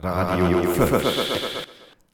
Radio 0.00 0.62
Fürth. 0.62 1.02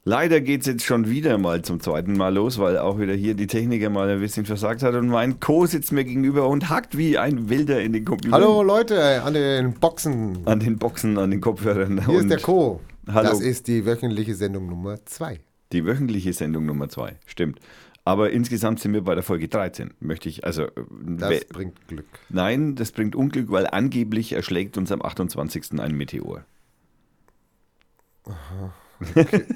Leider 0.06 0.40
geht 0.40 0.62
es 0.62 0.67
jetzt 0.67 0.84
schon 0.84 1.08
wieder 1.08 1.38
mal 1.38 1.63
zum 1.63 1.81
zweiten 1.81 2.15
Mal 2.15 2.35
los, 2.35 2.59
weil 2.59 2.79
auch 2.79 2.99
wieder 2.99 3.15
hier 3.15 3.35
die 3.35 3.47
Techniker 3.47 3.91
mal 3.91 4.09
ein 4.09 4.21
bisschen 4.21 4.46
versagt 4.46 4.83
hat 4.83 4.95
und 4.95 5.09
mein 5.09 5.41
Co. 5.41 5.67
sitzt 5.67 5.93
mir 5.93 6.05
gegenüber 6.05 6.49
und 6.49 6.69
hackt 6.69 6.97
wie 6.97 7.17
ein 7.19 7.49
Wilder 7.49 7.83
in 7.83 7.93
den 7.93 8.05
Computer. 8.05 8.35
Hallo 8.35 8.62
Leute 8.62 9.23
an 9.23 9.35
den 9.35 9.75
Boxen. 9.75 10.39
An 10.47 10.61
den 10.61 10.79
Boxen, 10.79 11.19
an 11.19 11.31
den 11.31 11.41
Kopfhörern. 11.41 12.05
Hier 12.07 12.21
ist 12.21 12.31
der 12.31 12.41
Co. 12.41 12.81
Hallo. 13.07 13.29
Das 13.29 13.41
ist 13.41 13.67
die 13.67 13.85
wöchentliche 13.85 14.35
Sendung 14.35 14.66
Nummer 14.69 15.04
2. 15.04 15.40
Die 15.72 15.85
wöchentliche 15.85 16.32
Sendung 16.32 16.66
Nummer 16.66 16.88
2, 16.88 17.16
stimmt. 17.26 17.60
Aber 18.06 18.30
insgesamt 18.30 18.80
sind 18.80 18.92
wir 18.92 19.02
bei 19.02 19.14
der 19.14 19.22
Folge 19.22 19.48
13, 19.48 19.94
möchte 20.00 20.28
ich, 20.28 20.44
also... 20.44 20.66
Das 21.02 21.30
we- 21.30 21.40
bringt 21.50 21.88
Glück. 21.88 22.06
Nein, 22.28 22.74
das 22.74 22.92
bringt 22.92 23.16
Unglück, 23.16 23.50
weil 23.50 23.66
angeblich 23.66 24.32
erschlägt 24.32 24.76
uns 24.76 24.92
am 24.92 25.00
28. 25.02 25.80
ein 25.80 25.94
Meteor. 25.94 26.44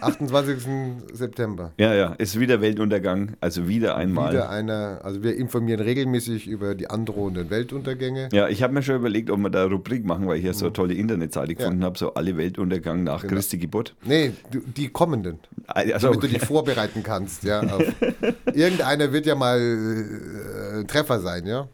28. 0.00 0.66
September. 1.12 1.72
Ja, 1.78 1.94
ja, 1.94 2.12
ist 2.14 2.38
wieder 2.38 2.60
Weltuntergang, 2.60 3.36
also 3.40 3.68
wieder 3.68 3.96
einmal. 3.96 4.32
Wieder 4.32 4.50
einer, 4.50 5.00
also 5.04 5.22
wir 5.22 5.36
informieren 5.36 5.80
regelmäßig 5.80 6.46
über 6.48 6.74
die 6.74 6.90
androhenden 6.90 7.48
Weltuntergänge. 7.50 8.28
Ja, 8.32 8.48
ich 8.48 8.62
habe 8.62 8.74
mir 8.74 8.82
schon 8.82 8.96
überlegt, 8.96 9.30
ob 9.30 9.38
wir 9.40 9.48
da 9.50 9.64
eine 9.64 9.72
Rubrik 9.72 10.04
machen, 10.04 10.26
weil 10.26 10.38
ich 10.38 10.44
ja 10.44 10.52
so 10.52 10.64
Mhm. 10.64 10.68
eine 10.68 10.72
tolle 10.74 10.94
Internetseite 10.94 11.54
gefunden 11.54 11.84
habe, 11.84 11.96
so 11.98 12.14
alle 12.14 12.36
Weltuntergang 12.36 13.04
nach 13.04 13.26
Christi 13.26 13.58
Geburt. 13.58 13.94
Nee, 14.04 14.32
die 14.76 14.88
kommenden. 14.88 15.38
Also, 15.68 16.08
Damit 16.08 16.22
du 16.24 16.28
dich 16.28 16.44
vorbereiten 16.44 17.02
kannst, 17.02 17.44
ja. 17.44 17.62
Irgendeiner 18.52 19.12
wird 19.12 19.26
ja 19.26 19.34
mal 19.34 19.60
äh, 19.60 20.84
Treffer 20.84 21.20
sein, 21.20 21.46
ja. 21.46 21.68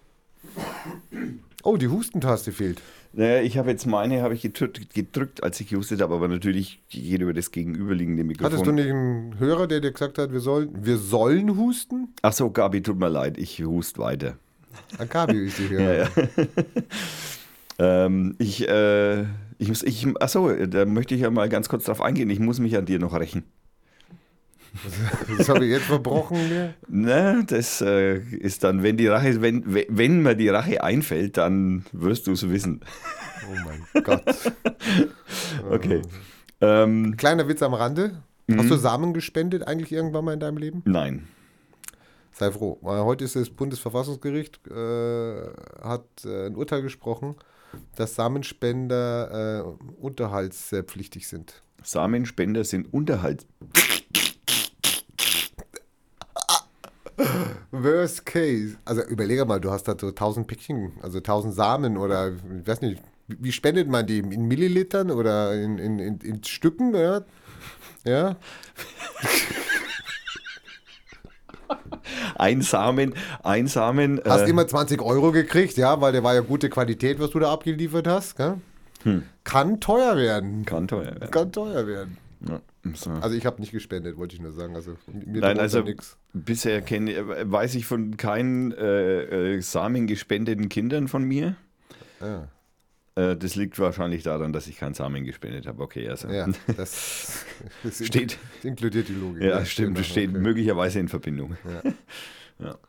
Oh, 1.62 1.76
die 1.78 1.88
Hustentaste 1.88 2.52
fehlt. 2.52 2.80
Naja, 3.16 3.42
ich 3.42 3.58
habe 3.58 3.70
jetzt 3.70 3.86
meine, 3.86 4.22
habe 4.22 4.34
ich 4.34 4.42
gedrückt, 4.42 4.94
gedrückt, 4.94 5.42
als 5.42 5.60
ich 5.60 5.68
gehustet 5.68 6.00
habe, 6.00 6.14
aber 6.14 6.28
natürlich 6.28 6.82
geht 6.88 7.20
über 7.20 7.32
das 7.32 7.50
gegenüberliegende 7.50 8.24
Mikrofon. 8.24 8.52
Hattest 8.52 8.66
du 8.66 8.72
nicht 8.72 8.90
einen 8.90 9.38
Hörer, 9.38 9.66
der 9.66 9.80
dir 9.80 9.92
gesagt 9.92 10.18
hat, 10.18 10.32
wir 10.32 10.40
sollen, 10.40 10.70
wir 10.84 10.98
sollen 10.98 11.56
husten? 11.56 12.08
Ach 12.22 12.32
so, 12.32 12.50
Gabi, 12.50 12.82
tut 12.82 12.98
mir 12.98 13.08
leid, 13.08 13.38
ich 13.38 13.64
hust 13.64 13.98
weiter. 13.98 14.36
Akabi 14.98 15.46
ist 15.46 15.58
die 15.58 15.68
Hörer. 15.70 16.08
Ähm, 17.78 18.36
ich, 18.38 18.68
äh, 18.68 19.22
ich 19.58 19.68
muss, 19.68 19.82
ich, 19.82 20.06
ach 20.20 20.28
so, 20.28 20.48
da 20.52 20.84
möchte 20.84 21.14
ich 21.14 21.22
ja 21.22 21.30
mal 21.30 21.48
ganz 21.48 21.68
kurz 21.68 21.84
drauf 21.84 22.00
eingehen. 22.00 22.30
Ich 22.30 22.38
muss 22.38 22.58
mich 22.58 22.76
an 22.76 22.86
dir 22.86 22.98
noch 22.98 23.18
rächen. 23.18 23.44
Das 25.38 25.48
habe 25.48 25.64
ich 25.64 25.70
jetzt 25.70 25.84
verbrochen 25.86 26.48
mir. 26.48 26.74
Ne, 26.88 27.44
das 27.46 27.80
äh, 27.80 28.18
ist 28.18 28.64
dann, 28.64 28.82
wenn 28.82 28.96
die 28.96 29.06
Rache, 29.06 29.40
wenn, 29.40 29.62
wenn- 29.88 30.22
mir 30.22 30.34
die 30.34 30.48
Rache 30.48 30.82
einfällt, 30.82 31.36
dann 31.36 31.84
wirst 31.92 32.26
du 32.26 32.32
es 32.32 32.48
wissen. 32.50 32.80
Oh 33.48 33.56
mein 33.64 34.02
Gott. 34.04 34.24
Okay. 35.70 36.02
Ähm, 36.60 37.16
Kleiner 37.16 37.48
Witz 37.48 37.62
am 37.62 37.74
Rande. 37.74 38.22
Hast 38.54 38.70
du 38.70 38.76
Samen 38.76 39.14
gespendet 39.14 39.66
eigentlich 39.66 39.92
irgendwann 39.92 40.24
mal 40.24 40.34
in 40.34 40.40
deinem 40.40 40.58
Leben? 40.58 40.82
nein. 40.84 41.28
Sei 42.36 42.50
froh. 42.50 42.78
Heute 42.82 43.24
ist 43.24 43.36
das 43.36 43.48
Bundesverfassungsgericht, 43.48 44.60
äh, 44.66 45.46
hat 45.82 46.04
äh, 46.24 46.46
ein 46.46 46.56
Urteil 46.56 46.82
gesprochen, 46.82 47.36
dass 47.94 48.16
Samenspender 48.16 49.64
äh, 49.64 50.02
unterhaltspflichtig 50.02 51.28
sind. 51.28 51.62
Samenspender 51.84 52.64
sind 52.64 52.92
Unterhalt. 52.92 53.46
Worst 57.70 58.26
case. 58.26 58.76
Also 58.84 59.02
überlege 59.02 59.44
mal, 59.44 59.60
du 59.60 59.70
hast 59.70 59.88
da 59.88 59.94
so 59.98 60.08
1000 60.08 60.46
Päckchen, 60.46 60.92
also 61.02 61.18
1000 61.18 61.54
Samen 61.54 61.96
oder 61.96 62.32
ich 62.32 62.66
weiß 62.66 62.80
nicht, 62.80 63.02
wie 63.26 63.52
spendet 63.52 63.88
man 63.88 64.06
die? 64.06 64.18
In 64.18 64.46
Millilitern 64.46 65.10
oder 65.10 65.54
in, 65.54 65.78
in, 65.78 65.98
in, 65.98 66.18
in 66.18 66.44
Stücken? 66.44 66.90
Oder? 66.90 67.24
Ja. 68.04 68.36
Ein 72.36 72.62
Samen, 72.62 73.14
ein 73.42 73.66
Samen. 73.66 74.20
Hast 74.24 74.42
äh, 74.42 74.50
immer 74.50 74.66
20 74.66 75.00
Euro 75.00 75.32
gekriegt, 75.32 75.76
ja, 75.76 76.00
weil 76.00 76.12
der 76.12 76.22
war 76.22 76.34
ja 76.34 76.40
gute 76.40 76.68
Qualität, 76.68 77.20
was 77.20 77.30
du 77.30 77.38
da 77.38 77.52
abgeliefert 77.52 78.06
hast. 78.06 78.36
Gell? 78.36 78.56
Kann 79.44 79.80
teuer 79.80 80.16
werden. 80.16 80.64
kann 80.64 80.88
teuer 80.88 81.14
werden. 81.14 81.30
Kann 81.30 81.52
teuer 81.52 81.86
werden. 81.86 82.18
Ja, 82.48 82.60
so. 82.94 83.10
Also 83.10 83.36
ich 83.36 83.46
habe 83.46 83.60
nicht 83.60 83.72
gespendet, 83.72 84.16
wollte 84.16 84.34
ich 84.34 84.42
nur 84.42 84.52
sagen. 84.52 84.74
Also 84.76 84.96
mir 85.12 85.40
Nein, 85.40 85.58
also 85.58 85.80
nix. 85.80 86.16
bisher 86.32 86.82
kenne, 86.82 87.12
äh, 87.12 87.50
weiß 87.50 87.74
ich 87.76 87.86
von 87.86 88.16
keinen 88.16 88.72
äh, 88.72 89.54
äh, 89.54 89.60
samengespendeten 89.60 90.68
Kindern 90.68 91.08
von 91.08 91.24
mir. 91.24 91.56
Ja, 92.20 92.48
Äh, 93.16 93.36
das 93.36 93.54
liegt 93.54 93.78
wahrscheinlich 93.78 94.22
daran, 94.24 94.52
dass 94.52 94.66
ich 94.66 94.76
keinen 94.76 94.94
Samen 94.94 95.24
gespendet 95.24 95.66
habe. 95.66 95.82
Okay, 95.82 96.08
also. 96.08 96.28
ja 96.28 96.46
das, 96.76 97.44
das 97.82 98.04
Steht. 98.04 98.38
Das 98.56 98.64
inkludiert 98.64 99.08
die 99.08 99.14
Logik. 99.14 99.42
Ja, 99.42 99.64
stimmt, 99.64 99.88
genau, 99.88 99.98
das 100.00 100.06
steht 100.08 100.30
okay. 100.30 100.38
möglicherweise 100.38 100.98
in 101.00 101.08
Verbindung. 101.08 101.56
Ja. 102.58 102.74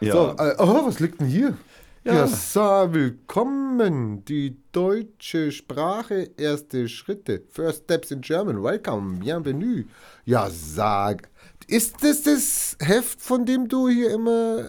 Ja. 0.00 0.12
So, 0.12 0.36
äh, 0.38 0.54
oh, 0.58 0.86
was 0.86 1.00
liegt 1.00 1.20
denn 1.20 1.26
hier? 1.26 1.56
Ja. 2.04 2.26
Ja, 2.54 2.92
willkommen. 2.94 4.24
Die 4.24 4.56
deutsche 4.72 5.52
Sprache, 5.52 6.30
erste 6.36 6.88
Schritte. 6.88 7.42
First 7.50 7.84
Steps 7.84 8.10
in 8.10 8.20
German. 8.22 8.62
Welcome, 8.62 9.18
bienvenue. 9.18 9.84
Ja, 10.24 10.48
sag. 10.50 11.28
Ist 11.66 11.96
das 12.02 12.22
das 12.22 12.76
Heft, 12.80 13.20
von 13.20 13.44
dem 13.44 13.68
du 13.68 13.88
hier 13.88 14.10
immer, 14.10 14.64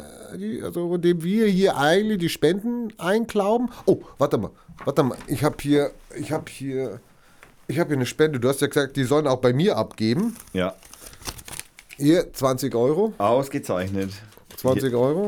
also 0.64 0.90
von 0.90 1.02
dem 1.02 1.24
wir 1.24 1.48
hier 1.48 1.78
eigentlich 1.78 2.18
die 2.18 2.30
Spenden 2.30 2.92
einklauben? 2.98 3.70
Oh, 3.86 4.02
warte 4.18 4.38
mal, 4.38 4.52
warte 4.84 5.04
mal. 5.04 5.18
Ich 5.28 5.44
habe 5.44 5.56
hier, 5.62 5.92
ich 6.18 6.32
habe 6.34 6.52
hier, 6.52 7.00
ich 7.68 7.80
habe 7.80 7.90
hier 7.90 7.98
eine 7.98 8.06
Spende. 8.06 8.40
Du 8.42 8.50
hast 8.50 8.60
ja 8.60 8.68
gesagt, 8.68 8.98
die 8.98 9.06
sollen 9.06 9.28
auch 9.28 9.40
bei 9.40 9.54
mir 9.54 9.78
abgeben. 9.78 10.36
ja, 10.52 10.76
Hier, 11.96 12.34
20 12.34 12.76
Euro. 12.76 13.14
ausgezeichnet. 13.18 14.10
20 14.58 14.94
Euro 14.94 15.28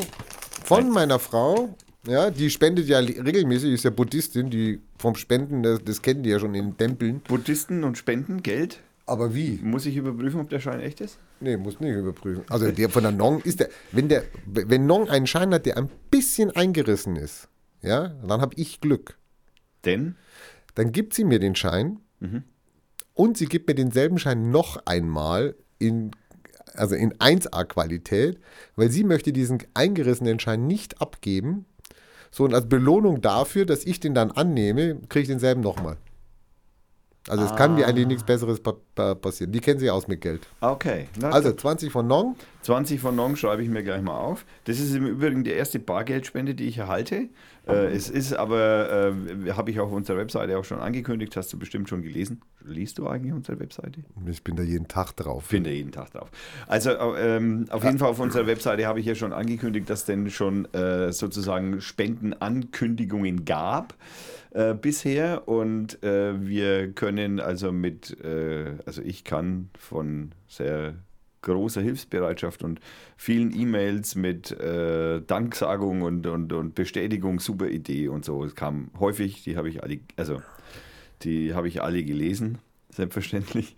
von 0.66 0.90
meiner 0.90 1.20
Frau. 1.20 1.74
Ja, 2.08 2.32
die 2.32 2.50
spendet 2.50 2.88
ja 2.88 2.98
regelmäßig, 3.00 3.74
ist 3.74 3.84
ja 3.84 3.92
Buddhistin, 3.92 4.50
die 4.50 4.80
vom 4.98 5.16
Spenden, 5.16 5.62
das, 5.62 5.84
das 5.84 6.02
kennen 6.02 6.24
die 6.24 6.32
ja 6.32 6.40
schon 6.40 6.56
in 6.56 6.70
den 6.72 6.78
Tempeln. 6.78 7.22
Buddhisten 7.22 7.84
und 7.84 7.98
Spenden, 7.98 8.42
Geld. 8.42 8.80
Aber 9.06 9.36
wie? 9.36 9.60
Muss 9.62 9.86
ich 9.86 9.98
überprüfen, 9.98 10.40
ob 10.40 10.50
der 10.50 10.60
Schein 10.60 10.80
echt 10.80 11.02
ist? 11.02 11.20
Nee, 11.42 11.58
muss 11.58 11.80
nicht 11.80 11.96
überprüfen. 11.96 12.44
Also 12.50 12.72
der 12.72 12.90
von 12.90 13.04
der 13.04 13.12
Nong 13.12 13.42
ist 13.42 13.60
der, 13.60 13.70
wenn 13.92 14.08
der, 14.10 14.24
wenn 14.46 14.86
Nong 14.86 15.10
einen 15.10 15.28
Schein 15.28 15.54
hat, 15.54 15.66
der 15.66 15.78
ein 15.78 15.90
bisschen 16.10 16.52
eingerissen 16.52 17.16
ist, 17.16 17.50
ja, 17.82 18.10
dann 18.28 18.42
habe 18.42 18.56
ich 18.56 18.80
Glück. 18.80 19.18
Denn, 19.86 20.16
Dann 20.76 20.92
gibt 20.92 21.14
sie 21.14 21.24
mir 21.24 21.40
den 21.40 21.56
Schein 21.56 22.00
und 23.14 23.38
sie 23.38 23.48
gibt 23.48 23.68
mir 23.68 23.76
denselben 23.76 24.18
Schein 24.20 24.52
noch 24.52 24.86
einmal 24.86 25.56
in, 25.80 26.12
also 26.76 26.96
in 26.96 27.14
1A-Qualität, 27.16 28.40
weil 28.76 28.90
sie 28.92 29.04
möchte 29.04 29.34
diesen 29.34 29.64
eingerissenen 29.74 30.40
Schein 30.40 30.68
nicht 30.68 31.02
abgeben. 31.02 31.66
So, 32.32 32.46
und 32.46 32.54
als 32.54 32.68
Belohnung 32.68 33.22
dafür, 33.22 33.66
dass 33.66 33.86
ich 33.86 34.00
den 34.00 34.14
dann 34.14 34.32
annehme, 34.32 34.98
kriege 35.10 35.24
ich 35.24 35.28
denselben 35.28 35.62
nochmal. 35.62 35.98
Also 37.30 37.46
es 37.46 37.56
kann 37.56 37.76
mir 37.76 37.88
eigentlich 37.88 38.08
nichts 38.08 38.24
Besseres 38.24 38.60
pa 38.60 38.74
pa 38.96 39.14
passieren. 39.14 39.52
Die 39.52 39.60
kennen 39.60 39.80
sich 39.80 39.92
aus 39.92 40.08
mit 40.08 40.22
Geld. 40.22 40.48
okay. 40.62 41.08
Na, 41.20 41.30
Also 41.30 41.52
20 41.54 41.92
von 41.92 42.08
Nong. 42.08 42.36
20 42.64 43.00
von 43.00 43.16
Nong 43.16 43.36
schreibe 43.36 43.62
ich 43.62 43.70
mir 43.70 43.84
gleich 43.84 44.02
mal 44.02 44.18
auf. 44.18 44.46
Das 44.66 44.80
ist 44.80 44.96
im 44.96 45.06
Übrigen 45.06 45.44
die 45.44 45.52
erste 45.52 45.80
Bargeldspende, 45.80 46.56
die 46.56 46.66
ich 46.66 46.80
erhalte. 46.80 47.30
Äh, 47.68 47.92
es 47.94 48.10
ist 48.10 48.34
aber, 48.34 49.14
äh, 49.14 49.52
habe 49.52 49.70
ich 49.70 49.80
auf 49.80 49.92
unserer 49.92 50.18
Webseite 50.18 50.58
auch 50.58 50.66
schon 50.66 50.80
angekündigt, 50.80 51.36
hast 51.38 51.54
du 51.54 51.60
bestimmt 51.60 51.90
schon 51.90 52.02
gelesen. 52.02 52.42
Liest 52.64 52.98
du 52.98 53.08
eigentlich 53.08 53.34
unsere 53.34 53.60
Webseite? 53.60 54.02
Ich 54.28 54.44
bin 54.44 54.56
da 54.56 54.64
jeden 54.64 54.88
Tag 54.88 55.16
drauf. 55.16 55.46
Finde 55.46 55.72
jeden 55.72 55.92
Tag 55.92 56.12
drauf. 56.12 56.32
Also 56.68 56.92
ähm, 57.18 57.68
auf 57.70 57.84
jeden 57.84 58.00
Fall 58.00 58.10
auf 58.10 58.20
unserer 58.20 58.48
Webseite 58.48 58.88
habe 58.88 59.00
ich 59.00 59.06
ja 59.06 59.14
schon 59.14 59.32
angekündigt, 59.32 59.90
dass 59.90 60.06
denn 60.06 60.30
schon 60.32 60.66
äh, 60.74 61.12
sozusagen 61.12 61.82
Spendenankündigungen 61.82 63.46
gab 63.46 63.94
äh, 64.52 64.74
bisher 64.74 65.48
und 65.48 66.04
äh, 66.04 66.46
wir 66.46 66.92
können 66.92 67.40
also 67.40 67.72
mit, 67.72 68.18
äh, 68.24 68.74
also 68.86 69.02
ich 69.02 69.24
kann 69.24 69.70
von 69.78 70.32
sehr 70.48 70.96
großer 71.42 71.82
Hilfsbereitschaft 71.82 72.64
und 72.64 72.80
vielen 73.18 73.58
E-Mails 73.58 74.16
mit 74.16 74.52
äh, 74.52 75.22
Danksagung 75.22 76.02
und, 76.02 76.28
und, 76.28 76.54
und 76.54 76.76
Bestätigung, 76.76 77.40
super 77.40 77.68
Idee 77.68 78.10
und 78.10 78.26
so. 78.26 78.44
Es 78.44 78.56
kam 78.56 78.92
häufig, 79.00 79.44
die 79.44 79.58
habe 79.58 79.70
ich 79.70 79.84
alle, 79.84 80.00
also 80.18 80.42
die 81.24 81.54
habe 81.54 81.68
ich 81.68 81.82
alle 81.82 82.04
gelesen, 82.04 82.60
selbstverständlich. 82.90 83.76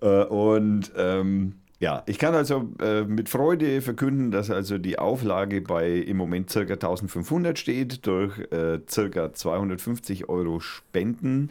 Äh, 0.00 0.24
und 0.24 0.92
ähm, 0.96 1.54
ja, 1.80 2.02
ich 2.06 2.18
kann 2.18 2.34
also 2.34 2.68
äh, 2.80 3.02
mit 3.02 3.28
Freude 3.28 3.80
verkünden, 3.82 4.32
dass 4.32 4.50
also 4.50 4.78
die 4.78 4.98
Auflage 4.98 5.60
bei 5.60 5.90
im 5.92 6.16
Moment 6.16 6.50
ca. 6.50 6.60
1500 6.60 7.56
steht, 7.56 8.04
durch 8.04 8.36
äh, 8.50 8.80
ca. 8.80 9.32
250 9.32 10.28
Euro 10.28 10.58
Spenden, 10.58 11.50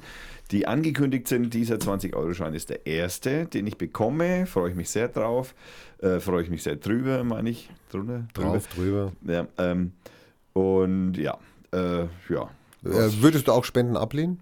die 0.51 0.67
angekündigt 0.67 1.29
sind. 1.29 1.53
Dieser 1.53 1.75
20-Euro-Schein 1.75 2.53
ist 2.53 2.69
der 2.69 2.85
erste, 2.85 3.45
den 3.45 3.67
ich 3.67 3.77
bekomme. 3.77 4.47
Freue 4.47 4.71
ich 4.71 4.75
mich 4.75 4.89
sehr 4.89 5.07
drauf. 5.07 5.55
Äh, 5.99 6.19
freue 6.19 6.43
ich 6.43 6.49
mich 6.49 6.61
sehr 6.61 6.75
drüber, 6.75 7.23
meine 7.23 7.49
ich. 7.49 7.69
Drunter? 7.89 8.27
Drauf, 8.33 8.67
drüber. 8.67 9.13
Ja, 9.25 9.47
ähm, 9.57 9.93
und 10.51 11.15
ja, 11.15 11.37
äh, 11.71 12.01
ja. 12.29 12.49
Äh, 12.83 13.11
würdest 13.21 13.47
du 13.47 13.53
auch 13.53 13.63
Spenden 13.63 13.95
ablehnen? 13.95 14.39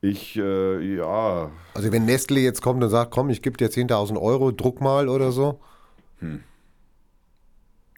Ich, 0.00 0.36
äh, 0.36 0.96
ja, 0.96 1.50
Also 1.74 1.90
wenn 1.92 2.04
Nestle 2.04 2.40
jetzt 2.40 2.62
kommt 2.62 2.82
und 2.82 2.90
sagt, 2.90 3.10
komm, 3.10 3.30
ich 3.30 3.42
gebe 3.42 3.56
dir 3.56 3.68
10.000 3.68 4.20
Euro, 4.20 4.52
druck 4.52 4.80
mal 4.80 5.08
oder 5.08 5.32
so. 5.32 5.60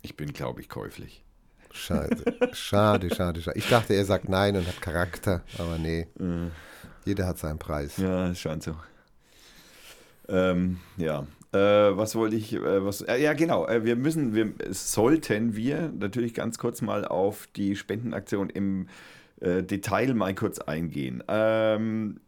ich 0.03 0.17
bin, 0.17 0.33
glaube 0.33 0.61
ich, 0.61 0.69
käuflich. 0.69 1.25
Schade, 1.73 2.17
schade, 2.53 3.15
schade, 3.15 3.43
schade. 3.43 3.59
Ich 3.59 3.69
dachte, 3.69 3.95
er 3.95 4.05
sagt 4.05 4.29
nein 4.29 4.57
und 4.57 4.67
hat 4.67 4.81
Charakter, 4.81 5.43
aber 5.59 5.79
nee. 5.79 6.07
Jeder 7.05 7.27
hat 7.27 7.39
seinen 7.39 7.59
Preis. 7.59 7.97
Ja, 7.99 8.35
scheint 8.35 8.63
so. 8.63 8.75
Ähm, 10.29 10.81
ja. 10.97 11.27
Äh, 11.53 11.59
was 11.97 12.15
wollte 12.15 12.37
ich, 12.37 12.55
äh, 12.55 12.85
was, 12.85 13.03
äh, 13.03 13.21
ja 13.21 13.33
genau, 13.33 13.67
äh, 13.67 13.85
wir 13.85 13.97
müssen, 13.97 14.35
wir 14.35 14.53
sollten 14.71 15.57
wir 15.57 15.93
natürlich 15.99 16.33
ganz 16.33 16.59
kurz 16.59 16.81
mal 16.81 17.05
auf 17.05 17.49
die 17.57 17.75
Spendenaktion 17.75 18.51
im 18.51 18.89
äh, 19.41 19.63
Detail 19.63 20.15
mal 20.15 20.35
kurz 20.35 20.59
eingehen. 20.59 21.23
Ähm, 21.29 22.21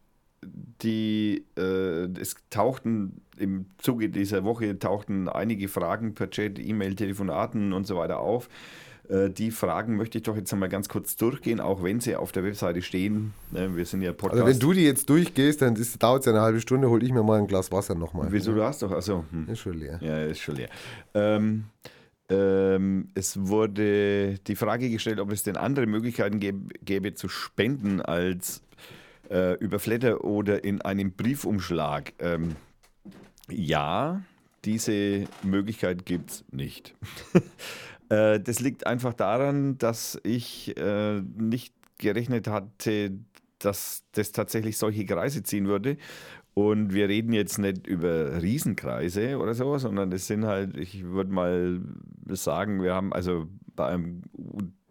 die, 0.81 1.45
äh, 1.57 2.07
es 2.19 2.35
tauchten 2.49 3.21
im 3.37 3.65
Zuge 3.77 4.09
dieser 4.09 4.43
Woche 4.43 4.77
tauchten 4.77 5.29
einige 5.29 5.67
Fragen 5.67 6.13
per 6.13 6.29
Chat, 6.29 6.59
E-Mail, 6.59 6.95
Telefonaten 6.95 7.73
und 7.73 7.87
so 7.87 7.95
weiter 7.97 8.19
auf. 8.19 8.49
Äh, 9.09 9.29
Die 9.29 9.51
Fragen 9.51 9.95
möchte 9.95 10.17
ich 10.17 10.23
doch 10.23 10.35
jetzt 10.35 10.53
einmal 10.53 10.69
ganz 10.69 10.89
kurz 10.89 11.15
durchgehen, 11.15 11.59
auch 11.59 11.81
wenn 11.83 11.99
sie 11.99 12.15
auf 12.15 12.31
der 12.31 12.43
Webseite 12.43 12.81
stehen. 12.81 13.33
Ne, 13.51 13.75
Wir 13.75 13.85
sind 13.85 14.01
ja 14.01 14.11
Podcast. 14.13 14.43
Also 14.43 14.53
wenn 14.53 14.59
du 14.59 14.73
die 14.73 14.85
jetzt 14.85 15.09
durchgehst, 15.09 15.61
dann 15.61 15.75
dauert 15.99 16.21
es 16.21 16.25
ja 16.25 16.31
eine 16.33 16.41
halbe 16.41 16.61
Stunde, 16.61 16.89
hol 16.89 17.01
ich 17.03 17.11
mir 17.11 17.23
mal 17.23 17.39
ein 17.39 17.47
Glas 17.47 17.71
Wasser 17.71 17.95
nochmal. 17.95 18.27
Wieso 18.31 18.53
du 18.53 18.63
hast 18.63 18.81
doch, 18.81 18.91
also 18.91 19.25
hm. 19.31 19.47
Ist 19.49 19.59
schon 19.59 19.77
leer. 19.79 19.99
Ja, 20.01 20.23
ist 20.23 20.39
schon 20.39 20.55
leer. 20.55 20.69
Ähm, 21.13 21.65
ähm, 22.29 23.09
es 23.15 23.47
wurde 23.47 24.35
die 24.39 24.55
Frage 24.55 24.89
gestellt, 24.89 25.19
ob 25.19 25.31
es 25.31 25.43
denn 25.43 25.57
andere 25.57 25.85
Möglichkeiten 25.85 26.39
gäbe, 26.39 26.73
gäbe 26.83 27.13
zu 27.13 27.27
spenden 27.27 28.01
als 28.01 28.63
äh, 29.29 29.57
über 29.59 29.79
Flatter 29.79 30.23
oder 30.23 30.63
in 30.63 30.81
einem 30.81 31.11
Briefumschlag. 31.11 32.13
Ähm, 32.19 32.55
ja, 33.49 34.21
diese 34.65 35.25
Möglichkeit 35.43 36.05
gibt 36.05 36.31
es 36.31 36.45
nicht. 36.51 36.95
äh, 38.09 38.39
das 38.39 38.59
liegt 38.59 38.87
einfach 38.87 39.13
daran, 39.13 39.77
dass 39.77 40.19
ich 40.23 40.77
äh, 40.77 41.21
nicht 41.21 41.73
gerechnet 41.97 42.47
hatte, 42.47 43.11
dass 43.59 44.03
das 44.13 44.31
tatsächlich 44.31 44.77
solche 44.77 45.05
Kreise 45.05 45.43
ziehen 45.43 45.67
würde. 45.67 45.97
Und 46.53 46.93
wir 46.93 47.09
reden 47.09 47.33
jetzt 47.33 47.57
nicht 47.57 47.87
über 47.87 48.41
Riesenkreise 48.41 49.39
oder 49.39 49.55
so, 49.55 49.77
sondern 49.77 50.11
es 50.11 50.27
sind 50.27 50.45
halt, 50.45 50.77
ich 50.77 51.03
würde 51.03 51.31
mal 51.31 51.81
sagen, 52.27 52.83
wir 52.83 52.93
haben 52.93 53.11
also 53.11 53.47
bei 53.75 53.87
einem 53.87 54.21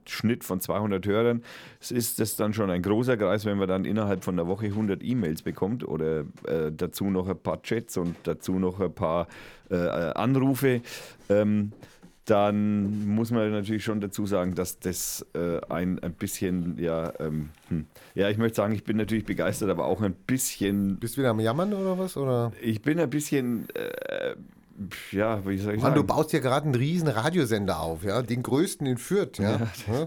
Schnitt 0.08 0.42
von 0.42 0.60
200 0.60 1.06
Hörern, 1.06 1.42
ist 1.88 2.18
das 2.18 2.36
dann 2.36 2.52
schon 2.52 2.70
ein 2.70 2.82
großer 2.82 3.16
Kreis, 3.16 3.44
wenn 3.44 3.58
man 3.58 3.68
dann 3.68 3.84
innerhalb 3.84 4.24
von 4.24 4.34
einer 4.38 4.48
Woche 4.48 4.66
100 4.66 5.02
E-Mails 5.04 5.42
bekommt 5.42 5.86
oder 5.86 6.24
äh, 6.46 6.72
dazu 6.72 7.10
noch 7.10 7.28
ein 7.28 7.38
paar 7.38 7.62
Chats 7.62 7.96
und 7.96 8.16
dazu 8.24 8.58
noch 8.58 8.80
ein 8.80 8.92
paar 8.92 9.28
äh, 9.70 9.76
Anrufe. 9.76 10.80
Ähm, 11.28 11.72
dann 12.24 13.08
muss 13.08 13.30
man 13.32 13.50
natürlich 13.50 13.82
schon 13.82 14.00
dazu 14.00 14.26
sagen, 14.26 14.54
dass 14.54 14.78
das 14.78 15.26
äh, 15.34 15.60
ein, 15.68 15.98
ein 16.00 16.12
bisschen, 16.12 16.78
ja, 16.78 17.12
ähm, 17.18 17.50
hm. 17.68 17.86
ja, 18.14 18.28
ich 18.28 18.38
möchte 18.38 18.56
sagen, 18.56 18.74
ich 18.74 18.84
bin 18.84 18.96
natürlich 18.96 19.24
begeistert, 19.24 19.70
aber 19.70 19.86
auch 19.86 20.00
ein 20.02 20.14
bisschen, 20.14 20.98
Bist 20.98 21.16
du 21.16 21.22
wieder 21.22 21.30
am 21.30 21.40
Jammern 21.40 21.72
oder 21.74 21.98
was? 21.98 22.16
Oder? 22.16 22.52
ich 22.60 22.80
bin 22.80 23.00
ein 23.00 23.10
bisschen, 23.10 23.68
äh, 23.74 24.36
ja, 25.10 25.44
wie 25.46 25.58
soll 25.58 25.74
ich 25.74 25.82
Mann, 25.82 25.94
du 25.94 26.00
sagen? 26.00 26.06
baust 26.06 26.30
hier 26.30 26.40
gerade 26.40 26.66
einen 26.66 26.76
riesen 26.76 27.08
Radiosender 27.08 27.80
auf, 27.80 28.04
ja, 28.04 28.22
den 28.22 28.42
größten 28.44 28.86
in 28.86 28.98
Fürth, 28.98 29.38
ja. 29.38 29.60
Ja. 29.88 30.06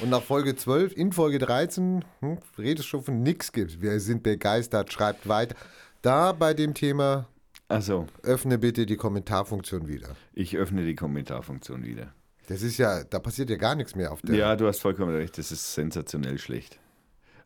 Und 0.00 0.10
nach 0.10 0.22
Folge 0.22 0.56
12, 0.56 0.96
in 0.96 1.12
Folge 1.12 1.38
13, 1.38 2.04
hm, 2.20 2.38
redest 2.58 2.88
schon 2.88 3.04
von 3.04 3.22
nix 3.22 3.52
gibt. 3.52 3.80
Wir 3.80 4.00
sind 4.00 4.24
begeistert, 4.24 4.92
schreibt 4.92 5.28
weiter. 5.28 5.54
Da 6.02 6.32
bei 6.32 6.54
dem 6.54 6.74
Thema 6.74 7.26
Also, 7.68 8.06
öffne 8.22 8.58
bitte 8.58 8.86
die 8.86 8.96
Kommentarfunktion 8.96 9.88
wieder. 9.88 10.16
ich 10.34 10.56
öffne 10.56 10.84
die 10.84 10.94
Kommentarfunktion 10.94 11.84
wieder. 11.84 12.12
Das 12.48 12.62
ist 12.62 12.78
ja, 12.78 13.02
da 13.02 13.18
passiert 13.18 13.50
ja 13.50 13.56
gar 13.56 13.74
nichts 13.74 13.96
mehr 13.96 14.12
auf 14.12 14.22
der. 14.22 14.36
Ja, 14.36 14.54
du 14.56 14.68
hast 14.68 14.80
vollkommen 14.80 15.14
recht, 15.14 15.36
das 15.36 15.50
ist 15.50 15.74
sensationell 15.74 16.38
schlecht. 16.38 16.78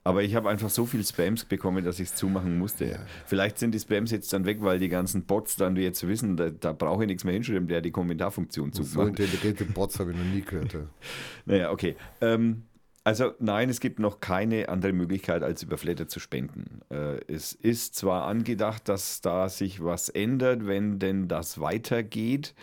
Aber 0.02 0.22
ich 0.22 0.34
habe 0.34 0.48
einfach 0.48 0.70
so 0.70 0.86
viel 0.86 1.04
Spams 1.04 1.44
bekommen, 1.44 1.84
dass 1.84 2.00
ich 2.00 2.08
es 2.08 2.14
zumachen 2.14 2.58
musste. 2.58 3.00
Vielleicht 3.26 3.58
sind 3.58 3.72
die 3.74 3.78
Spams 3.78 4.10
jetzt 4.10 4.32
dann 4.32 4.46
weg, 4.46 4.58
weil 4.60 4.78
die 4.78 4.88
ganzen 4.88 5.24
Bots 5.24 5.56
dann 5.56 5.76
jetzt 5.76 6.06
wissen, 6.08 6.38
da, 6.38 6.48
da 6.48 6.72
brauche 6.72 7.02
ich 7.02 7.06
nichts 7.06 7.24
mehr 7.24 7.34
hinschreiben, 7.34 7.68
der 7.68 7.82
die 7.82 7.90
Kommentarfunktion 7.90 8.72
so 8.72 8.82
zumacht. 8.82 9.08
intelligente 9.08 9.66
Bots 9.66 9.98
habe 9.98 10.12
ich 10.12 10.16
noch 10.16 10.24
nie 10.24 10.40
gehört. 10.40 10.72
ja. 10.72 10.80
Naja, 11.44 11.70
okay. 11.70 11.96
Ähm, 12.22 12.62
also 13.04 13.32
nein, 13.38 13.70
es 13.70 13.80
gibt 13.80 13.98
noch 13.98 14.20
keine 14.20 14.68
andere 14.68 14.92
Möglichkeit, 14.92 15.42
als 15.42 15.62
über 15.62 15.78
Flatter 15.78 16.08
zu 16.08 16.20
spenden. 16.20 16.80
Äh, 16.90 17.20
es 17.32 17.52
ist 17.52 17.94
zwar 17.94 18.24
angedacht, 18.24 18.88
dass 18.88 19.20
da 19.20 19.48
sich 19.48 19.82
was 19.82 20.08
ändert, 20.08 20.66
wenn 20.66 20.98
denn 20.98 21.28
das 21.28 21.60
weitergeht. 21.60 22.54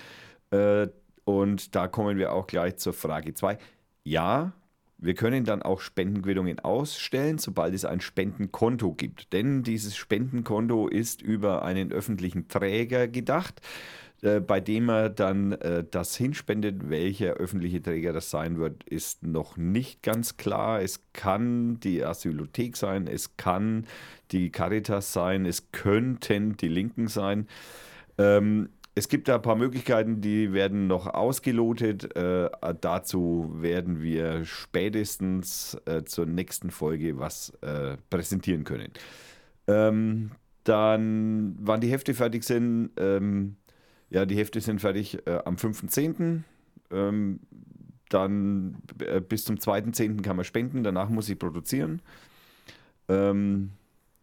Äh, 0.51 0.87
und 1.25 1.75
da 1.75 1.87
kommen 1.87 2.17
wir 2.17 2.33
auch 2.33 2.47
gleich 2.47 2.77
zur 2.77 2.93
Frage 2.93 3.33
2. 3.33 3.57
Ja, 4.03 4.53
wir 4.99 5.13
können 5.13 5.43
dann 5.43 5.61
auch 5.61 5.81
Spendenquittungen 5.81 6.59
ausstellen, 6.59 7.37
sobald 7.37 7.73
es 7.73 7.85
ein 7.85 8.01
Spendenkonto 8.01 8.93
gibt. 8.93 9.33
Denn 9.33 9.61
dieses 9.61 9.95
Spendenkonto 9.95 10.87
ist 10.87 11.21
über 11.21 11.63
einen 11.63 11.91
öffentlichen 11.91 12.47
Träger 12.47 13.07
gedacht, 13.07 13.61
äh, 14.21 14.39
bei 14.39 14.59
dem 14.59 14.89
er 14.89 15.09
dann 15.09 15.51
äh, 15.53 15.83
das 15.89 16.15
hinspendet. 16.15 16.89
Welcher 16.89 17.33
öffentliche 17.33 17.81
Träger 17.81 18.13
das 18.13 18.29
sein 18.29 18.57
wird, 18.57 18.83
ist 18.83 19.23
noch 19.23 19.57
nicht 19.57 20.01
ganz 20.01 20.37
klar. 20.37 20.81
Es 20.81 21.01
kann 21.13 21.79
die 21.79 22.03
Asylothek 22.03 22.77
sein, 22.77 23.07
es 23.07 23.37
kann 23.37 23.85
die 24.31 24.49
Caritas 24.49 25.13
sein, 25.13 25.45
es 25.45 25.71
könnten 25.71 26.57
die 26.57 26.67
Linken 26.67 27.07
sein. 27.07 27.47
Ähm, 28.17 28.69
es 28.95 29.09
gibt 29.09 29.27
da 29.27 29.35
ein 29.35 29.43
paar 29.43 29.55
Möglichkeiten, 29.55 30.21
die 30.21 30.53
werden 30.53 30.87
noch 30.87 31.05
ausgelotet. 31.05 32.15
Äh, 32.15 32.49
dazu 32.81 33.51
werden 33.53 34.01
wir 34.01 34.43
spätestens 34.43 35.77
äh, 35.85 36.03
zur 36.03 36.25
nächsten 36.25 36.71
Folge 36.71 37.19
was 37.19 37.51
äh, 37.61 37.97
präsentieren 38.09 38.63
können. 38.63 38.91
Ähm, 39.67 40.31
dann, 40.63 41.55
wann 41.59 41.79
die 41.79 41.91
Hefte 41.91 42.15
fertig 42.15 42.43
sind, 42.43 42.89
ähm, 42.97 43.57
ja, 44.09 44.25
die 44.25 44.37
Hefte 44.37 44.61
sind 44.61 44.79
fertig 44.79 45.25
äh, 45.27 45.39
am 45.45 45.55
5.10. 45.55 46.41
Ähm, 46.91 47.39
dann 48.09 48.77
äh, 48.99 49.19
bis 49.19 49.45
zum 49.45 49.57
2.10. 49.57 50.21
kann 50.21 50.37
man 50.37 50.45
spenden, 50.45 50.83
danach 50.83 51.09
muss 51.09 51.29
ich 51.29 51.37
produzieren. 51.37 52.01
Ähm, 53.09 53.71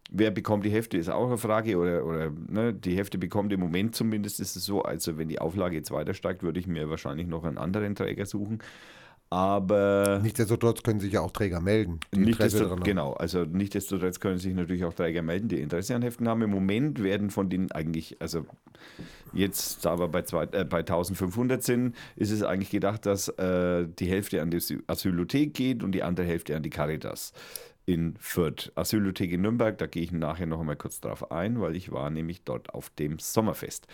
wer 0.09 0.31
bekommt 0.31 0.65
die 0.65 0.71
Hefte, 0.71 0.97
ist 0.97 1.09
auch 1.09 1.27
eine 1.27 1.37
Frage. 1.37 1.77
Oder, 1.77 2.05
oder 2.05 2.31
ne, 2.47 2.73
die 2.73 2.97
Hefte 2.97 3.17
bekommt 3.17 3.53
im 3.53 3.59
Moment 3.59 3.95
zumindest 3.95 4.39
ist 4.39 4.55
es 4.55 4.65
so. 4.65 4.81
Also, 4.81 5.17
wenn 5.17 5.29
die 5.29 5.39
Auflage 5.39 5.75
jetzt 5.75 5.91
weiter 5.91 6.13
steigt, 6.13 6.43
würde 6.43 6.59
ich 6.59 6.67
mir 6.67 6.89
wahrscheinlich 6.89 7.27
noch 7.27 7.43
einen 7.43 7.57
anderen 7.57 7.95
Träger 7.95 8.25
suchen. 8.25 8.59
Aber 9.29 10.19
Nichtsdestotrotz 10.21 10.83
können 10.83 10.99
sich 10.99 11.13
ja 11.13 11.21
auch 11.21 11.31
Träger 11.31 11.59
melden. 11.59 11.99
die 12.13 12.19
Interesse 12.19 12.25
Nichtsdestotrotz, 12.25 12.67
daran 12.69 12.79
haben. 12.79 12.83
genau, 12.85 13.13
also 13.13 13.43
nichtsdestotrotz 13.43 14.19
können 14.19 14.37
sich 14.37 14.53
natürlich 14.53 14.85
auch 14.85 14.93
Träger 14.93 15.23
melden, 15.23 15.47
die 15.49 15.59
Interesse 15.59 15.95
an 15.95 16.03
Heften 16.03 16.27
haben. 16.29 16.41
Im 16.43 16.51
Moment 16.51 17.03
werden 17.03 17.29
von 17.31 17.49
denen 17.49 17.71
eigentlich, 17.71 18.17
also 18.21 18.45
jetzt, 19.33 19.83
da 19.83 19.97
wir 19.99 20.07
bei, 20.07 20.21
zwei, 20.21 20.43
äh, 20.51 20.63
bei 20.63 20.79
1500 20.79 21.61
sind, 21.63 21.95
ist 22.15 22.31
es 22.31 22.43
eigentlich 22.43 22.69
gedacht, 22.69 23.05
dass 23.05 23.27
äh, 23.29 23.87
die 23.99 24.07
Hälfte 24.07 24.41
an 24.41 24.51
die 24.51 24.57
Asy- 24.57 24.83
Asylothek 24.87 25.53
geht 25.53 25.83
und 25.83 25.91
die 25.93 26.03
andere 26.03 26.25
Hälfte 26.27 26.55
an 26.55 26.63
die 26.63 26.69
Caritas 26.69 27.33
in 27.87 28.15
Fürth. 28.19 28.71
Asylothek 28.75 29.31
in 29.31 29.41
Nürnberg, 29.41 29.77
da 29.77 29.87
gehe 29.87 30.03
ich 30.03 30.11
nachher 30.11 30.45
noch 30.45 30.59
einmal 30.59 30.75
kurz 30.75 31.01
drauf 31.01 31.31
ein, 31.31 31.59
weil 31.59 31.75
ich 31.75 31.91
war 31.91 32.09
nämlich 32.09 32.43
dort 32.43 32.73
auf 32.73 32.89
dem 32.91 33.19
Sommerfest. 33.19 33.87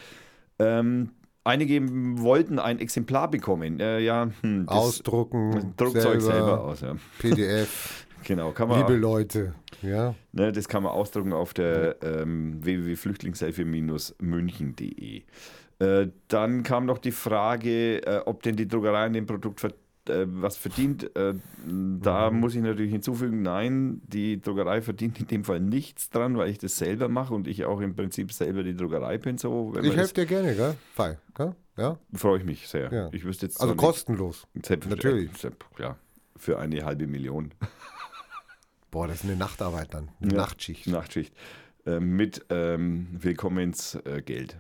Ähm, 0.60 1.10
einige 1.44 1.82
wollten 2.20 2.60
ein 2.60 2.80
Exemplar 2.80 3.30
bekommen. 3.30 3.80
Äh, 3.80 4.00
ja, 4.00 4.30
hm, 4.42 4.68
Ausdrucken, 4.68 5.74
Druckzeug 5.78 6.22
selber, 6.22 6.22
selber 6.22 6.64
aus. 6.64 6.82
Ja. 6.82 6.96
PDF, 7.20 8.06
Genau, 8.24 8.52
kann 8.52 8.68
man, 8.68 8.80
liebe 8.80 8.96
Leute. 8.96 9.54
Ja, 9.82 10.14
ne, 10.32 10.52
das 10.52 10.68
kann 10.68 10.84
man 10.84 10.92
ausdrucken 10.92 11.34
auf 11.34 11.56
der 11.56 11.96
ähm, 12.04 12.64
www.flüchtlingshilfe-münchen.de. 12.64 15.24
Äh, 15.80 16.08
dann 16.28 16.62
kam 16.64 16.86
noch 16.86 17.00
die 17.00 17.12
Frage, 17.12 18.06
äh, 18.06 18.22
ob 18.26 18.44
denn 18.44 18.56
die 18.56 18.68
Druckerei 18.68 19.06
an 19.06 19.14
dem 19.14 19.26
Produkt 19.26 19.60
ver 19.60 19.74
äh, 20.10 20.26
was 20.28 20.58
verdient. 20.58 21.16
Äh, 21.16 21.36
da 21.66 22.32
muss 22.32 22.56
ich 22.56 22.62
natürlich 22.62 22.92
hinzufügen, 22.92 23.42
nein, 23.42 24.02
die 24.08 24.42
Druckerei 24.42 24.82
verdient 24.82 25.20
in 25.20 25.28
dem 25.28 25.44
Fall 25.44 25.60
nichts 25.60 26.10
dran, 26.10 26.38
weil 26.38 26.50
ich 26.50 26.58
das 26.58 26.78
selber 26.78 27.08
mache 27.10 27.34
und 27.34 27.48
ich 27.48 27.66
auch 27.66 27.80
im 27.82 27.96
Prinzip 27.96 28.32
selber 28.32 28.64
die 28.64 28.76
Druckerei 28.76 29.18
bin. 29.18 29.38
So, 29.38 29.74
ich 29.82 29.96
helfe 29.96 30.14
dir 30.14 30.26
gerne, 30.26 30.56
gell? 30.56 30.76
Fei, 30.94 31.18
gell? 31.36 31.56
Ja, 31.78 31.98
freue 32.14 32.40
ich 32.40 32.46
mich 32.46 32.68
sehr. 32.68 32.92
Ja. 32.92 33.10
Ich 33.12 33.24
wüsste 33.24 33.46
jetzt 33.46 33.62
also 33.62 33.76
kostenlos. 33.76 34.46
nicht, 34.54 34.66
selbstverständlich, 34.66 35.32
Ja, 35.80 35.98
für 36.36 36.60
eine 36.60 36.84
halbe 36.84 37.08
Million. 37.08 37.54
Boah, 38.92 39.08
das 39.08 39.18
ist 39.18 39.26
eine 39.26 39.36
Nachtarbeit 39.38 39.94
dann. 39.94 40.10
Eine 40.20 40.32
Ja. 40.34 40.38
Nachtschicht. 40.38 40.88
Nachtschicht. 40.88 41.34
Äh, 41.86 42.00
mit 42.00 42.46
ähm, 42.50 43.08
Willkommensgeld. 43.14 44.58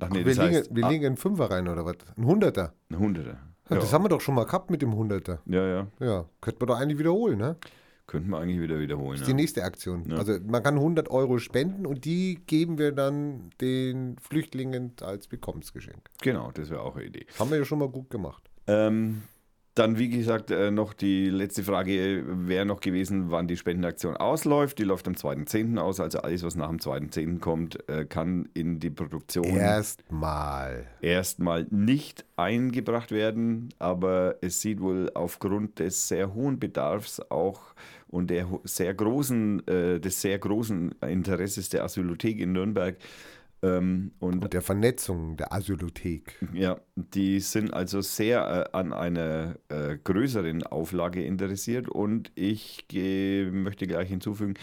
Ach 0.00 0.10
nee, 0.10 0.18
wir, 0.18 0.24
das 0.26 0.38
heißt, 0.38 0.62
legen, 0.70 0.76
wir 0.76 0.84
ah, 0.86 0.88
legen 0.90 1.06
einen 1.06 1.16
Fünfer 1.16 1.50
rein 1.50 1.66
oder 1.68 1.84
was? 1.84 1.96
Ein 2.16 2.24
Hunderter. 2.24 2.74
ein 2.90 2.98
Hunderter. 2.98 3.38
Ja, 3.68 3.76
Ja. 3.76 3.80
Das 3.82 3.92
haben 3.92 4.04
wir 4.04 4.08
doch 4.08 4.20
schon 4.20 4.34
mal 4.34 4.44
gehabt 4.44 4.70
mit 4.70 4.82
dem 4.82 4.94
Hunderter. 4.94 5.40
ja, 5.46 5.66
ja. 5.66 5.86
Ja, 6.00 6.24
könnte 6.40 6.60
man 6.60 6.68
doch 6.68 6.80
eigentlich 6.80 6.98
wiederholen, 6.98 7.38
ne? 7.38 7.56
könnten 8.08 8.30
wir 8.30 8.38
eigentlich 8.38 8.60
wieder 8.60 8.80
wiederholen. 8.80 9.12
Das 9.12 9.20
ist 9.20 9.28
ja. 9.28 9.34
die 9.34 9.42
nächste 9.42 9.62
Aktion. 9.62 10.10
Also 10.12 10.38
man 10.44 10.62
kann 10.62 10.74
100 10.76 11.10
Euro 11.10 11.38
spenden 11.38 11.86
und 11.86 12.04
die 12.04 12.40
geben 12.46 12.78
wir 12.78 12.90
dann 12.90 13.50
den 13.60 14.16
Flüchtlingen 14.18 14.94
als 15.02 15.30
Willkommensgeschenk. 15.30 16.10
Genau, 16.22 16.50
das 16.52 16.70
wäre 16.70 16.80
auch 16.80 16.96
eine 16.96 17.04
Idee. 17.04 17.26
Haben 17.38 17.50
wir 17.50 17.58
ja 17.58 17.64
schon 17.64 17.78
mal 17.78 17.88
gut 17.88 18.10
gemacht. 18.10 18.42
Ähm, 18.66 19.22
dann, 19.78 19.98
wie 19.98 20.08
gesagt, 20.08 20.50
äh, 20.50 20.70
noch 20.70 20.92
die 20.92 21.30
letzte 21.30 21.62
Frage 21.62 22.24
wäre 22.26 22.66
noch 22.66 22.80
gewesen, 22.80 23.30
wann 23.30 23.46
die 23.46 23.56
Spendenaktion 23.56 24.16
ausläuft. 24.16 24.78
Die 24.78 24.84
läuft 24.84 25.06
am 25.06 25.14
2.10. 25.14 25.78
aus, 25.78 26.00
also 26.00 26.18
alles, 26.18 26.42
was 26.42 26.56
nach 26.56 26.68
dem 26.68 26.78
2.10. 26.78 27.38
kommt, 27.38 27.88
äh, 27.88 28.04
kann 28.04 28.48
in 28.54 28.80
die 28.80 28.90
Produktion 28.90 29.44
Erstmal. 29.44 30.86
erstmal 31.00 31.66
nicht 31.70 32.24
eingebracht 32.36 33.12
werden, 33.12 33.68
aber 33.78 34.36
es 34.40 34.60
sieht 34.60 34.80
wohl 34.80 35.10
aufgrund 35.14 35.78
des 35.78 36.08
sehr 36.08 36.34
hohen 36.34 36.58
Bedarfs 36.58 37.20
auch 37.30 37.60
und 38.08 38.30
der 38.30 38.46
sehr 38.64 38.94
großen, 38.94 39.66
äh, 39.68 40.00
des 40.00 40.20
sehr 40.20 40.38
großen 40.38 40.92
Interesses 41.02 41.68
der 41.68 41.84
Asylothek 41.84 42.40
in 42.40 42.52
Nürnberg 42.52 42.96
ähm, 43.62 44.12
und 44.18 44.44
Und 44.44 44.52
der 44.52 44.62
Vernetzung 44.62 45.36
der 45.36 45.52
Asylothek. 45.52 46.38
ja, 46.52 46.80
die 46.94 47.40
sind 47.40 47.72
also 47.72 48.00
sehr 48.00 48.68
äh, 48.72 48.76
an 48.76 48.92
einer 48.92 49.56
äh, 49.68 49.96
größeren 50.02 50.62
Auflage 50.64 51.24
interessiert 51.24 51.88
und 51.88 52.30
ich 52.34 52.86
geh, 52.88 53.50
möchte 53.50 53.86
gleich 53.86 54.08
hinzufügen, 54.08 54.54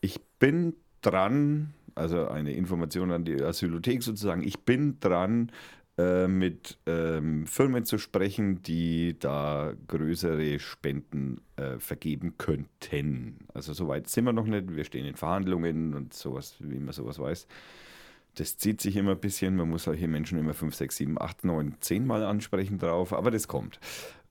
ich 0.00 0.20
bin 0.38 0.74
dran, 1.02 1.74
also 1.94 2.28
eine 2.28 2.52
Information 2.52 3.10
an 3.10 3.24
die 3.24 3.42
Asylothek 3.42 4.02
sozusagen, 4.02 4.42
ich 4.42 4.60
bin 4.60 4.98
dran, 5.00 5.50
äh, 5.98 6.28
mit 6.28 6.78
ähm, 6.84 7.46
Firmen 7.46 7.86
zu 7.86 7.96
sprechen, 7.96 8.62
die 8.62 9.18
da 9.18 9.72
größere 9.88 10.58
Spenden 10.58 11.40
äh, 11.56 11.78
vergeben 11.78 12.34
könnten. 12.36 13.38
Also 13.54 13.72
soweit 13.72 14.08
sind 14.08 14.24
wir 14.24 14.34
noch 14.34 14.44
nicht, 14.44 14.76
wir 14.76 14.84
stehen 14.84 15.06
in 15.06 15.16
Verhandlungen 15.16 15.94
und 15.94 16.12
sowas, 16.12 16.56
wie 16.60 16.78
man 16.78 16.92
sowas 16.92 17.18
weiß. 17.18 17.46
Das 18.36 18.56
zieht 18.58 18.80
sich 18.80 18.96
immer 18.96 19.12
ein 19.12 19.18
bisschen. 19.20 19.56
Man 19.56 19.68
muss 19.70 19.84
solche 19.84 20.08
Menschen 20.08 20.38
immer 20.38 20.54
5, 20.54 20.74
6, 20.74 20.96
7, 20.96 21.20
8, 21.20 21.44
9, 21.44 21.74
10 21.80 22.06
Mal 22.06 22.22
ansprechen 22.24 22.78
drauf, 22.78 23.12
aber 23.12 23.30
das 23.30 23.48
kommt. 23.48 23.78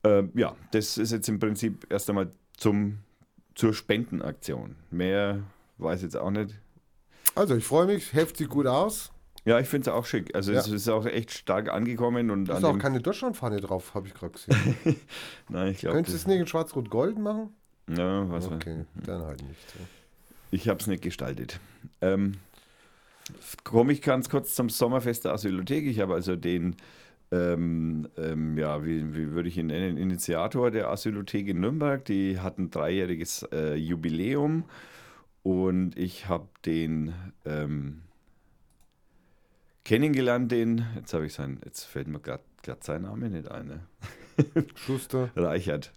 Äh, 0.03 0.23
ja, 0.35 0.55
das 0.71 0.97
ist 0.97 1.11
jetzt 1.11 1.27
im 1.27 1.39
Prinzip 1.39 1.87
erst 1.89 2.09
einmal 2.09 2.31
zum, 2.57 2.99
zur 3.55 3.73
Spendenaktion. 3.73 4.75
Mehr 4.91 5.41
weiß 5.79 6.03
jetzt 6.03 6.15
auch 6.17 6.31
nicht. 6.31 6.55
Also 7.33 7.55
ich 7.55 7.65
freue 7.65 7.87
mich, 7.87 8.13
heft 8.13 8.37
sich 8.37 8.47
gut 8.47 8.67
aus. 8.67 9.11
Ja, 9.43 9.59
ich 9.59 9.67
finde 9.67 9.89
es 9.89 9.93
auch 9.95 10.05
schick. 10.05 10.33
Also 10.35 10.53
Ja. 10.53 10.59
es 10.59 10.67
ist 10.67 10.87
auch 10.89 11.05
echt 11.05 11.31
stark 11.31 11.69
angekommen 11.69 12.31
und 12.31 12.49
Ist 12.49 12.55
an 12.55 12.65
auch 12.65 12.77
keine 12.79 12.99
Deutschlandfahne 13.01 13.59
drauf, 13.59 13.93
habe 13.93 14.07
ich 14.07 14.13
gerade 14.13 14.31
gesehen. 14.33 14.55
Nein, 15.49 15.69
ich 15.71 15.79
glaube, 15.79 15.95
Könntest 15.95 16.15
du 16.15 16.19
es 16.19 16.27
nicht 16.27 16.39
in 16.39 16.47
Schwarz-Rot-Gold 16.47 17.17
machen? 17.19 17.49
ja, 17.89 18.29
was 18.29 18.47
Okay, 18.47 18.85
dann 19.05 19.21
halt 19.23 19.41
nicht. 19.43 19.59
ja. 19.79 19.85
Ich 20.51 20.69
habe 20.69 20.79
es 20.79 20.87
nicht 20.87 21.03
gestaltet. 21.03 21.59
Ähm, 22.01 22.37
Komme 23.63 23.93
ich 23.93 24.01
ganz 24.01 24.29
kurz 24.29 24.55
zum 24.55 24.69
Sommerfest 24.69 25.25
der 25.25 25.33
Asylothek. 25.33 25.85
Ich 25.85 25.99
habe 25.99 26.13
also 26.13 26.35
den, 26.35 26.75
ähm, 27.31 28.07
ähm, 28.17 28.57
ja, 28.57 28.85
wie, 28.85 29.15
wie 29.15 29.31
würde 29.31 29.49
ich 29.49 29.57
ihn 29.57 29.67
nennen, 29.67 29.97
Initiator 29.97 30.69
der 30.69 30.89
Asylothek 30.89 31.47
in 31.47 31.59
Nürnberg. 31.59 32.05
Die 32.05 32.39
hatten 32.39 32.69
dreijähriges 32.69 33.47
äh, 33.51 33.75
Jubiläum 33.75 34.65
und 35.41 35.97
ich 35.97 36.27
habe 36.27 36.47
den 36.65 37.13
ähm, 37.45 38.01
kennengelernt, 39.83 40.51
den, 40.51 40.85
jetzt 40.95 41.13
habe 41.13 41.25
ich 41.25 41.33
sein, 41.33 41.59
jetzt 41.63 41.83
fällt 41.83 42.07
mir 42.07 42.19
gerade 42.19 42.43
sein 42.81 43.03
Name 43.03 43.29
nicht 43.29 43.49
ein. 43.49 43.67
Ne? 43.67 43.79
Schuster. 44.75 45.29
Reichert. 45.35 45.93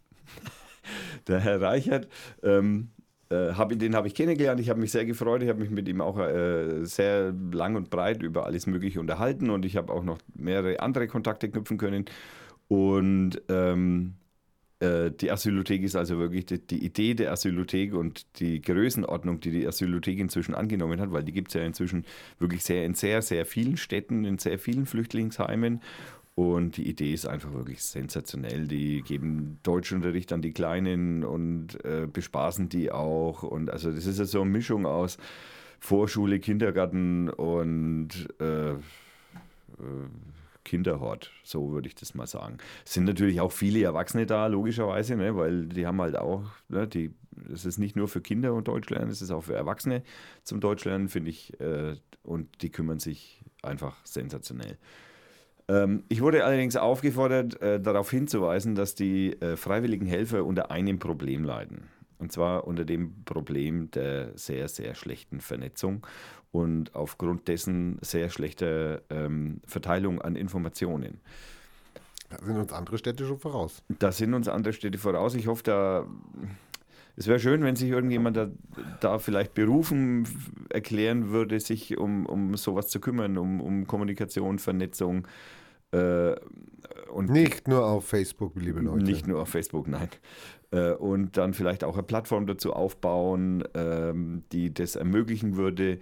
Der 1.26 1.40
Herr 1.40 1.60
Reichert, 1.60 2.08
ähm, 2.42 2.90
äh, 3.30 3.52
hab, 3.52 3.76
den 3.78 3.94
habe 3.94 4.06
ich 4.06 4.14
kennengelernt. 4.14 4.60
Ich 4.60 4.70
habe 4.70 4.80
mich 4.80 4.92
sehr 4.92 5.04
gefreut. 5.04 5.42
Ich 5.42 5.48
habe 5.48 5.60
mich 5.60 5.70
mit 5.70 5.88
ihm 5.88 6.00
auch 6.00 6.18
äh, 6.18 6.84
sehr 6.84 7.32
lang 7.52 7.76
und 7.76 7.90
breit 7.90 8.22
über 8.22 8.46
alles 8.46 8.66
Mögliche 8.66 9.00
unterhalten 9.00 9.50
und 9.50 9.64
ich 9.64 9.76
habe 9.76 9.92
auch 9.92 10.04
noch 10.04 10.18
mehrere 10.34 10.80
andere 10.80 11.08
Kontakte 11.08 11.50
knüpfen 11.50 11.78
können. 11.78 12.06
Und 12.68 13.40
ähm, 13.48 14.14
äh, 14.80 15.10
die 15.10 15.30
Asylothek 15.30 15.82
ist 15.82 15.96
also 15.96 16.18
wirklich 16.18 16.46
die, 16.46 16.64
die 16.64 16.84
Idee 16.84 17.14
der 17.14 17.32
Asylothek 17.32 17.94
und 17.94 18.38
die 18.38 18.60
Größenordnung, 18.60 19.40
die 19.40 19.50
die 19.50 19.66
Asylothek 19.66 20.18
inzwischen 20.18 20.54
angenommen 20.54 21.00
hat, 21.00 21.10
weil 21.10 21.24
die 21.24 21.32
gibt 21.32 21.48
es 21.48 21.54
ja 21.54 21.62
inzwischen 21.62 22.04
wirklich 22.38 22.62
sehr 22.62 22.84
in 22.84 22.94
sehr, 22.94 23.22
sehr 23.22 23.44
vielen 23.44 23.76
Städten, 23.76 24.24
in 24.24 24.38
sehr 24.38 24.58
vielen 24.58 24.86
Flüchtlingsheimen. 24.86 25.80
Und 26.38 26.76
die 26.76 26.88
Idee 26.88 27.14
ist 27.14 27.26
einfach 27.26 27.52
wirklich 27.52 27.82
sensationell. 27.82 28.68
Die 28.68 29.02
geben 29.02 29.58
Deutschunterricht 29.64 30.32
an 30.32 30.40
die 30.40 30.52
Kleinen 30.52 31.24
und 31.24 31.84
äh, 31.84 32.06
bespaßen 32.06 32.68
die 32.68 32.92
auch. 32.92 33.42
Und 33.42 33.70
also 33.70 33.90
das 33.90 34.06
ist 34.06 34.20
ja 34.20 34.24
so 34.24 34.42
eine 34.42 34.50
Mischung 34.50 34.86
aus 34.86 35.18
Vorschule, 35.80 36.38
Kindergarten 36.38 37.28
und 37.28 38.28
äh, 38.38 38.70
äh, 38.70 38.76
Kinderhort, 40.62 41.32
so 41.42 41.72
würde 41.72 41.88
ich 41.88 41.96
das 41.96 42.14
mal 42.14 42.28
sagen. 42.28 42.58
Es 42.86 42.94
sind 42.94 43.06
natürlich 43.06 43.40
auch 43.40 43.50
viele 43.50 43.82
Erwachsene 43.82 44.24
da, 44.24 44.46
logischerweise, 44.46 45.16
ne, 45.16 45.34
weil 45.34 45.66
die 45.66 45.88
haben 45.88 46.00
halt 46.00 46.16
auch, 46.16 46.44
ne, 46.68 46.86
die, 46.86 47.10
es 47.52 47.64
ist 47.64 47.78
nicht 47.78 47.96
nur 47.96 48.06
für 48.06 48.20
Kinder 48.20 48.54
und 48.54 48.68
Deutschlernen, 48.68 49.10
es 49.10 49.22
ist 49.22 49.32
auch 49.32 49.42
für 49.42 49.56
Erwachsene 49.56 50.04
zum 50.44 50.60
Deutschlernen, 50.60 51.08
finde 51.08 51.30
ich, 51.30 51.58
äh, 51.58 51.96
und 52.22 52.62
die 52.62 52.70
kümmern 52.70 53.00
sich 53.00 53.42
einfach 53.60 53.96
sensationell. 54.04 54.78
Ähm, 55.68 56.04
ich 56.08 56.20
wurde 56.22 56.44
allerdings 56.44 56.76
aufgefordert, 56.76 57.60
äh, 57.60 57.80
darauf 57.80 58.10
hinzuweisen, 58.10 58.74
dass 58.74 58.94
die 58.94 59.40
äh, 59.40 59.56
freiwilligen 59.56 60.06
Helfer 60.06 60.44
unter 60.44 60.70
einem 60.70 60.98
Problem 60.98 61.44
leiden. 61.44 61.88
Und 62.18 62.32
zwar 62.32 62.66
unter 62.66 62.84
dem 62.84 63.24
Problem 63.24 63.90
der 63.92 64.36
sehr, 64.36 64.68
sehr 64.68 64.94
schlechten 64.94 65.40
Vernetzung 65.40 66.04
und 66.50 66.94
aufgrund 66.94 67.46
dessen 67.46 67.98
sehr 68.00 68.30
schlechter 68.30 69.02
ähm, 69.10 69.60
Verteilung 69.66 70.20
an 70.20 70.34
Informationen. 70.34 71.20
Da 72.30 72.44
sind 72.44 72.56
uns 72.56 72.72
andere 72.72 72.98
Städte 72.98 73.26
schon 73.26 73.38
voraus. 73.38 73.82
Da 73.88 74.12
sind 74.12 74.34
uns 74.34 74.48
andere 74.48 74.72
Städte 74.72 74.98
voraus. 74.98 75.34
Ich 75.34 75.46
hoffe, 75.46 75.62
da. 75.62 76.06
Es 77.16 77.26
wäre 77.26 77.40
schön, 77.40 77.62
wenn 77.64 77.74
sich 77.74 77.90
irgendjemand 77.90 78.36
da, 78.36 78.48
da 79.00 79.18
vielleicht 79.18 79.54
berufen 79.54 80.28
erklären 80.70 81.30
würde, 81.30 81.58
sich 81.58 81.98
um, 81.98 82.26
um 82.26 82.56
sowas 82.56 82.88
zu 82.88 83.00
kümmern, 83.00 83.38
um, 83.38 83.60
um 83.60 83.88
Kommunikation, 83.88 84.60
Vernetzung 84.60 85.26
äh, 85.92 86.34
und 87.10 87.30
Nicht 87.30 87.68
nur 87.68 87.86
auf 87.86 88.06
Facebook, 88.06 88.54
liebe 88.56 88.80
Leute. 88.80 89.04
nicht 89.04 89.26
nur 89.26 89.42
auf 89.42 89.48
Facebook, 89.48 89.88
nein. 89.88 90.08
Äh, 90.70 90.92
und 90.92 91.36
dann 91.36 91.54
vielleicht 91.54 91.82
auch 91.84 91.94
eine 91.94 92.02
Plattform 92.02 92.46
dazu 92.46 92.72
aufbauen, 92.72 93.64
ähm, 93.74 94.44
die 94.52 94.72
das 94.72 94.96
ermöglichen 94.96 95.56
würde, 95.56 95.98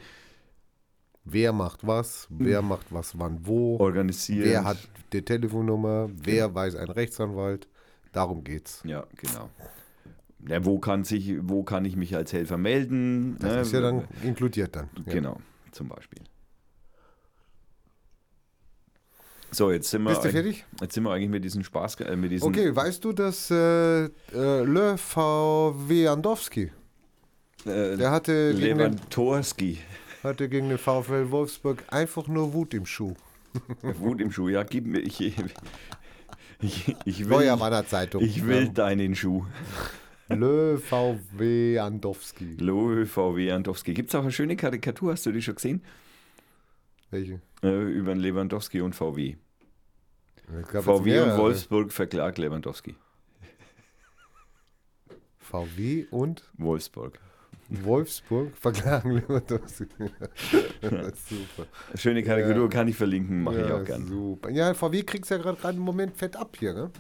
Wer 1.29 1.53
macht 1.53 1.85
was, 1.85 2.29
wer 2.31 2.63
macht 2.63 2.87
was 2.91 3.19
wann 3.19 3.45
wo, 3.45 3.79
organisieren. 3.79 4.49
wer 4.49 4.65
hat 4.65 4.79
die 5.13 5.23
Telefonnummer, 5.23 6.09
wer 6.15 6.55
weiß 6.55 6.77
einen 6.77 6.91
Rechtsanwalt. 6.91 7.67
Darum 8.13 8.45
geht's. 8.45 8.81
Ja, 8.87 9.05
genau. 9.17 9.51
Ja, 10.49 10.65
wo, 10.65 10.79
kann 10.79 11.03
sich, 11.03 11.35
wo 11.43 11.65
kann 11.65 11.85
ich 11.85 11.97
mich 11.97 12.15
als 12.15 12.33
Helfer 12.33 12.59
melden? 12.59 13.37
Das 13.41 13.53
ne? 13.53 13.61
ist 13.63 13.73
ja 13.73 13.81
dann 13.81 14.05
inkludiert 14.23 14.77
dann. 14.77 14.89
Ja. 15.05 15.15
Genau, 15.15 15.41
zum 15.73 15.89
Beispiel. 15.89 16.21
So, 19.57 19.71
jetzt 19.71 19.89
sind 19.89 20.03
wir, 20.03 20.11
Bist 20.11 20.23
du 20.23 20.29
fertig? 20.29 20.67
jetzt 20.83 20.93
sind 20.93 21.05
wir 21.05 21.13
eigentlich 21.13 21.31
mit 21.31 21.43
diesem 21.43 21.65
Spaß, 21.65 22.01
äh, 22.01 22.15
mit 22.15 22.31
diesen, 22.31 22.47
Okay, 22.47 22.77
weißt 22.77 23.03
du, 23.03 23.15
dass 23.15 23.51
äh, 23.51 24.05
äh, 24.05 24.11
Le 24.35 24.99
VW 24.99 26.09
Andowski, 26.09 26.71
äh, 27.65 27.97
der 27.97 28.11
hatte 28.11 28.53
gegen, 28.53 28.77
den, 28.77 28.79
Lewandowski, 28.79 29.79
hatte 30.23 30.51
gegen 30.51 30.69
den 30.69 30.77
VfL 30.77 31.31
Wolfsburg 31.31 31.85
einfach 31.89 32.29
nur 32.29 32.53
Wut 32.53 32.75
im 32.75 32.85
Schuh. 32.85 33.15
Wut 33.81 34.21
im 34.21 34.31
Schuh, 34.31 34.51
ja, 34.51 34.63
gib 34.63 34.85
mir, 34.85 34.99
ich, 34.99 35.23
ich, 35.23 36.95
ich 37.07 37.21
will, 37.21 37.39
Feuerwanner 37.39 37.87
Zeitung. 37.87 38.23
ich 38.23 38.47
will 38.47 38.69
deinen 38.69 39.15
Schuh. 39.15 39.47
Le 40.29 40.77
VW 40.77 41.79
Andowski. 41.79 42.57
Lohe 42.59 43.07
VW 43.07 43.53
Andowski. 43.53 43.95
Gibt 43.95 44.11
es 44.11 44.15
auch 44.17 44.23
eine 44.23 44.33
schöne 44.33 44.55
Karikatur, 44.55 45.13
hast 45.13 45.25
du 45.25 45.33
die 45.33 45.41
schon 45.41 45.55
gesehen? 45.55 45.83
Welche? 47.11 47.41
Äh, 47.63 47.85
über 47.85 48.15
Lewandowski 48.15 48.83
und 48.83 48.95
VW. 48.95 49.37
Ich 50.61 50.69
glaub, 50.69 50.85
VW 50.85 51.21
und. 51.21 51.37
Wolfsburg 51.39 51.93
verklagt 51.93 52.39
Lewandowski. 52.39 52.95
VW 55.39 56.07
und 56.11 56.45
Wolfsburg. 56.59 57.19
Wolfsburg 57.69 58.57
verklagen 58.57 59.13
Lewandowski. 59.13 59.87
super. 60.81 61.67
Schöne 61.97 62.23
Karikatur, 62.23 62.65
Ja. 62.65 62.69
kann 62.69 62.87
ich 62.89 62.97
verlinken, 62.97 63.43
mache 63.43 63.61
ich 63.63 63.69
ja, 63.69 63.77
auch 63.77 63.85
gern. 63.85 64.07
Super. 64.07 64.51
Ja, 64.51 64.73
VW 64.75 65.03
kriegt 65.03 65.29
ja 65.29 65.39
gerade 65.39 65.77
im 65.77 65.83
Moment 65.83 66.17
fett 66.17 66.37
ab 66.37 66.57
hier, 66.59 66.75
ne? 66.75 66.91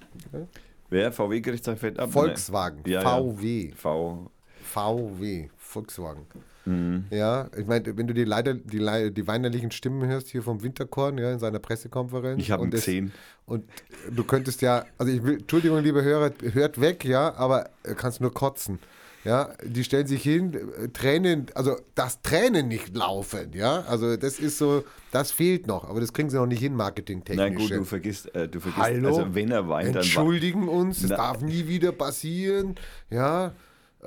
Wer? 0.89 1.13
VW 1.13 1.41
kriegt 1.41 1.65
sein 1.65 1.77
Fett 1.77 1.99
ab? 1.99 2.13
Volkswagen. 2.13 2.83
Ja, 2.87 3.03
ja. 3.03 3.19
VW. 3.21 3.69
Ne? 3.69 3.75
V. 3.75 4.31
VW. 4.63 5.49
Volkswagen. 5.57 6.27
Mhm. 6.67 7.05
Ja, 7.11 7.49
ich 7.57 7.67
meine, 7.67 7.97
wenn 7.97 8.07
du 8.07 8.13
die 8.15 8.25
leider 8.25 8.55
die, 8.55 9.13
die 9.13 9.27
weinerlichen 9.27 9.71
Stimmen 9.71 10.07
hörst 10.09 10.29
hier 10.29 10.43
vom 10.43 10.63
Winterkorn, 10.63 11.17
ja, 11.19 11.33
in 11.33 11.39
seiner 11.39 11.59
Pressekonferenz. 11.61 12.43
Ich 12.43 12.51
habe 12.51 12.63
ihn 12.63 12.67
und 12.67 12.75
es- 12.75 12.81
gesehen. 12.85 13.13
Und 13.47 13.65
du 14.11 14.25
könntest 14.25 14.61
ja, 14.63 14.85
also 14.99 15.13
ich 15.13 15.23
will, 15.23 15.39
Entschuldigung, 15.39 15.83
liebe 15.83 16.03
Hörer, 16.03 16.33
hört 16.53 16.81
weg, 16.81 17.05
ja, 17.05 17.35
aber 17.37 17.71
du 17.85 17.95
kannst 17.95 18.21
nur 18.21 18.35
kotzen. 18.35 18.79
Ja, 19.25 19.51
die 19.65 19.83
stellen 19.83 20.07
sich 20.07 20.23
hin, 20.23 20.57
Tränen, 20.93 21.47
also 21.57 21.77
dass 21.97 22.23
Tränen 22.23 22.69
nicht 22.69 22.95
laufen, 22.97 23.53
ja, 23.55 23.81
also 23.89 24.17
das 24.17 24.39
ist 24.39 24.57
so, 24.57 24.85
das 25.11 25.33
fehlt 25.33 25.67
noch, 25.67 25.83
aber 25.89 26.01
das 26.01 26.13
kriegen 26.13 26.31
sie 26.31 26.37
noch 26.37 26.47
nicht 26.47 26.61
hin, 26.61 26.77
marketingtechnisch. 26.77 27.45
Nein, 27.45 27.57
gut, 27.57 27.71
du 27.73 27.85
vergisst, 27.85 28.33
äh, 28.37 28.49
du 28.49 28.61
vergisst, 28.61 28.85
Hallo? 28.87 29.09
also 29.09 29.35
wenn 29.35 29.51
er 29.51 29.69
weint, 29.69 29.89
dann 29.89 29.95
wa- 29.97 29.99
entschuldigen 30.01 30.69
uns, 30.69 31.01
das 31.01 31.11
Na- 31.11 31.17
darf 31.17 31.41
nie 31.41 31.67
wieder 31.67 31.91
passieren. 31.91 32.77
Ja, 33.11 33.53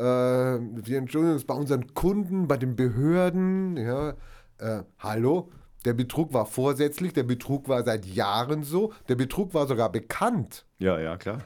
wir 0.01 0.97
entschuldigen 0.97 1.33
uns 1.33 1.45
bei 1.45 1.53
unseren 1.53 1.93
Kunden, 1.93 2.47
bei 2.47 2.57
den 2.57 2.75
Behörden. 2.75 3.77
Ja, 3.77 4.15
äh, 4.59 4.83
hallo, 4.99 5.51
der 5.85 5.93
Betrug 5.93 6.33
war 6.33 6.45
vorsätzlich, 6.45 7.13
der 7.13 7.23
Betrug 7.23 7.69
war 7.69 7.83
seit 7.83 8.05
Jahren 8.05 8.63
so, 8.63 8.93
der 9.07 9.15
Betrug 9.15 9.53
war 9.53 9.67
sogar 9.67 9.91
bekannt. 9.91 10.65
Ja, 10.77 10.99
ja, 10.99 11.17
klar. 11.17 11.39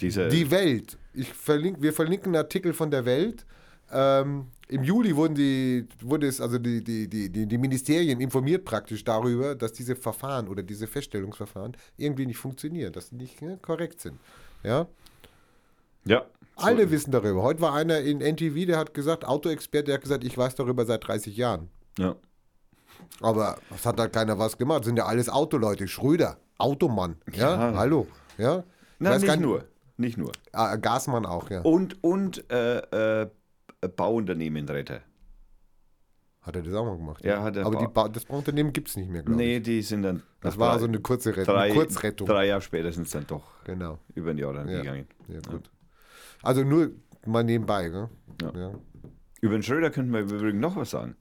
Diese, 0.00 0.28
Die 0.28 0.50
Welt. 0.50 0.98
Ich 1.14 1.32
verlink, 1.32 1.80
wir 1.80 1.92
verlinken 1.92 2.34
einen 2.34 2.44
Artikel 2.44 2.72
von 2.72 2.90
der 2.90 3.04
Welt. 3.04 3.46
Ähm, 3.92 4.46
Im 4.68 4.82
Juli 4.82 5.14
wurden 5.14 5.34
die, 5.34 5.86
wurde 6.00 6.26
es, 6.26 6.40
also 6.40 6.58
die, 6.58 6.82
die, 6.82 7.08
die, 7.08 7.46
die, 7.46 7.58
Ministerien 7.58 8.20
informiert 8.20 8.64
praktisch 8.64 9.04
darüber, 9.04 9.54
dass 9.54 9.74
diese 9.74 9.94
Verfahren 9.94 10.48
oder 10.48 10.62
diese 10.62 10.86
Feststellungsverfahren 10.86 11.76
irgendwie 11.98 12.24
nicht 12.24 12.38
funktionieren, 12.38 12.92
dass 12.92 13.08
sie 13.08 13.16
nicht 13.16 13.40
ja, 13.42 13.56
korrekt 13.56 14.00
sind. 14.00 14.18
Ja? 14.62 14.88
ja. 16.06 16.24
Alle 16.56 16.90
wissen 16.90 17.10
darüber. 17.10 17.42
Heute 17.42 17.60
war 17.60 17.72
einer 17.74 18.00
in 18.00 18.20
NTV, 18.20 18.66
der 18.66 18.78
hat 18.78 18.94
gesagt, 18.94 19.24
Autoexperte, 19.24 19.86
der 19.86 19.94
hat 19.94 20.02
gesagt, 20.02 20.24
ich 20.24 20.36
weiß 20.36 20.54
darüber 20.54 20.84
seit 20.84 21.06
30 21.06 21.36
Jahren. 21.36 21.68
Ja. 21.98 22.16
Aber 23.20 23.56
es 23.74 23.84
hat 23.86 23.98
da 23.98 24.08
keiner 24.08 24.38
was 24.38 24.58
gemacht. 24.58 24.80
Das 24.80 24.86
sind 24.86 24.96
ja 24.96 25.06
alles 25.06 25.28
Autoleute. 25.28 25.88
Schröder, 25.88 26.38
Automann. 26.58 27.16
Ja, 27.32 27.70
Ja. 27.70 27.76
hallo. 27.78 28.06
Ja. 28.38 28.64
Gar 29.00 29.18
nicht 29.18 29.40
nur. 29.40 29.64
Nicht 29.96 30.16
nur. 30.18 30.32
Ah, 30.52 30.76
Gasmann 30.76 31.26
auch, 31.26 31.50
ja. 31.50 31.60
Und, 31.62 32.02
und 32.02 32.50
äh, 32.50 33.22
äh, 33.22 33.28
Bauunternehmen 33.96 34.68
retten. 34.68 35.00
Hat 36.42 36.56
er 36.56 36.62
das 36.62 36.74
auch 36.74 36.84
mal 36.84 36.96
gemacht? 36.96 37.24
Ja, 37.24 37.42
hat 37.42 37.56
er 37.56 37.66
Aber 37.66 37.86
ba- 37.88 38.08
das 38.08 38.24
Bauunternehmen 38.24 38.72
gibt 38.72 38.88
es 38.88 38.96
nicht 38.96 39.08
mehr, 39.10 39.22
glaube 39.22 39.36
Nee, 39.36 39.58
ich. 39.58 39.62
die 39.62 39.82
sind 39.82 40.02
dann. 40.02 40.22
Das 40.40 40.58
war 40.58 40.72
drei- 40.72 40.78
so 40.80 40.84
eine 40.86 40.98
kurze 41.00 41.36
Rettung. 41.36 41.54
drei, 41.54 41.64
eine 41.66 41.74
Kurzrettung. 41.74 42.26
Drei 42.26 42.46
Jahre 42.46 42.60
später 42.62 42.90
sind 42.92 43.04
es 43.06 43.12
dann 43.12 43.26
doch 43.28 43.44
Genau. 43.64 43.98
über 44.14 44.30
ein 44.30 44.38
Jahr 44.38 44.52
dann 44.52 44.68
Ja. 44.68 44.78
gegangen. 44.80 45.06
Ja, 45.28 45.40
gut. 45.48 45.70
Also 46.42 46.64
nur 46.64 46.90
mal 47.26 47.44
nebenbei, 47.44 47.88
ne? 47.88 48.08
Ja. 48.40 48.52
Ja. 48.58 48.74
Über 49.40 49.54
den 49.54 49.62
Schröder 49.62 49.90
könnten 49.90 50.12
wir 50.12 50.20
übrigens 50.20 50.60
noch 50.60 50.76
was 50.76 50.90
sagen. 50.90 51.16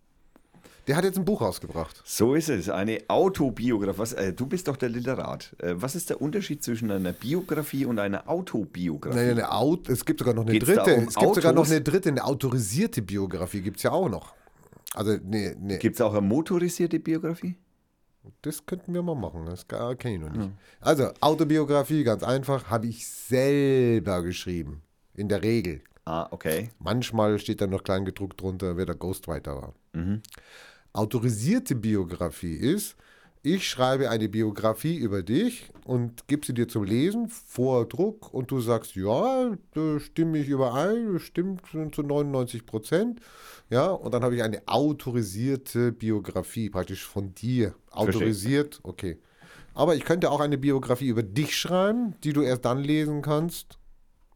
Der 0.88 0.96
hat 0.96 1.04
jetzt 1.04 1.18
ein 1.18 1.26
Buch 1.26 1.42
rausgebracht. 1.42 2.02
So 2.06 2.34
ist 2.34 2.50
es. 2.50 2.68
Eine 2.70 3.00
Autobiografie. 3.08 4.00
Was, 4.00 4.14
äh, 4.14 4.34
du 4.34 4.48
bist 4.48 4.68
doch 4.68 4.78
der 4.78 4.90
Literat. 4.90 5.56
Äh, 5.60 5.76
was 5.80 5.96
ist 5.96 6.10
der 6.10 6.20
Unterschied 6.22 6.64
zwischen 6.64 6.90
einer 6.90 7.14
Biografie 7.14 7.86
und 7.86 8.00
einer 8.00 8.28
Autobiografie? 8.28 9.16
Nein, 9.18 9.30
eine 9.32 9.52
Auto, 9.52 9.92
es 9.92 10.04
gibt 10.06 10.20
sogar 10.20 10.34
noch 10.34 10.42
eine 10.44 10.52
Geht's 10.54 10.66
dritte. 10.66 10.96
um 10.96 11.04
es 11.08 11.16
gibt 11.16 11.36
sogar 11.36 11.54
noch 11.54 11.62
Autos? 11.62 11.72
eine 11.72 11.82
dritte, 11.82 12.10
eine 12.10 12.24
autorisierte 12.26 13.04
Biografie 13.04 13.62
gibt 13.62 13.78
es 13.78 13.84
ja 13.84 13.92
auch 13.92 14.10
noch. 14.10 14.34
Also, 14.96 15.18
nee, 15.24 15.56
nee. 15.60 15.78
Gibt 15.78 15.96
es 15.96 16.02
auch 16.02 16.12
eine 16.14 16.22
motorisierte 16.22 17.00
Biografie? 17.00 17.56
Das 18.42 18.66
könnten 18.66 18.94
wir 18.94 19.02
mal 19.04 19.16
machen. 19.16 19.46
Das 19.46 19.68
kenne 19.68 20.16
ich 20.16 20.20
noch 20.20 20.34
Hm. 20.34 20.40
nicht. 20.40 20.52
Also, 20.80 21.10
Autobiografie, 21.22 22.04
ganz 22.04 22.24
einfach, 22.24 22.70
habe 22.72 22.88
ich 22.88 23.08
selber 23.08 24.24
geschrieben. 24.24 24.82
In 25.14 25.28
der 25.30 25.44
Regel. 25.44 25.82
Ah, 26.06 26.28
okay. 26.32 26.70
Manchmal 26.80 27.38
steht 27.40 27.62
da 27.62 27.68
noch 27.68 27.84
klein 27.84 28.06
gedruckt 28.06 28.42
drunter, 28.42 28.78
wer 28.78 28.86
der 28.86 28.96
Ghostwriter 28.96 29.56
war. 29.56 29.74
Mhm. 29.94 30.22
Autorisierte 30.94 31.76
Biografie 31.76 32.56
ist, 32.56 32.96
ich 33.44 33.68
schreibe 33.68 34.12
eine 34.12 34.30
Biografie 34.30 34.98
über 34.98 35.24
dich 35.24 35.70
und 35.86 36.28
gebe 36.28 36.46
sie 36.46 36.54
dir 36.54 36.68
zum 36.68 36.84
Lesen 36.84 37.28
vor 37.28 37.88
Druck 37.88 38.32
und 38.34 38.52
du 38.52 38.60
sagst, 38.60 38.96
ja, 38.96 39.58
da 39.74 40.00
stimme 40.00 40.38
ich 40.38 40.48
überein, 40.48 41.14
das 41.14 41.24
stimmt 41.24 41.62
zu 41.66 42.04
99 42.04 42.68
Prozent. 42.68 43.20
Ja, 43.72 43.88
und 43.88 44.14
dann 44.14 44.24
habe 44.24 44.36
ich 44.36 44.44
eine 44.44 44.62
autorisierte 44.68 45.92
Biografie, 45.92 46.70
praktisch 46.70 47.04
von 47.04 47.34
dir. 47.34 47.74
Autorisiert, 47.90 48.80
okay. 48.84 49.18
Aber 49.74 49.96
ich 49.96 50.04
könnte 50.04 50.30
auch 50.30 50.42
eine 50.42 50.58
Biografie 50.60 51.08
über 51.08 51.24
dich 51.24 51.58
schreiben, 51.58 52.14
die 52.24 52.34
du 52.34 52.42
erst 52.42 52.66
dann 52.66 52.80
lesen 52.80 53.24
kannst, 53.24 53.80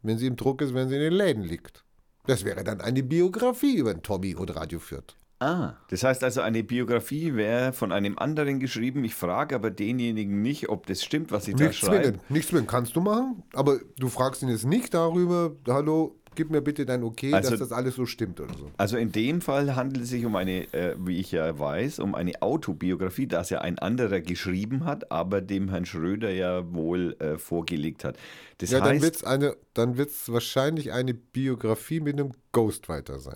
wenn 0.05 0.17
sie 0.17 0.27
im 0.27 0.35
Druck 0.35 0.61
ist, 0.61 0.73
wenn 0.73 0.89
sie 0.89 0.95
in 0.95 1.01
den 1.01 1.13
Läden 1.13 1.43
liegt. 1.43 1.83
Das 2.27 2.43
wäre 2.45 2.63
dann 2.63 2.81
eine 2.81 3.03
Biografie 3.03 3.75
über 3.77 3.93
den 3.93 4.01
Tommy 4.03 4.35
und 4.35 4.55
Radio 4.55 4.79
Fürth. 4.79 5.15
Ah, 5.39 5.73
das 5.89 6.03
heißt 6.03 6.23
also, 6.23 6.41
eine 6.41 6.63
Biografie 6.63 7.35
wäre 7.35 7.73
von 7.73 7.91
einem 7.91 8.17
anderen 8.17 8.59
geschrieben. 8.59 9.03
Ich 9.03 9.15
frage 9.15 9.53
aber 9.53 9.69
denjenigen 9.69 10.41
nicht, 10.41 10.69
ob 10.69 10.87
das 10.87 11.03
stimmt, 11.03 11.31
was 11.31 11.47
ich 11.47 11.55
da 11.55 11.65
Nichts 11.65 11.79
schreibe. 11.79 12.03
zwingend. 12.03 12.29
Nichts 12.31 12.49
zwingend 12.51 12.69
kannst 12.69 12.95
du 12.95 13.01
machen, 13.01 13.43
aber 13.53 13.79
du 13.99 14.07
fragst 14.07 14.41
ihn 14.43 14.49
jetzt 14.49 14.65
nicht 14.65 14.93
darüber, 14.93 15.51
hallo, 15.67 16.15
gib 16.35 16.49
mir 16.51 16.61
bitte 16.61 16.85
dein 16.85 17.03
Okay, 17.03 17.33
Also- 17.33 17.51
dass 17.51 17.59
das 17.59 17.71
alles 17.71 17.95
so 17.95 18.05
stimmt 18.05 18.39
oder 18.39 18.53
so. 18.57 18.69
Also 18.77 18.97
in 18.97 19.11
dem 19.11 19.41
Fall 19.41 19.75
handelt 19.75 20.03
es 20.03 20.09
sich 20.09 20.25
um 20.25 20.35
eine, 20.35 20.71
äh, 20.73 20.95
wie 20.99 21.17
ich 21.19 21.31
ja 21.31 21.57
weiß, 21.57 21.99
um 21.99 22.13
eine 22.15 22.41
Autobiografie, 22.41 23.27
das 23.27 23.49
ja 23.49 23.61
ein 23.61 23.79
anderer 23.79 24.21
geschrieben 24.21 24.85
hat, 24.85 25.11
aber 25.11 25.41
dem 25.41 25.69
Herrn 25.69 25.85
Schröder 25.85 26.29
ja 26.31 26.73
wohl 26.73 27.15
äh, 27.19 27.37
vorgelegt 27.37 28.03
hat. 28.03 28.17
Das 28.59 28.71
ja, 28.71 28.79
dann 28.79 28.89
heißt, 28.89 29.01
wird 29.03 29.15
es 29.15 29.23
eine, 29.23 29.55
dann 29.73 29.97
wahrscheinlich 29.97 30.91
eine 30.91 31.13
Biografie 31.13 31.99
mit 31.99 32.19
einem 32.19 32.31
Ghostwriter 32.51 33.19
sein. 33.19 33.35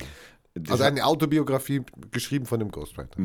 das, 0.53 0.71
Also 0.73 0.83
eine 0.83 1.05
Autobiografie 1.05 1.81
geschrieben 2.12 2.45
von 2.45 2.62
einem 2.62 2.71
Ghostwriter. 2.71 3.19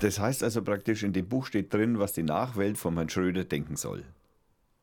das 0.00 0.18
heißt 0.18 0.42
also 0.44 0.62
praktisch, 0.62 1.02
in 1.02 1.12
dem 1.12 1.28
Buch 1.28 1.46
steht 1.46 1.72
drin, 1.72 1.98
was 1.98 2.12
die 2.12 2.22
Nachwelt 2.22 2.78
vom 2.78 2.96
Herrn 2.96 3.08
Schröder 3.08 3.44
denken 3.44 3.76
soll. 3.76 4.04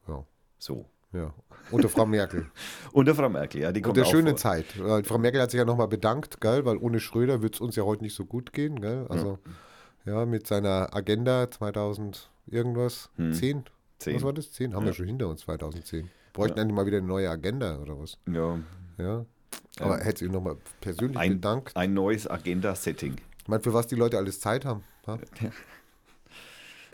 Ja, 0.08 0.24
So. 0.60 0.86
Ja. 1.14 1.34
Unter 1.72 1.90
Frau 1.90 2.06
Merkel. 2.06 2.48
Und 2.94 3.06
der 3.06 3.16
Frau 3.16 3.30
Merkel, 3.30 3.62
ja, 3.62 3.72
die 3.72 3.80
Und 3.80 3.86
kommt 3.86 3.98
der 3.98 4.06
auch 4.06 4.12
schöne 4.12 4.32
vor. 4.32 4.38
Zeit. 4.38 4.66
Frau 5.04 5.18
Merkel 5.18 5.42
hat 5.42 5.52
sich 5.52 5.58
ja 5.58 5.66
nochmal 5.66 5.88
bedankt, 5.88 6.40
gell, 6.40 6.66
weil 6.66 6.78
ohne 6.78 7.00
Schröder 7.00 7.42
wird 7.42 7.56
es 7.56 7.62
uns 7.62 7.76
ja 7.76 7.84
heute 7.84 8.04
nicht 8.04 8.16
so 8.16 8.26
gut 8.26 8.54
gehen. 8.54 8.80
Gell? 8.82 9.06
Also, 9.10 9.40
ja. 10.06 10.26
mit 10.26 10.48
seiner 10.48 10.96
Agenda 10.96 11.50
2000 11.52 12.30
irgendwas, 12.48 13.10
10? 13.18 13.58
Hm. 13.58 13.64
Zehn. 14.00 14.16
Was 14.16 14.24
war 14.24 14.34
das? 14.34 14.52
10? 14.52 14.76
Haben 14.76 14.86
wir 14.86 14.94
schon 14.94 15.08
hinter 15.08 15.28
uns 15.28 15.42
2010. 15.42 16.10
Bräuchten 16.34 16.60
eigentlich 16.60 16.76
mal 16.76 16.86
wieder 16.86 16.98
eine 16.98 17.08
neue 17.08 17.30
Agenda 17.30 17.80
oder 17.80 18.00
was? 18.00 18.18
Ja, 18.32 18.60
Ja. 18.98 19.26
Aber 19.80 19.98
hätte 20.00 20.26
sie 20.26 20.30
nochmal 20.30 20.58
persönlich 20.82 21.18
ein, 21.18 21.34
bedankt. 21.34 21.76
ein 21.76 21.94
neues 21.94 22.28
Agenda-Setting. 22.30 23.16
Ich 23.42 23.48
meine, 23.48 23.62
für 23.62 23.74
was 23.74 23.88
die 23.88 23.96
Leute 23.96 24.18
alles 24.18 24.40
Zeit 24.40 24.66
haben. 24.66 24.84
Ja? 25.08 25.20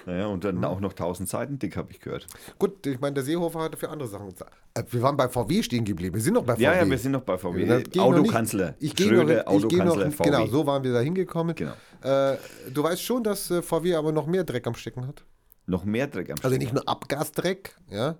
Naja, 0.05 0.25
und 0.27 0.43
dann 0.43 0.63
auch 0.65 0.79
noch 0.81 0.91
1000 0.91 1.29
Seiten 1.29 1.59
dick, 1.59 1.77
habe 1.77 1.91
ich 1.91 1.99
gehört. 2.01 2.27
Gut, 2.59 2.85
ich 2.85 2.99
meine, 2.99 3.13
der 3.13 3.23
Seehofer 3.23 3.61
hatte 3.61 3.77
für 3.77 3.89
andere 3.89 4.09
Sachen. 4.09 4.33
Äh, 4.73 4.83
Wir 4.89 5.01
waren 5.01 5.15
bei 5.15 5.29
VW 5.29 5.63
stehen 5.63 5.85
geblieben. 5.85 6.13
Wir 6.15 6.21
sind 6.21 6.33
noch 6.33 6.43
bei 6.43 6.55
VW. 6.55 6.63
Ja, 6.63 6.75
ja, 6.75 6.89
wir 6.89 6.97
sind 6.97 7.13
noch 7.13 7.21
bei 7.21 7.37
VW. 7.37 7.65
Nicht- 7.65 7.97
Autokanzler. 7.97 8.75
Ich 8.79 8.95
gehe 8.95 9.11
noch, 9.13 9.21
ich 9.23 9.27
geh 9.69 9.77
noch 9.77 9.93
Autokanzler, 9.95 10.11
VW. 10.11 10.23
Genau, 10.29 10.45
so 10.47 10.65
waren 10.67 10.83
wir 10.83 10.91
da 10.93 10.99
hingekommen. 10.99 11.55
Genau. 11.55 11.71
Äh, 12.01 12.37
du 12.73 12.83
weißt 12.83 13.01
schon, 13.01 13.23
dass 13.23 13.49
äh, 13.49 13.61
VW 13.61 13.95
aber 13.95 14.11
noch 14.11 14.27
mehr 14.27 14.43
Dreck 14.43 14.67
am 14.67 14.75
Stecken 14.75 15.07
hat. 15.07 15.23
Noch 15.67 15.85
mehr 15.85 16.07
Dreck 16.07 16.29
am 16.29 16.35
Also 16.35 16.49
Stecken. 16.49 16.59
nicht 16.63 16.73
nur 16.73 16.87
Abgasdreck, 16.89 17.75
ja. 17.89 18.15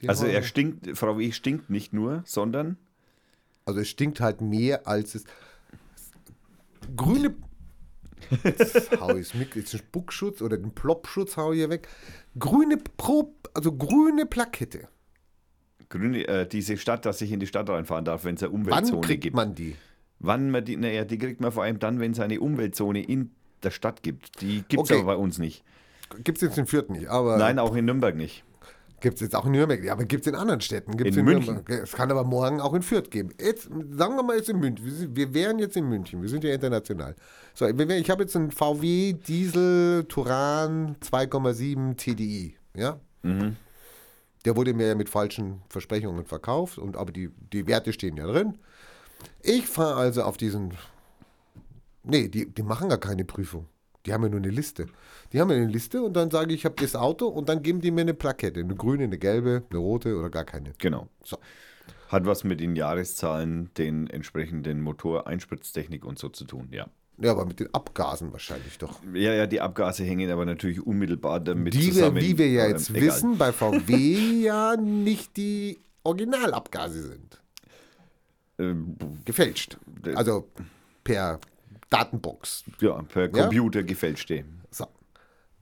Die 0.00 0.08
Also 0.08 0.26
er 0.26 0.42
stinkt, 0.44 0.96
VW 0.96 1.32
stinkt 1.32 1.70
nicht 1.70 1.92
nur, 1.92 2.22
sondern 2.26 2.76
also 3.64 3.80
es 3.80 3.88
stinkt 3.88 4.20
halt 4.20 4.40
mehr 4.40 4.86
als 4.86 5.14
es. 5.16 5.24
Grüne. 6.96 7.34
Jetzt 8.44 9.00
hau 9.00 9.14
ich 9.16 9.34
mit, 9.34 9.54
jetzt 9.56 9.72
den 9.72 9.78
Spuckschutz 9.78 10.42
oder 10.42 10.56
den 10.56 10.72
Plopschutz 10.72 11.36
hau 11.36 11.52
ich 11.52 11.58
hier 11.58 11.70
weg. 11.70 11.88
Grüne 12.38 12.76
Pro, 12.96 13.34
also 13.54 13.72
grüne 13.72 14.26
Plakette. 14.26 14.88
grüne, 15.88 16.26
äh, 16.26 16.46
diese 16.46 16.76
Stadt, 16.76 17.04
dass 17.06 17.20
ich 17.20 17.30
in 17.32 17.40
die 17.40 17.46
Stadt 17.46 17.68
reinfahren 17.68 18.04
darf, 18.04 18.24
wenn 18.24 18.34
es 18.36 18.42
eine 18.42 18.52
Wann 18.52 18.60
Umweltzone 18.60 19.00
kriegt 19.02 19.22
gibt. 19.22 19.36
man 19.36 19.54
die? 19.54 19.76
Wann 20.18 20.50
man 20.50 20.64
die, 20.64 20.76
naja, 20.76 21.04
die 21.04 21.18
kriegt 21.18 21.40
man 21.40 21.52
vor 21.52 21.64
allem 21.64 21.78
dann, 21.78 22.00
wenn 22.00 22.12
es 22.12 22.20
eine 22.20 22.40
Umweltzone 22.40 23.02
in 23.02 23.30
der 23.62 23.70
Stadt 23.70 24.02
gibt. 24.02 24.40
Die 24.40 24.62
gibt 24.68 24.84
es 24.84 24.90
Okay. 24.90 24.94
aber 24.94 25.14
bei 25.14 25.16
uns 25.16 25.38
nicht. 25.38 25.64
Gibt 26.22 26.38
es 26.38 26.42
jetzt 26.42 26.58
in 26.58 26.66
Fürth 26.66 26.90
nicht, 26.90 27.08
aber 27.08 27.36
Nein, 27.38 27.58
auch 27.58 27.74
in 27.74 27.84
Nürnberg 27.86 28.14
nicht. 28.14 28.44
Gibt 29.04 29.16
es 29.16 29.20
jetzt 29.20 29.36
auch 29.36 29.44
in 29.44 29.52
Nürnberg. 29.52 29.84
Ja, 29.84 29.92
aber 29.92 30.06
gibt 30.06 30.22
es 30.22 30.32
in 30.32 30.34
anderen 30.34 30.62
Städten. 30.62 30.96
Gibt's 30.96 31.14
In 31.14 31.26
München. 31.26 31.56
Nürnberg. 31.56 31.82
Es 31.82 31.92
kann 31.92 32.10
aber 32.10 32.24
morgen 32.24 32.58
auch 32.58 32.72
in 32.72 32.80
Fürth 32.80 33.10
geben. 33.10 33.28
Jetzt, 33.38 33.64
sagen 33.64 34.16
wir 34.16 34.22
mal 34.22 34.36
jetzt 34.36 34.48
in 34.48 34.58
München. 34.58 34.82
Wir, 34.82 34.92
sind, 34.92 35.14
wir 35.14 35.34
wären 35.34 35.58
jetzt 35.58 35.76
in 35.76 35.86
München. 35.86 36.22
Wir 36.22 36.28
sind 36.30 36.42
ja 36.42 36.54
international. 36.54 37.14
So, 37.52 37.66
ich 37.66 38.10
habe 38.10 38.22
jetzt 38.22 38.34
einen 38.34 38.50
VW 38.50 39.12
Diesel 39.12 40.06
Turan 40.08 40.96
2,7 41.02 41.96
TDI. 41.96 42.56
Ja? 42.74 42.98
Mhm. 43.22 43.56
Der 44.46 44.56
wurde 44.56 44.72
mir 44.72 44.86
ja 44.86 44.94
mit 44.94 45.10
falschen 45.10 45.60
Versprechungen 45.68 46.24
verkauft, 46.24 46.78
und, 46.78 46.96
aber 46.96 47.12
die, 47.12 47.28
die 47.52 47.66
Werte 47.66 47.92
stehen 47.92 48.16
ja 48.16 48.26
drin. 48.26 48.56
Ich 49.42 49.66
fahre 49.66 49.96
also 49.96 50.22
auf 50.22 50.38
diesen. 50.38 50.72
Nee, 52.04 52.28
die, 52.28 52.46
die 52.50 52.62
machen 52.62 52.88
gar 52.88 52.98
keine 52.98 53.26
Prüfung. 53.26 53.66
Die 54.06 54.12
haben 54.12 54.22
ja 54.22 54.28
nur 54.28 54.40
eine 54.40 54.50
Liste. 54.50 54.86
Die 55.32 55.40
haben 55.40 55.50
ja 55.50 55.56
eine 55.56 55.66
Liste 55.66 56.02
und 56.02 56.14
dann 56.14 56.30
sage 56.30 56.52
ich, 56.52 56.60
ich 56.60 56.64
habe 56.64 56.74
das 56.78 56.94
Auto 56.94 57.26
und 57.26 57.48
dann 57.48 57.62
geben 57.62 57.80
die 57.80 57.90
mir 57.90 58.02
eine 58.02 58.14
Plakette. 58.14 58.60
Eine 58.60 58.74
grüne, 58.74 59.04
eine 59.04 59.18
gelbe, 59.18 59.62
eine 59.70 59.78
rote 59.78 60.16
oder 60.16 60.30
gar 60.30 60.44
keine. 60.44 60.72
Genau. 60.78 61.08
So. 61.22 61.38
Hat 62.08 62.26
was 62.26 62.44
mit 62.44 62.60
den 62.60 62.76
Jahreszahlen, 62.76 63.70
den 63.78 64.08
entsprechenden 64.08 64.80
Motoreinspritztechnik 64.82 66.04
und 66.04 66.18
so 66.18 66.28
zu 66.28 66.44
tun, 66.44 66.68
ja. 66.70 66.86
Ja, 67.16 67.30
aber 67.30 67.46
mit 67.46 67.60
den 67.60 67.72
Abgasen 67.72 68.32
wahrscheinlich 68.32 68.76
doch. 68.78 69.00
Ja, 69.14 69.32
ja, 69.32 69.46
die 69.46 69.60
Abgase 69.60 70.02
hängen 70.04 70.30
aber 70.30 70.44
natürlich 70.44 70.84
unmittelbar 70.84 71.38
damit 71.40 71.72
Die 71.72 71.86
wir, 71.86 71.92
zusammen. 71.92 72.20
wie 72.20 72.36
wir 72.36 72.48
ja 72.50 72.64
ähm, 72.64 72.70
jetzt 72.72 72.90
egal. 72.90 73.02
wissen, 73.02 73.38
bei 73.38 73.52
VW 73.52 74.42
ja 74.42 74.76
nicht 74.76 75.36
die 75.36 75.78
Originalabgase 76.02 77.02
sind. 77.02 77.40
Ähm, 78.58 78.96
Gefälscht. 79.24 79.78
Also 80.14 80.48
per 81.04 81.38
Datenbox. 81.90 82.64
ja, 82.80 83.02
per 83.02 83.34
Ja? 83.34 83.42
Computer 83.44 83.82
gefälschte. 83.82 84.44
So. 84.70 84.86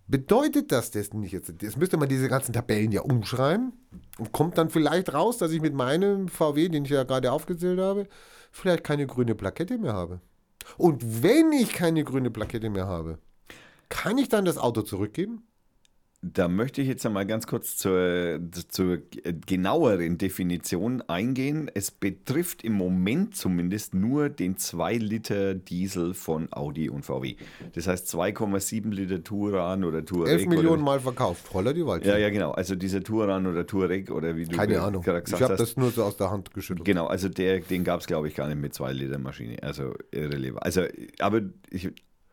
Bedeutet 0.06 0.72
das 0.72 0.90
das 0.90 1.12
nicht 1.12 1.32
jetzt? 1.32 1.52
Jetzt 1.62 1.76
müsste 1.76 1.96
man 1.96 2.08
diese 2.08 2.28
ganzen 2.28 2.52
Tabellen 2.52 2.92
ja 2.92 3.02
umschreiben 3.02 3.72
und 4.18 4.32
kommt 4.32 4.58
dann 4.58 4.68
vielleicht 4.70 5.14
raus, 5.14 5.38
dass 5.38 5.52
ich 5.52 5.60
mit 5.60 5.74
meinem 5.74 6.28
VW, 6.28 6.68
den 6.68 6.84
ich 6.84 6.90
ja 6.90 7.04
gerade 7.04 7.32
aufgezählt 7.32 7.80
habe, 7.80 8.06
vielleicht 8.50 8.84
keine 8.84 9.06
grüne 9.06 9.34
Plakette 9.34 9.78
mehr 9.78 9.94
habe. 9.94 10.20
Und 10.76 11.22
wenn 11.22 11.52
ich 11.52 11.72
keine 11.72 12.04
grüne 12.04 12.30
Plakette 12.30 12.70
mehr 12.70 12.86
habe, 12.86 13.18
kann 13.88 14.18
ich 14.18 14.28
dann 14.28 14.44
das 14.44 14.58
Auto 14.58 14.82
zurückgeben? 14.82 15.42
Da 16.24 16.46
möchte 16.46 16.80
ich 16.80 16.86
jetzt 16.86 17.04
einmal 17.04 17.26
ganz 17.26 17.48
kurz 17.48 17.76
zur, 17.76 18.38
zur 18.68 18.98
genaueren 19.44 20.18
Definition 20.18 21.02
eingehen. 21.02 21.68
Es 21.74 21.90
betrifft 21.90 22.62
im 22.62 22.74
Moment 22.74 23.36
zumindest 23.36 23.92
nur 23.92 24.28
den 24.28 24.56
2 24.56 24.98
Liter 24.98 25.54
Diesel 25.56 26.14
von 26.14 26.46
Audi 26.52 26.88
und 26.88 27.04
VW. 27.04 27.34
Das 27.74 27.88
heißt 27.88 28.08
2,7 28.14 28.90
Liter 28.90 29.24
Touran 29.24 29.82
oder 29.82 30.04
Touareg. 30.04 30.40
11 30.42 30.46
Millionen 30.46 30.84
Mal 30.84 31.00
verkauft. 31.00 31.52
Holla 31.52 31.72
die 31.72 31.84
Waldfee. 31.84 32.10
Ja, 32.10 32.16
ja, 32.16 32.30
genau. 32.30 32.52
Also 32.52 32.76
dieser 32.76 33.02
Touran 33.02 33.48
oder 33.48 33.66
Touareg 33.66 34.12
oder 34.12 34.36
wie 34.36 34.44
du 34.44 34.56
Keine 34.56 34.80
Ahnung. 34.80 35.02
gesagt 35.02 35.26
Ich 35.28 35.34
habe 35.34 35.54
hast. 35.54 35.60
das 35.60 35.76
nur 35.76 35.90
so 35.90 36.04
aus 36.04 36.16
der 36.16 36.30
Hand 36.30 36.54
geschüttelt. 36.54 36.84
Genau, 36.84 37.06
also 37.06 37.28
der, 37.28 37.58
den 37.58 37.82
gab 37.82 37.98
es, 37.98 38.06
glaube 38.06 38.28
ich, 38.28 38.36
gar 38.36 38.46
nicht 38.46 38.60
mit 38.60 38.74
2 38.74 38.92
Liter 38.92 39.18
Maschine. 39.18 39.60
Also 39.60 39.94
irrelevant. 40.12 40.62
Also, 40.62 40.82
aber 41.18 41.40
ich, 41.68 41.90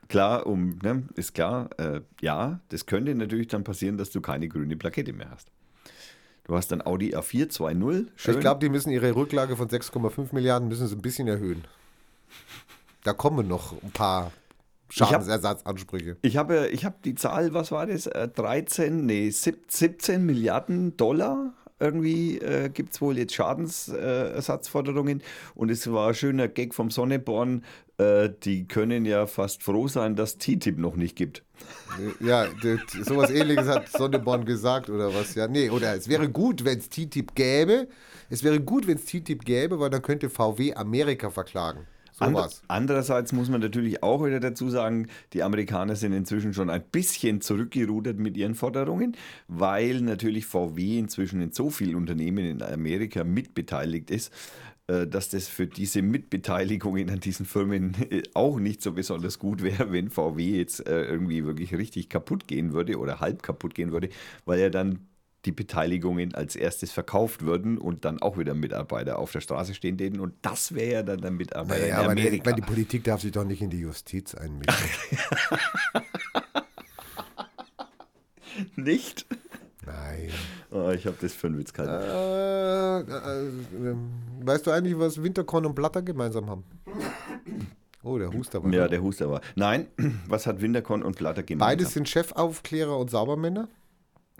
klar, 0.10 0.46
um, 0.46 0.78
ne, 0.84 1.04
ist 1.16 1.34
klar, 1.34 1.70
äh, 1.78 2.02
ja, 2.22 2.60
das 2.70 2.86
könnte 2.86 3.16
natürlich 3.16 3.48
dann 3.48 3.64
passieren, 3.64 3.98
dass 3.98 4.10
du 4.12 4.20
keine 4.20 4.50
grüne 4.50 4.76
Plakette 4.76 5.14
mehr 5.14 5.30
hast. 5.32 5.50
Du 6.44 6.56
hast 6.56 6.72
dann 6.72 6.82
Audi 6.82 7.16
A4 7.16 7.50
2.0, 7.52 8.08
schön. 8.16 8.34
Ich 8.34 8.40
glaube, 8.42 8.60
die 8.60 8.70
müssen 8.70 8.90
ihre 8.90 9.16
Rücklage 9.16 9.56
von 9.56 9.68
6,5 9.70 10.34
Milliarden 10.34 10.68
müssen 10.68 10.88
sie 10.88 10.96
ein 10.96 11.02
bisschen 11.02 11.28
erhöhen. 11.28 11.64
Da 13.04 13.14
kommen 13.14 13.48
noch 13.48 13.82
ein 13.84 13.92
paar 13.92 14.32
Schadensersatzansprüche. 14.90 16.18
Ich 16.24 16.38
habe, 16.38 16.68
ich 16.70 16.86
habe 16.86 16.96
die 17.06 17.14
Zahl, 17.16 17.54
was 17.54 17.72
war 17.72 17.86
das? 17.86 18.08
Äh, 18.08 18.28
13, 18.30 19.06
nee, 19.06 19.30
sieb- 19.30 19.66
17 19.72 20.26
Milliarden 20.26 20.98
Dollar 20.98 21.54
irgendwie 21.80 22.40
äh, 22.40 22.70
gibt 22.70 22.94
es 22.94 23.00
wohl 23.02 23.18
jetzt 23.18 23.34
Schadensersatzforderungen. 23.36 25.22
Und 25.56 25.70
es 25.70 25.90
war 25.92 26.10
ein 26.10 26.14
schöner 26.16 26.48
Gag 26.48 26.74
vom 26.74 26.92
Sonneborn. 26.92 27.64
Äh, 28.00 28.30
die 28.44 28.66
können 28.66 29.04
ja 29.04 29.28
fast 29.28 29.62
froh 29.62 29.90
sein, 29.90 30.16
dass 30.16 30.38
TTIP 30.38 30.78
noch 30.78 30.96
nicht 30.96 31.18
gibt. 31.18 31.44
Ja, 32.22 32.48
sowas 33.04 33.30
ähnliches 33.30 33.68
hat 33.68 33.90
Sonneborn 33.90 34.46
gesagt 34.46 34.90
oder 34.90 35.14
was, 35.14 35.36
ja. 35.36 35.48
Nee, 35.48 35.70
oder 35.70 35.96
es 35.96 36.08
wäre 36.08 36.30
gut, 36.30 36.64
wenn 36.64 36.80
es 36.80 36.90
TTIP 36.90 37.36
gäbe. 37.36 37.90
Es 38.30 38.44
wäre 38.44 38.62
gut, 38.62 38.88
wenn 38.88 38.98
es 38.98 39.06
TTIP 39.06 39.44
gäbe, 39.44 39.80
weil 39.80 39.90
dann 39.90 40.02
könnte 40.02 40.30
VW 40.30 40.74
Amerika 40.76 41.30
verklagen. 41.30 41.88
Ander-. 42.20 42.50
Andererseits 42.68 43.32
muss 43.34 43.50
man 43.50 43.62
natürlich 43.62 44.04
auch 44.04 44.24
wieder 44.26 44.40
dazu 44.40 44.70
sagen, 44.70 45.08
die 45.34 45.44
Amerikaner 45.44 45.96
sind 45.96 46.14
inzwischen 46.14 46.54
schon 46.54 46.70
ein 46.70 46.84
bisschen 46.84 47.42
zurückgerudert 47.42 48.18
mit 48.18 48.38
ihren 48.38 48.56
Forderungen, 48.56 49.16
weil 49.48 50.02
natürlich 50.02 50.46
VW 50.46 51.00
inzwischen 51.00 51.42
in 51.42 51.52
so 51.52 51.70
vielen 51.70 51.96
Unternehmen 51.96 52.46
in 52.46 52.62
Amerika 52.62 53.24
mitbeteiligt 53.24 54.12
ist, 54.12 54.34
dass 55.08 55.30
das 55.30 55.48
für 55.48 55.68
diese 55.68 56.02
Mitbeteiligungen 56.02 57.10
an 57.10 57.20
diesen 57.20 57.46
Firmen 57.46 57.96
äh, 58.10 58.24
auch 58.34 58.60
nicht 58.60 58.82
so 58.82 58.94
besonders 58.94 59.40
gut 59.40 59.62
wäre, 59.64 59.92
wenn 59.92 60.10
VW 60.10 60.58
jetzt 60.58 60.86
äh, 60.88 61.04
irgendwie 61.06 61.46
wirklich 61.46 61.74
richtig 61.76 62.10
kaputt 62.10 62.48
gehen 62.48 62.74
würde 62.74 62.98
oder 62.98 63.20
halb 63.20 63.44
kaputt 63.44 63.76
gehen 63.76 63.92
würde, 63.92 64.10
weil 64.46 64.60
ja 64.60 64.70
dann 64.70 65.06
die 65.46 65.54
Beteiligungen 65.54 66.36
als 66.36 66.58
erstes 66.58 66.92
verkauft 66.92 67.44
würden 67.44 67.78
und 67.78 68.04
dann 68.04 68.22
auch 68.22 68.38
wieder 68.38 68.54
Mitarbeiter 68.54 69.20
auf 69.20 69.32
der 69.32 69.40
Straße 69.40 69.74
stehen 69.74 69.98
täten 69.98 70.20
und 70.20 70.34
das 70.42 70.76
wäre 70.76 70.92
ja 70.92 71.04
dann 71.04 71.22
der 71.22 71.32
Mitarbeiter 71.32 71.80
Naja, 71.82 72.00
in 72.00 72.06
aber 72.06 72.16
die, 72.16 72.22
Amerika. 72.24 72.46
weil 72.48 72.54
die 72.56 72.62
Politik 72.62 73.06
darf 73.06 73.22
sich 73.22 73.32
doch 73.32 73.46
nicht 73.46 73.62
in 73.62 73.70
die 73.70 73.80
Justiz 73.80 74.36
einmischen. 74.36 74.74
Nicht? 78.76 79.26
Nein. 79.86 80.30
Oh, 80.72 80.90
ich 80.92 81.06
habe 81.06 81.18
das 81.20 81.34
für 81.34 81.48
einen 81.48 81.58
Witz 81.58 81.74
gehalten. 81.74 81.94
Äh, 81.94 83.00
äh, 83.12 83.92
äh, 83.92 83.96
weißt 84.42 84.68
du 84.68 84.72
eigentlich, 84.72 84.98
was 85.00 85.22
Winterkorn 85.22 85.66
und 85.66 85.74
Blatter 85.74 86.02
gemeinsam 86.02 86.50
haben? 86.50 86.64
Oh, 88.04 88.18
der 88.18 88.32
Huster 88.32 88.64
war. 88.64 88.72
Ja, 88.72 88.88
der 88.88 89.02
Huster 89.02 89.30
war. 89.30 89.42
Nein, 89.56 89.88
was 90.28 90.46
hat 90.46 90.62
Winterkorn 90.62 91.04
und 91.04 91.18
Blatter 91.18 91.44
gemeinsam? 91.44 91.78
Beides 91.78 91.94
sind 91.94 92.08
Chefaufklärer 92.08 92.98
und 92.98 93.10
Saubermänner. 93.10 93.68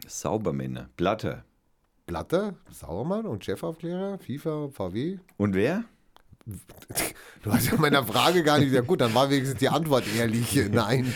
Saubermänner. 0.08 0.90
Blatter. 0.96 1.44
Blatter, 2.06 2.56
Sauermann 2.72 3.28
und 3.28 3.46
Chefaufklärer, 3.46 4.18
FIFA, 4.18 4.70
VW. 4.70 5.20
Und 5.38 5.54
wer? 5.54 5.84
Du 7.44 7.52
hast 7.54 7.72
ja 7.72 7.78
meiner 7.78 8.04
Frage 8.06 8.44
gar 8.44 8.60
nicht. 8.60 8.72
Ja 8.74 8.82
gut, 8.82 9.02
dann 9.02 9.14
war 9.14 9.30
wenigstens 9.30 9.60
die 9.60 9.70
Antwort 9.70 10.04
ehrlich. 10.18 10.56
Nein. 10.72 11.14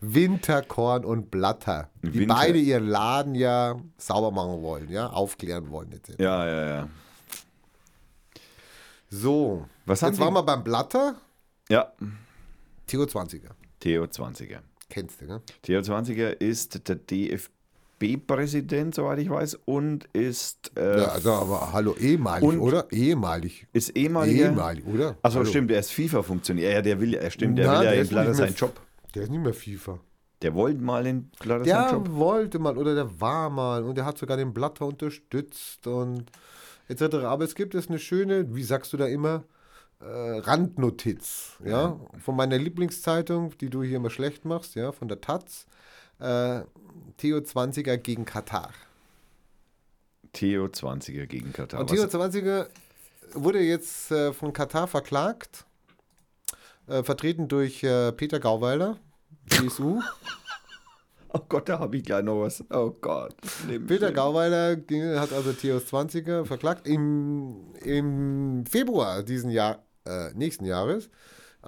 Winterkorn 0.00 1.04
und 1.04 1.30
Blatter. 1.30 1.90
Die 2.02 2.20
Winter- 2.20 2.34
beide 2.34 2.58
ihren 2.58 2.86
Laden 2.86 3.34
ja 3.34 3.76
sauber 3.96 4.30
machen 4.30 4.62
wollen, 4.62 4.88
ja, 4.90 5.08
aufklären 5.08 5.70
wollen. 5.70 5.92
Etc. 5.92 6.14
Ja, 6.18 6.46
ja, 6.46 6.66
ja. 6.68 6.88
So, 9.10 9.66
Was 9.86 10.02
jetzt 10.02 10.18
waren 10.20 10.34
wir 10.34 10.42
beim 10.42 10.62
Blatter. 10.62 11.16
Ja, 11.68 11.92
Theo 12.86 13.02
20er. 13.02 13.50
Theo 13.80 14.04
20er. 14.04 14.60
Kennst 14.90 15.20
du, 15.20 15.26
ne? 15.26 15.42
Theo 15.62 15.80
20er 15.80 16.28
ist 16.30 16.88
der 16.88 17.04
DFB-Präsident, 18.00 18.94
soweit 18.94 19.18
ich 19.18 19.30
weiß, 19.30 19.58
und 19.64 20.04
ist, 20.12 20.72
äh, 20.76 21.00
Ja, 21.00 21.06
also, 21.08 21.32
aber 21.32 21.72
hallo, 21.72 21.94
ehemalig, 21.98 22.58
oder? 22.58 22.86
Ehemalig. 22.90 23.66
ist 23.72 23.90
ehemaliger. 23.96 24.46
Ehemalig, 24.46 24.86
oder? 24.86 25.16
Achso, 25.22 25.44
stimmt, 25.44 25.70
er 25.70 25.80
ist 25.80 25.92
FIFA-Funktionär. 25.92 26.72
Ja, 26.72 26.82
der 26.82 27.00
will, 27.00 27.14
er 27.14 27.30
stimmt, 27.30 27.58
der 27.58 27.66
Na, 27.66 27.78
will 27.80 27.84
ja 27.86 27.90
der 27.92 28.02
in 28.02 28.14
mehr 28.14 28.34
seinen 28.34 28.54
Job. 28.54 28.80
Der 29.14 29.22
ist 29.22 29.30
nicht 29.30 29.42
mehr 29.42 29.54
FIFA. 29.54 29.98
Der 30.42 30.54
wollte 30.54 30.80
mal 30.80 31.06
in 31.06 31.30
Blatter 31.40 31.64
seinen 31.64 31.82
Der 31.88 31.92
Job. 31.92 32.08
wollte 32.12 32.58
mal 32.58 32.78
oder 32.78 32.94
der 32.94 33.20
war 33.20 33.50
mal 33.50 33.82
und 33.82 33.96
der 33.96 34.04
hat 34.04 34.18
sogar 34.18 34.36
den 34.36 34.54
Blatter 34.54 34.86
unterstützt 34.86 35.86
und 35.86 36.26
etc. 36.88 37.16
Aber 37.24 37.44
es 37.44 37.54
gibt 37.54 37.74
jetzt 37.74 37.88
eine 37.88 37.98
schöne, 37.98 38.54
wie 38.54 38.62
sagst 38.62 38.92
du 38.92 38.96
da 38.96 39.06
immer, 39.06 39.44
äh, 40.00 40.38
Randnotiz, 40.38 41.54
ja, 41.64 41.98
von 42.20 42.36
meiner 42.36 42.56
Lieblingszeitung, 42.56 43.58
die 43.58 43.68
du 43.68 43.82
hier 43.82 43.96
immer 43.96 44.10
schlecht 44.10 44.44
machst, 44.44 44.76
ja, 44.76 44.92
von 44.92 45.08
der 45.08 45.20
Taz. 45.20 45.66
Äh, 46.18 46.62
Theo 47.16 47.38
20er 47.38 47.96
gegen 47.96 48.24
Katar. 48.24 48.70
Theo 50.32 50.66
20er 50.66 51.26
gegen 51.26 51.52
Katar. 51.52 51.80
Und 51.80 51.90
Theo 51.90 52.04
20er 52.04 52.68
wurde 53.34 53.60
jetzt 53.60 54.10
äh, 54.10 54.32
von 54.32 54.52
Katar 54.52 54.86
verklagt, 54.86 55.64
äh, 56.86 57.02
vertreten 57.02 57.48
durch 57.48 57.82
äh, 57.82 58.12
Peter 58.12 58.40
Gauweiler, 58.40 58.98
CSU. 59.48 60.00
Oh 61.30 61.40
Gott, 61.46 61.68
da 61.68 61.78
habe 61.78 61.98
ich 61.98 62.04
gleich 62.04 62.24
noch 62.24 62.40
was. 62.40 62.64
Oh 62.70 62.90
Gott. 63.02 63.36
Peter. 63.86 64.12
Gauweiler 64.12 64.76
ging, 64.76 65.14
hat 65.18 65.32
also 65.32 65.52
Theos 65.52 65.84
20er 65.92 66.46
verklagt 66.46 66.86
im, 66.86 67.74
im 67.82 68.64
Februar 68.64 69.22
diesen 69.22 69.50
Jahr, 69.50 69.84
äh, 70.06 70.32
nächsten 70.32 70.64
Jahres. 70.64 71.10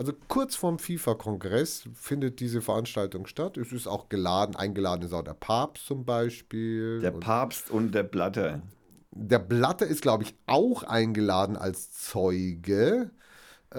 Also 0.00 0.14
kurz 0.28 0.56
vorm 0.56 0.78
FIFA-Kongress 0.78 1.86
findet 1.92 2.40
diese 2.40 2.62
Veranstaltung 2.62 3.26
statt. 3.26 3.58
Es 3.58 3.70
ist 3.70 3.86
auch 3.86 4.08
geladen, 4.08 4.56
eingeladen 4.56 5.02
ist 5.02 5.12
auch 5.12 5.20
der 5.20 5.34
Papst 5.34 5.84
zum 5.84 6.06
Beispiel. 6.06 7.00
Der 7.00 7.12
und 7.12 7.20
Papst 7.20 7.70
und 7.70 7.94
der 7.94 8.04
Blatter. 8.04 8.62
Der 9.10 9.40
Blatter 9.40 9.86
ist, 9.86 10.00
glaube 10.00 10.22
ich, 10.22 10.34
auch 10.46 10.84
eingeladen 10.84 11.54
als 11.58 11.92
Zeuge. 11.92 13.10
Äh, 13.74 13.76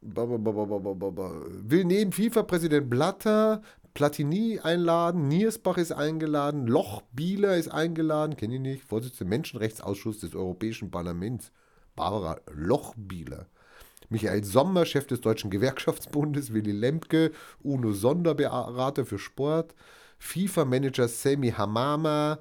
will 0.00 1.84
neben 1.84 2.10
FIFA-Präsident 2.10 2.90
Blatter 2.90 3.62
Platini 3.94 4.58
einladen, 4.58 5.28
Niersbach 5.28 5.78
ist 5.78 5.92
eingeladen, 5.92 6.66
Loch 6.66 7.02
Bieler 7.12 7.56
ist 7.56 7.68
eingeladen, 7.68 8.36
kenne 8.36 8.56
ich 8.56 8.60
nicht, 8.60 8.82
Vorsitzende 8.82 9.30
Menschenrechtsausschuss 9.30 10.18
des 10.18 10.34
Europäischen 10.34 10.90
Parlaments, 10.90 11.52
Barbara 11.94 12.40
Lochbieler. 12.52 13.46
Michael 14.10 14.44
Sommer, 14.44 14.84
Chef 14.84 15.06
des 15.06 15.20
Deutschen 15.20 15.50
Gewerkschaftsbundes, 15.50 16.52
Willy 16.52 16.72
Lemke, 16.72 17.32
UNO 17.62 17.92
Sonderberater 17.92 19.06
für 19.06 19.18
Sport, 19.18 19.74
FIFA-Manager 20.18 21.08
Semi 21.08 21.50
Hamama, 21.52 22.38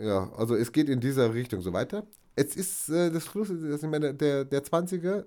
ja, 0.00 0.30
also 0.36 0.54
es 0.56 0.72
geht 0.72 0.88
in 0.88 1.00
dieser 1.00 1.32
Richtung 1.32 1.62
so 1.62 1.72
weiter. 1.72 2.06
Es 2.36 2.54
ist 2.56 2.88
äh, 2.90 3.10
das 3.10 3.24
Schluss, 3.24 3.48
dass 3.48 3.82
ich 3.82 3.88
meine, 3.88 4.12
der, 4.12 4.44
der 4.44 4.62
20er 4.62 5.24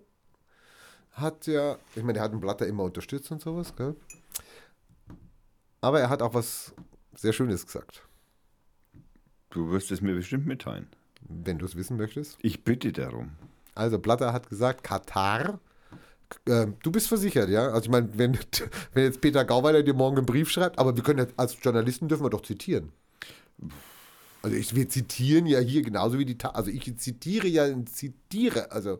hat 1.11 1.47
ja, 1.47 1.77
ich 1.95 2.03
meine, 2.03 2.13
der 2.13 2.23
hat 2.23 2.33
den 2.33 2.39
Blatter 2.39 2.67
immer 2.67 2.83
unterstützt 2.83 3.31
und 3.31 3.41
sowas, 3.41 3.75
gell? 3.75 3.95
Aber 5.81 5.99
er 5.99 6.09
hat 6.09 6.21
auch 6.21 6.33
was 6.33 6.73
sehr 7.15 7.33
Schönes 7.33 7.65
gesagt, 7.65 8.03
Du 9.49 9.71
wirst 9.71 9.91
es 9.91 10.01
mir 10.01 10.13
bestimmt 10.13 10.45
mitteilen. 10.45 10.87
wenn 11.21 11.57
du 11.57 11.65
es 11.65 11.75
wissen 11.75 11.97
möchtest. 11.97 12.37
Ich 12.41 12.63
bitte 12.63 12.91
darum. 12.91 13.31
Also 13.77 13.99
Blatter 13.99 14.33
hat 14.33 14.49
gesagt, 14.49 14.83
Katar, 14.83 15.59
äh, 16.45 16.67
du 16.83 16.91
bist 16.91 17.07
versichert, 17.07 17.49
ja? 17.49 17.67
Also 17.67 17.85
ich 17.85 17.89
meine, 17.89 18.09
wenn, 18.13 18.37
wenn 18.93 19.03
jetzt 19.03 19.21
Peter 19.21 19.45
Gauweiler 19.45 19.83
dir 19.83 19.93
morgen 19.93 20.17
einen 20.17 20.25
Brief 20.25 20.49
schreibt, 20.49 20.79
aber 20.79 20.95
wir 20.95 21.03
können 21.03 21.19
ja, 21.19 21.25
als 21.37 21.57
Journalisten 21.61 22.07
dürfen 22.07 22.25
wir 22.25 22.29
doch 22.29 22.43
zitieren. 22.43 22.91
Also 24.43 24.55
ich, 24.55 24.75
wir 24.75 24.87
zitieren 24.87 25.45
ja 25.45 25.59
hier 25.59 25.81
genauso 25.81 26.19
wie 26.19 26.25
die, 26.25 26.37
Ta 26.37 26.49
also 26.49 26.69
ich 26.69 26.97
zitiere 26.97 27.47
ja, 27.47 27.67
zitiere, 27.85 28.71
also 28.71 28.99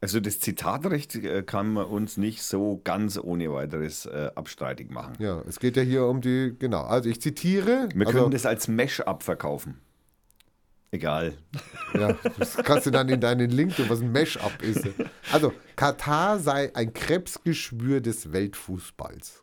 Also 0.00 0.18
das 0.18 0.40
Zitatrecht 0.40 1.14
äh, 1.14 1.42
kann 1.44 1.72
man 1.72 1.86
uns 1.86 2.16
nicht 2.16 2.42
so 2.42 2.80
ganz 2.82 3.16
ohne 3.16 3.52
weiteres 3.52 4.06
äh, 4.06 4.30
abstreitig 4.34 4.90
machen. 4.90 5.14
ja, 5.20 5.40
es 5.48 5.60
geht 5.60 5.76
ja 5.76 5.82
hier 5.82 6.06
um 6.06 6.20
die, 6.20 6.56
genau, 6.58 6.82
also 6.82 7.08
ich 7.08 7.20
zitiere. 7.20 7.88
Wir 7.94 8.06
also, 8.06 8.18
können 8.18 8.32
das 8.32 8.44
als 8.44 8.66
Mesh-Up 8.66 9.22
verkaufen. 9.22 9.80
Egal. 10.94 11.32
Ja, 11.94 12.16
das 12.38 12.56
kannst 12.58 12.84
du 12.86 12.90
dann 12.90 13.08
in 13.08 13.18
deinen 13.20 13.50
Link 13.50 13.74
tun, 13.76 13.86
was 13.88 14.00
ein 14.02 14.12
Mesh-Up 14.12 14.62
ist. 14.62 14.86
Also, 15.32 15.52
Katar 15.74 16.38
sei 16.38 16.70
ein 16.76 16.92
Krebsgeschwür 16.92 18.02
des 18.02 18.30
Weltfußballs. 18.32 19.42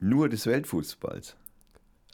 Nur 0.00 0.28
des 0.28 0.46
Weltfußballs. 0.46 1.36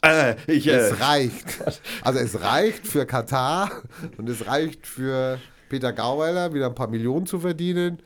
Äh, 0.03 0.35
ich, 0.47 0.67
äh, 0.67 0.71
Es 0.71 0.99
reicht. 1.01 1.81
Also, 2.03 2.19
es 2.19 2.41
reicht 2.41 2.87
für 2.87 3.05
Katar 3.07 3.81
und 4.17 4.29
es 4.29 4.45
reicht 4.45 4.85
für 4.85 5.39
Peter 5.69 5.91
Gauweiler, 5.91 6.53
wieder 6.53 6.67
ein 6.67 6.75
paar 6.75 6.89
Millionen 6.89 7.25
zu 7.25 7.39
verdienen. 7.39 8.03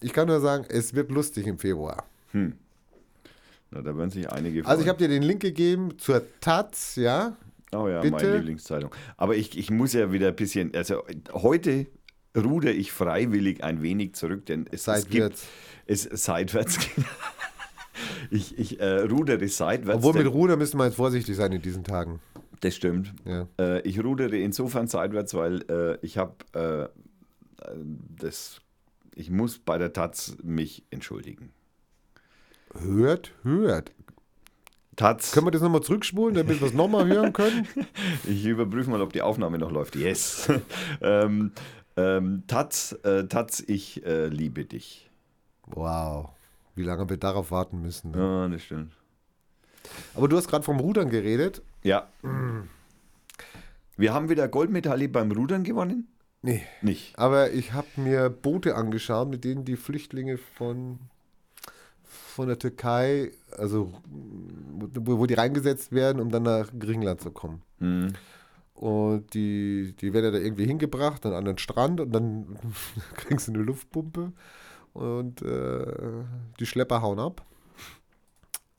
Ich 0.00 0.12
kann 0.12 0.26
nur 0.26 0.40
sagen, 0.40 0.64
es 0.68 0.94
wird 0.94 1.10
lustig 1.12 1.46
im 1.46 1.58
Februar. 1.58 2.04
na, 2.32 2.50
da 3.70 3.96
werden 3.96 4.10
sich 4.10 4.28
einige 4.28 4.66
Also, 4.66 4.80
ich 4.82 4.86
freuen. 4.86 4.88
habe 4.88 4.98
dir 4.98 5.08
den 5.08 5.22
Link 5.22 5.40
gegeben 5.40 5.98
zur 5.98 6.22
Taz, 6.40 6.96
ja. 6.96 7.36
Oh 7.74 7.88
ja, 7.88 8.00
Bitte? 8.00 8.12
meine 8.12 8.36
Lieblingszeitung. 8.36 8.94
Aber 9.16 9.34
ich, 9.36 9.56
ich 9.58 9.70
muss 9.70 9.92
ja 9.94 10.12
wieder 10.12 10.28
ein 10.28 10.36
bisschen, 10.36 10.74
also 10.74 11.02
heute 11.32 11.86
ruder 12.36 12.70
ich 12.72 12.92
freiwillig 12.92 13.62
ein 13.64 13.82
wenig 13.82 14.14
zurück, 14.14 14.46
denn 14.46 14.66
es, 14.70 14.86
es 14.88 15.08
gibt 15.08 15.36
Seitwärts. 15.36 15.48
es 15.86 16.24
seitwärts. 16.24 16.78
ich 18.30 18.58
ich 18.58 18.80
äh, 18.80 19.00
rudere 19.00 19.46
seitwärts. 19.48 20.04
Obwohl 20.04 20.22
mit 20.22 20.32
Ruder 20.32 20.56
müssen 20.56 20.78
wir 20.78 20.86
jetzt 20.86 20.96
vorsichtig 20.96 21.36
sein 21.36 21.52
in 21.52 21.62
diesen 21.62 21.84
Tagen. 21.84 22.20
das 22.60 22.74
stimmt. 22.74 23.12
Ja. 23.24 23.48
Äh, 23.58 23.80
ich 23.82 24.02
rudere 24.02 24.36
insofern 24.36 24.86
seitwärts, 24.86 25.34
weil 25.34 25.62
äh, 25.70 25.98
ich 26.04 26.18
habe 26.18 26.34
äh, 26.52 26.88
das, 28.18 28.60
ich 29.14 29.30
muss 29.30 29.58
bei 29.58 29.78
der 29.78 29.92
Taz 29.92 30.36
mich 30.42 30.84
entschuldigen. 30.90 31.52
Hört, 32.74 33.32
hört. 33.42 33.92
Taz, 34.96 35.32
Können 35.32 35.46
wir 35.46 35.50
das 35.50 35.62
nochmal 35.62 35.80
zurückspulen, 35.80 36.34
damit 36.34 36.60
wir 36.60 36.66
es 36.66 36.74
nochmal 36.74 37.06
hören 37.06 37.32
können? 37.32 37.66
ich 38.24 38.44
überprüfe 38.44 38.90
mal, 38.90 39.00
ob 39.00 39.12
die 39.12 39.22
Aufnahme 39.22 39.58
noch 39.58 39.70
läuft. 39.70 39.96
Yes. 39.96 40.48
ähm, 41.00 41.52
ähm, 41.96 42.42
Taz, 42.46 42.92
äh, 43.02 43.24
Taz, 43.24 43.60
ich 43.66 44.04
äh, 44.04 44.26
liebe 44.26 44.64
dich. 44.66 45.10
Wow. 45.66 46.30
Wie 46.74 46.82
lange 46.82 47.08
wir 47.08 47.16
darauf 47.16 47.50
warten 47.50 47.80
müssen. 47.80 48.10
Ne? 48.10 48.18
Ja, 48.18 48.48
das 48.48 48.62
stimmt. 48.62 48.92
Aber 50.14 50.28
du 50.28 50.36
hast 50.36 50.48
gerade 50.48 50.64
vom 50.64 50.80
Rudern 50.80 51.10
geredet. 51.10 51.62
Ja. 51.82 52.08
Wir 53.96 54.14
haben 54.14 54.28
wieder 54.28 54.48
Goldmedaille 54.48 55.08
beim 55.08 55.32
Rudern 55.32 55.64
gewonnen? 55.64 56.08
Nee. 56.42 56.62
Nicht. 56.80 57.18
Aber 57.18 57.52
ich 57.52 57.72
habe 57.72 57.88
mir 57.96 58.30
Boote 58.30 58.74
angeschaut, 58.74 59.28
mit 59.28 59.44
denen 59.44 59.64
die 59.64 59.76
Flüchtlinge 59.76 60.38
von, 60.38 60.98
von 62.22 62.48
der 62.48 62.58
Türkei, 62.58 63.32
also 63.56 63.92
wo, 64.94 65.18
wo 65.18 65.26
die 65.26 65.34
reingesetzt 65.34 65.92
werden, 65.92 66.20
um 66.20 66.30
dann 66.30 66.44
nach 66.44 66.68
Griechenland 66.78 67.20
zu 67.20 67.30
kommen. 67.30 67.62
Hm. 67.78 68.12
Und 68.74 69.34
die, 69.34 69.94
die 70.00 70.12
werden 70.12 70.26
ja 70.26 70.30
da 70.32 70.38
irgendwie 70.38 70.66
hingebracht 70.66 71.24
an 71.26 71.34
einen 71.34 71.58
Strand 71.58 72.00
und 72.00 72.12
dann 72.12 72.58
kriegen 73.14 73.38
sie 73.38 73.52
eine 73.52 73.62
Luftpumpe 73.62 74.32
und 74.92 75.42
äh, 75.42 76.24
die 76.58 76.66
Schlepper 76.66 77.02
hauen 77.02 77.18
ab. 77.18 77.44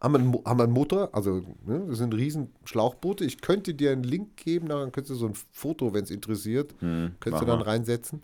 Haben 0.02 0.16
einen, 0.16 0.34
haben 0.46 0.60
einen 0.60 0.74
Motor, 0.74 1.10
also 1.14 1.44
ne, 1.66 1.86
das 1.88 2.00
sind 2.00 2.14
riesen 2.14 2.50
Schlauchboote. 2.66 3.24
Ich 3.24 3.40
könnte 3.40 3.74
dir 3.74 3.92
einen 3.92 4.04
Link 4.04 4.36
geben, 4.36 4.68
dann 4.68 4.92
könntest 4.92 5.12
du 5.12 5.16
so 5.16 5.28
ein 5.28 5.36
Foto, 5.52 5.94
wenn 5.94 6.04
es 6.04 6.12
interessiert, 6.12 6.76
Hm, 6.80 7.16
könntest 7.22 7.44
du 7.44 7.48
dann 7.48 7.62
reinsetzen. 7.62 8.24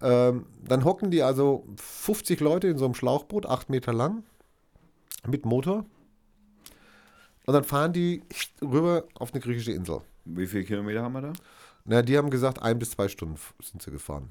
Ähm, 0.00 0.46
dann 0.66 0.84
hocken 0.84 1.10
die 1.10 1.22
also 1.22 1.66
50 1.76 2.40
Leute 2.40 2.68
in 2.68 2.78
so 2.78 2.86
einem 2.86 2.94
Schlauchboot, 2.94 3.46
8 3.46 3.68
Meter 3.68 3.92
lang, 3.92 4.22
mit 5.26 5.44
Motor. 5.44 5.84
Und 7.46 7.52
dann 7.52 7.64
fahren 7.64 7.92
die 7.92 8.22
rüber 8.62 9.04
auf 9.14 9.32
eine 9.32 9.40
griechische 9.40 9.72
Insel. 9.72 10.00
Wie 10.24 10.46
viele 10.46 10.64
Kilometer 10.64 11.02
haben 11.02 11.12
wir 11.12 11.20
da? 11.20 11.32
Na, 11.84 12.02
die 12.02 12.16
haben 12.16 12.30
gesagt, 12.30 12.62
ein 12.62 12.78
bis 12.78 12.92
zwei 12.92 13.08
Stunden 13.08 13.36
sind 13.62 13.82
sie 13.82 13.90
gefahren. 13.90 14.30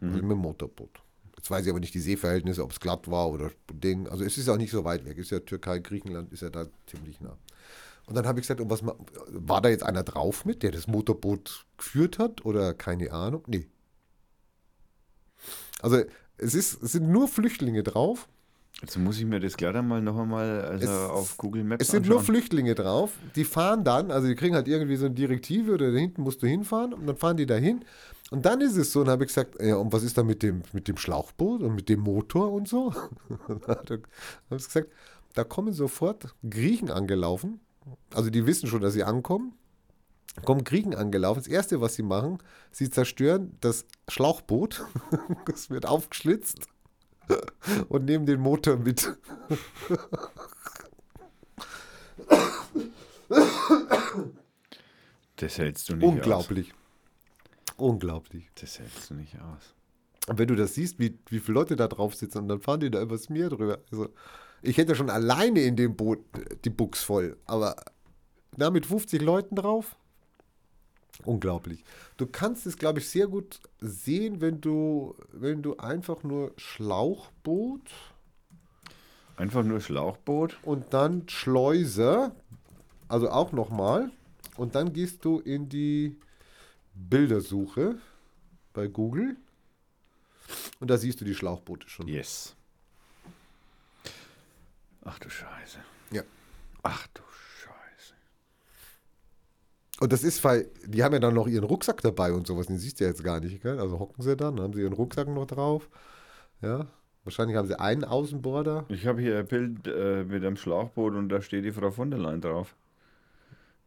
Mhm. 0.00 0.08
Also 0.08 0.22
mit 0.22 0.32
dem 0.32 0.38
Motorboot. 0.38 1.00
Jetzt 1.36 1.50
weiß 1.50 1.66
ich 1.66 1.70
aber 1.70 1.80
nicht 1.80 1.94
die 1.94 2.00
Seeverhältnisse, 2.00 2.62
ob 2.62 2.72
es 2.72 2.80
glatt 2.80 3.10
war 3.10 3.30
oder 3.30 3.50
Ding. 3.70 4.08
Also 4.08 4.24
es 4.24 4.38
ist 4.38 4.48
auch 4.48 4.56
nicht 4.56 4.70
so 4.70 4.84
weit 4.84 5.04
weg. 5.04 5.18
Ist 5.18 5.30
ja 5.30 5.40
Türkei, 5.40 5.80
Griechenland, 5.80 6.32
ist 6.32 6.40
ja 6.40 6.48
da 6.48 6.66
ziemlich 6.86 7.20
nah. 7.20 7.36
Und 8.06 8.14
dann 8.14 8.26
habe 8.26 8.38
ich 8.38 8.44
gesagt, 8.44 8.60
und 8.60 8.70
was 8.70 8.82
war 8.82 9.60
da 9.60 9.68
jetzt 9.68 9.82
einer 9.82 10.02
drauf 10.02 10.44
mit, 10.44 10.62
der 10.62 10.70
das 10.70 10.86
Motorboot 10.86 11.66
geführt 11.76 12.18
hat 12.18 12.44
oder 12.44 12.74
keine 12.74 13.12
Ahnung? 13.12 13.42
Nee. 13.46 13.66
Also 15.80 16.02
es, 16.38 16.54
ist, 16.54 16.82
es 16.82 16.92
sind 16.92 17.08
nur 17.10 17.28
Flüchtlinge 17.28 17.82
drauf. 17.82 18.28
Jetzt 18.80 18.98
muss 18.98 19.18
ich 19.18 19.24
mir 19.24 19.40
das 19.40 19.56
gleich 19.56 19.74
einmal 19.74 20.02
noch 20.02 20.18
einmal 20.18 20.62
also 20.62 20.84
Es- 20.84 21.10
auf 21.10 21.36
Google 21.38 21.64
Maps 21.64 21.84
Es 21.84 21.90
sind 21.90 22.06
nur 22.06 22.18
anschauen. 22.18 22.34
Flüchtlinge 22.34 22.74
drauf. 22.74 23.12
Die 23.34 23.44
fahren 23.44 23.84
dann, 23.84 24.10
also 24.10 24.28
die 24.28 24.34
kriegen 24.34 24.54
halt 24.54 24.68
irgendwie 24.68 24.96
so 24.96 25.06
eine 25.06 25.14
Direktive 25.14 25.72
oder 25.74 25.90
da 25.92 25.98
hinten 25.98 26.22
musst 26.22 26.42
du 26.42 26.46
hinfahren 26.46 26.92
und 26.92 27.06
dann 27.06 27.16
fahren 27.16 27.36
die 27.36 27.46
da 27.46 27.54
hin. 27.54 27.84
Und 28.30 28.44
dann 28.46 28.60
ist 28.60 28.76
es 28.76 28.92
so, 28.92 29.02
und 29.02 29.08
habe 29.08 29.24
ich 29.24 29.28
gesagt, 29.28 29.62
ja, 29.62 29.76
und 29.76 29.92
was 29.92 30.02
ist 30.02 30.18
da 30.18 30.22
mit 30.22 30.42
dem, 30.42 30.62
mit 30.72 30.88
dem 30.88 30.96
Schlauchboot 30.96 31.62
und 31.62 31.74
mit 31.74 31.88
dem 31.88 32.00
Motor 32.00 32.52
und 32.52 32.68
so? 32.68 32.92
da 33.66 33.76
habe 33.76 34.00
ich 34.50 34.64
gesagt, 34.66 34.88
da 35.34 35.44
kommen 35.44 35.72
sofort 35.72 36.34
Griechen 36.48 36.90
angelaufen. 36.90 37.60
Also 38.12 38.30
die 38.30 38.46
wissen 38.46 38.66
schon, 38.68 38.80
dass 38.80 38.94
sie 38.94 39.04
ankommen. 39.04 39.52
Kommen 40.44 40.64
Griechen 40.64 40.94
angelaufen. 40.94 41.40
Das 41.40 41.46
Erste, 41.48 41.80
was 41.80 41.94
sie 41.94 42.02
machen, 42.02 42.38
sie 42.72 42.90
zerstören 42.90 43.56
das 43.60 43.84
Schlauchboot. 44.08 44.84
das 45.46 45.70
wird 45.70 45.86
aufgeschlitzt 45.86 46.66
und 47.88 48.04
nehmen 48.04 48.26
den 48.26 48.40
Motor 48.40 48.76
mit. 48.76 49.16
Das 55.36 55.58
hältst 55.58 55.88
du 55.88 55.96
nicht 55.96 56.06
Unglaublich. 56.06 56.72
Unglaublich. 57.76 58.44
aus. 58.44 58.60
Das 58.60 58.78
hältst 58.78 59.10
du 59.10 59.14
nicht 59.14 59.34
aus. 59.40 59.74
Und 60.28 60.38
wenn 60.38 60.48
du 60.48 60.54
das 60.54 60.74
siehst, 60.74 60.98
wie, 60.98 61.18
wie 61.28 61.40
viele 61.40 61.54
Leute 61.54 61.76
da 61.76 61.88
drauf 61.88 62.14
sitzen 62.14 62.38
und 62.38 62.48
dann 62.48 62.60
fahren 62.60 62.80
die 62.80 62.90
da 62.90 63.00
übers 63.02 63.28
Meer 63.28 63.50
drüber. 63.50 63.78
Also, 63.90 64.08
ich 64.62 64.78
hätte 64.78 64.94
schon 64.94 65.10
alleine 65.10 65.60
in 65.60 65.76
dem 65.76 65.96
Boot 65.96 66.20
äh, 66.38 66.56
die 66.64 66.70
Buchs 66.70 67.02
voll, 67.02 67.36
aber 67.44 67.76
da 68.56 68.70
mit 68.70 68.86
50 68.86 69.20
Leuten 69.20 69.56
drauf? 69.56 69.96
Unglaublich. 71.22 71.84
Du 72.16 72.26
kannst 72.26 72.66
es, 72.66 72.76
glaube 72.76 72.98
ich, 72.98 73.08
sehr 73.08 73.28
gut 73.28 73.60
sehen, 73.80 74.40
wenn 74.40 74.60
du, 74.60 75.14
wenn 75.32 75.62
du 75.62 75.76
einfach 75.76 76.22
nur 76.22 76.52
Schlauchboot 76.56 77.90
Einfach 79.36 79.64
nur 79.64 79.80
Schlauchboot. 79.80 80.58
und 80.62 80.92
dann 80.94 81.28
Schleuse, 81.28 82.32
also 83.08 83.30
auch 83.30 83.52
nochmal, 83.52 84.10
und 84.56 84.74
dann 84.74 84.92
gehst 84.92 85.24
du 85.24 85.40
in 85.40 85.68
die 85.68 86.16
Bildersuche 86.94 87.96
bei 88.72 88.86
Google 88.86 89.36
und 90.78 90.88
da 90.88 90.96
siehst 90.98 91.20
du 91.20 91.24
die 91.24 91.34
Schlauchboote 91.34 91.88
schon. 91.88 92.06
Yes. 92.06 92.54
Ach 95.04 95.18
du 95.18 95.28
Scheiße. 95.28 95.78
Ja. 96.12 96.22
Ach 96.82 97.06
du 97.08 97.22
Scheiße. 97.22 97.33
Und 100.00 100.12
das 100.12 100.24
ist, 100.24 100.42
weil 100.44 100.68
die 100.86 101.04
haben 101.04 101.12
ja 101.14 101.20
dann 101.20 101.34
noch 101.34 101.46
ihren 101.46 101.64
Rucksack 101.64 102.00
dabei 102.02 102.32
und 102.32 102.46
sowas, 102.46 102.66
den 102.66 102.78
siehst 102.78 102.98
du 103.00 103.04
ja 103.04 103.10
jetzt 103.10 103.22
gar 103.22 103.40
nicht, 103.40 103.62
gell? 103.62 103.78
Also 103.78 103.98
hocken 104.00 104.22
sie 104.22 104.36
dann, 104.36 104.60
haben 104.60 104.72
sie 104.72 104.80
ihren 104.82 104.92
Rucksack 104.92 105.28
noch 105.28 105.46
drauf. 105.46 105.88
Ja. 106.62 106.86
Wahrscheinlich 107.22 107.56
haben 107.56 107.68
sie 107.68 107.78
einen 107.78 108.04
Außenborder. 108.04 108.84
Ich 108.88 109.06
habe 109.06 109.20
hier 109.22 109.38
ein 109.38 109.46
Bild 109.46 109.86
äh, 109.86 110.24
mit 110.24 110.44
einem 110.44 110.56
Schlauchboot 110.56 111.14
und 111.14 111.28
da 111.30 111.40
steht 111.40 111.64
die 111.64 111.72
Frau 111.72 111.90
von 111.90 112.10
der 112.10 112.18
Leyen 112.20 112.40
drauf. 112.42 112.74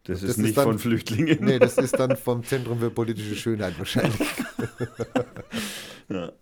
Das, 0.05 0.21
Das 0.21 0.23
ist 0.29 0.37
ist 0.37 0.43
nicht 0.43 0.57
dann- 0.57 0.63
von 0.63 0.79
Flüchtlingen. 0.79 1.37
Nee, 1.43 1.59
das 1.59 1.77
ist 1.77 1.99
dann 1.99 2.15
vom 2.17 2.43
Zentrum 2.43 2.79
für 2.79 2.89
politische 2.89 3.35
Schönheit 3.35 3.77
wahrscheinlich. 3.77 4.19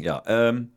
Ja, 0.00 0.22
ähm, 0.26 0.72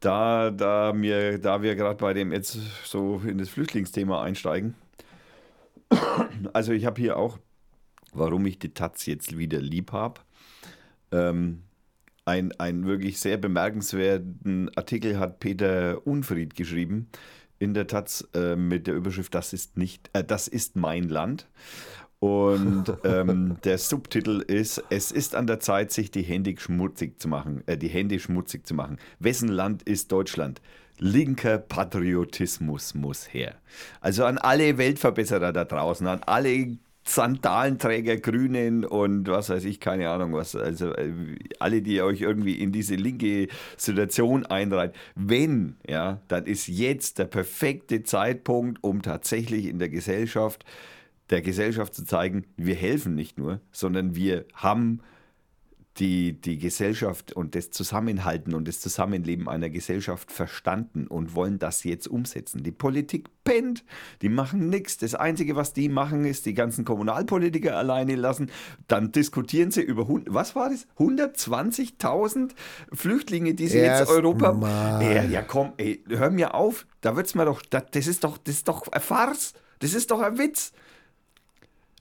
da, 0.00 0.50
da, 0.50 0.92
mir, 0.94 1.38
da 1.38 1.60
wir 1.62 1.74
gerade 1.74 1.96
bei 1.98 2.14
dem 2.14 2.32
jetzt 2.32 2.56
so 2.84 3.20
in 3.26 3.38
das 3.38 3.48
Flüchtlingsthema 3.50 4.22
einsteigen. 4.22 4.74
Also 6.52 6.72
ich 6.72 6.84
habe 6.84 7.00
hier 7.00 7.16
auch, 7.16 7.38
warum 8.12 8.46
ich 8.46 8.58
die 8.58 8.74
Taz 8.74 9.06
jetzt 9.06 9.36
wieder 9.36 9.60
lieb 9.60 9.92
habe, 9.92 10.20
ähm, 11.12 11.62
ein, 12.24 12.52
ein 12.58 12.86
wirklich 12.86 13.20
sehr 13.20 13.36
bemerkenswerten 13.36 14.70
Artikel 14.76 15.18
hat 15.18 15.38
Peter 15.38 16.06
Unfried 16.06 16.56
geschrieben 16.56 17.08
in 17.58 17.72
der 17.72 17.86
Taz 17.86 18.26
äh, 18.34 18.56
mit 18.56 18.86
der 18.86 18.94
Überschrift 18.94 19.34
Das 19.34 19.52
ist 19.52 19.76
nicht, 19.76 20.10
äh, 20.12 20.24
das 20.24 20.48
ist 20.48 20.76
mein 20.76 21.08
Land. 21.08 21.48
Und 22.18 22.84
ähm, 23.04 23.56
der 23.64 23.78
Subtitel 23.78 24.40
ist: 24.40 24.82
Es 24.90 25.12
ist 25.12 25.34
an 25.34 25.46
der 25.46 25.60
Zeit, 25.60 25.92
sich 25.92 26.10
die 26.10 26.22
Hände 26.22 26.54
schmutzig 26.58 27.20
zu 27.20 27.28
machen, 27.28 27.62
äh, 27.66 27.78
die 27.78 27.88
Hände 27.88 28.18
schmutzig 28.18 28.66
zu 28.66 28.74
machen. 28.74 28.98
Wessen 29.18 29.48
Land 29.48 29.82
ist 29.84 30.12
Deutschland? 30.12 30.60
Linker 30.98 31.58
Patriotismus 31.58 32.94
muss 32.94 33.32
her. 33.32 33.54
Also 34.00 34.24
an 34.24 34.38
alle 34.38 34.78
Weltverbesserer 34.78 35.52
da 35.52 35.64
draußen, 35.64 36.06
an 36.06 36.22
alle 36.24 36.78
Sandalenträger 37.08 38.16
Grünen 38.16 38.84
und 38.84 39.28
was 39.28 39.48
weiß 39.48 39.64
ich, 39.64 39.78
keine 39.78 40.10
Ahnung 40.10 40.32
was. 40.32 40.56
Also 40.56 40.92
äh, 40.92 41.12
alle, 41.60 41.80
die 41.80 42.02
euch 42.02 42.20
irgendwie 42.20 42.54
in 42.54 42.72
diese 42.72 42.96
linke 42.96 43.46
Situation 43.76 44.44
einreihen. 44.44 44.92
Wenn, 45.14 45.76
ja, 45.88 46.20
dann 46.26 46.46
ist 46.46 46.66
jetzt 46.66 47.20
der 47.20 47.26
perfekte 47.26 48.02
Zeitpunkt, 48.02 48.82
um 48.82 49.02
tatsächlich 49.02 49.66
in 49.66 49.78
der 49.78 49.88
Gesellschaft, 49.88 50.64
der 51.30 51.42
Gesellschaft 51.42 51.94
zu 51.94 52.04
zeigen, 52.04 52.44
wir 52.56 52.74
helfen 52.74 53.14
nicht 53.14 53.38
nur, 53.38 53.60
sondern 53.70 54.16
wir 54.16 54.44
haben 54.54 55.00
die, 55.98 56.40
die 56.40 56.58
Gesellschaft 56.58 57.32
und 57.32 57.54
das 57.54 57.70
Zusammenhalten 57.70 58.54
und 58.54 58.68
das 58.68 58.80
Zusammenleben 58.80 59.48
einer 59.48 59.70
Gesellschaft 59.70 60.30
verstanden 60.30 61.06
und 61.06 61.34
wollen 61.34 61.58
das 61.58 61.84
jetzt 61.84 62.06
umsetzen. 62.06 62.62
Die 62.62 62.72
Politik 62.72 63.28
pennt, 63.44 63.84
die 64.22 64.28
machen 64.28 64.68
nichts. 64.68 64.98
Das 64.98 65.14
Einzige, 65.14 65.56
was 65.56 65.72
die 65.72 65.88
machen, 65.88 66.24
ist 66.24 66.46
die 66.46 66.54
ganzen 66.54 66.84
Kommunalpolitiker 66.84 67.76
alleine 67.76 68.16
lassen. 68.16 68.50
Dann 68.88 69.12
diskutieren 69.12 69.70
sie 69.70 69.82
über, 69.82 70.06
was 70.26 70.54
war 70.54 70.68
das? 70.68 70.86
120.000 70.98 72.50
Flüchtlinge, 72.92 73.54
die 73.54 73.68
sie 73.68 73.78
Erst 73.78 74.00
jetzt 74.00 74.10
Europa... 74.10 74.52
mal. 74.52 75.02
Ja, 75.02 75.22
ja, 75.22 75.42
komm, 75.42 75.72
ey, 75.78 76.02
hör 76.08 76.30
mir 76.30 76.54
auf. 76.54 76.86
Da 77.00 77.16
wird's 77.16 77.34
mir 77.34 77.44
doch, 77.44 77.62
das, 77.62 77.84
das 77.92 78.06
ist 78.06 78.24
doch, 78.24 78.36
das 78.38 78.56
ist 78.56 78.68
doch 78.68 78.88
ein 78.88 79.00
Farce. 79.00 79.54
Das 79.78 79.94
ist 79.94 80.10
doch 80.10 80.20
ein 80.20 80.38
Witz. 80.38 80.72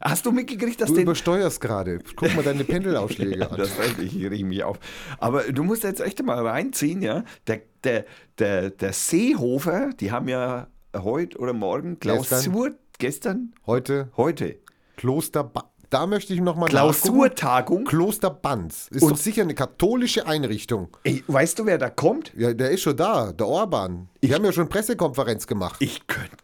Hast 0.01 0.25
du 0.25 0.31
mitgekriegt, 0.31 0.81
dass 0.81 0.89
Du 0.89 0.95
den 0.95 1.03
übersteuerst 1.03 1.61
gerade. 1.61 1.99
Guck 2.15 2.35
mal 2.35 2.43
deine 2.43 2.63
Pendelausschläge 2.63 3.37
ja, 3.39 3.47
an. 3.49 3.57
das 3.57 3.77
weiß 3.77 3.99
ich, 3.99 4.15
ich 4.19 4.29
rieche 4.29 4.45
mich 4.45 4.63
auf. 4.63 4.77
Aber 5.19 5.43
du 5.43 5.63
musst 5.63 5.83
jetzt 5.83 6.01
echt 6.01 6.21
mal 6.23 6.45
reinziehen, 6.45 7.01
ja. 7.01 7.23
Der, 7.47 7.61
der, 7.83 8.05
der, 8.37 8.69
der 8.71 8.93
Seehofer, 8.93 9.91
die 9.99 10.11
haben 10.11 10.27
ja 10.27 10.67
heute 10.95 11.37
oder 11.37 11.53
morgen 11.53 11.99
Klausur, 11.99 12.71
gestern, 12.99 13.53
Heute 13.65 14.09
heute, 14.17 14.57
Kloster 14.97 15.43
ba 15.45 15.71
Da 15.89 16.07
möchte 16.07 16.33
ich 16.33 16.41
nochmal 16.41 16.69
Klausurtagung. 16.69 17.85
Kloster 17.85 18.29
Banz. 18.29 18.87
Ist 18.91 19.01
Und- 19.01 19.11
doch 19.13 19.17
sicher 19.17 19.43
eine 19.43 19.55
katholische 19.55 20.27
Einrichtung. 20.27 20.89
Ey, 21.03 21.23
weißt 21.27 21.57
du, 21.59 21.65
wer 21.65 21.77
da 21.77 21.89
kommt? 21.89 22.33
Ja, 22.35 22.53
der 22.53 22.71
ist 22.71 22.81
schon 22.81 22.97
da, 22.97 23.31
der 23.31 23.47
Orban. 23.47 24.09
Die 24.23 24.33
haben 24.33 24.43
ja 24.45 24.51
schon 24.51 24.67
Pressekonferenz 24.69 25.47
gemacht. 25.47 25.77
Ich 25.79 26.05
könnte. 26.07 26.35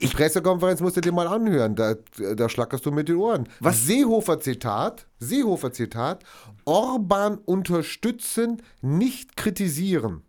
Die 0.00 0.06
Pressekonferenz 0.08 0.80
musst 0.80 0.96
du 0.96 1.00
dir 1.00 1.12
mal 1.12 1.26
anhören, 1.26 1.74
da, 1.74 1.94
da 2.34 2.48
schlackerst 2.48 2.84
du 2.86 2.90
mit 2.90 3.08
den 3.08 3.16
Ohren. 3.16 3.48
Was? 3.60 3.86
Seehofer 3.86 4.40
Zitat, 4.40 5.06
Seehofer 5.18 5.72
Zitat, 5.72 6.24
Orban 6.64 7.38
unterstützen, 7.38 8.62
nicht 8.82 9.36
kritisieren. 9.36 10.22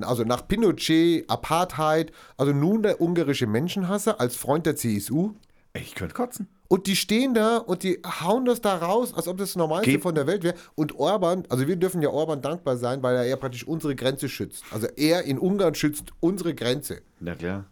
Also 0.00 0.24
nach 0.24 0.46
Pinochet, 0.48 1.28
Apartheid, 1.28 2.12
also 2.36 2.52
nun 2.52 2.82
der 2.82 3.00
ungarische 3.00 3.46
Menschenhasser 3.46 4.20
als 4.20 4.36
Freund 4.36 4.64
der 4.66 4.76
CSU. 4.76 5.32
Ich 5.74 5.94
könnte 5.94 6.14
kotzen. 6.14 6.48
Und 6.68 6.86
die 6.86 6.96
stehen 6.96 7.34
da 7.34 7.58
und 7.58 7.82
die 7.82 8.00
hauen 8.04 8.46
das 8.46 8.62
da 8.62 8.76
raus, 8.76 9.12
als 9.14 9.28
ob 9.28 9.36
das 9.36 9.50
das 9.50 9.56
Normalste 9.56 9.90
Geb- 9.90 10.00
von 10.02 10.14
der 10.14 10.26
Welt 10.26 10.42
wäre. 10.42 10.54
Und 10.74 10.98
Orban, 10.98 11.44
also 11.50 11.66
wir 11.68 11.76
dürfen 11.76 12.00
ja 12.00 12.08
Orban 12.08 12.40
dankbar 12.40 12.78
sein, 12.78 13.02
weil 13.02 13.14
er 13.16 13.24
ja 13.26 13.36
praktisch 13.36 13.66
unsere 13.66 13.94
Grenze 13.94 14.28
schützt. 14.30 14.64
Also 14.70 14.86
er 14.96 15.24
in 15.24 15.38
Ungarn 15.38 15.74
schützt 15.74 16.04
unsere 16.20 16.54
Grenze. 16.54 17.02
Na 17.20 17.34
klar. 17.34 17.66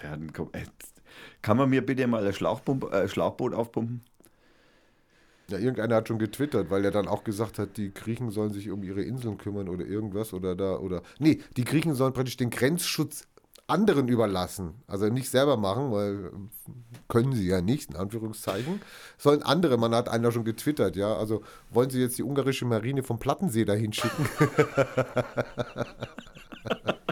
Der 0.00 0.10
hat 0.10 0.18
einen, 0.20 0.32
Ko- 0.32 0.50
äh, 0.52 0.64
kann 1.42 1.56
man 1.56 1.70
mir 1.70 1.84
bitte 1.84 2.06
mal 2.06 2.26
ein 2.26 2.32
Schlauchpump, 2.32 2.92
äh, 2.92 3.08
Schlauchboot 3.08 3.54
aufpumpen? 3.54 4.02
Ja, 5.50 5.58
irgendeiner 5.58 5.96
hat 5.96 6.08
schon 6.08 6.18
getwittert, 6.18 6.70
weil 6.70 6.84
er 6.86 6.90
dann 6.90 7.06
auch 7.06 7.22
gesagt 7.22 7.58
hat, 7.58 7.76
die 7.76 7.92
Griechen 7.92 8.30
sollen 8.30 8.52
sich 8.54 8.70
um 8.70 8.82
ihre 8.82 9.02
Inseln 9.02 9.36
kümmern 9.36 9.68
oder 9.68 9.84
irgendwas 9.84 10.32
oder 10.32 10.56
da 10.56 10.78
oder. 10.78 11.02
Nee, 11.18 11.40
die 11.58 11.64
Griechen 11.64 11.94
sollen 11.94 12.14
praktisch 12.14 12.38
den 12.38 12.48
Grenzschutz 12.48 13.24
anderen 13.66 14.08
überlassen. 14.08 14.74
Also 14.86 15.06
nicht 15.08 15.28
selber 15.28 15.56
machen, 15.58 15.92
weil 15.92 16.26
äh, 16.26 16.30
können 17.08 17.32
sie 17.34 17.46
ja 17.46 17.60
nicht, 17.60 17.90
in 17.90 17.96
Anführungszeichen. 17.96 18.80
Sollen 19.18 19.42
andere, 19.42 19.76
man 19.76 19.94
hat 19.94 20.08
einer 20.08 20.32
schon 20.32 20.44
getwittert, 20.44 20.96
ja. 20.96 21.14
Also 21.14 21.42
wollen 21.70 21.90
sie 21.90 22.00
jetzt 22.00 22.16
die 22.16 22.22
ungarische 22.22 22.64
Marine 22.64 23.02
vom 23.02 23.18
Plattensee 23.18 23.64
dahin 23.66 23.92
schicken? 23.92 24.26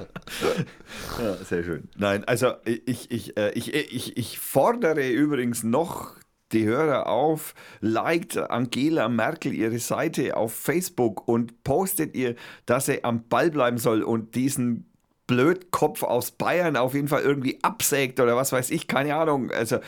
Sehr 1.45 1.63
schön. 1.63 1.89
Nein, 1.97 2.25
also 2.25 2.53
ich, 2.65 3.11
ich, 3.11 3.37
äh, 3.37 3.51
ich, 3.53 3.75
ich, 3.75 4.17
ich 4.17 4.39
fordere 4.39 5.09
übrigens 5.09 5.63
noch 5.63 6.17
die 6.53 6.65
Hörer 6.65 7.07
auf, 7.07 7.55
liked 7.81 8.37
Angela 8.37 9.09
Merkel 9.09 9.55
ihre 9.55 9.79
Seite 9.79 10.37
auf 10.37 10.53
Facebook 10.53 11.27
und 11.27 11.65
postet 11.65 12.15
ihr, 12.15 12.35
dass 12.67 12.87
sie 12.87 13.05
am 13.05 13.27
Ball 13.29 13.51
bleiben 13.51 13.79
soll 13.79 14.03
und 14.03 14.35
diesen 14.35 14.92
Blödkopf 15.27 16.03
aus 16.03 16.33
Bayern 16.33 16.77
auf 16.77 16.95
jeden 16.95 17.09
Fall 17.09 17.23
irgendwie 17.23 17.59
absägt 17.63 18.21
oder 18.21 18.37
was 18.37 18.53
weiß 18.53 18.71
ich, 18.71 18.89
keine 18.89 19.15
Ahnung. 19.15 19.51
Also 19.51 19.79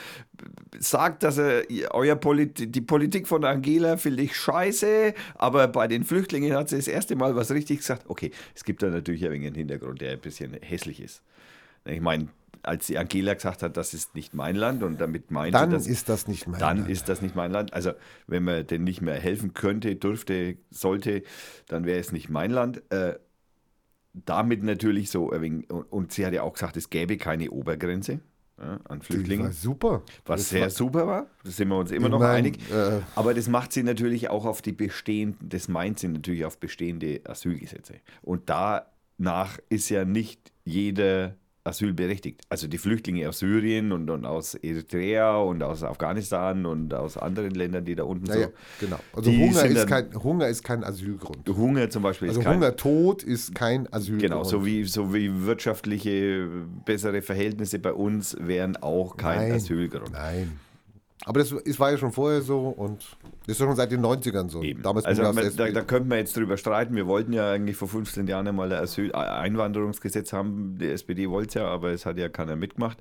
sagt, 0.79 1.23
dass 1.23 1.39
er 1.39 1.65
euer 1.91 2.17
Polit 2.17 2.75
die 2.75 2.81
Politik 2.81 3.27
von 3.27 3.45
Angela 3.45 3.97
finde 3.97 4.23
ich 4.23 4.37
scheiße, 4.37 5.15
aber 5.35 5.69
bei 5.69 5.89
den 5.89 6.05
Flüchtlingen 6.05 6.55
hat 6.55 6.69
sie 6.69 6.77
das 6.77 6.89
erste 6.89 7.17
Mal 7.17 7.37
was 7.37 7.51
richtig 7.51 7.79
gesagt. 7.79 8.05
Okay, 8.09 8.31
es 8.55 8.65
gibt 8.65 8.83
da 8.83 8.89
natürlich 8.89 9.25
ein 9.25 9.33
wenig 9.33 9.49
einen 9.49 9.57
Hintergrund, 9.57 10.01
der 10.01 10.13
ein 10.13 10.21
bisschen 10.21 10.55
hässlich 10.63 11.01
ist. 11.01 11.23
Ich 11.85 12.01
meine, 12.01 12.29
als 12.63 12.87
die 12.87 12.97
Angela 12.97 13.35
gesagt 13.35 13.63
hat, 13.63 13.77
das 13.77 13.93
ist 13.93 14.15
nicht 14.15 14.35
mein 14.35 14.57
Land 14.57 14.83
und 14.83 15.01
damit 15.01 15.31
meinte 15.31 15.59
Dann 15.59 15.71
dass, 15.71 15.87
ist 15.87 16.09
das 16.09 16.29
nicht 16.29 16.47
mein 16.47 16.61
dann 16.61 16.79
Land. 16.79 16.91
ist 16.91 17.09
das 17.09 17.21
nicht 17.21 17.35
mein 17.35 17.51
Land. 17.51 17.75
Also 17.75 17.93
wenn 18.27 18.45
man 18.45 18.67
denn 18.67 18.85
nicht 18.85 19.03
mehr 19.03 19.17
helfen 19.17 19.53
könnte, 19.53 19.95
dürfte, 19.97 20.57
sollte, 20.71 21.23
dann 21.69 21.85
wäre 21.85 21.99
es 22.01 22.13
nicht 22.13 22.31
mein 22.31 22.51
Land. 22.51 22.83
Äh, 22.91 23.15
damit 24.15 24.63
natürlich 24.63 25.11
so, 25.11 25.31
und, 25.33 26.13
sie 26.13 26.25
hat 26.25 26.33
ja 26.33 26.43
auch 26.43 26.53
gesagt, 26.55 26.77
es 26.77 26.89
gäbe 26.91 27.17
keine 27.17 27.51
Obergrenze 27.51 28.21
ja, 28.59 28.79
an 28.85 29.03
Flüchtlingen. 29.03 29.47
war 29.47 29.53
super. 29.53 30.03
Was 30.25 30.41
Das 30.43 30.49
sehr 30.51 30.63
war- 30.63 30.71
super 30.71 31.07
war, 31.07 31.27
da 31.43 31.51
sind 31.51 31.69
wir 31.69 31.77
uns 31.77 31.91
immer 31.91 32.09
noch 32.09 32.21
mein, 32.21 32.37
einig. 32.37 32.59
äh, 32.71 33.01
Aber 33.17 33.35
das 33.35 33.49
macht 33.49 33.73
sie 33.73 33.83
natürlich 33.83 34.31
auch 34.31 34.45
auf 34.45 34.63
die 34.63 34.71
bestehenden, 34.73 35.49
das 35.49 35.67
meint 35.69 35.99
sie 35.99 36.09
natürlich 36.09 36.45
auf 36.45 36.59
bestehende 36.59 37.21
Asylgesetze. 37.25 37.95
Und 38.23 38.49
danach 38.49 39.59
ist 39.69 39.89
ja 39.89 40.05
nicht 40.05 40.53
jeder 40.65 41.35
asylberechtigt. 41.65 42.43
Also 42.51 42.69
die 42.69 42.79
Flüchtlinge 42.79 43.29
aus 43.29 43.39
Syrien 43.39 43.91
und, 43.93 44.11
und 44.11 44.27
aus 44.27 44.55
Eritrea 44.55 45.37
und 45.39 45.63
aus 45.63 45.83
Afghanistan 45.83 46.67
und 46.67 46.93
aus 46.93 47.17
anderen 47.17 47.53
Ländern, 47.53 47.85
die 47.85 47.95
da 47.95 48.05
unten 48.05 48.27
Naja, 48.27 48.49
so. 48.49 48.87
genau. 48.87 48.99
Also 49.15 49.31
Hunger 49.33 49.53
sind 49.55 49.71
ist, 49.73 49.91
dann- 49.91 50.11
kein, 50.11 50.23
Hunger 50.23 50.49
ist 50.49 50.63
kein 50.63 50.85
Asylgrund. 50.85 51.49
Hunger 51.49 51.89
zum 51.91 52.03
Beispiel 52.03 52.29
Also 52.29 52.41
ist 52.41 52.47
kein, 52.47 52.55
Hungertod 52.57 53.23
ist 53.23 53.55
kein 53.55 53.91
Asylgrund. 53.93 54.23
Genau, 54.23 54.45
so 54.45 54.65
wie, 54.67 54.85
so 54.85 55.15
wie 55.15 55.47
wirtschaftliche 55.47 56.49
bessere 56.85 57.23
Verhältnisse 57.23 57.79
bei 57.79 57.93
uns 57.93 58.37
wären 58.39 58.77
auch 58.77 59.17
kein 59.17 59.49
Nein. 59.49 59.53
Asylgrund. 59.53 60.13
Nein. 60.13 60.53
Aber 61.27 61.41
das 61.41 61.53
ist, 61.53 61.81
war 61.81 61.91
ja 61.91 61.99
schon 61.99 62.13
vorher 62.13 62.43
so 62.43 62.69
und 62.69 63.17
das 63.47 63.53
ist 63.53 63.59
schon 63.59 63.75
seit 63.77 63.91
den 63.91 64.05
90ern 64.05 64.51
so. 64.51 64.63
Eben. 64.63 64.83
Damals 64.83 65.07
also 65.07 65.23
man, 65.23 65.37
da, 65.57 65.71
da 65.71 65.83
könnten 65.83 66.11
wir 66.11 66.19
jetzt 66.19 66.37
drüber 66.37 66.57
streiten. 66.57 66.95
Wir 66.95 67.07
wollten 67.07 67.33
ja 67.33 67.53
eigentlich 67.53 67.77
vor 67.77 67.89
15 67.89 68.27
Jahren 68.27 68.47
einmal 68.47 68.71
ein 68.73 68.83
Asyl 68.83 69.11
äh, 69.11 69.15
Einwanderungsgesetz 69.15 70.33
haben. 70.33 70.77
Die 70.79 70.91
SPD 70.91 71.31
wollte 71.31 71.49
es 71.49 71.55
ja, 71.55 71.67
aber 71.67 71.91
es 71.93 72.05
hat 72.05 72.19
ja 72.19 72.29
keiner 72.29 72.57
mitgemacht. 72.57 72.99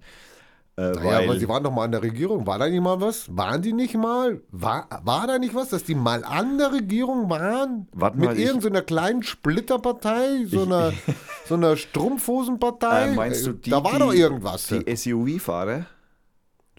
Äh, 0.75 0.91
Naja, 0.91 1.03
weil, 1.03 1.23
aber 1.25 1.39
sie 1.39 1.47
waren 1.47 1.63
doch 1.63 1.71
mal 1.71 1.83
an 1.83 1.91
der 1.91 2.01
Regierung. 2.01 2.47
War 2.47 2.57
da 2.59 2.67
nicht 2.67 2.81
mal 2.81 2.99
was? 2.99 3.27
Waren 3.35 3.61
die 3.61 3.73
nicht 3.73 3.95
mal? 3.95 4.41
War, 4.51 4.87
war 5.03 5.27
da 5.27 5.37
nicht 5.37 5.53
was, 5.53 5.69
dass 5.69 5.83
die 5.83 5.93
mal 5.93 6.23
an 6.23 6.57
der 6.57 6.71
Regierung 6.71 7.29
waren? 7.29 7.87
Warte 7.91 8.17
Mit 8.17 8.29
mal, 8.29 8.39
irgendeiner 8.39 8.81
kleinen 8.81 9.21
Splitterpartei, 9.21 10.45
so 10.45 10.63
einer, 10.63 10.93
so 11.47 11.55
einer 11.55 11.75
Strumpfhosenpartei? 11.75 13.09
äh, 13.09 13.15
meinst 13.15 13.45
du 13.45 13.53
die, 13.53 13.69
da 13.69 13.83
war 13.83 13.93
die, 13.93 13.99
doch 13.99 14.13
irgendwas. 14.13 14.67
Die 14.67 14.95
SUV-Fahrer? 14.95 15.85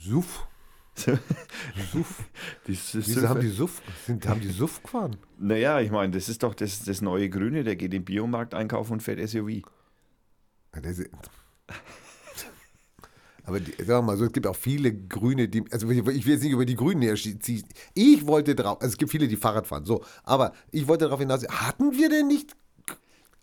Suff. 0.00 0.46
Suff. 0.96 2.24
Wieso 2.66 3.28
haben 3.28 3.40
die 3.40 3.48
Suff, 3.48 3.82
sind, 4.06 4.26
haben 4.28 4.40
die 4.40 4.48
Suff 4.48 4.82
gefahren? 4.82 5.16
naja, 5.38 5.80
ich 5.80 5.90
meine, 5.90 6.12
das 6.12 6.28
ist 6.28 6.42
doch 6.42 6.54
das, 6.54 6.84
das 6.84 7.02
neue 7.02 7.28
Grüne, 7.28 7.64
der 7.64 7.76
geht 7.76 7.92
im 7.94 8.04
Biomarkt 8.04 8.54
einkaufen 8.54 8.94
und 8.94 9.02
fährt 9.02 9.26
SUV. 9.28 9.62
Aber 13.46 13.60
die, 13.60 13.72
sagen 13.72 13.88
wir 13.88 14.02
mal 14.02 14.16
so, 14.16 14.24
es 14.24 14.32
gibt 14.32 14.46
auch 14.46 14.56
viele 14.56 14.92
Grüne, 14.92 15.48
die, 15.48 15.64
also 15.70 15.90
ich 15.90 15.98
ich 15.98 16.24
will 16.24 16.32
jetzt 16.32 16.42
nicht 16.42 16.52
über 16.52 16.64
die 16.64 16.76
Grünen 16.76 17.02
herziehen. 17.02 17.64
Ich 17.92 18.26
wollte 18.26 18.54
drauf, 18.54 18.80
also 18.80 18.92
es 18.92 18.96
gibt 18.96 19.10
viele, 19.10 19.28
die 19.28 19.36
Fahrrad 19.36 19.66
fahren, 19.66 19.84
so, 19.84 20.02
aber 20.22 20.52
ich 20.70 20.88
wollte 20.88 21.04
darauf 21.04 21.20
hinaus, 21.20 21.46
hatten 21.48 21.92
wir 21.92 22.08
denn 22.08 22.26
nicht, 22.26 22.56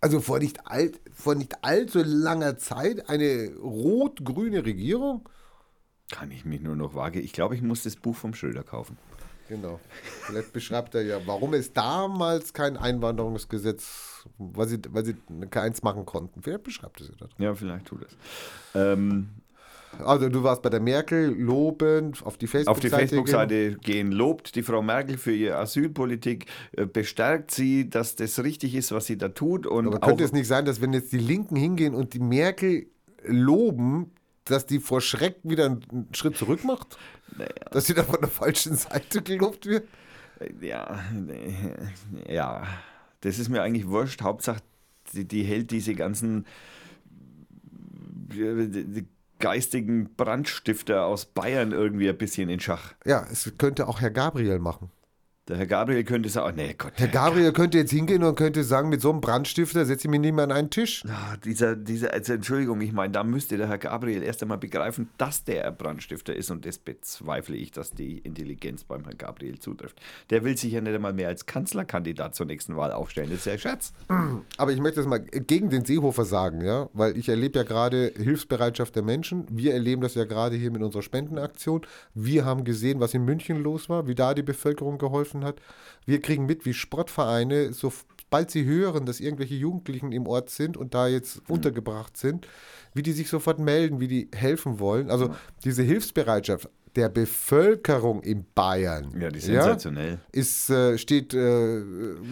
also 0.00 0.20
vor 0.20 0.40
nicht, 0.40 0.66
alt, 0.66 1.00
vor 1.12 1.36
nicht 1.36 1.64
allzu 1.64 2.02
langer 2.02 2.58
Zeit 2.58 3.08
eine 3.08 3.54
rot-grüne 3.62 4.64
Regierung? 4.64 5.28
Kann 6.12 6.30
ich 6.30 6.44
mich 6.44 6.60
nur 6.60 6.76
noch 6.76 6.94
vage. 6.94 7.18
Ich 7.18 7.32
glaube, 7.32 7.56
ich 7.56 7.62
muss 7.62 7.82
das 7.82 7.96
Buch 7.96 8.14
vom 8.14 8.34
Schröder 8.34 8.62
kaufen. 8.62 8.96
Genau. 9.48 9.80
Vielleicht 10.26 10.52
beschreibt 10.52 10.94
er 10.94 11.02
ja, 11.02 11.18
warum 11.26 11.54
es 11.54 11.72
damals 11.72 12.52
kein 12.52 12.76
Einwanderungsgesetz, 12.76 14.26
weil 14.38 14.68
sie, 14.68 14.78
weil 14.90 15.04
sie 15.04 15.16
keins 15.50 15.82
machen 15.82 16.06
konnten. 16.06 16.42
Vielleicht 16.42 16.62
beschreibt 16.62 17.00
er 17.00 17.06
sie 17.06 17.16
das. 17.18 17.30
Ja, 17.38 17.54
vielleicht 17.54 17.86
tut 17.86 18.02
es. 18.04 18.16
Ähm, 18.74 19.30
Also 19.98 20.28
du 20.28 20.42
warst 20.42 20.62
bei 20.62 20.70
der 20.70 20.80
Merkel 20.80 21.34
lobend 21.38 22.24
auf 22.24 22.38
die 22.38 22.46
Auf 22.46 22.52
Facebook-Seite. 22.52 22.88
die 22.88 22.90
Facebook-Seite 22.90 23.76
gehen, 23.82 24.12
lobt 24.12 24.54
die 24.54 24.62
Frau 24.62 24.80
Merkel 24.80 25.18
für 25.18 25.34
ihre 25.34 25.56
Asylpolitik, 25.56 26.46
äh, 26.72 26.86
bestärkt 26.86 27.50
sie, 27.50 27.90
dass 27.90 28.16
das 28.16 28.42
richtig 28.42 28.74
ist, 28.74 28.92
was 28.92 29.06
sie 29.06 29.18
da 29.18 29.28
tut. 29.28 29.66
Und 29.66 29.88
Aber 29.88 30.00
könnte 30.00 30.24
es 30.24 30.32
nicht 30.32 30.46
sein, 30.46 30.64
dass 30.64 30.80
wenn 30.80 30.92
jetzt 30.92 31.12
die 31.12 31.18
Linken 31.18 31.56
hingehen 31.56 31.94
und 31.94 32.14
die 32.14 32.20
Merkel 32.20 32.86
loben, 33.24 34.12
dass 34.44 34.66
die 34.66 34.80
vor 34.80 35.00
Schreck 35.00 35.36
wieder 35.42 35.66
einen 35.66 36.08
Schritt 36.12 36.36
zurück 36.36 36.64
macht? 36.64 36.98
Naja, 37.36 37.48
Dass 37.70 37.86
sie 37.86 37.94
da 37.94 38.02
von 38.02 38.20
der 38.20 38.30
falschen 38.30 38.74
Seite 38.76 39.22
gelobt 39.22 39.66
wird? 39.66 39.88
ja, 40.60 40.98
ja, 42.28 42.66
das 43.20 43.38
ist 43.38 43.48
mir 43.48 43.62
eigentlich 43.62 43.86
wurscht. 43.88 44.22
Hauptsache, 44.22 44.60
die, 45.12 45.24
die 45.26 45.44
hält 45.44 45.70
diese 45.70 45.94
ganzen 45.94 46.46
äh, 48.30 48.66
die 48.68 49.06
geistigen 49.38 50.14
Brandstifter 50.14 51.04
aus 51.04 51.26
Bayern 51.26 51.72
irgendwie 51.72 52.08
ein 52.08 52.16
bisschen 52.16 52.48
in 52.48 52.60
Schach. 52.60 52.94
Ja, 53.04 53.26
es 53.30 53.52
könnte 53.58 53.88
auch 53.88 54.00
Herr 54.00 54.10
Gabriel 54.10 54.58
machen. 54.58 54.90
Der 55.52 55.58
Herr 55.58 55.66
Gabriel 55.66 56.02
könnte 56.02 56.30
sagen, 56.30 56.56
nee 56.56 56.74
Gott, 56.78 56.94
Herr 56.96 57.08
Gabriel 57.08 57.52
könnte 57.52 57.76
jetzt 57.76 57.90
hingehen 57.90 58.24
und 58.24 58.36
könnte 58.36 58.64
sagen, 58.64 58.88
mit 58.88 59.02
so 59.02 59.10
einem 59.10 59.20
Brandstifter 59.20 59.84
setze 59.84 60.06
ich 60.06 60.10
mich 60.10 60.20
nicht 60.20 60.32
mehr 60.32 60.44
an 60.44 60.50
einen 60.50 60.70
Tisch. 60.70 61.04
Ah, 61.06 61.36
dieser, 61.44 61.76
dieser, 61.76 62.10
also 62.14 62.32
Entschuldigung, 62.32 62.80
ich 62.80 62.94
meine, 62.94 63.12
da 63.12 63.22
müsste 63.22 63.58
der 63.58 63.68
Herr 63.68 63.76
Gabriel 63.76 64.22
erst 64.22 64.40
einmal 64.40 64.56
begreifen, 64.56 65.10
dass 65.18 65.44
der 65.44 65.70
Brandstifter 65.70 66.34
ist 66.34 66.50
und 66.50 66.64
das 66.64 66.78
bezweifle 66.78 67.54
ich, 67.54 67.70
dass 67.70 67.90
die 67.90 68.16
Intelligenz 68.16 68.84
beim 68.84 69.04
Herrn 69.04 69.18
Gabriel 69.18 69.58
zutrifft. 69.58 70.00
Der 70.30 70.42
will 70.42 70.56
sich 70.56 70.72
ja 70.72 70.80
nicht 70.80 70.94
einmal 70.94 71.12
mehr 71.12 71.28
als 71.28 71.44
Kanzlerkandidat 71.44 72.34
zur 72.34 72.46
nächsten 72.46 72.74
Wahl 72.78 72.90
aufstellen, 72.90 73.28
das 73.28 73.40
ist 73.40 73.44
ja 73.44 73.52
ein 73.52 73.58
Scherz. 73.58 73.92
Aber 74.56 74.72
ich 74.72 74.80
möchte 74.80 75.00
das 75.00 75.06
mal 75.06 75.20
gegen 75.20 75.68
den 75.68 75.84
Seehofer 75.84 76.24
sagen, 76.24 76.64
ja, 76.64 76.88
weil 76.94 77.18
ich 77.18 77.28
erlebe 77.28 77.58
ja 77.58 77.64
gerade 77.66 78.10
Hilfsbereitschaft 78.16 78.96
der 78.96 79.02
Menschen. 79.02 79.44
Wir 79.50 79.74
erleben 79.74 80.00
das 80.00 80.14
ja 80.14 80.24
gerade 80.24 80.56
hier 80.56 80.70
mit 80.70 80.80
unserer 80.80 81.02
Spendenaktion. 81.02 81.82
Wir 82.14 82.46
haben 82.46 82.64
gesehen, 82.64 83.00
was 83.00 83.12
in 83.12 83.26
München 83.26 83.62
los 83.62 83.90
war, 83.90 84.06
wie 84.06 84.14
da 84.14 84.32
die 84.32 84.42
Bevölkerung 84.42 84.96
geholfen 84.96 85.41
hat. 85.44 85.60
Wir 86.04 86.20
kriegen 86.20 86.46
mit, 86.46 86.66
wie 86.66 86.74
Sportvereine, 86.74 87.72
sobald 87.72 88.50
sie 88.50 88.64
hören, 88.64 89.06
dass 89.06 89.20
irgendwelche 89.20 89.54
Jugendlichen 89.54 90.12
im 90.12 90.26
Ort 90.26 90.50
sind 90.50 90.76
und 90.76 90.94
da 90.94 91.06
jetzt 91.06 91.42
untergebracht 91.48 92.16
sind, 92.16 92.46
wie 92.94 93.02
die 93.02 93.12
sich 93.12 93.28
sofort 93.28 93.58
melden, 93.58 94.00
wie 94.00 94.08
die 94.08 94.28
helfen 94.34 94.78
wollen. 94.78 95.10
Also 95.10 95.34
diese 95.64 95.82
Hilfsbereitschaft 95.82 96.68
der 96.96 97.08
Bevölkerung 97.08 98.22
in 98.22 98.44
Bayern. 98.54 99.12
Ja, 99.18 99.30
die 99.30 99.38
ist 99.38 99.46
sensationell. 99.46 100.18
ist, 100.32 100.68
äh, 100.70 100.98
steht, 100.98 101.32
äh, 101.34 101.82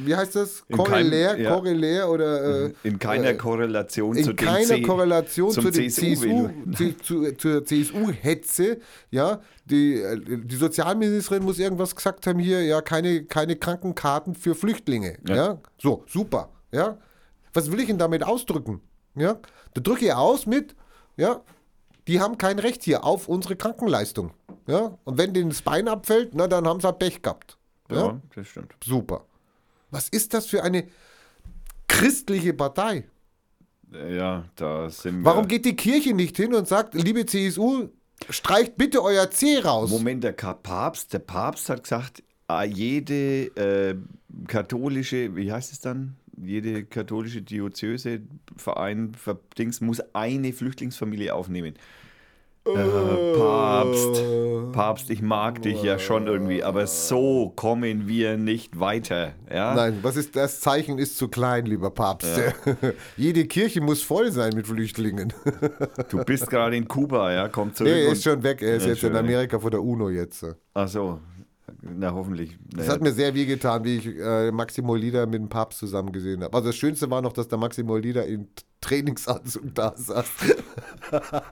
wie 0.05 0.15
heißt 0.15 0.37
das? 0.37 0.63
In 0.69 0.77
Korrelär, 0.77 1.31
keinem- 1.35 1.43
ja. 1.45 1.55
korrelär 1.55 2.11
oder 2.11 2.65
äh, 2.67 2.73
In 2.83 2.99
keiner 2.99 3.29
äh, 3.31 3.35
Korrelation 3.35 4.15
zu 4.15 4.21
in 4.21 4.27
dem 4.27 4.37
keiner 4.37 4.67
C- 4.67 4.83
Korrelation 4.83 5.51
zu 5.51 5.63
dem 5.71 5.89
CSU 5.89 6.15
CSU, 6.15 6.49
zu, 6.73 6.93
zu, 7.03 7.37
zur 7.37 7.65
CSU-Hetze, 7.65 8.79
ja, 9.11 9.41
die, 9.65 10.01
äh, 10.01 10.21
die 10.45 10.57
Sozialministerin 10.57 11.43
muss 11.43 11.59
irgendwas 11.59 11.95
gesagt 11.97 12.27
haben 12.27 12.39
hier, 12.39 12.63
ja, 12.65 12.81
keine, 12.83 13.25
keine 13.25 13.57
Krankenkarten 13.57 14.35
für 14.35 14.55
Flüchtlinge, 14.55 15.19
ja. 15.29 15.35
Ja. 15.37 15.59
so, 15.81 16.05
super, 16.07 16.51
ja, 16.73 16.99
was 17.55 17.71
will 17.73 17.81
ich 17.81 17.87
denn 17.87 17.99
damit 17.99 18.23
ausdrücken, 18.23 18.81
ja, 19.15 19.39
da 19.75 19.81
drücke 19.81 20.05
ich 20.07 20.13
aus 20.13 20.47
mit, 20.47 20.75
ja, 21.17 21.41
die 22.09 22.21
haben 22.21 22.39
kein 22.39 22.59
Recht 22.59 22.83
hier 22.85 23.05
auf 23.05 23.29
unsere 23.29 23.57
Krankenleistung, 23.57 24.33
ja, 24.67 24.99
und 25.05 25.19
wenn 25.19 25.33
denen 25.35 25.51
das 25.51 25.63
Bein 25.63 25.89
abfällt, 25.89 26.35
na, 26.35 26.47
dann 26.49 26.67
haben 26.67 26.81
sie 26.81 26.87
halt 26.87 26.99
Pech 26.99 27.23
gehabt, 27.23 27.57
ja, 27.91 27.97
Ja, 28.07 28.21
das 28.35 28.49
stimmt. 28.49 28.75
super. 28.85 29.25
Was 29.91 30.09
ist 30.09 30.35
das 30.35 30.47
für 30.47 30.63
eine 30.63 30.87
christliche 31.89 32.53
Partei? 32.55 33.05
Ja, 33.93 34.45
da 34.55 34.89
sind 34.89 35.19
wir. 35.21 35.25
Warum 35.25 35.49
geht 35.49 35.65
die 35.65 35.75
Kirche 35.75 36.15
nicht 36.15 36.37
hin 36.37 36.55
und 36.55 36.69
sagt, 36.69 36.95
liebe 36.95 37.27
CSU, 37.27 37.89
streicht 38.29 38.77
bitte 38.77 39.03
euer 39.03 39.29
C 39.31 39.59
raus? 39.59 39.91
Moment, 39.91 40.23
der 40.23 40.33
Papst, 40.33 41.13
der 41.13 41.19
Papst 41.19 41.69
hat 41.69 41.83
gesagt, 41.83 42.23
ah, 42.47 42.63
jede 42.63 43.47
äh, 43.57 43.97
katholische, 44.47 45.35
wie 45.35 45.51
heißt 45.51 45.73
es 45.73 45.81
dann? 45.81 46.17
Jede 46.43 46.85
katholische 46.85 47.43
Diözese, 47.43 48.21
Verein, 48.57 49.13
Dings 49.59 49.81
muss 49.81 50.01
eine 50.15 50.53
Flüchtlingsfamilie 50.53 51.35
aufnehmen. 51.35 51.75
Äh, 52.67 53.37
Papst, 53.39 54.23
Papst, 54.73 55.11
ich 55.11 55.23
mag 55.23 55.63
dich 55.63 55.83
ja 55.83 55.99
schon 55.99 56.27
irgendwie, 56.27 56.63
aber 56.63 56.87
so 56.87 57.55
kommen 57.57 58.07
wir 58.07 58.37
nicht 58.37 58.79
weiter. 58.79 59.33
Ja? 59.51 59.75
Nein, 59.75 60.01
was 60.03 60.17
ist 60.17 60.37
das 60.37 60.61
Zeichen 60.61 60.99
ist 60.99 61.17
zu 61.17 61.29
klein, 61.29 61.65
lieber 61.65 61.91
Papst. 61.91 62.39
Jede 63.17 63.47
Kirche 63.47 63.81
muss 63.81 64.03
voll 64.03 64.31
sein 64.31 64.53
mit 64.55 64.67
Flüchtlingen. 64.67 65.33
Du 66.11 66.23
bist 66.25 66.51
gerade 66.51 66.77
in 66.77 66.87
Kuba, 66.87 67.33
ja, 67.33 67.49
komm 67.49 67.73
zurück. 67.75 67.91
Nee, 67.93 68.05
er 68.05 68.13
ist 68.13 68.25
schon 68.25 68.43
weg. 68.43 68.61
Er 68.61 68.77
ist 68.77 68.83
Ja, 68.85 68.91
jetzt 68.91 69.05
in 69.05 69.15
weg. 69.15 69.21
Amerika 69.21 69.59
vor 69.59 69.71
der 69.71 69.83
UNO 69.83 70.11
jetzt. 70.11 70.45
Ach 70.75 70.87
so, 70.89 71.19
na 71.83 72.13
hoffentlich. 72.13 72.59
Das 72.71 72.81
Naja, 72.81 72.93
hat 72.93 73.01
mir 73.01 73.13
sehr 73.13 73.35
wehgetan, 73.35 73.85
wie 73.85 73.97
ich 73.97 74.07
äh, 74.07 74.51
Maximo 74.51 74.95
Lieder 74.95 75.27
mit 75.27 75.37
dem 75.41 75.49
Papst 75.49 75.79
zusammen 75.79 76.13
gesehen 76.13 76.43
habe. 76.43 76.55
Also 76.55 76.69
das 76.69 76.77
Schönste 76.77 77.11
war 77.11 77.23
noch, 77.23 77.33
dass 77.33 77.49
der 77.49 77.59
Maximo 77.59 77.97
Lieder 77.97 78.27
in 78.27 78.49
Trainingsanzug 78.81 79.75
da 79.75 79.95
saß. 79.97 80.29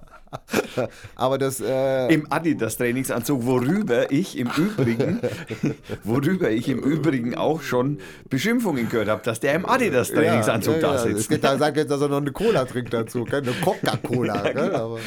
Aber 1.14 1.38
das, 1.38 1.60
äh, 1.60 2.12
Im 2.12 2.30
Adidas-Trainingsanzug, 2.30 3.44
worüber 3.44 4.10
ich 4.10 4.38
im 4.38 4.48
Übrigen, 4.56 5.20
worüber 6.04 6.50
ich 6.50 6.68
im 6.68 6.80
Übrigen 6.80 7.34
auch 7.34 7.62
schon 7.62 7.98
Beschimpfungen 8.28 8.88
gehört 8.88 9.08
habe, 9.08 9.22
dass 9.22 9.40
der 9.40 9.54
im 9.54 9.66
Adidas-Trainingsanzug 9.66 10.76
ja, 10.76 10.80
da 10.80 10.92
ja, 10.94 10.98
sitzt. 10.98 11.20
Es 11.20 11.28
gibt, 11.28 11.44
da 11.44 11.56
sagt 11.56 11.76
jetzt, 11.76 11.90
dass 11.90 12.00
er 12.00 12.08
noch 12.08 12.18
eine 12.18 12.32
Cola 12.32 12.64
trinkt 12.64 12.92
dazu, 12.92 13.24
keine 13.24 13.52
Coca-Cola. 13.52 14.28
Ja, 14.48 14.52
genau. 14.52 14.96
ja, 14.96 15.02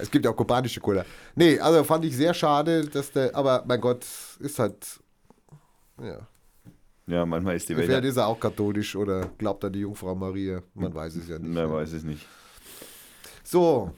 es 0.00 0.10
gibt 0.10 0.24
ja 0.24 0.30
auch 0.30 0.36
kubanische 0.36 0.80
Cola. 0.80 1.04
Nee, 1.36 1.58
also 1.60 1.84
fand 1.84 2.04
ich 2.04 2.16
sehr 2.16 2.34
schade, 2.34 2.86
dass 2.86 3.12
der, 3.12 3.34
aber 3.34 3.62
mein 3.66 3.80
Gott, 3.80 4.04
ist 4.40 4.58
halt, 4.58 5.00
ja. 6.02 6.26
Ja, 7.06 7.26
manchmal 7.26 7.56
ist 7.56 7.68
die 7.68 7.74
Vielleicht 7.74 7.90
Welt. 7.90 8.04
ist 8.04 8.16
er 8.16 8.26
auch 8.26 8.40
katholisch 8.40 8.96
oder 8.96 9.30
glaubt 9.38 9.64
an 9.64 9.72
die 9.72 9.80
Jungfrau 9.80 10.14
Maria. 10.14 10.62
Man 10.74 10.94
weiß 10.94 11.16
es 11.16 11.28
ja 11.28 11.38
nicht. 11.38 11.52
Man 11.52 11.70
weiß 11.70 11.92
es 11.92 12.02
nicht. 12.02 12.26
So, 13.42 13.92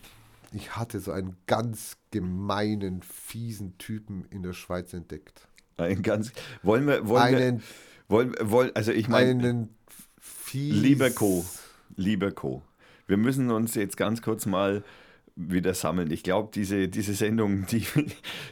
ich 0.53 0.76
hatte 0.76 1.01
so 1.01 1.12
einen 1.12 1.36
ganz 1.47 1.97
gemeinen, 2.11 3.03
fiesen 3.03 3.78
Typen 3.78 4.24
in 4.30 4.42
der 4.42 4.53
Schweiz 4.53 4.92
entdeckt. 4.92 5.49
Ein 5.76 6.03
ganz, 6.03 6.32
wollen 6.62 6.86
wir, 6.86 7.07
wollen 7.07 7.22
Einen, 7.22 7.59
wir, 7.59 7.64
wollen, 8.09 8.34
wollen, 8.40 8.70
also 8.74 8.92
ich 8.92 9.09
meine, 9.09 9.30
einen 9.30 9.68
fies... 10.18 10.74
lieber 10.74 11.11
Co., 11.11 11.44
lieber 11.97 12.32
Co., 12.32 12.62
wir 13.07 13.16
müssen 13.16 13.51
uns 13.51 13.74
jetzt 13.74 13.97
ganz 13.97 14.22
kurz 14.22 14.47
mal 14.47 14.82
wieder 15.36 15.74
sammeln. 15.74 16.11
Ich 16.11 16.22
glaube, 16.22 16.51
diese, 16.53 16.88
diese 16.88 17.14
Sendung, 17.14 17.66
die, 17.70 17.86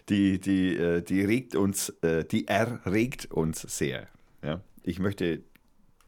die, 0.08 0.38
die, 0.38 0.76
äh, 0.76 1.02
die 1.02 1.22
regt 1.22 1.56
uns, 1.56 1.88
äh, 2.02 2.24
die 2.24 2.46
erregt 2.46 3.30
uns 3.32 3.62
sehr. 3.62 4.06
Ja? 4.42 4.60
Ich 4.82 4.98
möchte 4.98 5.42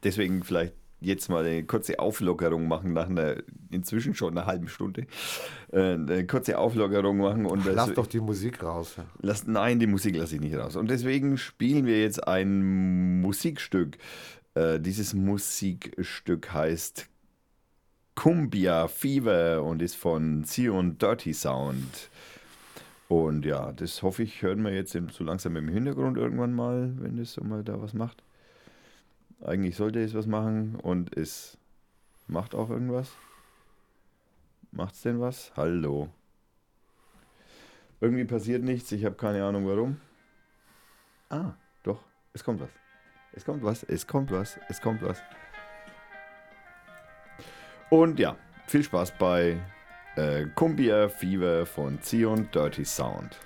deswegen 0.05 0.45
vielleicht 0.45 0.75
jetzt 1.01 1.29
mal 1.29 1.45
eine 1.45 1.65
kurze 1.65 1.99
Auflockerung 1.99 2.69
machen 2.69 2.93
nach 2.95 3.09
einer 3.09 3.37
inzwischen 3.71 4.15
schon 4.15 4.37
einer 4.37 4.47
halben 4.47 4.69
Stunde. 4.69 5.07
Äh, 5.73 5.95
Eine 5.95 6.27
kurze 6.27 6.59
Auflockerung 6.59 7.19
machen 7.19 7.45
und 7.47 7.65
Lass 7.67 7.87
das- 7.89 7.95
doch 7.95 8.07
die 8.07 8.21
Musik 8.21 8.63
raus. 8.63 8.97
Lass, 9.21 9.47
nein, 9.47 9.79
die 9.79 9.87
Musik 9.87 10.17
lasse 10.17 10.37
ich 10.37 10.41
nicht 10.41 10.57
raus. 10.57 10.75
Und 10.77 10.89
deswegen 10.91 11.37
spielen 11.37 11.85
wir 11.87 12.01
jetzt 12.01 12.27
ein 12.27 13.21
Musikstück. 13.21 13.99
Äh, 14.55 14.81
dieses 14.81 15.13
Musikstück 15.15 16.53
heißt 16.53 17.09
Cumbia 18.15 18.89
Fever 18.89 19.63
und 19.63 19.83
ist 19.83 19.97
von 19.97 20.45
Zion 20.45 20.97
Dirty 20.99 21.35
Sound. 21.35 22.09
Und 23.09 23.45
ja, 23.45 23.73
das 23.73 24.03
hoffe 24.03 24.23
ich, 24.23 24.43
hören 24.43 24.63
wir 24.63 24.73
jetzt 24.73 24.97
so 25.13 25.23
langsam 25.25 25.55
im 25.57 25.69
Hintergrund 25.69 26.17
irgendwann 26.17 26.55
mal, 26.55 26.93
wenn 26.99 27.19
das 27.19 27.35
so 27.35 27.45
mal 27.45 27.63
da 27.63 27.81
was 27.81 27.93
macht. 27.93 28.23
Eigentlich 29.45 29.77
sollte 29.77 30.03
es 30.03 30.15
was 30.15 30.27
machen 30.27 30.77
und 30.77 31.17
es 31.17 31.59
macht 32.27 32.55
auch 32.55 32.71
irgendwas. 32.71 33.11
Macht's 34.73 35.03
denn 35.03 35.21
was? 35.21 35.53
Hallo. 35.57 36.09
Irgendwie 38.01 38.25
passiert 38.25 38.63
nichts, 38.63 38.93
ich 38.93 39.05
habe 39.05 39.15
keine 39.15 39.45
Ahnung 39.45 39.67
warum. 39.67 40.01
Ah, 41.29 41.53
doch, 41.83 42.03
es 42.33 42.45
kommt 42.45 42.61
was. 42.61 42.71
Es 43.33 43.45
kommt 43.45 43.63
was, 43.63 43.83
es 43.83 44.07
kommt 44.07 44.31
was, 44.31 44.59
es 44.69 44.81
kommt 44.81 45.03
was. 45.03 45.23
Und 47.91 48.19
ja, 48.19 48.37
viel 48.67 48.83
Spaß 48.83 49.13
bei 49.19 49.61
äh, 50.17 50.47
Cumbia 50.55 51.09
Fever 51.09 51.67
von 51.67 52.01
Zion 52.01 52.51
Dirty 52.51 52.85
Sound. 52.85 53.39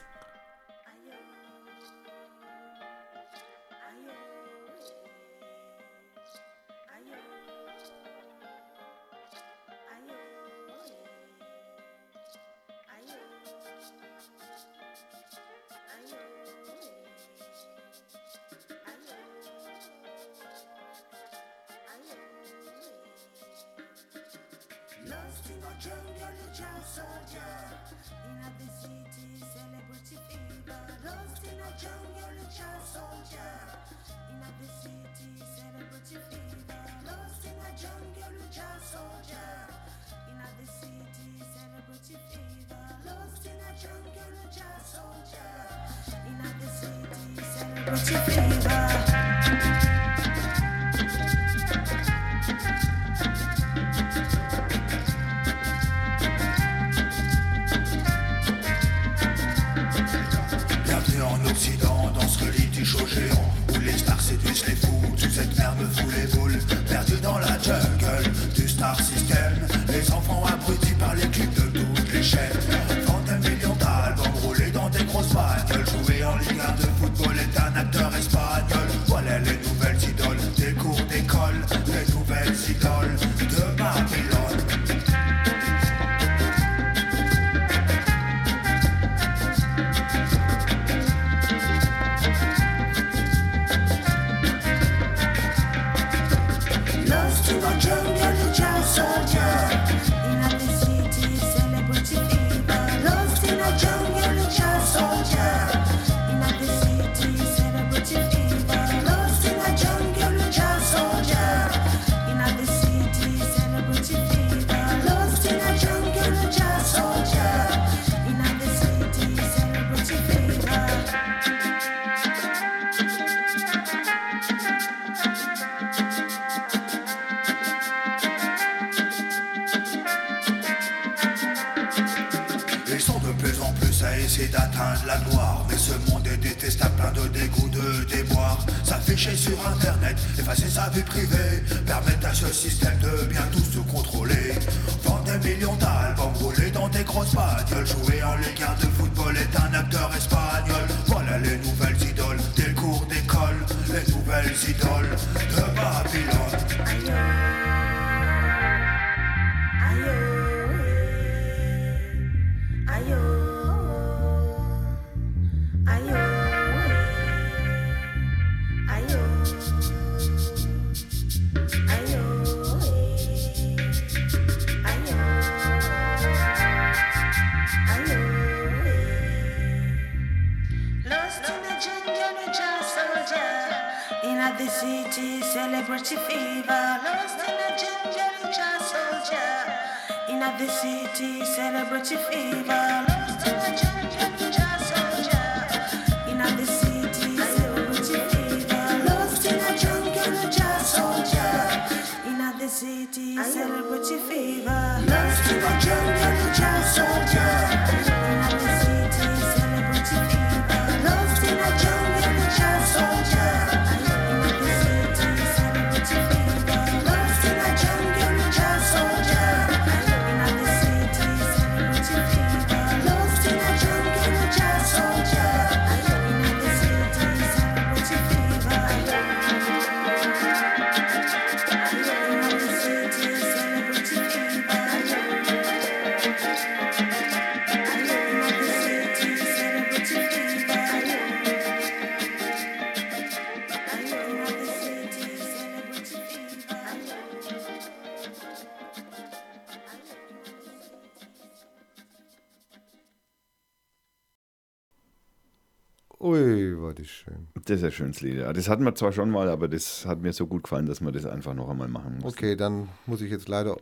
Das 257.71 257.79
ist 257.79 257.85
ein 257.85 257.93
schönes 257.93 258.21
Lied. 258.21 258.41
Das 258.41 258.69
hatten 258.69 258.85
wir 258.85 258.95
zwar 258.97 259.13
schon 259.13 259.31
mal, 259.31 259.49
aber 259.49 259.69
das 259.69 260.05
hat 260.05 260.21
mir 260.21 260.33
so 260.33 260.47
gut 260.49 260.65
gefallen, 260.65 260.87
dass 260.87 261.01
wir 261.01 261.13
das 261.13 261.25
einfach 261.25 261.55
noch 261.55 261.69
einmal 261.71 261.87
machen 261.89 262.15
mussten. 262.15 262.29
Okay, 262.29 262.57
dann 262.57 262.89
muss 263.07 263.21
ich 263.21 263.31
jetzt 263.31 263.49
leider 263.49 263.77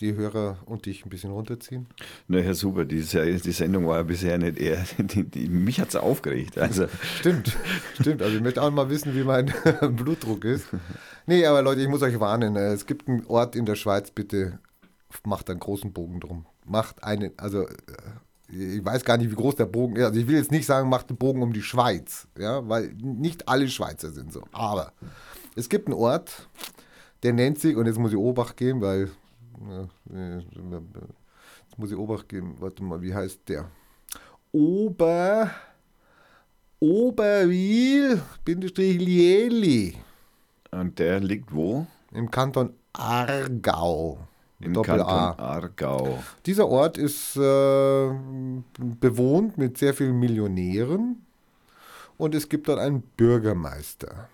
die 0.00 0.14
Hörer 0.14 0.56
und 0.64 0.86
dich 0.86 1.04
ein 1.04 1.10
bisschen 1.10 1.30
runterziehen. 1.30 1.86
Na 2.28 2.38
ja, 2.38 2.54
super. 2.54 2.86
Die, 2.86 3.00
die 3.02 3.52
Sendung 3.52 3.86
war 3.86 3.98
ja 3.98 4.02
bisher 4.04 4.38
nicht 4.38 4.58
eher. 4.58 4.82
Die, 4.98 5.24
die, 5.24 5.48
mich 5.50 5.78
hat 5.80 5.90
es 5.90 5.96
aufgeregt. 5.96 6.56
Also, 6.56 6.86
Stimmt, 7.18 7.54
stimmt. 8.00 8.22
Also 8.22 8.36
ich 8.36 8.42
möchte 8.42 8.62
auch 8.62 8.70
mal 8.70 8.88
wissen, 8.88 9.14
wie 9.14 9.24
mein 9.24 9.52
Blutdruck 9.96 10.46
ist. 10.46 10.64
Nee, 11.26 11.44
aber 11.44 11.60
Leute, 11.60 11.82
ich 11.82 11.88
muss 11.88 12.00
euch 12.00 12.18
warnen. 12.18 12.56
äh, 12.56 12.72
Es 12.72 12.86
gibt 12.86 13.08
einen 13.08 13.26
Ort 13.26 13.54
in 13.54 13.66
der 13.66 13.74
Schweiz, 13.74 14.10
bitte 14.10 14.58
macht 15.26 15.50
einen 15.50 15.60
großen 15.60 15.92
Bogen 15.92 16.20
drum. 16.20 16.46
Macht 16.64 17.04
einen, 17.04 17.32
also 17.36 17.66
äh, 17.66 17.68
ich 18.52 18.84
weiß 18.84 19.04
gar 19.04 19.16
nicht, 19.16 19.30
wie 19.30 19.36
groß 19.36 19.56
der 19.56 19.66
Bogen 19.66 19.96
ist. 19.96 20.04
Also 20.04 20.20
ich 20.20 20.26
will 20.26 20.36
jetzt 20.36 20.50
nicht 20.50 20.66
sagen, 20.66 20.88
macht 20.88 21.08
einen 21.08 21.18
Bogen 21.18 21.42
um 21.42 21.52
die 21.52 21.62
Schweiz, 21.62 22.26
ja, 22.38 22.66
weil 22.68 22.92
nicht 23.00 23.48
alle 23.48 23.68
Schweizer 23.68 24.10
sind 24.10 24.32
so. 24.32 24.42
Aber 24.52 24.92
es 25.56 25.68
gibt 25.68 25.88
einen 25.88 25.96
Ort, 25.96 26.48
der 27.22 27.32
nennt 27.32 27.58
sich, 27.58 27.76
und 27.76 27.86
jetzt 27.86 27.98
muss 27.98 28.12
ich 28.12 28.18
Obacht 28.18 28.56
geben, 28.56 28.80
weil 28.80 29.10
jetzt 30.14 31.78
muss 31.78 31.90
ich 31.90 31.96
Obacht 31.96 32.28
geben, 32.28 32.56
warte 32.60 32.82
mal, 32.82 33.00
wie 33.02 33.14
heißt 33.14 33.40
der? 33.48 33.70
Ober 34.52 35.50
Oberwil, 36.80 38.22
Lieli, 38.46 39.96
und 40.70 40.98
der 40.98 41.20
liegt 41.20 41.52
wo? 41.52 41.86
im 42.12 42.30
Kanton 42.30 42.74
Aargau. 42.92 44.18
Im 44.60 44.74
Doppel 44.74 45.00
A. 45.00 45.32
Aargau. 45.32 46.22
Dieser 46.44 46.68
Ort 46.68 46.98
ist 46.98 47.36
äh, 47.36 48.10
bewohnt 49.00 49.56
mit 49.56 49.78
sehr 49.78 49.94
vielen 49.94 50.18
Millionären 50.18 51.24
und 52.18 52.34
es 52.34 52.48
gibt 52.48 52.68
dort 52.68 52.78
einen 52.78 53.00
Bürgermeister. 53.16 54.28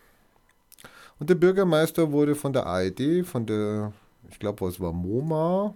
Und 1.18 1.30
der 1.30 1.36
Bürgermeister 1.36 2.10
wurde 2.10 2.34
von 2.34 2.52
der 2.52 2.66
ARD, 2.66 3.24
von 3.24 3.46
der, 3.46 3.92
ich 4.28 4.38
glaube, 4.38 4.66
was 4.66 4.80
war 4.80 4.92
MoMA, 4.92 5.74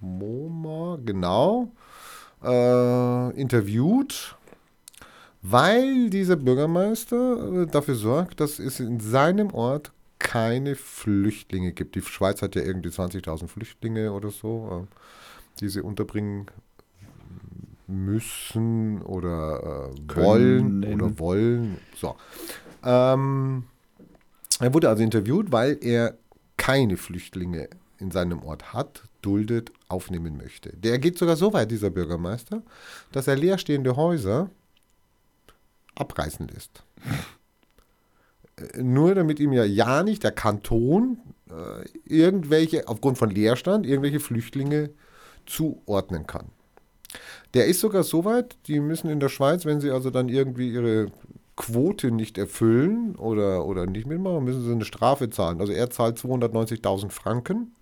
MoMA, 0.00 0.98
genau, 1.04 1.70
äh, 2.42 3.40
interviewt, 3.40 4.36
weil 5.42 6.08
dieser 6.08 6.36
Bürgermeister 6.36 7.62
äh, 7.62 7.66
dafür 7.66 7.94
sorgt, 7.94 8.40
dass 8.40 8.58
es 8.58 8.80
in 8.80 8.98
seinem 9.00 9.52
Ort 9.52 9.92
keine 10.20 10.76
Flüchtlinge 10.76 11.72
gibt. 11.72 11.96
Die 11.96 12.02
Schweiz 12.02 12.42
hat 12.42 12.54
ja 12.54 12.62
irgendwie 12.62 12.90
20.000 12.90 13.48
Flüchtlinge 13.48 14.12
oder 14.12 14.30
so, 14.30 14.86
äh, 14.86 14.94
die 15.58 15.68
sie 15.68 15.80
unterbringen 15.80 16.46
müssen 17.88 19.02
oder 19.02 19.90
äh, 19.90 20.16
wollen 20.16 20.84
oder 20.84 21.18
wollen. 21.18 21.78
So. 21.96 22.14
Ähm, 22.84 23.64
er 24.60 24.72
wurde 24.72 24.88
also 24.88 25.02
interviewt, 25.02 25.50
weil 25.50 25.78
er 25.80 26.16
keine 26.56 26.96
Flüchtlinge 26.96 27.68
in 27.98 28.10
seinem 28.10 28.42
Ort 28.42 28.72
hat, 28.72 29.02
duldet, 29.22 29.72
aufnehmen 29.88 30.36
möchte. 30.36 30.70
Der 30.76 30.98
geht 30.98 31.18
sogar 31.18 31.36
so 31.36 31.52
weit, 31.52 31.70
dieser 31.70 31.90
Bürgermeister, 31.90 32.62
dass 33.12 33.26
er 33.26 33.36
leerstehende 33.36 33.96
Häuser 33.96 34.50
abreißen 35.94 36.46
lässt. 36.48 36.84
Nur 38.76 39.14
damit 39.14 39.40
ihm 39.40 39.52
ja 39.52 39.64
ja 39.64 40.02
nicht 40.02 40.24
der 40.24 40.32
Kanton 40.32 41.18
äh, 41.50 41.84
irgendwelche, 42.04 42.88
aufgrund 42.88 43.18
von 43.18 43.30
Leerstand, 43.30 43.86
irgendwelche 43.86 44.20
Flüchtlinge 44.20 44.90
zuordnen 45.46 46.26
kann. 46.26 46.46
Der 47.54 47.66
ist 47.66 47.80
sogar 47.80 48.04
so 48.04 48.24
weit, 48.24 48.56
die 48.66 48.80
müssen 48.80 49.10
in 49.10 49.20
der 49.20 49.28
Schweiz, 49.28 49.64
wenn 49.64 49.80
sie 49.80 49.90
also 49.90 50.10
dann 50.10 50.28
irgendwie 50.28 50.72
ihre 50.72 51.10
Quote 51.56 52.10
nicht 52.10 52.38
erfüllen 52.38 53.16
oder, 53.16 53.66
oder 53.66 53.86
nicht 53.86 54.06
mitmachen, 54.06 54.44
müssen 54.44 54.64
sie 54.64 54.72
eine 54.72 54.84
Strafe 54.84 55.28
zahlen. 55.28 55.60
Also 55.60 55.72
er 55.72 55.90
zahlt 55.90 56.18
290.000 56.18 57.10
Franken, 57.10 57.74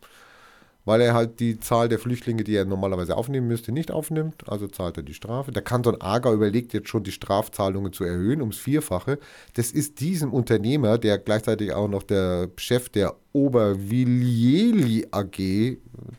weil 0.88 1.02
er 1.02 1.12
halt 1.12 1.38
die 1.38 1.60
Zahl 1.60 1.90
der 1.90 1.98
Flüchtlinge, 1.98 2.44
die 2.44 2.56
er 2.56 2.64
normalerweise 2.64 3.14
aufnehmen 3.14 3.46
müsste, 3.46 3.72
nicht 3.72 3.90
aufnimmt. 3.90 4.48
Also 4.48 4.68
zahlt 4.68 4.96
er 4.96 5.02
die 5.02 5.12
Strafe. 5.12 5.52
Der 5.52 5.60
Kanton 5.60 6.00
Aargau 6.00 6.32
überlegt 6.32 6.72
jetzt 6.72 6.88
schon, 6.88 7.02
die 7.02 7.12
Strafzahlungen 7.12 7.92
zu 7.92 8.04
erhöhen 8.04 8.40
ums 8.40 8.56
Vierfache. 8.56 9.18
Das 9.52 9.70
ist 9.70 10.00
diesem 10.00 10.32
Unternehmer, 10.32 10.96
der 10.96 11.18
gleichzeitig 11.18 11.74
auch 11.74 11.88
noch 11.88 12.02
der 12.02 12.48
Chef 12.56 12.88
der 12.88 13.16
Obervillieli 13.34 15.08
AG 15.10 15.76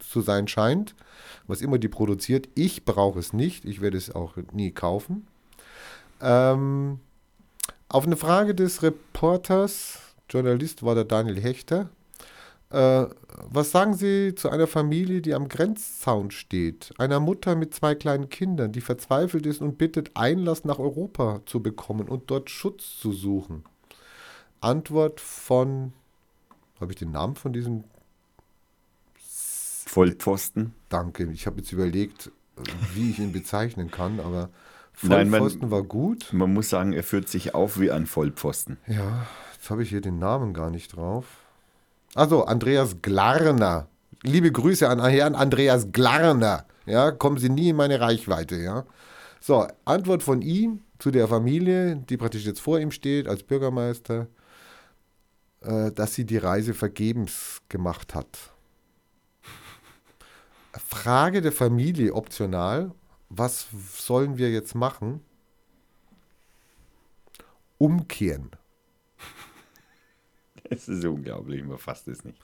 zu 0.08 0.22
sein 0.22 0.48
scheint, 0.48 0.94
was 1.48 1.62
immer 1.62 1.80
die 1.80 1.88
produziert. 1.88 2.48
Ich 2.54 2.86
brauche 2.86 3.18
es 3.18 3.34
nicht. 3.34 3.66
Ich 3.66 3.82
werde 3.82 3.98
es 3.98 4.14
auch 4.14 4.36
nie 4.52 4.70
kaufen. 4.70 5.26
Ähm, 6.22 7.00
auf 7.88 8.06
eine 8.06 8.18
Frage 8.18 8.54
des 8.54 8.84
Reporters, 8.84 9.98
Journalist 10.30 10.84
war 10.84 10.94
der 10.94 11.06
Daniel 11.06 11.42
Hechter, 11.42 11.90
äh, 12.72 13.06
was 13.52 13.72
sagen 13.72 13.94
Sie 13.96 14.36
zu 14.36 14.50
einer 14.50 14.68
Familie, 14.68 15.22
die 15.22 15.34
am 15.34 15.48
Grenzzaun 15.50 16.32
steht? 16.32 16.92
Einer 16.98 17.20
Mutter 17.20 17.56
mit 17.56 17.74
zwei 17.74 17.96
kleinen 17.96 18.30
Kindern, 18.30 18.72
die 18.72 18.82
verzweifelt 18.82 19.46
ist 19.46 19.62
und 19.62 19.78
bittet, 19.78 20.12
Einlass 20.16 20.66
nach 20.66 20.80
Europa 20.80 21.42
zu 21.46 21.62
bekommen 21.62 22.08
und 22.10 22.30
dort 22.30 22.50
Schutz 22.50 22.98
zu 23.00 23.12
suchen. 23.12 23.64
Antwort 24.62 25.20
von, 25.22 25.94
habe 26.80 26.92
ich 26.92 27.00
den 27.00 27.12
Namen 27.12 27.36
von 27.36 27.54
diesem? 27.54 27.86
Vollpfosten. 29.86 30.74
Danke, 30.90 31.30
ich 31.32 31.48
habe 31.48 31.58
jetzt 31.58 31.72
überlegt, 31.72 32.32
wie 32.94 33.10
ich 33.10 33.20
ihn 33.20 33.32
bezeichnen 33.32 33.90
kann, 33.90 34.20
aber 34.20 34.50
Nein, 35.02 35.30
man- 35.30 35.40
Vollpfosten 35.40 35.72
war 35.72 35.84
gut. 35.84 36.28
Man 36.34 36.54
muss 36.54 36.70
sagen, 36.70 36.94
er 36.94 37.04
führt 37.04 37.30
sich 37.30 37.56
auf 37.56 37.80
wie 37.80 37.90
ein 37.90 38.06
Vollpfosten. 38.06 38.78
Ja, 38.86 39.26
jetzt 39.54 39.70
habe 39.70 39.82
ich 39.84 39.90
hier 39.90 40.02
den 40.02 40.20
Namen 40.20 40.54
gar 40.54 40.70
nicht 40.70 40.96
drauf. 40.96 41.26
Also, 42.16 42.46
Andreas 42.46 43.02
Glarner. 43.02 43.88
Liebe 44.24 44.52
Grüße 44.52 44.90
an 44.90 45.04
Herrn 45.06 45.36
Andreas 45.36 45.92
Glarner. 45.92 46.66
Ja, 46.86 47.12
kommen 47.12 47.38
Sie 47.38 47.50
nie 47.50 47.70
in 47.70 47.76
meine 47.76 48.02
Reichweite, 48.02 48.58
ja. 48.58 48.86
So, 49.40 49.68
Antwort 49.86 50.24
von 50.24 50.42
ihm 50.42 50.82
zu 50.98 51.12
der 51.12 51.28
Familie, 51.28 51.96
die 51.96 52.18
praktisch 52.18 52.46
jetzt 52.46 52.60
vor 52.60 52.80
ihm 52.80 52.92
steht 52.92 53.28
als 53.28 53.44
Bürgermeister, 53.44 54.28
äh, 55.62 55.92
dass 55.92 56.14
sie 56.14 56.26
die 56.26 56.38
Reise 56.38 56.74
vergebens 56.74 57.62
gemacht 57.70 58.16
hat. 58.16 58.28
Frage 60.74 61.42
der 61.42 61.52
Familie 61.52 62.14
optional, 62.14 62.92
was 63.30 63.68
sollen 63.96 64.38
wir 64.38 64.52
jetzt 64.52 64.76
machen? 64.76 65.22
Umkehren. 67.78 68.52
Es 70.70 70.88
ist 70.88 71.04
unglaublich, 71.06 71.64
man 71.64 71.78
fasst 71.78 72.08
es 72.08 72.24
nicht. 72.24 72.38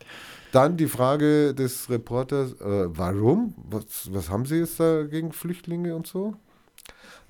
Dann 0.51 0.77
die 0.77 0.87
Frage 0.87 1.53
des 1.53 1.89
Reporters, 1.89 2.53
äh, 2.53 2.97
warum? 2.97 3.53
Was, 3.69 4.11
was 4.11 4.29
haben 4.29 4.45
Sie 4.45 4.57
jetzt 4.57 4.79
da 4.79 5.03
gegen 5.03 5.31
Flüchtlinge 5.31 5.95
und 5.95 6.07
so? 6.07 6.35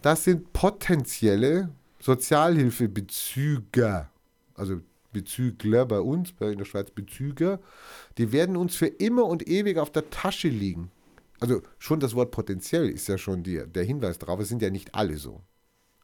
Das 0.02 0.24
sind 0.24 0.54
potenzielle 0.54 1.70
Sozialhilfebezüger, 2.00 4.10
also 4.56 4.80
Bezügler 5.12 5.86
bei 5.86 6.00
uns, 6.00 6.34
bei 6.34 6.52
in 6.52 6.58
der 6.58 6.66
Schweiz 6.66 6.91
Bezüger, 6.91 7.60
die 8.18 8.32
werden 8.32 8.58
uns 8.58 8.76
für 8.76 8.88
immer 8.88 9.26
und 9.26 9.48
ewig 9.48 9.78
auf 9.78 9.89
der 9.89 10.10
Tasche 10.10 10.50
liegen. 10.50 10.91
Also 11.39 11.62
schon 11.80 12.00
das 12.00 12.16
Wort 12.16 12.32
potenziell 12.32 12.89
ist 12.89 13.08
ja 13.08 13.18
schon 13.18 13.43
die, 13.43 13.64
der 13.66 13.84
Hinweis 13.84 14.20
darauf, 14.20 14.39
es 14.39 14.50
sind 14.50 14.62
ja 14.62 14.70
nicht 14.70 14.93
alle 14.93 15.18
so. 15.18 15.41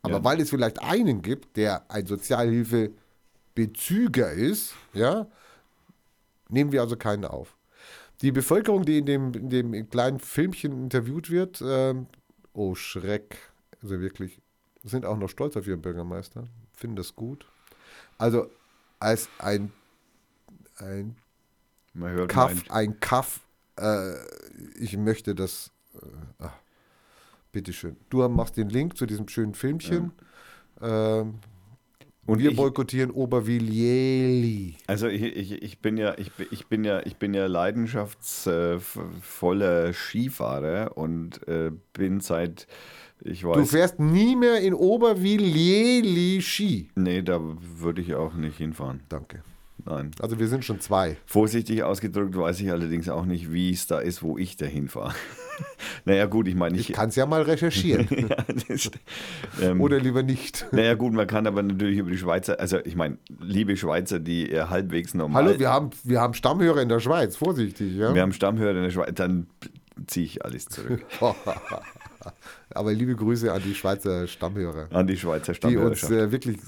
Aber 0.02 0.16
Ja. 0.16 0.24
weil 0.24 0.42
es 0.42 0.50
vielleicht 0.50 0.82
einen 0.82 1.22
gibt, 1.22 1.58
der 1.58 1.89
ein 1.92 2.08
Sozialhilfebezüger 3.56 4.32
ist, 4.32 4.74
ja, 4.93 5.28
nehmen 6.49 6.72
wir 6.72 6.82
also 6.82 6.95
keinen 6.95 7.26
auf. 7.26 7.56
Die 8.22 8.32
Bevölkerung, 8.32 8.86
die 8.86 8.99
in 8.99 9.06
dem, 9.06 9.34
in 9.34 9.49
dem 9.49 9.89
kleinen 9.89 10.20
Filmchen 10.20 10.84
interviewt 10.84 11.30
wird, 11.30 11.62
ähm, 11.66 12.08
oh 12.54 12.76
Schreck, 12.76 13.38
also 13.82 13.99
wirklich, 13.99 14.39
sind 14.84 15.06
auch 15.06 15.18
noch 15.18 15.30
stolz 15.30 15.58
auf 15.58 15.68
ihren 15.68 15.82
Bürgermeister, 15.82 16.45
finden 16.74 16.95
das 16.95 17.16
gut. 17.16 17.45
Also 18.18 18.49
als 18.99 19.28
ein, 19.39 19.72
ein 20.78 21.16
Kaff, 22.28 22.64
ein 22.70 22.99
Kaff, 22.99 23.41
äh, 23.78 24.14
ich 24.80 24.97
möchte 24.97 25.34
das, 25.34 25.72
äh, 25.95 26.06
ach, 26.39 26.54
bitteschön. 27.52 27.97
Du 28.10 28.28
machst 28.30 28.58
den 28.58 28.70
Link 28.70 28.97
zu 28.97 29.06
diesem 29.06 29.28
schönen 29.28 29.56
Filmchen. 29.56 30.12
Ähm, 30.80 31.39
Und 32.28 32.39
wir 32.39 32.51
ich- 32.51 32.57
boykottieren 32.57 33.09
Obervillieli. 33.11 34.76
Also 34.88 35.07
ich, 35.07 35.22
ich, 35.24 35.61
ich 35.63 35.80
bin 35.80 35.97
ja, 35.97 36.15
ich, 36.17 36.32
bin- 36.32 36.47
ich 36.51 36.67
bin 36.67 36.84
ja, 36.84 37.01
ich 37.05 37.15
bin 37.17 37.34
ja 37.34 37.45
leidenschaftsvoller 37.47 39.93
Skifahrer 39.93 40.97
und 40.97 41.47
äh, 41.47 41.72
bin 41.93 42.19
seit, 42.19 42.67
ich 43.24 43.41
Du 43.41 43.49
weiß, 43.49 43.69
fährst 43.72 43.99
nie 43.99 44.36
mehr 44.36 44.59
in 44.61 44.74
Obervillieli 44.74 46.41
Ski. 46.41 46.89
nee, 46.95 47.22
da 47.22 47.39
würde 47.78 48.01
ich 48.01 48.13
auch 48.15 48.34
nicht 48.36 48.57
hinfahren. 48.57 49.01
Danke. 49.09 49.43
Nein. 49.84 50.11
Also 50.19 50.38
wir 50.38 50.47
sind 50.47 50.63
schon 50.63 50.80
zwei. 50.80 51.17
Vorsichtig 51.26 51.82
ausgedrückt 51.84 52.38
weiß 52.38 52.59
ich 52.61 52.69
allerdings 52.72 53.09
auch 53.09 53.26
nicht, 53.26 53.51
wie 53.51 53.72
es 53.72 53.88
da 53.88 53.97
ist, 53.99 54.22
wo 54.22 54.38
ich 54.38 54.55
da 54.55 54.67
hinfahre. 54.67 55.15
naja 56.05 56.26
gut, 56.26 56.47
ich 56.47 56.55
meine, 56.55 56.78
ich... 56.78 56.89
Ich 56.89 56.95
kann 56.95 57.09
es 57.09 57.16
ja 57.16 57.26
mal 57.26 57.41
recherchieren. 57.41 58.07
ja, 58.30 58.38
das, 58.68 58.91
ähm, 59.62 59.82
Oder 59.82 59.99
lieber 59.99 60.24
nicht. 60.24 60.68
naja 60.72 60.95
gut, 60.95 61.14
man 61.14 61.28
kann 61.28 61.47
aber 61.47 61.64
natürlich 61.64 61.97
über 61.97 62.12
die 62.12 62.18
Schweizer, 62.18 62.59
also 62.59 62.80
ich 62.84 62.95
meine, 62.95 63.18
liebe 63.39 63.76
Schweizer, 63.78 64.20
die 64.20 64.49
eher 64.49 64.70
halbwegs 64.70 65.14
normal... 65.14 65.45
Hallo, 65.45 65.59
wir 65.59 65.70
haben, 65.70 65.91
wir 66.03 66.22
haben 66.22 66.34
Stammhörer 66.34 66.82
in 66.82 66.89
der 66.89 66.99
Schweiz. 66.99 67.36
Vorsichtig, 67.36 67.95
ja. 67.95 68.14
wir 68.14 68.22
haben 68.22 68.34
Stammhörer 68.34 68.76
in 68.78 68.84
der 68.84 68.91
Schweiz, 68.91 69.12
dann 69.16 69.47
ziehe 70.07 70.26
ich 70.26 70.45
alles 70.45 70.66
zurück. 70.66 71.03
Aber 72.74 72.93
liebe 72.93 73.16
Grüße 73.16 73.51
an 73.51 73.62
die 73.64 73.76
Schweizer 73.76 74.28
Stammhörer. 74.28 74.88
An 74.91 75.07
die 75.07 75.18
Schweizer 75.18 75.53
die 75.53 75.78
uns 75.78 76.03
äh, 76.09 76.32
wirklich 76.32 76.59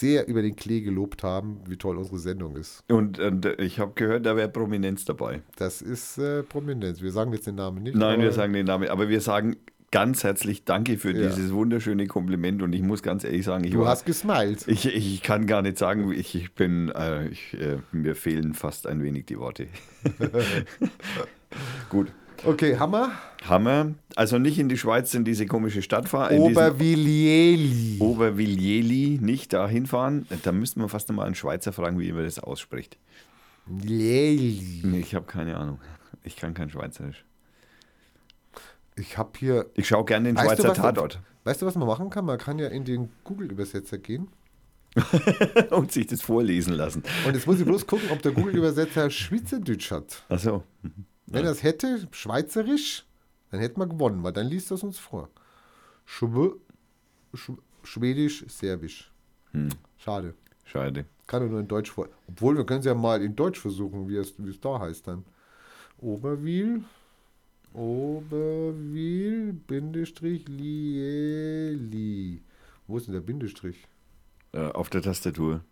sehr 0.00 0.26
über 0.28 0.42
den 0.42 0.56
Klee 0.56 0.80
gelobt 0.80 1.22
haben, 1.22 1.60
wie 1.68 1.76
toll 1.76 1.96
unsere 1.98 2.18
Sendung 2.18 2.56
ist. 2.56 2.82
Und, 2.88 3.18
und 3.20 3.46
ich 3.58 3.78
habe 3.78 3.92
gehört, 3.94 4.26
da 4.26 4.34
wäre 4.36 4.48
Prominenz 4.48 5.04
dabei. 5.04 5.42
Das 5.56 5.80
ist 5.82 6.18
äh, 6.18 6.42
Prominenz. 6.42 7.00
Wir 7.02 7.12
sagen 7.12 7.32
jetzt 7.32 7.46
den 7.46 7.54
Namen 7.54 7.82
nicht. 7.82 7.96
Nein, 7.96 8.20
wir 8.20 8.32
sagen 8.32 8.52
den 8.52 8.66
Namen, 8.66 8.88
aber 8.88 9.08
wir 9.08 9.20
sagen 9.20 9.56
ganz 9.92 10.22
herzlich 10.22 10.64
Danke 10.64 10.98
für 10.98 11.10
Ja. 11.12 11.28
dieses 11.28 11.52
wunderschöne 11.52 12.06
Kompliment 12.06 12.62
und 12.62 12.72
ich 12.72 12.82
muss 12.82 13.02
ganz 13.02 13.24
ehrlich 13.24 13.44
sagen, 13.44 13.64
ich 13.64 13.72
Du 13.72 13.80
war, 13.80 13.88
hast 13.88 14.06
gesmiled. 14.06 14.66
ich, 14.68 14.86
ich 14.86 15.22
kann 15.22 15.46
gar 15.46 15.62
nicht 15.62 15.78
sagen, 15.78 16.12
ich, 16.12 16.34
ich 16.36 16.54
bin, 16.54 16.90
äh, 16.90 17.26
ich, 17.28 17.54
äh, 17.60 17.78
mir 17.90 18.14
fehlen 18.14 18.54
fast 18.54 18.86
ein 18.86 19.02
wenig 19.02 19.26
die 19.26 19.38
Worte. 19.38 19.66
Gut. 21.90 22.08
Okay, 22.44 22.78
Hammer. 22.78 23.12
Hammer. 23.46 23.94
Also 24.16 24.38
nicht 24.38 24.58
in 24.58 24.68
die 24.68 24.78
Schweiz 24.78 25.12
in 25.14 25.24
diese 25.24 25.46
komische 25.46 25.82
Stadt 25.82 26.08
fahren. 26.08 26.38
Obervillieli. 26.38 27.98
Obervillieli, 28.00 29.18
nicht 29.20 29.52
da 29.52 29.68
hinfahren. 29.68 30.26
Da 30.42 30.52
müssten 30.52 30.80
wir 30.80 30.88
fast 30.88 31.10
mal 31.12 31.24
einen 31.24 31.34
Schweizer 31.34 31.72
fragen, 31.72 31.98
wie 31.98 32.12
man 32.12 32.24
das 32.24 32.38
ausspricht. 32.38 32.98
Lieli. 33.66 34.82
Nee, 34.84 35.00
ich 35.00 35.14
habe 35.14 35.26
keine 35.26 35.56
Ahnung. 35.56 35.80
Ich 36.24 36.36
kann 36.36 36.54
kein 36.54 36.70
Schweizerisch. 36.70 37.24
Ich 38.96 39.16
habe 39.16 39.30
hier. 39.38 39.66
Ich 39.74 39.88
schaue 39.88 40.04
gerne 40.04 40.28
den 40.28 40.36
Weißt 40.36 40.58
du, 40.58 40.62
Schweizer 40.64 40.74
Tatort 40.74 41.20
Weißt 41.44 41.62
du, 41.62 41.66
was 41.66 41.74
man 41.74 41.88
machen 41.88 42.10
kann? 42.10 42.26
Man 42.26 42.38
kann 42.38 42.58
ja 42.58 42.68
in 42.68 42.84
den 42.84 43.10
Google-Übersetzer 43.24 43.98
gehen. 43.98 44.28
und 45.70 45.92
sich 45.92 46.08
das 46.08 46.20
vorlesen 46.20 46.72
lassen. 46.72 47.04
Und 47.24 47.34
jetzt 47.34 47.46
muss 47.46 47.60
ich 47.60 47.64
bloß 47.64 47.86
gucken, 47.86 48.10
ob 48.10 48.22
der 48.22 48.32
Google-Übersetzer 48.32 49.08
Schweizerdeutsch 49.08 49.92
hat. 49.92 50.24
Achso. 50.28 50.64
Wenn 51.26 51.44
er 51.44 51.52
es 51.52 51.62
hätte, 51.62 52.08
Schweizerisch, 52.10 53.06
dann 53.50 53.60
hätten 53.60 53.80
wir 53.80 53.86
gewonnen, 53.86 54.22
weil 54.22 54.32
dann 54.32 54.46
liest 54.46 54.70
das 54.70 54.82
uns 54.82 54.98
vor. 54.98 55.28
Schw 56.04 56.52
Sch 57.34 57.52
Schwedisch, 57.82 58.44
Serbisch. 58.48 59.10
Hm. 59.52 59.70
Schade. 59.96 60.34
Schade. 60.64 61.06
Kann 61.26 61.42
er 61.42 61.48
nur 61.48 61.60
in 61.60 61.68
Deutsch 61.68 61.90
vor. 61.90 62.08
Obwohl, 62.28 62.56
wir 62.56 62.66
können 62.66 62.80
es 62.80 62.86
ja 62.86 62.94
mal 62.94 63.22
in 63.22 63.34
Deutsch 63.34 63.58
versuchen, 63.58 64.08
wie 64.08 64.16
es, 64.16 64.34
wie 64.38 64.50
es 64.50 64.60
da 64.60 64.78
heißt 64.78 65.06
dann. 65.06 65.24
Oberwil. 65.98 66.84
Oberwil, 67.72 69.52
Bindestrich, 69.52 70.48
Lieli. 70.48 72.42
Wo 72.86 72.96
ist 72.96 73.06
denn 73.06 73.14
der 73.14 73.20
Bindestrich? 73.20 73.86
Äh, 74.52 74.66
auf 74.72 74.90
der 74.90 75.02
Tastatur. 75.02 75.64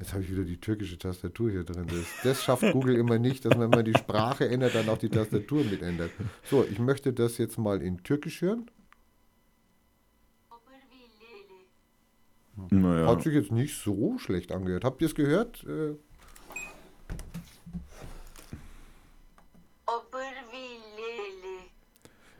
Jetzt 0.00 0.14
habe 0.14 0.22
ich 0.22 0.30
wieder 0.30 0.44
die 0.44 0.56
türkische 0.56 0.96
Tastatur 0.96 1.50
hier 1.50 1.62
drin. 1.62 1.86
Das, 1.86 2.06
das 2.24 2.42
schafft 2.42 2.72
Google 2.72 2.96
immer 2.96 3.18
nicht, 3.18 3.44
dass 3.44 3.54
man, 3.54 3.70
wenn 3.70 3.78
man 3.78 3.84
die 3.84 3.92
Sprache 3.92 4.48
ändert, 4.48 4.74
dann 4.74 4.88
auch 4.88 4.96
die 4.96 5.10
Tastatur 5.10 5.62
mit 5.62 5.82
ändert. 5.82 6.10
So, 6.42 6.64
ich 6.64 6.78
möchte 6.78 7.12
das 7.12 7.36
jetzt 7.36 7.58
mal 7.58 7.82
in 7.82 8.02
Türkisch 8.02 8.40
hören. 8.40 8.70
Naja. 12.70 13.08
Hat 13.08 13.22
sich 13.22 13.34
jetzt 13.34 13.52
nicht 13.52 13.76
so 13.76 14.18
schlecht 14.18 14.52
angehört. 14.52 14.84
Habt 14.84 15.02
ihr 15.02 15.06
es 15.06 15.14
gehört? 15.14 15.64
Äh, 15.64 15.96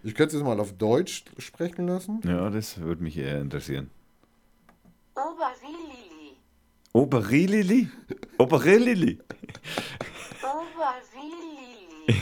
ich 0.03 0.15
könnte 0.15 0.35
es 0.35 0.41
jetzt 0.41 0.45
mal 0.45 0.61
auf 0.61 0.73
Deutsch 0.79 1.25
sprechen 1.37 1.87
lassen. 1.87 2.21
ja, 2.25 2.49
das 2.49 2.81
würde 2.81 3.03
mich 3.03 3.19
eher 3.19 3.41
interessieren. 3.41 3.91
Oberilili? 6.93 7.89
Oberilili? 8.39 9.19
Oberwilli. 10.43 12.17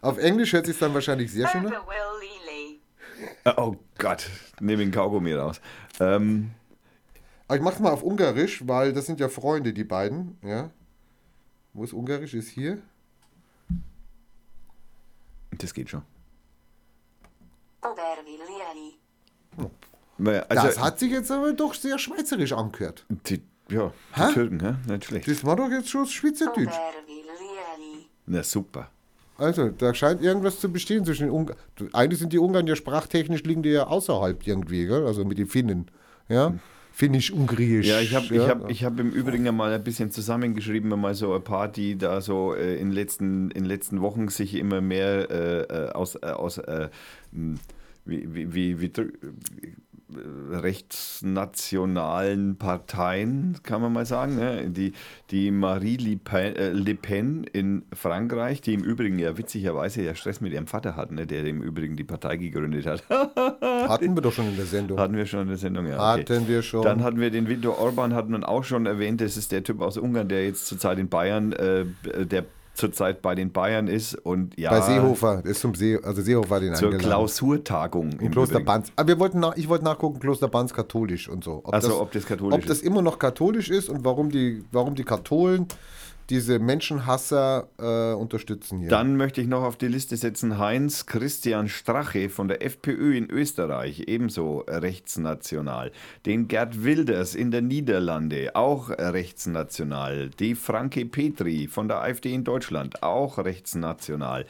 Auf 0.00 0.18
Englisch 0.18 0.52
hört 0.52 0.66
sich 0.66 0.78
dann 0.78 0.94
wahrscheinlich 0.94 1.32
sehr 1.32 1.48
schön 1.48 1.66
an. 1.66 1.72
Oberwilli. 1.72 2.80
Oh 3.56 3.76
Gott, 3.98 4.30
nehme 4.60 4.84
den 4.84 4.92
Kaugummi 4.92 5.32
raus. 5.32 5.60
Ähm, 5.98 6.52
Aber 7.48 7.56
ich 7.56 7.62
mach's 7.62 7.80
mal 7.80 7.90
auf 7.90 8.02
Ungarisch, 8.02 8.66
weil 8.66 8.92
das 8.92 9.06
sind 9.06 9.18
ja 9.18 9.28
Freunde, 9.28 9.72
die 9.72 9.84
beiden. 9.84 10.38
Ja. 10.42 10.70
Wo 11.72 11.82
ist 11.82 11.92
Ungarisch? 11.92 12.34
Ist 12.34 12.50
hier. 12.50 12.78
das 15.52 15.74
geht 15.74 15.90
schon. 15.90 16.02
Naja, 20.18 20.44
Also, 20.48 20.66
das 20.66 20.80
hat 20.80 20.98
sich 20.98 21.12
jetzt 21.12 21.30
aber 21.30 21.52
doch 21.52 21.74
sehr 21.74 21.98
schweizerisch 21.98 22.52
angehört. 22.52 23.06
die, 23.08 23.42
ja, 23.70 23.92
die 24.16 24.20
Hä? 24.20 24.32
Türken, 24.32 24.60
hä? 24.60 24.92
nicht 24.92 25.04
schlecht. 25.04 25.28
Das 25.28 25.44
war 25.44 25.56
doch 25.56 25.70
jetzt 25.70 25.88
schon 25.88 26.06
Schweizerdeutsch. 26.06 26.74
Na 28.26 28.42
super. 28.42 28.90
Also, 29.36 29.68
da 29.68 29.94
scheint 29.94 30.20
irgendwas 30.20 30.58
zu 30.58 30.70
bestehen 30.70 31.04
zwischen 31.04 31.24
den 31.24 31.30
Ungarn. 31.30 31.56
Eigentlich 31.92 32.18
sind 32.18 32.32
die 32.32 32.38
Ungarn 32.38 32.66
ja 32.66 32.74
sprachtechnisch 32.74 33.44
liegen 33.44 33.62
die 33.62 33.70
ja 33.70 33.86
außerhalb 33.86 34.44
irgendwie, 34.46 34.86
gell? 34.86 35.06
Also 35.06 35.24
mit 35.24 35.38
den 35.38 35.46
Finnen. 35.46 35.90
Ja? 36.28 36.54
Finnisch-Ungarisch. 36.92 37.86
Ja, 37.86 38.00
ich 38.00 38.12
habe 38.16 38.26
ja? 38.34 38.42
ich 38.42 38.48
hab, 38.48 38.70
ich 38.70 38.84
hab 38.84 38.98
im 38.98 39.10
Übrigen 39.12 39.46
ja 39.46 39.52
mal 39.52 39.72
ein 39.72 39.84
bisschen 39.84 40.10
zusammengeschrieben, 40.10 40.88
mal 41.00 41.14
so 41.14 41.32
ein 41.32 41.44
paar, 41.44 41.68
die 41.68 41.96
da 41.96 42.20
so 42.20 42.54
äh, 42.54 42.74
in 42.74 42.88
den 42.88 42.92
letzten, 42.94 43.52
in 43.52 43.64
letzten 43.64 44.00
Wochen 44.00 44.26
sich 44.28 44.56
immer 44.56 44.80
mehr 44.80 45.30
äh, 45.30 45.60
äh, 45.60 45.90
aus, 45.92 46.16
äh, 46.16 46.26
aus 46.26 46.58
äh, 46.58 46.88
mh, 47.30 47.58
wie, 48.04 48.34
wie, 48.34 48.52
wie, 48.52 48.80
wie 48.80 48.90
rechtsnationalen 50.50 52.56
Parteien, 52.56 53.58
kann 53.62 53.82
man 53.82 53.92
mal 53.92 54.06
sagen. 54.06 54.36
Ne? 54.36 54.70
Die, 54.70 54.92
die 55.30 55.50
Marie 55.50 55.96
Le 55.96 56.16
Pen, 56.16 56.56
äh, 56.56 56.70
Le 56.70 56.94
Pen 56.94 57.44
in 57.44 57.82
Frankreich, 57.92 58.62
die 58.62 58.74
im 58.74 58.82
Übrigen 58.82 59.18
ja 59.18 59.36
witzigerweise 59.36 60.02
ja 60.02 60.14
Stress 60.14 60.40
mit 60.40 60.52
ihrem 60.52 60.66
Vater 60.66 60.96
hat, 60.96 61.12
ne? 61.12 61.26
der 61.26 61.44
im 61.44 61.62
Übrigen 61.62 61.96
die 61.96 62.04
Partei 62.04 62.36
gegründet 62.36 62.86
hat. 62.86 63.02
Hatten 63.10 64.14
wir 64.14 64.22
doch 64.22 64.32
schon 64.32 64.48
in 64.48 64.56
der 64.56 64.66
Sendung. 64.66 64.98
Hatten 64.98 65.16
wir 65.16 65.26
schon 65.26 65.42
in 65.42 65.48
der 65.48 65.58
Sendung, 65.58 65.86
ja. 65.86 66.14
okay. 66.14 66.22
Hatten 66.22 66.48
wir 66.48 66.62
schon. 66.62 66.82
Dann 66.82 67.02
hatten 67.02 67.20
wir 67.20 67.30
den 67.30 67.48
Viktor 67.48 67.78
Orban, 67.78 68.14
hat 68.14 68.28
man 68.28 68.44
auch 68.44 68.64
schon 68.64 68.86
erwähnt. 68.86 69.20
Das 69.20 69.36
ist 69.36 69.52
der 69.52 69.62
Typ 69.62 69.80
aus 69.80 69.98
Ungarn, 69.98 70.28
der 70.28 70.44
jetzt 70.44 70.66
zurzeit 70.66 70.98
in 70.98 71.08
Bayern, 71.08 71.52
äh, 71.52 71.84
der 72.24 72.44
zurzeit 72.78 73.20
bei 73.20 73.34
den 73.34 73.52
Bayern 73.52 73.88
ist 73.88 74.14
und 74.14 74.58
ja 74.58 74.70
Bei 74.70 74.80
Seehofer. 74.80 75.42
Das 75.42 75.52
ist 75.52 75.60
zum 75.60 75.74
See, 75.74 75.98
also 76.02 76.22
Seehofer 76.22 76.56
hat 76.56 76.62
ihn 76.62 76.74
zur 76.74 76.88
eingeladen. 76.88 77.06
Klausurtagung 77.06 78.12
Im 78.20 78.30
Kloster 78.30 78.60
Banz. 78.60 78.90
Aber 78.96 79.08
wir 79.08 79.18
wollten 79.18 79.40
nach, 79.40 79.56
ich 79.56 79.68
wollte 79.68 79.84
nachgucken, 79.84 80.20
Kloster 80.20 80.48
Banz 80.48 80.72
katholisch 80.72 81.28
und 81.28 81.44
so. 81.44 81.60
Ob 81.64 81.74
Also, 81.74 82.00
ob 82.00 82.12
das 82.12 82.24
katholisch 82.24 82.54
ob 82.54 82.66
das 82.66 82.78
ist. 82.78 82.84
immer 82.84 83.02
noch 83.02 83.18
katholisch 83.18 83.68
ist 83.70 83.88
und 83.88 84.04
warum 84.04 84.30
die, 84.30 84.64
warum 84.72 84.94
die 84.94 85.04
Katholen 85.04 85.66
diese 86.30 86.58
Menschenhasser 86.58 87.68
äh, 87.78 88.14
unterstützen 88.14 88.80
hier. 88.80 88.90
Dann 88.90 89.16
möchte 89.16 89.40
ich 89.40 89.46
noch 89.46 89.62
auf 89.62 89.76
die 89.76 89.88
Liste 89.88 90.16
setzen 90.16 90.58
Heinz 90.58 91.06
Christian 91.06 91.68
Strache 91.68 92.28
von 92.28 92.48
der 92.48 92.62
FPÖ 92.62 93.16
in 93.16 93.30
Österreich, 93.30 94.04
ebenso 94.06 94.64
rechtsnational. 94.68 95.90
Den 96.26 96.48
Gerd 96.48 96.84
Wilders 96.84 97.34
in 97.34 97.50
der 97.50 97.62
Niederlande, 97.62 98.54
auch 98.54 98.90
rechtsnational. 98.90 100.28
Die 100.38 100.54
Franke 100.54 101.06
Petri 101.06 101.66
von 101.66 101.88
der 101.88 102.02
AfD 102.02 102.34
in 102.34 102.44
Deutschland, 102.44 103.02
auch 103.02 103.38
rechtsnational. 103.38 104.44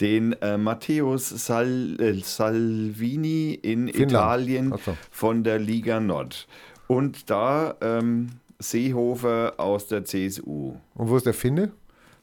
Den 0.00 0.32
äh, 0.40 0.58
Matthäus 0.58 1.28
Sal 1.28 2.00
äh, 2.00 2.14
Salvini 2.14 3.54
in 3.54 3.88
Finnland. 3.88 4.10
Italien 4.10 4.74
so. 4.84 4.96
von 5.10 5.44
der 5.44 5.58
Liga 5.58 6.00
Nord. 6.00 6.48
Und 6.88 7.30
da 7.30 7.76
ähm, 7.82 8.39
Seehofer 8.60 9.54
aus 9.56 9.86
der 9.86 10.04
CSU. 10.04 10.74
und 10.94 11.08
wo 11.08 11.16
ist 11.16 11.26
der 11.26 11.34
Finne? 11.34 11.72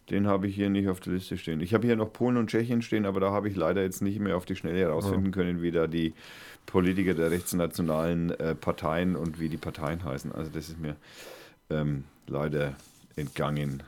Den 0.10 0.26
habe 0.26 0.48
ich 0.48 0.56
hier 0.56 0.70
nicht 0.70 0.88
auf 0.88 1.02
der 1.02 1.14
Liste 1.14 1.38
stehen. 1.38 1.60
Ich 1.60 1.74
habe 1.74 1.86
hier 1.86 1.98
noch 1.98 2.14
Polen 2.14 2.38
und 2.38 2.50
Tschechien 2.50 2.82
stehen, 2.82 3.06
aber 3.06 3.20
da 3.20 3.32
habe 3.32 3.50
ich 3.50 3.58
leider 3.58 3.82
jetzt 3.82 4.02
nicht 4.02 4.20
mehr 4.20 4.38
auf 4.38 4.46
die 4.46 4.56
Schnelle 4.56 4.80
herausfinden 4.80 5.32
können, 5.32 5.62
wie 5.62 5.72
da 5.72 5.88
die 5.88 6.14
Politiker 6.66 7.14
der 7.14 7.30
rechtsnationalen 7.30 8.30
äh, 8.40 8.56
Parteien 8.56 9.18
und 9.18 9.40
wie 9.40 9.50
die 9.50 9.58
Parteien 9.58 10.06
heißen. 10.06 10.32
Also 10.32 10.50
das 10.54 10.70
ist 10.70 10.80
mir 10.80 10.96
ähm, 11.70 12.06
leider 12.28 12.76
entgangen. 13.18 13.84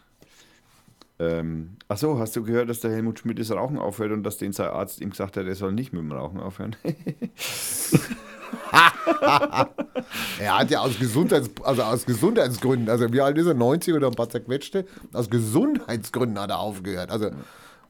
Ähm, 1.20 1.72
achso, 1.88 2.18
hast 2.18 2.36
du 2.36 2.44
gehört, 2.44 2.70
dass 2.70 2.80
der 2.80 2.92
Helmut 2.92 3.20
Schmidt 3.20 3.40
das 3.40 3.52
Rauchen 3.52 3.78
aufhört 3.78 4.12
und 4.12 4.24
dass 4.24 4.38
den 4.38 4.54
sein 4.54 4.70
Arzt 4.70 5.02
ihm 5.02 5.12
gesagt 5.12 5.38
hat, 5.38 5.46
er 5.46 5.56
soll 5.56 5.74
nicht 5.74 5.94
mit 5.94 6.02
dem 6.02 6.12
Rauchen 6.12 6.40
aufhören? 6.40 6.76
Er 10.40 10.60
hat 10.60 10.72
ja 10.72 10.80
aus, 10.80 10.98
Gesundheits, 11.00 11.50
also 11.64 11.84
aus 11.84 12.06
Gesundheitsgründen, 12.06 12.90
also 12.90 13.12
wie 13.12 13.22
alt 13.22 13.38
ist 13.38 13.46
er, 13.48 13.54
90 13.54 13.94
oder 13.94 14.08
ein 14.08 14.14
paar 14.16 14.30
zerquetschte? 14.30 14.86
Aus 15.14 15.30
Gesundheitsgründen 15.30 16.40
hat 16.40 16.50
er 16.50 16.60
aufgehört. 16.60 17.12
Also 17.12 17.32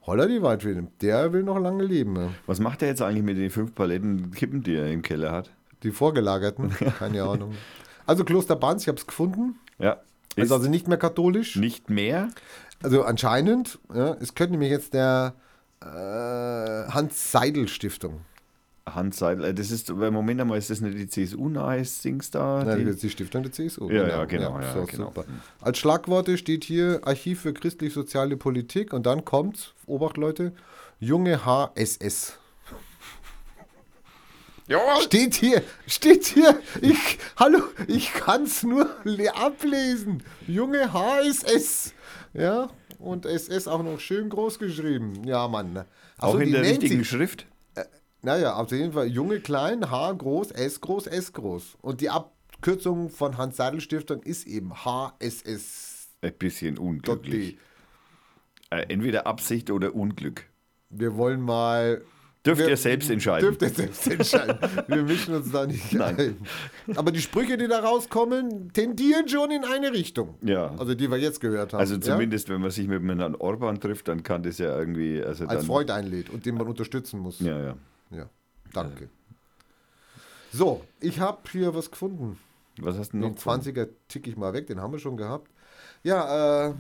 holla 0.05 0.25
die 0.25 0.41
Waldfilm, 0.41 0.89
der 1.01 1.31
will 1.33 1.43
noch 1.43 1.59
lange 1.59 1.83
leben. 1.83 2.15
Ja. 2.15 2.29
Was 2.47 2.59
macht 2.59 2.81
er 2.81 2.87
jetzt 2.89 3.01
eigentlich 3.01 3.23
mit 3.23 3.37
den 3.37 3.49
fünf 3.49 3.75
Paletten 3.75 4.31
Kippen, 4.31 4.63
die 4.63 4.75
er 4.75 4.87
im 4.91 5.01
Keller 5.01 5.31
hat? 5.31 5.51
Die 5.83 5.91
vorgelagerten, 5.91 6.71
keine 6.99 7.23
Ahnung. 7.23 7.53
Also 8.05 8.23
Kloster 8.25 8.55
Banz, 8.55 8.81
ich 8.83 8.87
habe 8.87 8.97
es 8.97 9.05
gefunden. 9.07 9.59
Ja, 9.77 9.97
ist 10.35 10.45
Ist 10.45 10.51
also 10.51 10.69
nicht 10.69 10.87
mehr 10.87 10.97
katholisch. 10.97 11.55
nicht 11.55 11.89
mehr. 11.89 12.29
Also 12.81 13.03
anscheinend, 13.03 13.77
ja, 13.93 14.15
es 14.19 14.35
könnte 14.35 14.53
nämlich 14.53 14.71
jetzt 14.71 14.93
der 14.93 15.35
äh, 15.81 15.85
Hans-Seidel-Stiftung. 16.91 18.21
Hans 18.85 19.17
Seidel, 19.19 19.45
äh, 19.45 19.53
das 19.53 19.69
ist, 19.71 19.89
Moment 19.89 20.41
einmal, 20.41 20.57
ist 20.57 20.69
das 20.69 20.81
nicht 20.81 20.97
die 20.97 21.07
CSU-nahe 21.07 21.83
Dings 22.03 22.31
da? 22.31 22.63
Nein, 22.63 22.85
die- 22.85 22.95
die 22.95 23.09
Stiftung 23.09 23.43
der 23.43 23.51
CSU. 23.51 23.89
Ja, 23.89 24.07
ja, 24.07 24.25
genau, 24.25 24.59
ja, 24.59 24.73
so, 24.73 24.85
genau. 24.85 25.05
Super. 25.07 25.25
Als 25.61 25.77
Schlagworte 25.77 26.37
steht 26.37 26.63
hier 26.63 27.01
Archiv 27.03 27.41
für 27.41 27.53
christlich-soziale 27.53 28.35
Politik 28.37 28.93
und 28.93 29.05
dann 29.05 29.25
kommt, 29.25 29.73
Obacht 29.85 30.17
Leute, 30.17 30.53
junge 30.99 31.45
HSS. 31.45 32.37
Ja, 34.67 34.79
Steht 35.01 35.33
hier, 35.35 35.63
steht 35.87 36.25
hier, 36.27 36.59
ich, 36.81 37.17
hallo, 37.37 37.59
ich 37.87 38.13
kann 38.13 38.43
es 38.43 38.61
nur 38.61 38.87
le- 39.03 39.35
ablesen. 39.35 40.21
Junge 40.47 40.93
HSS. 40.93 41.93
Ja, 42.33 42.69
und 42.99 43.25
SS 43.25 43.67
auch 43.67 43.81
noch 43.81 43.99
schön 43.99 44.29
groß 44.29 44.59
geschrieben. 44.59 45.23
Ja, 45.25 45.47
Mann. 45.47 45.85
auch 46.19 46.23
Also, 46.27 46.37
in 46.39 46.45
die 46.47 46.51
der 46.51 46.61
richtigen 46.61 46.99
sich- 46.99 47.09
Schrift. 47.09 47.47
Naja, 48.21 48.55
auf 48.55 48.71
jeden 48.71 48.91
Fall 48.91 49.07
junge 49.07 49.39
klein, 49.39 49.89
H 49.89 50.11
groß, 50.11 50.51
S 50.51 50.81
groß, 50.81 51.07
S 51.07 51.33
groß. 51.33 51.77
Und 51.81 52.01
die 52.01 52.09
Abkürzung 52.09 53.09
von 53.09 53.37
Hans 53.37 53.57
Seidel 53.57 53.79
Stiftung 53.79 54.21
ist 54.23 54.45
eben 54.45 54.73
HSS. 54.73 56.09
Ein 56.21 56.33
bisschen 56.37 56.77
unglücklich. 56.77 57.57
Äh, 58.71 58.85
entweder 58.89 59.25
Absicht 59.25 59.71
oder 59.71 59.95
Unglück. 59.95 60.45
Wir 60.89 61.15
wollen 61.15 61.41
mal. 61.41 62.01
Dürft 62.45 62.61
wir, 62.61 62.69
ihr 62.69 62.77
selbst 62.77 63.09
entscheiden. 63.09 63.57
Dürft 63.57 63.61
ihr 63.61 63.69
selbst 63.69 64.07
entscheiden. 64.07 64.57
Wir 64.87 65.03
mischen 65.03 65.35
uns 65.35 65.51
da 65.51 65.65
nicht 65.65 65.93
Nein. 65.93 66.35
ein. 66.87 66.97
Aber 66.97 67.11
die 67.11 67.21
Sprüche, 67.21 67.57
die 67.57 67.67
da 67.67 67.79
rauskommen, 67.79 68.71
tendieren 68.71 69.27
schon 69.27 69.51
in 69.51 69.65
eine 69.65 69.91
Richtung. 69.91 70.35
Ja. 70.41 70.73
Also 70.77 70.95
die 70.95 71.09
wir 71.11 71.17
jetzt 71.17 71.41
gehört 71.41 71.73
haben. 71.73 71.79
Also 71.79 71.95
ja? 71.95 72.01
zumindest, 72.01 72.49
wenn 72.49 72.61
man 72.61 72.71
sich 72.71 72.87
mit 72.87 73.01
dem 73.01 73.19
Herrn 73.19 73.35
Orban 73.35 73.79
trifft, 73.79 74.07
dann 74.07 74.23
kann 74.23 74.43
das 74.43 74.57
ja 74.57 74.77
irgendwie. 74.77 75.21
Also 75.21 75.47
Als 75.47 75.65
Freund 75.65 75.91
einlädt 75.91 76.29
und 76.29 76.45
den 76.45 76.55
man 76.55 76.67
unterstützen 76.67 77.19
muss. 77.19 77.39
Ja, 77.39 77.59
ja. 77.59 77.75
Ja, 78.11 78.29
danke. 78.73 79.09
So, 80.51 80.83
ich 80.99 81.19
habe 81.19 81.39
hier 81.51 81.73
was 81.75 81.91
gefunden. 81.91 82.39
Was 82.81 82.97
hast 82.97 83.13
du 83.13 83.17
noch? 83.17 83.27
Den 83.29 83.37
20er 83.37 83.87
tick 84.07 84.27
ich 84.27 84.35
mal 84.37 84.53
weg, 84.53 84.67
den 84.67 84.79
haben 84.81 84.91
wir 84.93 84.99
schon 84.99 85.17
gehabt. 85.17 85.49
Ja, 86.03 86.69
äh, 86.69 86.73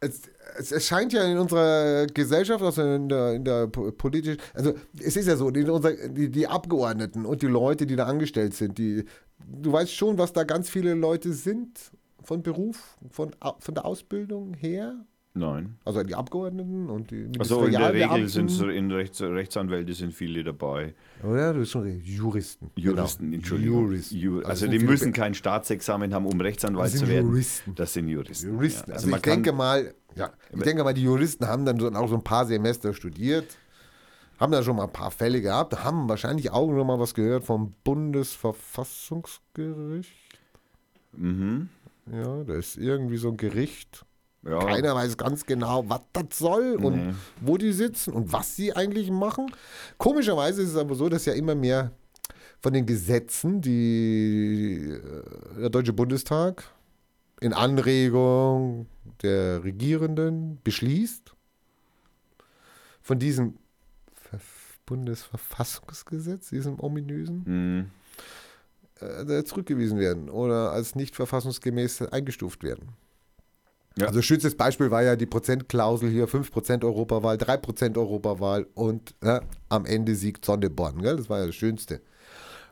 es, 0.00 0.22
es, 0.56 0.72
es 0.72 0.86
scheint 0.86 1.12
ja 1.12 1.22
in 1.24 1.38
unserer 1.38 2.06
Gesellschaft, 2.06 2.62
also 2.64 2.82
in 2.82 3.08
der, 3.08 3.34
in 3.34 3.44
der 3.44 3.66
po- 3.68 3.92
politisch, 3.92 4.38
also 4.54 4.74
es 4.98 5.16
ist 5.16 5.26
ja 5.28 5.36
so, 5.36 5.48
in 5.50 5.68
unser, 5.70 5.92
die, 6.08 6.30
die 6.30 6.46
Abgeordneten 6.46 7.26
und 7.26 7.42
die 7.42 7.46
Leute, 7.46 7.86
die 7.86 7.96
da 7.96 8.06
angestellt 8.06 8.54
sind, 8.54 8.78
die, 8.78 9.04
du 9.46 9.72
weißt 9.72 9.94
schon, 9.94 10.18
was 10.18 10.32
da 10.32 10.44
ganz 10.44 10.68
viele 10.70 10.94
Leute 10.94 11.32
sind 11.32 11.78
von 12.22 12.42
Beruf, 12.42 12.96
von, 13.10 13.34
von 13.58 13.74
der 13.74 13.84
Ausbildung 13.84 14.54
her. 14.54 15.04
Nein. 15.40 15.76
Also 15.86 16.02
die 16.02 16.14
Abgeordneten 16.14 16.90
und 16.90 17.10
die 17.10 17.26
Also 17.38 17.64
in 17.64 17.72
der 17.72 17.94
Regel 17.94 18.28
sind 18.28 18.44
Ministerialbeamten. 18.44 18.48
so 18.48 18.68
in 18.68 18.92
Rechts, 18.92 19.22
Rechtsanwälte 19.22 19.94
sind 19.94 20.12
viele 20.12 20.44
dabei. 20.44 20.92
Oder? 21.22 21.54
Du 21.54 21.60
bist 21.60 21.72
schon. 21.72 21.98
Juristen. 22.02 22.70
Juristen, 22.76 23.24
genau. 23.24 23.36
Entschuldigung. 23.36 23.86
Juristen. 23.86 24.18
Ju 24.18 24.38
Also 24.40 24.48
also 24.50 24.66
die 24.68 24.78
müssen 24.80 25.14
kein 25.14 25.32
Staatsexamen 25.32 26.12
haben, 26.12 26.26
um 26.26 26.38
Rechtsanwalt 26.38 26.92
zu 26.92 27.08
werden. 27.08 27.30
Juristen. 27.30 27.74
Das 27.74 27.94
sind 27.94 28.08
Juristen. 28.08 28.50
Juristen. 28.50 28.90
Ja. 28.90 28.96
Also, 28.96 29.08
man 29.08 29.16
ich 29.16 29.22
denke 29.22 29.52
mal, 29.52 29.94
ja, 30.14 30.30
ich 30.52 30.60
denke 30.60 30.84
mal, 30.84 30.92
die 30.92 31.04
Juristen 31.04 31.46
haben 31.46 31.64
dann 31.64 31.96
auch 31.96 32.08
so 32.08 32.16
ein 32.16 32.24
paar 32.24 32.44
Semester 32.44 32.92
studiert, 32.92 33.46
haben 34.38 34.52
da 34.52 34.62
schon 34.62 34.76
mal 34.76 34.84
ein 34.84 34.92
paar 34.92 35.10
Fälle 35.10 35.40
gehabt, 35.40 35.82
haben 35.82 36.06
wahrscheinlich 36.06 36.50
auch 36.50 36.68
schon 36.68 36.86
mal 36.86 36.98
was 36.98 37.14
gehört 37.14 37.44
vom 37.44 37.72
Bundesverfassungsgericht. 37.82 40.12
Mhm. 41.12 41.70
Ja, 42.12 42.44
da 42.44 42.54
ist 42.56 42.76
irgendwie 42.76 43.16
so 43.16 43.30
ein 43.30 43.38
Gericht. 43.38 44.04
Ja. 44.42 44.58
Keiner 44.60 44.94
weiß 44.94 45.16
ganz 45.18 45.44
genau, 45.44 45.86
was 45.88 46.00
das 46.14 46.38
soll 46.38 46.76
und 46.82 47.08
Nee. 47.08 47.14
wo 47.42 47.56
die 47.58 47.72
sitzen 47.72 48.12
und 48.14 48.32
was 48.32 48.56
sie 48.56 48.74
eigentlich 48.74 49.10
machen. 49.10 49.52
Komischerweise 49.98 50.62
ist 50.62 50.70
es 50.70 50.76
aber 50.76 50.94
so, 50.94 51.08
dass 51.10 51.26
ja 51.26 51.34
immer 51.34 51.54
mehr 51.54 51.90
von 52.62 52.72
den 52.72 52.86
Gesetzen, 52.86 53.60
die 53.60 54.90
äh, 54.92 55.60
der 55.60 55.68
Deutsche 55.70 55.92
Bundestag 55.92 56.64
in 57.40 57.52
Anregung 57.52 58.86
der 59.22 59.62
Regierenden 59.64 60.58
beschließt, 60.64 61.34
von 63.02 63.18
diesem 63.18 63.54
Ver 64.14 64.40
Bundesverfassungsgesetz, 64.86 66.48
diesem 66.50 66.80
ominösen, 66.80 67.42
Mhm. 67.46 67.90
äh, 69.28 69.44
zurückgewiesen 69.44 69.98
werden 69.98 70.28
oder 70.28 70.72
als 70.72 70.94
nicht 70.94 71.14
verfassungsgemäß 71.14 72.02
eingestuft 72.02 72.62
werden. 72.64 72.88
Ja. 73.96 74.06
Also 74.06 74.22
schönstes 74.22 74.56
Beispiel 74.56 74.90
war 74.90 75.02
ja 75.02 75.16
die 75.16 75.26
Prozentklausel 75.26 76.10
hier, 76.10 76.28
5% 76.28 76.84
Europawahl, 76.84 77.36
3% 77.36 77.98
Europawahl 77.98 78.66
und 78.74 79.14
ja, 79.22 79.40
am 79.68 79.84
Ende 79.84 80.14
siegt 80.14 80.44
Sonneborn. 80.44 81.02
Gell? 81.02 81.16
Das 81.16 81.28
war 81.28 81.40
ja 81.40 81.46
das 81.46 81.54
Schönste. 81.54 82.00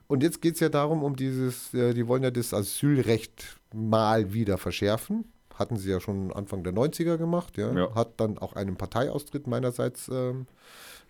Und 0.07 0.23
jetzt 0.23 0.41
geht 0.41 0.55
es 0.55 0.61
ja 0.61 0.69
darum, 0.69 1.03
um 1.03 1.17
dieses, 1.17 1.75
äh, 1.75 1.93
die 1.93 2.09
wollen 2.09 2.23
ja 2.23 2.31
das 2.31 2.55
Asylrecht 2.55 3.59
mal 3.75 4.33
wieder 4.33 4.57
verschärfen. 4.57 5.31
Hatten 5.55 5.77
sie 5.77 5.91
ja 5.91 6.01
schon 6.01 6.33
Anfang 6.33 6.63
der 6.63 6.73
90er 6.73 7.19
gemacht, 7.19 7.59
ja. 7.59 7.73
Ja. 7.75 7.95
Hat 7.95 8.21
dann 8.21 8.39
auch 8.39 8.55
einen 8.55 8.77
Parteiaustritt 8.77 9.47
meinerseits 9.47 10.09
ähm, 10.09 10.47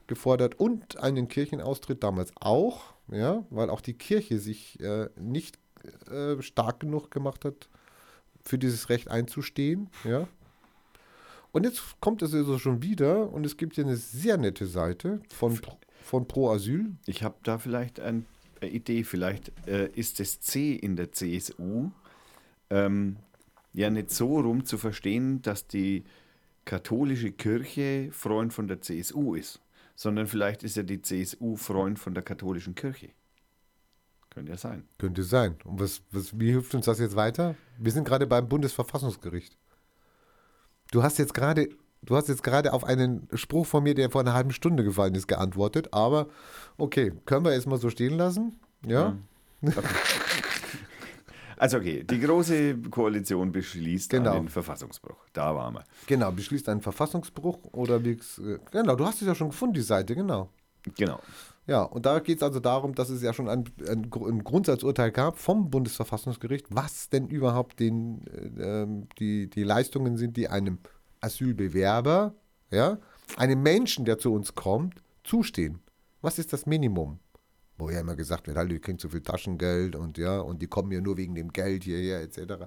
gefordert 0.07 0.59
und 0.59 0.99
einen 0.99 1.29
Kirchenaustritt 1.29 2.03
damals 2.03 2.33
auch, 2.41 2.95
ja, 3.13 3.45
weil 3.51 3.71
auch 3.71 3.83
die 3.83 3.95
Kirche 3.95 4.39
sich 4.39 4.81
äh, 4.81 5.09
nicht 5.21 5.59
äh, 6.11 6.41
stark 6.43 6.81
genug 6.81 7.11
gemacht 7.11 7.45
hat, 7.45 7.69
für 8.49 8.59
dieses 8.59 8.89
Recht 8.89 9.09
einzustehen, 9.09 9.91
ja. 10.05 10.27
Und 11.53 11.65
jetzt 11.65 12.01
kommt 12.01 12.23
es 12.23 12.35
also 12.35 12.59
schon 12.59 12.83
wieder 12.83 13.33
und 13.33 13.45
es 13.47 13.57
gibt 13.57 13.75
hier 13.75 13.85
eine 13.85 13.97
sehr 13.97 14.37
nette 14.37 14.67
Seite 14.67 15.21
von, 15.35 15.59
von 16.03 16.29
Pro 16.29 16.51
Asyl. 16.51 16.97
Ich 17.07 17.23
habe 17.23 17.37
da 17.43 17.59
vielleicht 17.59 18.01
ein, 18.01 18.27
eine 18.61 18.71
Idee. 18.71 19.03
Vielleicht 19.03 19.53
äh, 19.67 19.89
ist 19.95 20.21
das 20.21 20.41
C 20.41 20.75
in 20.75 20.97
der 20.97 21.11
CSU 21.13 21.91
ähm, 22.71 23.17
ja 23.73 23.89
nicht 23.89 24.11
so 24.11 24.41
rum 24.41 24.65
zu 24.65 24.77
verstehen, 24.77 25.41
dass 25.41 25.67
die 25.67 26.05
katholische 26.65 27.33
Kirche 27.33 28.11
Freund 28.13 28.53
von 28.53 28.69
der 28.69 28.83
CSU 28.83 29.35
ist, 29.35 29.61
sondern 29.97 30.27
vielleicht 30.27 30.63
ist 30.63 30.77
ja 30.77 30.83
die 30.83 31.01
CSU 31.01 31.57
Freund 31.57 31.99
von 31.99 32.13
der 32.13 32.23
katholischen 32.23 32.75
Kirche. 32.75 33.09
Könnte 34.31 34.53
ja 34.53 34.59
sein. 34.59 34.85
Könnte 34.99 35.23
sein. 35.25 35.57
Und 35.65 35.81
was, 35.81 36.03
was, 36.11 36.39
wie 36.39 36.51
hilft 36.51 36.75
uns 36.75 36.85
das 36.87 36.99
jetzt 36.99 37.17
weiter? 37.17 37.55
Wir 37.79 37.93
sind 37.93 38.05
gerade 38.07 38.27
beim 38.27 38.49
Bundesverfassungsgericht. 38.49 39.57
Du 40.91 41.03
hast 41.03 41.19
jetzt 41.19 41.35
gerade, 41.35 41.69
du 42.03 42.17
hast 42.17 42.29
jetzt 42.29 42.43
gerade 42.43 42.73
auf 42.73 42.85
einen 42.85 43.29
Spruch 43.35 43.67
von 43.67 43.83
mir, 43.83 43.95
der 43.95 44.11
vor 44.11 44.21
einer 44.21 44.35
halben 44.35 44.53
Stunde 44.53 44.85
gefallen 44.85 45.15
ist, 45.15 45.27
geantwortet. 45.29 45.93
Aber 45.93 46.29
okay, 46.77 47.13
können 47.27 47.45
wir 47.45 47.53
jetzt 47.53 47.67
mal 47.67 47.79
so 47.79 47.91
stehen 47.91 48.17
lassen? 48.17 48.57
Ja. 48.87 49.17
Also 51.61 51.79
okay, 51.79 52.05
die 52.05 52.21
große 52.21 52.77
Koalition 52.83 53.51
beschließt 53.51 54.11
Genau. 54.11 54.37
einen 54.37 54.49
Verfassungsbruch. 54.49 55.17
Da 55.33 55.55
waren 55.55 55.75
wir. 55.75 55.85
Genau, 56.07 56.31
beschließt 56.31 56.69
einen 56.69 56.81
Verfassungsbruch 56.81 57.59
oder 57.73 58.05
wie 58.05 58.13
äh, 58.13 58.59
genau, 58.71 58.95
du 58.95 59.05
hast 59.05 59.21
es 59.23 59.27
ja 59.27 59.35
schon 59.35 59.49
gefunden, 59.49 59.75
die 59.75 59.81
Seite, 59.83 60.15
genau. 60.15 60.51
Genau. 60.97 61.19
Ja, 61.69 61.83
und 61.83 62.07
da 62.07 62.19
geht 62.21 62.39
es 62.39 62.43
also 62.43 62.61
darum, 62.61 62.95
dass 62.95 63.11
es 63.11 63.21
ja 63.21 63.35
schon 63.35 63.47
ein, 63.47 63.65
ein, 63.87 64.11
ein 64.11 64.43
Grundsatzurteil 64.43 65.13
gab 65.13 65.37
vom 65.37 65.69
Bundesverfassungsgericht, 65.69 66.67
was 66.71 67.11
denn 67.11 67.29
überhaupt 67.29 67.79
den, 67.79 68.27
äh, 68.27 68.83
ähm, 68.83 69.07
die, 69.19 69.51
die 69.51 69.65
Leistungen 69.65 70.17
sind, 70.17 70.39
die 70.39 70.49
einem 70.49 70.79
Asylbewerber, 71.21 72.35
ja, 72.71 72.99
einem 73.37 73.63
Menschen, 73.63 74.07
der 74.07 74.17
zu 74.17 74.33
uns 74.33 74.55
kommt, 74.55 75.03
zustehen. 75.25 75.81
Was 76.23 76.39
ist 76.39 76.55
das 76.55 76.65
Minimum? 76.65 77.19
Wo 77.77 77.91
ja 77.91 78.01
immer 78.01 78.17
gesagt 78.17 78.47
wird, 78.47 78.57
halt, 78.57 78.73
ihr 78.73 78.81
kriegt 78.81 79.03
so 79.03 79.11
viel 79.11 79.21
Taschengeld 79.21 79.95
und 79.95 80.17
ja, 80.17 80.41
und 80.41 80.63
die 80.63 80.69
kommen 80.69 80.91
ja 80.91 81.03
nur 81.03 81.19
wegen 81.19 81.35
dem 81.35 81.53
Geld 81.53 81.85
hierher, 81.85 82.23
etc. 82.23 82.65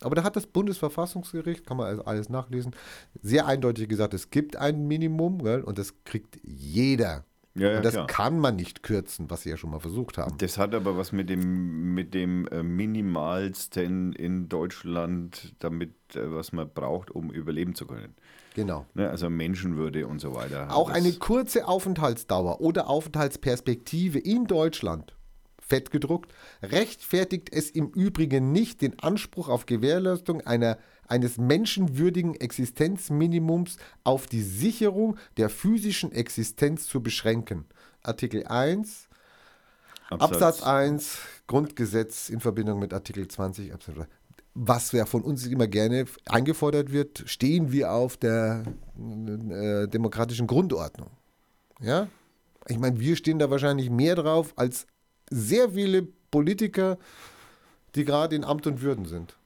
Aber 0.00 0.16
da 0.16 0.24
hat 0.24 0.34
das 0.34 0.48
Bundesverfassungsgericht, 0.48 1.64
kann 1.64 1.76
man 1.76 1.86
also 1.86 2.04
alles 2.04 2.28
nachlesen, 2.28 2.74
sehr 3.22 3.46
eindeutig 3.46 3.88
gesagt, 3.88 4.12
es 4.12 4.30
gibt 4.30 4.56
ein 4.56 4.88
Minimum, 4.88 5.38
gell, 5.38 5.62
und 5.62 5.78
das 5.78 5.94
kriegt 6.02 6.40
jeder. 6.42 7.24
Ja, 7.54 7.70
ja, 7.72 7.76
und 7.78 7.84
das 7.84 7.94
klar. 7.94 8.06
kann 8.06 8.38
man 8.38 8.54
nicht 8.56 8.82
kürzen, 8.84 9.28
was 9.28 9.42
sie 9.42 9.50
ja 9.50 9.56
schon 9.56 9.70
mal 9.70 9.80
versucht 9.80 10.18
haben. 10.18 10.38
Das 10.38 10.56
hat 10.56 10.72
aber 10.74 10.96
was 10.96 11.10
mit 11.10 11.28
dem, 11.28 11.94
mit 11.94 12.14
dem 12.14 12.46
äh, 12.48 12.62
Minimalsten 12.62 14.12
in 14.12 14.48
Deutschland, 14.48 15.54
damit, 15.58 15.90
äh, 16.14 16.32
was 16.32 16.52
man 16.52 16.70
braucht, 16.72 17.10
um 17.10 17.30
überleben 17.30 17.74
zu 17.74 17.86
können. 17.86 18.14
Genau. 18.54 18.86
Ne? 18.94 19.08
Also 19.10 19.28
Menschenwürde 19.30 20.06
und 20.06 20.20
so 20.20 20.34
weiter. 20.34 20.74
Auch 20.74 20.88
Das- 20.90 20.98
eine 20.98 21.12
kurze 21.14 21.66
Aufenthaltsdauer 21.66 22.60
oder 22.60 22.88
Aufenthaltsperspektive 22.88 24.18
in 24.18 24.46
Deutschland, 24.46 25.16
fett 25.60 25.90
gedruckt, 25.90 26.32
rechtfertigt 26.62 27.48
es 27.52 27.70
im 27.70 27.88
Übrigen 27.90 28.52
nicht, 28.52 28.80
den 28.82 28.98
Anspruch 29.00 29.48
auf 29.48 29.66
Gewährleistung 29.66 30.40
einer, 30.40 30.78
eines 31.10 31.38
menschenwürdigen 31.38 32.34
Existenzminimums 32.34 33.76
auf 34.04 34.26
die 34.26 34.42
Sicherung 34.42 35.16
der 35.36 35.50
physischen 35.50 36.12
Existenz 36.12 36.86
zu 36.86 37.02
beschränken. 37.02 37.66
Artikel 38.02 38.46
1, 38.46 39.08
Absatz 40.08 40.62
1, 40.62 41.18
Grundgesetz 41.46 42.28
in 42.28 42.40
Verbindung 42.40 42.78
mit 42.78 42.94
Artikel 42.94 43.26
20 43.28 43.72
Absatz 43.72 43.96
3. 43.96 44.06
Was 44.54 44.92
ja 44.92 45.06
von 45.06 45.22
uns 45.22 45.46
immer 45.46 45.68
gerne 45.68 46.06
eingefordert 46.26 46.92
wird, 46.92 47.22
stehen 47.26 47.70
wir 47.70 47.92
auf 47.92 48.16
der 48.16 48.64
äh, 48.98 49.86
demokratischen 49.86 50.46
Grundordnung. 50.46 51.10
Ja? 51.80 52.08
Ich 52.68 52.78
meine, 52.78 52.98
wir 52.98 53.16
stehen 53.16 53.38
da 53.38 53.50
wahrscheinlich 53.50 53.90
mehr 53.90 54.16
drauf 54.16 54.52
als 54.56 54.86
sehr 55.30 55.70
viele 55.70 56.06
Politiker, 56.30 56.98
die 57.94 58.04
gerade 58.04 58.36
in 58.36 58.44
Amt 58.44 58.66
und 58.66 58.82
Würden 58.82 59.06
sind. 59.06 59.36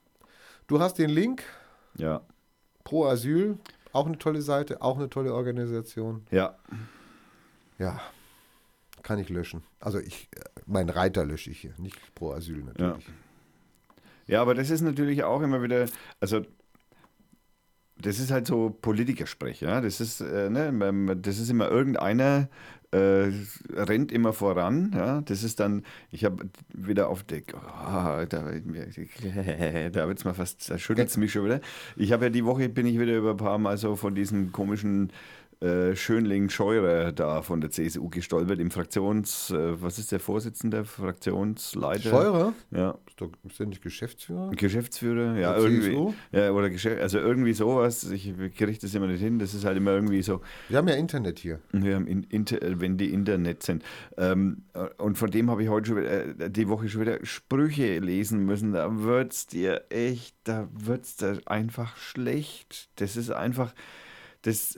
Du 0.66 0.80
hast 0.80 0.98
den 0.98 1.10
Link 1.10 1.42
Ja, 1.96 2.22
pro 2.84 3.06
Asyl, 3.06 3.58
auch 3.92 4.06
eine 4.06 4.18
tolle 4.18 4.42
Seite, 4.42 4.82
auch 4.82 4.96
eine 4.98 5.08
tolle 5.10 5.34
Organisation. 5.34 6.26
ja. 6.30 6.56
Ja, 7.76 8.00
kann 9.02 9.18
ich 9.18 9.28
löschen. 9.30 9.64
Also 9.80 9.98
ich, 9.98 10.28
äh, 10.36 10.40
meinen 10.64 10.90
Reiter 10.90 11.24
lösche 11.24 11.50
ich 11.50 11.58
hier, 11.60 11.74
nicht 11.78 11.98
pro 12.14 12.30
Asyl 12.32 12.62
natürlich. 12.62 13.04
Ja, 14.28 14.40
aber 14.40 14.54
das 14.54 14.70
ist 14.70 14.80
natürlich 14.80 15.24
auch 15.24 15.42
immer 15.42 15.60
wieder, 15.60 15.86
also 16.20 16.42
das 17.96 18.18
ist 18.18 18.30
halt 18.30 18.46
so 18.46 18.70
Politikersprech, 18.70 19.60
ja. 19.60 19.80
Das 19.80 20.00
ist, 20.00 20.20
äh, 20.20 20.50
ne, 20.50 21.16
das 21.16 21.38
ist 21.38 21.50
immer 21.50 21.70
irgendeiner 21.70 22.48
äh, 22.94 23.32
rennt 23.72 24.12
immer 24.12 24.32
voran, 24.32 24.92
ja. 24.94 25.20
Das 25.22 25.42
ist 25.42 25.58
dann, 25.58 25.82
ich 26.10 26.24
habe 26.24 26.48
wieder 26.72 27.08
auf 27.08 27.24
der, 27.24 27.42
oh, 27.52 28.24
da, 28.24 28.26
da 29.92 30.10
es 30.10 30.24
mal 30.24 30.34
fast, 30.34 30.70
da 30.70 30.78
schüttelt 30.78 31.08
es 31.08 31.16
mich 31.16 31.32
schon 31.32 31.44
wieder. 31.44 31.60
Ich 31.96 32.12
habe 32.12 32.26
ja 32.26 32.30
die 32.30 32.44
Woche, 32.44 32.68
bin 32.68 32.86
ich 32.86 33.00
wieder 33.00 33.16
über 33.16 33.32
ein 33.32 33.36
paar 33.36 33.58
Mal 33.58 33.78
so 33.78 33.96
von 33.96 34.14
diesem 34.14 34.52
komischen 34.52 35.12
äh, 35.64 35.96
Schönling 35.96 36.50
Scheurer 36.50 37.12
da 37.12 37.40
von 37.42 37.60
der 37.60 37.70
CSU 37.70 38.08
gestolpert, 38.10 38.58
im 38.60 38.70
Fraktions, 38.70 39.50
äh, 39.50 39.80
was 39.80 39.98
ist 39.98 40.12
der 40.12 40.20
Vorsitzende, 40.20 40.84
Fraktionsleiter? 40.84 42.10
Scheurer? 42.10 42.52
Ja, 42.70 42.98
Ist 43.06 43.20
doch 43.20 43.30
ist 43.48 43.58
der 43.58 43.66
nicht 43.66 43.82
Geschäftsführer? 43.82 44.50
Geschäftsführer, 44.50 45.38
ja, 45.38 45.54
Der 45.54 45.62
irgendwie. 45.62 45.90
CSU? 45.92 46.14
Ja, 46.32 46.50
oder 46.50 46.68
Geschäft, 46.70 47.00
also 47.00 47.18
irgendwie 47.18 47.54
sowas. 47.54 48.10
Ich 48.10 48.32
kriege 48.56 48.78
das 48.78 48.94
immer 48.94 49.06
nicht 49.06 49.20
hin. 49.20 49.38
Das 49.38 49.54
ist 49.54 49.64
halt 49.64 49.76
immer 49.76 49.92
irgendwie 49.92 50.22
so, 50.22 50.42
Wir 50.68 50.78
haben 50.78 50.88
ja 50.88 50.94
Internet 50.94 51.38
hier. 51.38 51.60
wir 51.72 51.94
haben 51.94 52.06
in, 52.06 52.24
Inter, 52.24 52.58
wenn 52.80 52.98
die 52.98 53.12
Internet 53.12 53.62
sind. 53.62 53.82
Ähm, 54.18 54.64
und 54.98 55.16
von 55.16 55.30
dem 55.30 55.50
habe 55.50 55.62
ich 55.62 55.68
heute 55.68 55.88
schon 55.88 55.96
wieder, 55.96 56.40
äh, 56.40 56.50
die 56.50 56.68
Woche 56.68 56.88
schon 56.88 57.00
wieder 57.00 57.18
Sprüche 57.24 57.98
lesen 58.00 58.44
müssen. 58.44 58.72
Da 58.72 58.88
wird's 59.02 59.46
dir 59.46 59.84
echt, 59.88 60.36
da 60.44 60.68
wird's 60.72 61.16
dir 61.16 61.40
einfach 61.46 61.96
schlecht. 61.96 62.90
Das 62.96 63.16
ist 63.16 63.30
einfach, 63.30 63.74
das, 64.44 64.76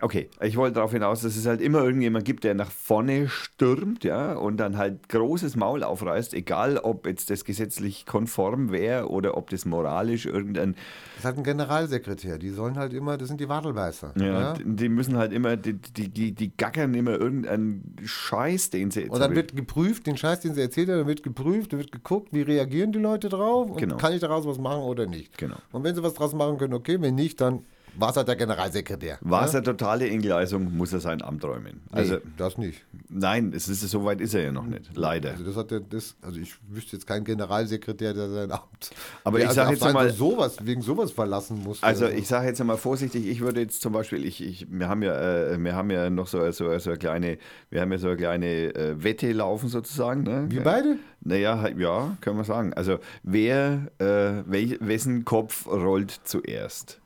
okay, 0.00 0.28
ich 0.42 0.56
wollte 0.56 0.74
darauf 0.74 0.92
hinaus, 0.92 1.22
dass 1.22 1.36
es 1.36 1.46
halt 1.46 1.60
immer 1.60 1.82
irgendjemand 1.82 2.24
gibt, 2.24 2.44
der 2.44 2.54
nach 2.54 2.70
vorne 2.70 3.28
stürmt, 3.28 4.04
ja, 4.04 4.34
und 4.34 4.58
dann 4.58 4.76
halt 4.76 5.08
großes 5.08 5.56
Maul 5.56 5.82
aufreißt, 5.82 6.34
egal 6.34 6.76
ob 6.78 7.06
jetzt 7.06 7.30
das 7.30 7.44
gesetzlich 7.44 8.04
konform 8.06 8.70
wäre 8.70 9.08
oder 9.08 9.36
ob 9.36 9.50
das 9.50 9.64
moralisch 9.64 10.26
irgendein, 10.26 10.74
Das 11.14 11.20
ist 11.20 11.24
halt 11.24 11.38
ein 11.38 11.44
Generalsekretär. 11.44 12.38
Die 12.38 12.50
sollen 12.50 12.76
halt 12.76 12.92
immer, 12.92 13.16
das 13.16 13.28
sind 13.28 13.40
die 13.40 13.48
Wadelbeißer. 13.48 14.12
ja, 14.20 14.52
die- 14.52 14.64
die 14.76 14.88
müssen 14.88 15.16
halt 15.16 15.32
immer, 15.32 15.56
die, 15.56 15.72
die, 15.74 16.08
die, 16.34 16.56
gackern 16.56 16.94
immer 16.94 17.12
irgendeinen 17.18 17.96
Scheiß, 18.04 18.70
den 18.70 18.90
sie 18.90 19.08
Und 19.08 19.18
dann 19.20 19.34
wird 19.34 19.56
geprüft, 19.56 20.06
den 20.06 20.16
Scheiß, 20.16 20.40
den 20.40 20.54
sie 20.54 20.60
erzählt 20.60 20.88
hat, 20.90 20.96
dann 21.00 21.06
wird 21.06 21.22
geprüft, 21.22 21.72
dann 21.72 21.80
wird 21.80 21.90
geguckt, 21.90 22.28
wie 22.32 22.42
reagieren 22.42 22.92
die 22.92 22.98
Leute 22.98 23.28
drauf 23.30 23.70
und 23.70 23.78
Genau. 23.78 23.96
kann 23.96 24.12
ich 24.12 24.20
daraus 24.20 24.46
was 24.46 24.58
machen 24.58 24.82
oder 24.82 25.06
nicht. 25.06 25.36
Genau. 25.38 25.56
Und 25.72 25.84
wenn 25.84 25.94
sie 25.94 26.02
was 26.02 26.14
draus 26.14 26.34
machen 26.34 26.58
können, 26.58 26.74
okay, 26.74 27.00
wenn 27.00 27.14
nicht, 27.14 27.40
dann 27.40 27.64
war 27.98 28.10
es 28.10 28.16
halt 28.16 28.28
der 28.28 28.36
Generalsekretär. 28.36 29.18
war 29.20 29.44
es 29.44 29.52
ja? 29.52 29.58
eine 29.58 29.66
totale 29.66 30.08
Entgleisung, 30.08 30.76
muss 30.76 30.92
er 30.92 31.00
sein 31.00 31.20
Amt 31.22 31.44
räumen. 31.44 31.82
Also, 31.90 32.14
nee, 32.14 32.20
das 32.36 32.56
nicht. 32.58 32.84
nein, 33.08 33.52
es 33.54 33.68
ist, 33.68 33.80
so 33.88 34.04
weit 34.04 34.20
ist 34.20 34.34
er 34.34 34.42
ja 34.42 34.52
noch 34.52 34.66
nicht, 34.66 34.90
leider. 34.94 35.30
Also 35.32 35.44
das 35.44 35.56
hat 35.56 35.70
der, 35.70 35.80
das, 35.80 36.16
also 36.22 36.38
ich 36.40 36.54
wüsste 36.68 36.96
jetzt 36.96 37.06
keinen 37.06 37.24
Generalsekretär, 37.24 38.14
der 38.14 38.28
sein 38.28 38.52
Amt. 38.52 38.90
Aber 39.24 39.38
ich 39.38 39.44
also 39.46 39.56
sag 39.56 39.66
auf 39.66 39.72
jetzt 39.72 39.92
mal- 39.92 40.10
sowas, 40.10 40.56
wegen 40.62 40.82
sowas 40.82 41.10
verlassen 41.10 41.62
muss. 41.62 41.82
Also 41.82 42.06
ich 42.06 42.28
sage 42.28 42.46
jetzt 42.46 42.60
einmal 42.60 42.76
vorsichtig, 42.76 43.26
ich 43.26 43.40
würde 43.40 43.60
jetzt 43.60 43.80
zum 43.82 43.92
Beispiel, 43.92 44.24
ich, 44.24 44.42
ich, 44.44 44.66
wir, 44.70 44.88
haben 44.88 45.02
ja, 45.02 45.14
äh, 45.52 45.58
wir 45.58 45.74
haben 45.74 45.90
ja 45.90 46.08
noch 46.08 46.28
so, 46.28 46.50
so, 46.52 46.78
so 46.78 46.90
eine 46.90 46.98
kleine, 46.98 47.38
wir 47.70 47.80
haben 47.80 47.92
ja 47.92 47.98
so 47.98 48.08
eine 48.08 48.16
kleine 48.16 48.74
äh, 48.74 49.02
Wette 49.02 49.32
laufen 49.32 49.68
sozusagen. 49.68 50.22
Ne? 50.22 50.46
Wir 50.48 50.62
beide? 50.62 50.96
Naja, 51.20 51.60
halt, 51.60 51.78
ja, 51.78 52.16
können 52.20 52.36
wir 52.36 52.44
sagen. 52.44 52.72
Also 52.74 52.98
wer, 53.22 53.88
äh, 53.98 54.04
wel, 54.46 54.78
wessen 54.80 55.24
Kopf 55.24 55.66
rollt 55.66 56.20
zuerst? 56.24 57.00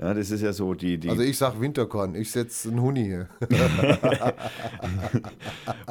Ja, 0.00 0.12
das 0.12 0.30
ist 0.32 0.40
ja 0.42 0.52
so 0.52 0.74
die, 0.74 0.98
die 0.98 1.08
Also 1.08 1.22
ich 1.22 1.38
sag 1.38 1.60
Winterkorn, 1.60 2.16
ich 2.16 2.32
setze 2.32 2.68
einen 2.68 2.82
Huni 2.82 3.04
hier. 3.04 3.28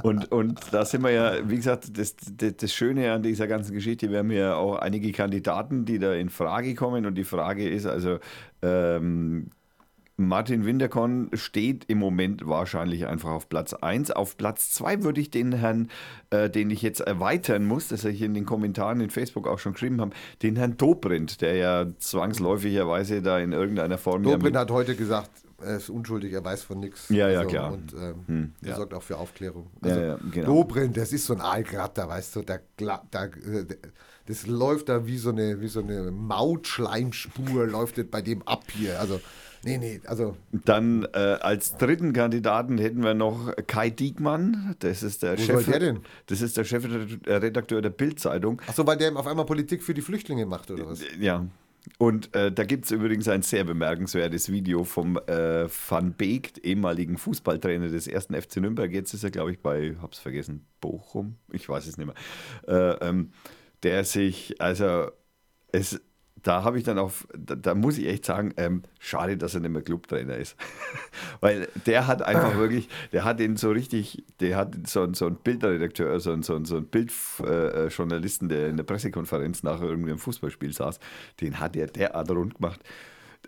Und, 0.04 0.32
und 0.32 0.60
da 0.72 0.84
sind 0.84 1.04
wir 1.04 1.12
ja, 1.12 1.50
wie 1.50 1.56
gesagt, 1.56 1.98
das, 1.98 2.16
das, 2.18 2.58
das 2.58 2.74
Schöne 2.74 3.14
an 3.14 3.24
dieser 3.24 3.48
ganzen 3.48 3.74
Geschichte, 3.74 4.12
wir 4.12 4.20
haben 4.20 4.32
ja 4.32 4.56
auch 4.56 4.76
einige 4.76 5.12
Kandidaten, 5.14 5.86
die 5.86 6.00
da 6.00 6.14
in 6.14 6.30
Frage 6.30 6.76
kommen. 6.76 7.06
Und 7.06 7.16
die 7.16 7.24
Frage 7.24 7.70
ist 7.70 7.86
also, 7.86 8.20
ähm, 8.62 9.50
Martin 10.28 10.66
Winterkorn 10.66 11.30
steht 11.34 11.86
im 11.88 11.98
Moment 11.98 12.48
wahrscheinlich 12.48 13.08
einfach 13.08 13.30
auf 13.32 13.50
Platz 13.50 13.74
1. 13.74 14.12
Auf 14.12 14.38
Platz 14.38 14.72
2 14.72 15.04
würde 15.04 15.22
ich 15.22 15.32
den 15.32 15.54
Herrn, 15.54 15.90
äh, 16.30 16.50
den 16.50 16.70
ich 16.70 16.82
jetzt 16.82 17.02
erweitern 17.02 17.66
muss, 17.66 17.88
das 17.90 18.04
ich 18.06 18.22
in 18.22 18.34
den 18.34 18.46
Kommentaren 18.46 19.02
in 19.02 19.10
Facebook 19.10 19.48
auch 19.48 19.60
schon 19.60 19.74
geschrieben 19.74 20.02
habe, 20.02 20.12
den 20.42 20.56
Herrn 20.56 20.78
Dobrindt, 20.78 21.42
der 21.42 21.56
ja 21.56 21.86
zwangsläufigerweise 21.98 23.22
da 23.22 23.40
in 23.40 23.52
irgendeiner 23.54 23.98
Form... 23.98 24.24
ja 24.24 24.32
Dobrin 24.32 24.52
mit- 24.54 24.60
hat 24.60 24.72
heute 24.72 24.96
gesagt, 24.96 25.30
er 25.62 25.78
ist 25.78 25.90
unschuldig, 25.90 26.34
er 26.34 26.44
weiß 26.44 26.64
von 26.64 26.80
nichts. 26.80 27.08
Ja, 27.10 27.30
ja, 27.30 27.46
klar. 27.46 27.72
Und 27.72 27.94
ähm, 27.94 28.16
Hm, 28.28 28.54
er 28.64 28.70
ja. 28.70 28.76
sorgt 28.76 28.94
auch 28.94 29.04
für 29.04 29.18
Aufklärung. 29.18 29.68
Ja, 29.84 29.90
Also 29.90 30.02
ja, 30.02 30.18
genau. 30.32 30.46
Dobrin, 30.48 30.92
das 30.92 31.14
ist 31.14 31.26
so 31.26 31.34
ein 31.34 31.40
Aalgratter, 31.42 32.08
weißt 32.10 32.36
du, 32.36 32.42
da, 32.42 32.58
da, 32.78 33.26
äh, 33.26 33.30
das 34.26 34.46
läuft 34.48 34.90
da 34.90 35.06
wie 35.08 35.18
so 35.18 35.30
eine, 35.30 35.62
wie 35.62 35.68
so 35.70 35.80
eine 35.82 36.12
Mautschleimspur, 36.12 37.68
läuft 37.68 37.98
das 37.98 38.06
bei 38.10 38.22
dem 38.22 38.42
ab 38.48 38.64
hier. 38.74 39.00
Also, 39.00 39.20
nee, 39.64 39.78
nee, 39.78 40.02
also 40.06 40.36
Dann 40.52 41.08
äh, 41.14 41.18
als 41.18 41.78
dritten 41.78 42.14
Kandidaten 42.14 42.78
hätten 42.78 43.04
wir 43.04 43.14
noch 43.14 43.54
Kai 43.68 43.90
Diekmann. 43.90 44.76
Das 44.80 45.04
ist 45.04 45.24
der 45.24 45.38
Wo 45.38 45.42
Chef. 45.42 45.66
der 45.66 45.80
denn? 45.80 46.00
Das 46.28 46.42
ist 46.42 46.58
der 46.58 46.64
Chefredakteur 46.64 47.82
der 47.82 47.90
Bild-Zeitung. 47.90 48.62
Achso, 48.68 48.86
weil 48.86 48.98
der 48.98 49.16
auf 49.16 49.28
einmal 49.28 49.46
Politik 49.46 49.84
für 49.84 49.94
die 49.94 50.02
Flüchtlinge 50.02 50.46
macht, 50.46 50.72
oder 50.72 50.88
was? 50.88 51.02
Ja. 51.20 51.46
Und 51.98 52.34
äh, 52.34 52.52
da 52.52 52.64
gibt 52.64 52.86
es 52.86 52.92
übrigens 52.92 53.28
ein 53.28 53.42
sehr 53.42 53.66
bemerkenswertes 53.66 54.52
Video 54.52 54.84
vom 54.84 55.18
äh, 55.28 55.68
Van 55.68 56.14
Beek, 56.14 56.64
ehemaligen 56.64 57.18
Fußballtrainer 57.18 57.90
des 57.90 58.08
ersten 58.08 58.40
FC 58.40 58.58
Nürnberg. 58.58 58.92
Jetzt 58.92 59.14
ist 59.14 59.24
er, 59.24 59.32
glaube 59.32 59.52
ich, 59.52 59.60
bei, 59.60 59.96
hab's 60.02 60.20
vergessen, 60.20 60.66
Bochum. 60.80 61.36
Ich 61.52 61.68
weiß 61.68 61.88
es 61.88 61.98
nicht 61.98 62.08
mehr. 62.08 62.16
Äh, 62.68 63.10
ähm, 63.10 63.32
der 63.84 64.06
sich, 64.06 64.62
also 64.62 65.12
es, 65.74 66.00
da 66.44 66.64
habe 66.64 66.78
ich 66.78 66.84
dann 66.84 67.00
auf, 67.00 67.26
da, 67.38 67.56
da 67.56 67.74
muss 67.74 67.98
ich 67.98 68.06
echt 68.08 68.26
sagen, 68.26 68.54
ähm, 68.58 68.84
schade, 69.00 69.38
dass 69.38 69.56
er 69.56 69.62
nicht 69.62 69.72
mehr 69.72 69.82
Clubtrainer 69.82 70.36
ist. 70.38 70.56
Weil 71.40 71.70
der 71.86 72.06
hat 72.08 72.22
einfach 72.22 72.58
wirklich, 72.58 72.90
der 73.14 73.24
hat 73.24 73.40
den 73.40 73.56
so 73.58 73.72
richtig, 73.72 74.24
der 74.42 74.58
hat 74.58 74.76
so, 74.88 75.12
so 75.14 75.28
einen 75.28 75.38
Bildredakteur, 75.38 76.20
so, 76.20 76.32
einen- 76.34 76.44
so, 76.44 76.64
so 76.66 76.76
einen 76.78 76.88
Bildjournalisten, 76.88 78.50
der 78.50 78.68
in 78.68 78.78
der 78.78 78.84
Pressekonferenz 78.84 79.64
nach 79.64 79.82
irgendeinem 79.82 80.18
Fußballspiel 80.20 80.74
saß, 80.74 81.00
den 81.42 81.60
hat 81.60 81.76
er 81.76 81.88
derart 81.88 82.30
rund 82.32 82.56
gemacht. 82.56 82.82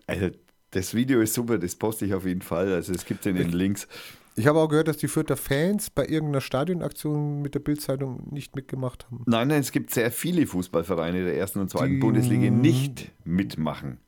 Also, 0.08 0.30
das 0.72 0.94
Video 0.94 1.22
ist 1.22 1.34
super, 1.34 1.58
das 1.58 1.76
poste 1.76 2.06
ich 2.06 2.14
auf 2.14 2.26
jeden 2.26 2.42
Fall. 2.42 2.74
Also 2.74 2.94
es 2.94 3.06
gibt 3.06 3.26
in 3.26 3.36
den 3.36 3.52
Links. 3.52 3.88
Ich 4.38 4.48
habe 4.48 4.60
auch 4.60 4.68
gehört, 4.68 4.88
dass 4.90 4.98
die 4.98 5.08
Fürther 5.08 5.38
Fans 5.38 5.90
bei 5.90 6.06
irgendeiner 6.06 6.42
Stadionaktion 6.42 7.42
mit 7.42 7.56
der 7.56 7.60
Bildzeitung 7.62 8.28
nicht 8.32 8.56
mitgemacht 8.56 9.06
haben. 9.06 9.24
Nein, 9.26 9.48
nein, 9.48 9.62
es 9.62 9.72
gibt 9.72 9.92
sehr 9.92 10.12
viele 10.12 10.46
Fußballvereine 10.46 11.24
der 11.24 11.38
ersten 11.38 11.60
und 11.60 11.70
zweiten 11.70 11.94
Die- 11.96 12.00
Bundesliga 12.00 12.50
nicht 12.52 13.12
mitmachen. 13.24 14.00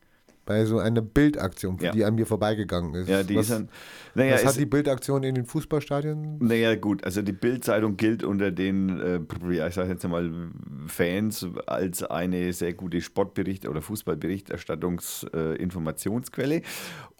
Bei 0.48 0.64
so 0.64 0.78
einer 0.78 1.02
Bildaktion, 1.02 1.76
Ja. 1.78 1.92
die 1.92 2.06
an 2.06 2.14
mir 2.14 2.24
vorbeigegangen 2.24 2.94
ist. 2.94 3.06
Ja, 3.06 3.22
die 3.22 3.36
was, 3.36 3.50
ist 3.50 3.58
dann, 3.58 3.68
naja, 4.14 4.32
was 4.32 4.46
hat 4.46 4.56
die 4.56 4.64
Bildaktion 4.64 5.22
in 5.22 5.34
den 5.34 5.44
Fußballstadien? 5.44 6.38
Naja, 6.38 6.74
gut, 6.74 7.04
also 7.04 7.20
die 7.20 7.34
Bild-Zeitung 7.34 7.98
gilt 7.98 8.24
unter 8.24 8.50
den, 8.50 8.98
äh, 8.98 9.20
ich 9.66 9.74
sage 9.74 9.90
jetzt 9.90 10.08
mal, 10.08 10.32
Fans 10.86 11.46
als 11.66 12.02
eine 12.02 12.50
sehr 12.54 12.72
gute 12.72 13.02
Sportbericht- 13.02 13.68
oder 13.68 13.82
Fußballberichterstattungs-Informationsquelle. 13.82 16.62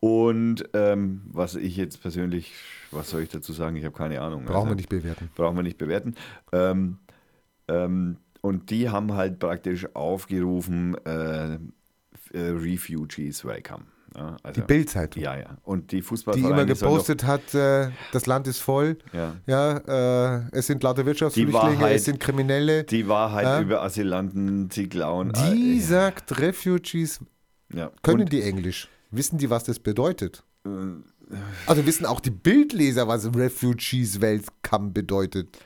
Und 0.00 0.64
ähm, 0.72 1.20
was 1.30 1.54
ich 1.54 1.76
jetzt 1.76 2.00
persönlich, 2.00 2.54
was 2.90 3.10
soll 3.10 3.20
ich 3.24 3.28
dazu 3.28 3.52
sagen? 3.52 3.76
Ich 3.76 3.84
habe 3.84 3.94
keine 3.94 4.22
Ahnung. 4.22 4.46
Brauchen 4.46 4.56
Also, 4.56 4.68
wir 4.70 4.76
nicht 4.76 4.88
bewerten. 4.88 5.28
Brauchen 5.34 5.56
wir 5.56 5.62
nicht 5.64 5.76
bewerten. 5.76 6.14
Ähm, 6.52 6.96
ähm, 7.68 8.16
und 8.40 8.70
die 8.70 8.88
haben 8.88 9.12
halt 9.14 9.38
praktisch 9.38 9.86
aufgerufen, 9.94 10.94
äh, 11.04 11.58
äh, 12.32 12.38
Refugees 12.50 13.44
welcome. 13.44 13.84
Ja, 14.16 14.36
also, 14.42 14.60
Die 14.60 14.66
Bildzeitung. 14.66 15.22
Ja, 15.22 15.36
ja. 15.38 15.58
Und 15.64 15.92
die 15.92 15.96
Die 15.96 16.02
Fußballvereine 16.02 16.46
immer 16.62 16.74
sollen 16.74 16.92
doch- 16.92 17.06
gepostet 17.06 17.24
hat, 17.24 17.54
äh, 17.54 17.90
das 18.12 18.26
Land 18.26 18.46
ist 18.48 18.58
voll. 18.60 18.96
Ja. 19.12 19.36
Ja, 19.46 20.38
äh, 20.38 20.42
es 20.52 20.66
sind 20.66 20.82
lauter 20.82 21.04
Wirtschaftsflüchtlinge, 21.04 21.62
Wahrheit- 21.80 21.96
es 21.96 22.04
sind 22.06 22.18
Kriminelle. 22.18 22.84
Die 22.84 23.06
Wahrheit 23.06 23.44
Ja. 23.44 23.60
über 23.60 23.82
Asylanten, 23.82 24.70
die 24.70 24.88
klauen. 24.88 25.32
Die 25.34 25.78
sagt, 25.80 26.38
Refugees 26.40 27.20
können 28.02 28.22
Und, 28.22 28.32
die 28.32 28.42
Englisch. 28.42 28.88
Wissen 29.10 29.36
die, 29.38 29.50
was 29.50 29.64
das 29.64 29.78
bedeutet? 29.78 30.42
äh, 30.64 30.68
Also 31.66 31.84
wissen 31.84 32.06
auch 32.06 32.20
die 32.20 32.30
Bildleser, 32.30 33.06
was 33.06 33.26
Refugees 33.34 34.20
Welcome 34.22 34.90
bedeutet. 34.92 35.58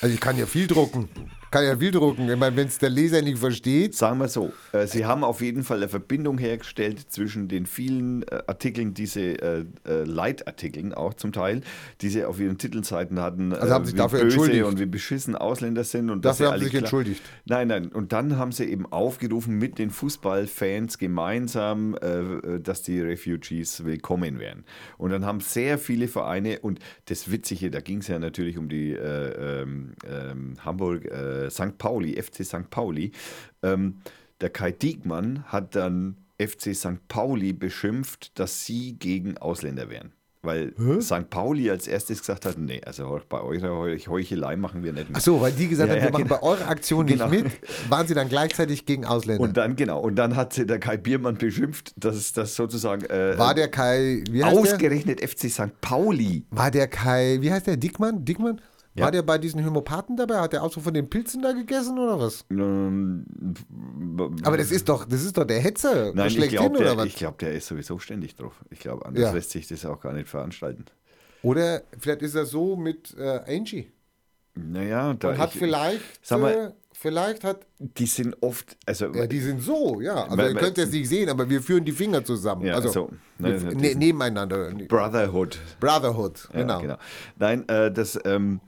Also 0.00 0.12
ich 0.14 0.20
kann 0.20 0.36
ja 0.36 0.46
viel 0.46 0.66
drucken. 0.66 1.08
Kann 1.52 1.66
ja 1.66 1.76
viel 1.76 1.90
drucken. 1.90 2.30
Ich 2.30 2.36
meine, 2.38 2.56
wenn 2.56 2.66
es 2.66 2.78
der 2.78 2.88
Leser 2.88 3.20
nicht 3.20 3.36
versteht. 3.36 3.94
Sagen 3.94 4.18
wir 4.18 4.28
so, 4.28 4.54
äh, 4.72 4.86
sie 4.86 5.04
haben 5.04 5.22
auf 5.22 5.42
jeden 5.42 5.64
Fall 5.64 5.76
eine 5.76 5.88
Verbindung 5.88 6.38
hergestellt 6.38 7.12
zwischen 7.12 7.46
den 7.46 7.66
vielen 7.66 8.22
äh, 8.22 8.42
Artikeln, 8.46 8.94
diese 8.94 9.20
äh, 9.20 9.64
äh, 9.86 10.04
Leitartikeln 10.04 10.94
auch 10.94 11.12
zum 11.12 11.30
Teil, 11.30 11.60
die 12.00 12.08
sie 12.08 12.24
auf 12.24 12.40
ihren 12.40 12.56
Titelseiten 12.56 13.20
hatten, 13.20 13.52
Also 13.52 13.74
haben 13.74 13.84
sich 13.84 13.92
wie 13.92 13.98
dafür 13.98 14.20
entschuldigt. 14.20 14.64
und 14.64 14.80
wie 14.80 14.86
beschissen 14.86 15.36
Ausländer 15.36 15.84
sind. 15.84 16.08
Und 16.08 16.24
Dafür 16.24 16.52
haben 16.52 16.58
sie 16.58 16.64
sich 16.64 16.74
entschuldigt. 16.74 17.20
Nein, 17.44 17.68
nein. 17.68 17.88
Und 17.88 18.14
dann 18.14 18.38
haben 18.38 18.52
sie 18.52 18.64
eben 18.64 18.90
aufgerufen 18.90 19.58
mit 19.58 19.78
den 19.78 19.90
Fußballfans 19.90 20.96
gemeinsam, 20.96 21.96
äh, 21.96 22.60
dass 22.60 22.80
die 22.80 22.98
Refugees 22.98 23.84
willkommen 23.84 24.38
wären. 24.38 24.64
Und 24.96 25.10
dann 25.10 25.26
haben 25.26 25.40
sehr 25.40 25.76
viele 25.76 26.08
Vereine, 26.08 26.60
und 26.60 26.78
das 27.10 27.30
Witzige, 27.30 27.70
da 27.70 27.80
ging 27.80 27.98
es 27.98 28.08
ja 28.08 28.18
natürlich 28.18 28.56
um 28.56 28.70
die 28.70 28.92
äh, 28.92 29.62
ähm, 29.62 29.92
ähm, 30.10 30.54
Hamburg, 30.64 31.04
äh, 31.04 31.41
St. 31.50 31.78
Pauli, 31.78 32.20
FC 32.20 32.44
St. 32.44 32.70
Pauli. 32.70 33.12
Ähm, 33.62 33.96
der 34.40 34.50
Kai 34.50 34.72
Diekmann 34.72 35.44
hat 35.46 35.74
dann 35.76 36.16
FC 36.40 36.74
St. 36.74 37.06
Pauli 37.08 37.52
beschimpft, 37.52 38.38
dass 38.38 38.64
sie 38.66 38.94
gegen 38.98 39.38
Ausländer 39.38 39.88
wären. 39.90 40.12
Weil 40.44 40.74
St. 41.00 41.30
Pauli 41.30 41.70
als 41.70 41.86
erstes 41.86 42.18
gesagt 42.18 42.44
hat, 42.46 42.58
nee, 42.58 42.80
also 42.84 43.20
bei 43.28 43.40
eurer 43.40 43.78
Heuch- 43.78 44.08
Heuchelei 44.08 44.56
machen 44.56 44.82
wir 44.82 44.92
nicht 44.92 45.06
mit. 45.08 45.16
Ach 45.16 45.20
so, 45.20 45.40
weil 45.40 45.52
die 45.52 45.68
gesagt 45.68 45.88
Ja, 45.88 45.94
haben, 45.94 46.00
ja, 46.00 46.06
wir 46.08 46.12
machen 46.14 46.24
genau. 46.24 46.40
bei 46.40 46.42
eurer 46.44 46.66
Aktion 46.68 47.06
Genau. 47.06 47.28
nicht 47.28 47.44
mit, 47.44 47.52
waren 47.88 48.08
sie 48.08 48.14
dann 48.14 48.28
gleichzeitig 48.28 48.84
gegen 48.84 49.04
Ausländer. 49.04 49.40
Und 49.40 49.56
dann, 49.56 49.76
genau, 49.76 50.00
und 50.00 50.16
dann 50.16 50.34
hat 50.34 50.56
der 50.68 50.80
Kai 50.80 50.96
Biermann 50.96 51.36
beschimpft, 51.38 51.92
dass 51.96 52.32
das 52.32 52.56
sozusagen 52.56 53.04
äh, 53.04 53.38
war 53.38 53.54
der 53.54 53.68
Kai, 53.68 54.24
wie 54.32 54.42
heißt 54.42 54.52
der? 54.56 54.60
ausgerechnet 54.62 55.20
FC 55.20 55.48
St. 55.48 55.80
Pauli. 55.80 56.44
War 56.50 56.72
der 56.72 56.88
Kai, 56.88 57.38
wie 57.40 57.52
heißt 57.52 57.68
der? 57.68 57.76
Dickmann? 57.76 58.24
Dickmann? 58.24 58.60
Ja. 58.94 59.04
War 59.04 59.10
der 59.10 59.22
bei 59.22 59.38
diesen 59.38 59.64
Homopathen 59.64 60.16
dabei? 60.18 60.36
Hat 60.40 60.52
der 60.52 60.62
auch 60.62 60.70
so 60.72 60.80
von 60.80 60.92
den 60.92 61.08
Pilzen 61.08 61.40
da 61.40 61.52
gegessen 61.52 61.98
oder 61.98 62.20
was? 62.20 62.44
Ähm, 62.50 63.24
Aber 64.44 64.56
das 64.58 64.70
ist 64.70 64.88
doch, 64.88 65.06
das 65.06 65.24
ist 65.24 65.36
doch 65.38 65.44
der 65.44 65.60
Hetzer. 65.60 66.12
Nein, 66.14 66.28
ich 66.28 66.48
glaube, 66.48 66.78
oder 66.78 66.96
der, 66.96 67.04
ich 67.06 67.16
glaub, 67.16 67.38
der 67.38 67.54
ist 67.54 67.66
sowieso 67.68 67.98
ständig 67.98 68.36
drauf. 68.36 68.52
Ich 68.70 68.80
glaube, 68.80 69.06
anders 69.06 69.22
Ja. 69.22 69.32
lässt 69.32 69.50
sich 69.50 69.66
das 69.66 69.86
auch 69.86 70.00
gar 70.00 70.12
nicht 70.12 70.28
veranstalten. 70.28 70.84
Oder 71.42 71.82
vielleicht 71.98 72.22
ist 72.22 72.34
er 72.34 72.44
so 72.44 72.76
mit 72.76 73.16
äh, 73.18 73.40
Angie. 73.56 73.90
Naja, 74.54 75.14
da 75.14 75.30
Und 75.30 75.38
hat 75.38 75.54
ich, 75.54 75.58
vielleicht 75.58 76.02
sag 76.20 76.40
mal- 76.40 76.52
äh, 76.52 76.70
vielleicht 76.92 77.42
hat, 77.44 77.66
Die 77.78 78.04
sind 78.06 78.36
oft, 78.42 78.76
also 78.86 79.06
ja, 79.06 79.26
die 79.26 79.40
sind 79.40 79.62
so, 79.62 80.00
ja. 80.02 80.24
Also 80.28 80.42
ihr 80.42 80.54
könnt 80.54 80.76
es 80.76 80.92
nicht 80.92 81.08
sehen, 81.08 81.30
aber 81.30 81.48
wir 81.48 81.62
führen 81.62 81.84
die 81.86 81.92
Finger 81.92 82.22
zusammen. 82.24 82.66
Ja, 82.66 82.74
also 82.74 82.90
so. 82.90 83.10
wir, 83.38 83.54
Ne, 83.54 83.58
ne, 83.58 83.74
ne, 83.74 83.94
nebeneinander. 83.94 84.70
Brotherhood. 84.86 85.58
Brotherhood, 85.80 86.48
Ja, 86.54 86.78
genau. 86.78 86.96
Nein, 87.38 87.66
äh, 87.68 87.90
das, 87.90 88.18
ähm, 88.26 88.60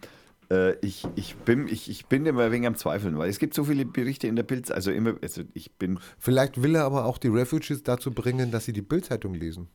äh, 0.50 0.74
ich, 0.80 1.06
ich, 1.16 1.36
bin, 1.36 1.68
ich, 1.68 1.88
ich 1.90 2.06
bin 2.06 2.26
immer 2.26 2.50
wenig 2.50 2.66
am 2.66 2.76
Zweifeln, 2.76 3.18
weil 3.18 3.28
es 3.30 3.38
gibt 3.38 3.54
so 3.54 3.64
viele 3.64 3.84
Berichte 3.84 4.26
in 4.26 4.36
der 4.36 4.42
Bild, 4.42 4.70
also 4.70 4.90
immer, 4.90 5.14
also 5.22 5.42
ich 5.54 5.72
bin, 5.72 5.98
Vielleicht 6.18 6.62
will 6.62 6.74
er 6.74 6.84
aber 6.84 7.04
auch 7.04 7.18
die 7.18 7.28
Refugees 7.28 7.82
dazu 7.82 8.10
bringen, 8.12 8.50
dass 8.50 8.64
sie 8.64 8.72
die 8.72 8.82
Bildzeitung 8.82 9.34
lesen. 9.34 9.68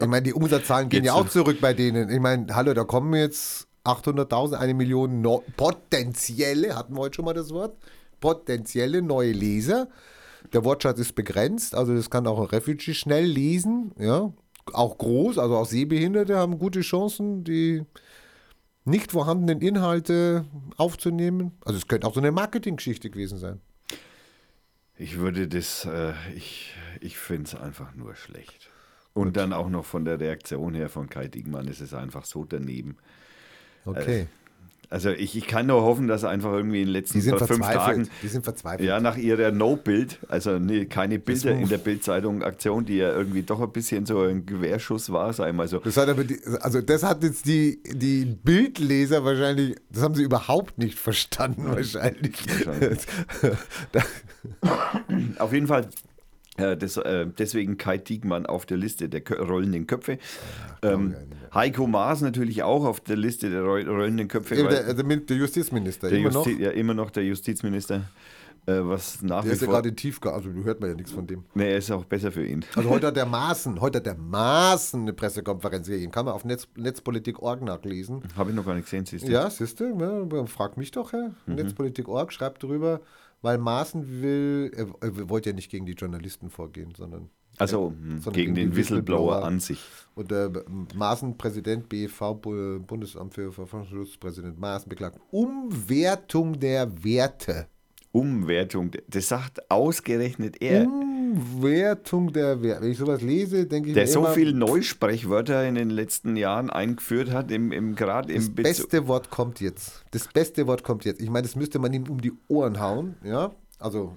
ich 0.00 0.06
meine, 0.06 0.22
die 0.22 0.32
Umsatzzahlen 0.32 0.88
gehen 0.88 1.02
Geht's 1.02 1.14
ja 1.14 1.20
auch 1.20 1.28
zurück 1.28 1.60
bei 1.60 1.74
denen. 1.74 2.08
Ich 2.10 2.20
meine, 2.20 2.54
hallo, 2.54 2.74
da 2.74 2.84
kommen 2.84 3.14
jetzt 3.14 3.68
800.000, 3.84 4.54
eine 4.54 4.74
Million 4.74 5.20
no 5.20 5.42
potenzielle, 5.56 6.76
hatten 6.76 6.94
wir 6.94 7.00
heute 7.00 7.16
schon 7.16 7.24
mal 7.24 7.34
das 7.34 7.50
Wort, 7.50 7.76
potenzielle 8.20 9.02
neue 9.02 9.32
Leser. 9.32 9.88
Der 10.52 10.64
Wortschatz 10.64 10.98
ist 10.98 11.14
begrenzt, 11.14 11.74
also 11.74 11.94
das 11.94 12.10
kann 12.10 12.26
auch 12.26 12.40
ein 12.40 12.46
Refugee 12.46 12.94
schnell 12.94 13.24
lesen, 13.24 13.92
ja. 13.98 14.32
Auch 14.72 14.98
groß, 14.98 15.38
also 15.38 15.56
auch 15.56 15.66
Sehbehinderte 15.66 16.36
haben 16.36 16.58
gute 16.58 16.80
Chancen, 16.80 17.44
die 17.44 17.84
nicht 18.84 19.12
vorhandenen 19.12 19.60
Inhalte 19.60 20.44
aufzunehmen. 20.76 21.52
Also 21.64 21.78
es 21.78 21.86
könnte 21.86 22.06
auch 22.06 22.14
so 22.14 22.20
eine 22.20 22.32
Marketinggeschichte 22.32 23.10
gewesen 23.10 23.38
sein. 23.38 23.60
ich 24.96 25.18
würde 25.18 25.48
das, 25.48 25.84
äh, 25.84 26.12
ich, 26.34 26.74
ich 27.00 27.16
finde 27.18 27.44
es 27.44 27.54
einfach 27.54 27.94
nur 27.94 28.14
schlecht. 28.14 28.70
Und 29.12 29.36
dann 29.36 29.52
auch 29.52 29.68
noch 29.68 29.84
von 29.84 30.04
der 30.04 30.20
Reaktion 30.20 30.74
her 30.74 30.88
von 30.88 31.08
Kai 31.08 31.28
Diekmann 31.28 31.66
ist 31.68 31.80
es 31.80 31.94
einfach 31.94 32.24
so 32.24 32.44
daneben. 32.44 32.96
Okay. 33.84 34.28
Also 34.90 35.10
ich, 35.10 35.36
ich 35.36 35.46
kann 35.46 35.66
nur 35.66 35.82
hoffen, 35.82 36.08
dass 36.08 36.24
einfach 36.24 36.52
irgendwie 36.52 36.80
in 36.80 36.88
den 36.88 36.92
letzten 36.92 37.22
fünf. 37.22 37.60
Tagen 37.60 38.08
Die 38.22 38.26
sind 38.26 38.42
verzweifelt. 38.42 38.88
Ja, 38.88 38.98
nach 38.98 39.16
ihrer 39.16 39.52
No-Bild, 39.52 40.18
also 40.26 40.58
nee, 40.58 40.86
keine 40.86 41.20
Bilder 41.20 41.52
in 41.52 41.68
der 41.68 41.78
Bildzeitung-Aktion, 41.78 42.86
die 42.86 42.96
ja 42.96 43.12
irgendwie 43.12 43.42
doch 43.42 43.60
ein 43.60 43.70
bisschen 43.70 44.04
so 44.04 44.22
ein 44.22 44.46
Gewehrschuss 44.46 45.12
war, 45.12 45.32
sei 45.32 45.52
mal 45.52 45.68
so. 45.68 45.78
Das 45.78 45.96
hat 45.96 46.08
aber 46.08 46.24
die, 46.24 46.40
also 46.60 46.80
das 46.80 47.04
hat 47.04 47.22
jetzt 47.22 47.46
die, 47.46 47.80
die 47.84 48.24
Bildleser 48.24 49.24
wahrscheinlich, 49.24 49.76
das 49.90 50.02
haben 50.02 50.16
sie 50.16 50.24
überhaupt 50.24 50.76
nicht 50.78 50.98
verstanden 50.98 51.66
wahrscheinlich. 51.66 52.34
Wahrscheinlich. 52.66 52.98
Auf 55.38 55.52
jeden 55.52 55.68
Fall, 55.68 55.88
deswegen 57.38 57.76
Kai 57.76 57.98
Diekmann 57.98 58.46
auf 58.46 58.66
der 58.66 58.76
Liste 58.76 59.08
der 59.08 59.22
rollenden 59.38 59.86
Köpfe. 59.86 60.18
ähm, 60.82 61.14
Heiko 61.52 61.86
Maas 61.86 62.20
natürlich 62.20 62.62
auch 62.62 62.84
auf 62.84 63.00
der 63.00 63.16
Liste 63.16 63.50
der 63.50 63.62
roll 63.62 63.88
rollenden 63.88 64.28
Köpfe. 64.28 64.54
der, 64.54 64.94
der, 64.94 65.04
der 65.04 65.36
Justizminister, 65.36 66.08
der 66.08 66.18
immer 66.18 66.30
noch. 66.30 66.46
Justi 66.46 66.62
ja, 66.62 66.70
immer 66.70 66.94
noch 66.94 67.10
der 67.10 67.24
Justizminister, 67.24 68.04
äh, 68.66 68.80
was 68.82 69.22
nach 69.22 69.42
Der 69.42 69.50
wie 69.50 69.54
ist 69.54 69.62
ja 69.62 69.68
gerade 69.68 69.88
in 69.88 69.96
Tiefgar, 69.96 70.34
also 70.34 70.50
du 70.50 70.64
hört 70.64 70.80
man 70.80 70.90
ja 70.90 70.96
nichts 70.96 71.12
von 71.12 71.26
dem. 71.26 71.44
nee, 71.54 71.70
er 71.70 71.78
ist 71.78 71.90
auch 71.90 72.04
besser 72.04 72.30
für 72.30 72.44
ihn. 72.44 72.64
Also 72.76 72.90
heute 72.90 73.08
hat 73.08 73.16
der 73.16 73.26
Maaßen, 73.38 73.80
heute 73.80 73.98
hat 73.98 74.06
der 74.06 74.16
Maaßen 74.16 75.00
eine 75.00 75.12
Pressekonferenz 75.12 75.88
gegeben. 75.88 76.12
Kann 76.12 76.26
man 76.26 76.34
auf 76.34 76.44
Netz, 76.44 76.68
Netzpolitik.org 76.76 77.62
nachlesen. 77.62 78.22
Habe 78.36 78.50
ich 78.50 78.56
noch 78.56 78.66
gar 78.66 78.74
nicht 78.74 78.84
gesehen, 78.84 79.06
siehst 79.06 79.26
du? 79.26 79.32
Ja, 79.32 79.50
siehst 79.50 79.80
du, 79.80 79.98
ja, 79.98 80.46
frag 80.46 80.76
mich 80.76 80.90
doch, 80.90 81.12
Herr. 81.12 81.34
Mhm. 81.46 81.54
Netzpolitik.org 81.54 82.32
schreibt 82.32 82.62
drüber, 82.62 83.00
weil 83.42 83.58
Maaßen 83.58 84.22
will, 84.22 84.70
er, 84.76 84.86
er 85.00 85.28
wollte 85.28 85.50
ja 85.50 85.54
nicht 85.56 85.70
gegen 85.70 85.86
die 85.86 85.92
Journalisten 85.92 86.50
vorgehen, 86.50 86.92
sondern 86.96 87.30
Also 87.58 87.88
hm, 87.90 88.20
sondern 88.20 88.32
gegen 88.34 88.54
den 88.54 88.76
Whistleblower 88.76 89.44
an 89.44 89.60
sich. 89.60 89.80
Und 90.14 90.30
der 90.30 90.50
Maaßen, 90.94 91.36
Präsident 91.36 91.88
BEV, 91.88 92.18
Bu- 92.40 92.80
Bundesamt 92.80 93.34
für 93.34 93.52
Verfassungsschutz, 93.52 94.16
Präsident 94.16 94.58
Maaßen 94.58 94.88
beklagt 94.88 95.18
Umwertung 95.30 96.58
der 96.58 97.04
Werte. 97.04 97.66
Umwertung, 98.12 98.90
das 99.08 99.28
sagt 99.28 99.70
ausgerechnet 99.70 100.60
er. 100.60 100.86
Umwertung 101.30 102.32
der 102.32 102.62
Werte. 102.62 102.82
Wenn 102.82 102.90
ich 102.92 102.98
sowas 102.98 103.22
lese, 103.22 103.66
denke 103.66 103.90
ich 103.90 103.94
der 103.94 104.04
mir 104.04 104.10
so 104.10 104.20
immer, 104.20 104.30
viel 104.30 104.52
Neusprechwörter 104.52 105.66
in 105.66 105.74
den 105.74 105.90
letzten 105.90 106.36
Jahren 106.36 106.70
eingeführt 106.70 107.30
hat, 107.30 107.50
im, 107.50 107.72
im 107.72 107.94
das 107.96 108.26
im 108.26 108.54
Bezug. 108.54 108.54
beste 108.56 109.08
Wort 109.08 109.30
kommt 109.30 109.60
jetzt. 109.60 110.04
Das 110.10 110.28
beste 110.28 110.66
Wort 110.66 110.82
kommt 110.82 111.04
jetzt. 111.04 111.20
Ich 111.20 111.30
meine, 111.30 111.46
das 111.46 111.56
müsste 111.56 111.78
man 111.78 111.92
ihm 111.92 112.08
um 112.08 112.20
die 112.20 112.32
Ohren 112.48 112.80
hauen. 112.80 113.16
Ja, 113.24 113.52
also 113.78 114.16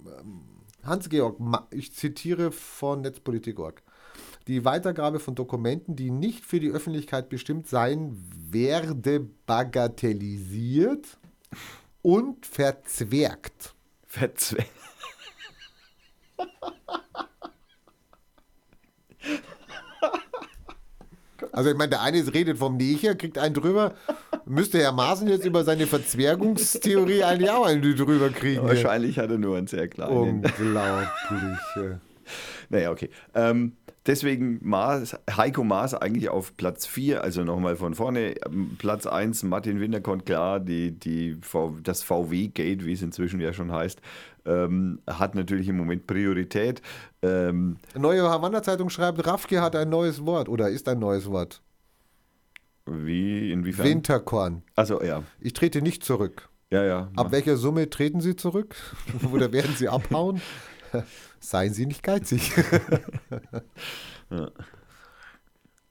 ähm, 0.00 0.42
Hans-Georg, 0.84 1.38
ich 1.70 1.94
zitiere 1.94 2.52
von 2.52 3.00
Netzpolitik.org. 3.02 3.82
Die 4.48 4.64
Weitergabe 4.64 5.20
von 5.20 5.34
Dokumenten, 5.34 5.94
die 5.94 6.10
nicht 6.10 6.44
für 6.44 6.58
die 6.58 6.70
Öffentlichkeit 6.70 7.28
bestimmt 7.28 7.68
seien, 7.68 8.16
werde 8.50 9.20
bagatellisiert 9.46 11.18
und 12.02 12.44
verzwergt. 12.46 13.74
Verzwe 14.06 14.64
Also 21.52 21.70
ich 21.70 21.76
meine, 21.76 21.90
der 21.90 22.00
eine 22.00 22.32
redet 22.32 22.58
vom 22.58 22.76
Necher, 22.76 23.14
kriegt 23.14 23.36
einen 23.36 23.54
drüber. 23.54 23.94
Müsste 24.46 24.78
Herr 24.78 24.92
Maaßen 24.92 25.28
jetzt 25.28 25.44
über 25.44 25.64
seine 25.64 25.86
Verzwergungstheorie 25.86 27.22
eigentlich 27.24 27.50
auch 27.50 27.66
einen 27.66 27.82
drüber 27.82 28.30
kriegen. 28.30 28.62
Wahrscheinlich 28.62 29.18
hat 29.18 29.30
er 29.30 29.38
nur 29.38 29.58
einen 29.58 29.66
sehr 29.66 29.86
kleinen. 29.88 30.44
Unglaublich. 30.44 31.08
ja. 31.76 32.00
Naja, 32.70 32.90
okay. 32.90 33.10
Ähm, 33.34 33.76
deswegen 34.06 34.58
Maas, 34.62 35.14
Heiko 35.30 35.62
Maas 35.62 35.94
eigentlich 35.94 36.30
auf 36.30 36.56
Platz 36.56 36.86
4, 36.86 37.22
also 37.22 37.44
nochmal 37.44 37.76
von 37.76 37.94
vorne. 37.94 38.34
Ähm, 38.46 38.76
Platz 38.78 39.06
1, 39.06 39.42
Martin 39.42 39.78
Winterkorn, 39.78 40.24
klar, 40.24 40.58
die, 40.58 40.92
die, 40.92 41.36
das 41.82 42.02
VW-Gate, 42.02 42.86
wie 42.86 42.92
es 42.92 43.02
inzwischen 43.02 43.40
ja 43.40 43.52
schon 43.52 43.70
heißt, 43.70 44.00
ähm, 44.44 45.00
hat 45.06 45.34
natürlich 45.34 45.68
im 45.68 45.76
Moment 45.76 46.06
Priorität. 46.06 46.82
Ähm, 47.22 47.76
Neue 47.96 48.22
Havanna-Zeitung 48.22 48.90
schreibt, 48.90 49.26
Rafke 49.26 49.60
hat 49.62 49.76
ein 49.76 49.88
neues 49.88 50.24
Wort 50.26 50.48
oder 50.48 50.68
ist 50.68 50.88
ein 50.88 50.98
neues 50.98 51.30
Wort. 51.30 51.62
wie, 52.86 53.52
inwiefern? 53.52 53.86
Winterkorn. 53.86 54.62
Also 54.76 55.02
ja, 55.02 55.22
Ich 55.40 55.52
trete 55.52 55.82
nicht 55.82 56.02
zurück. 56.04 56.48
ja, 56.70 56.82
ja. 56.84 57.10
Ab 57.16 57.30
welcher 57.32 57.56
Summe 57.56 57.88
treten 57.90 58.20
Sie 58.20 58.34
zurück? 58.36 58.74
Oder 59.32 59.52
werden 59.52 59.74
Sie 59.76 59.88
abhauen? 59.88 60.40
Seien 61.40 61.72
Sie 61.72 61.86
nicht 61.86 62.02
geizig. 62.02 62.52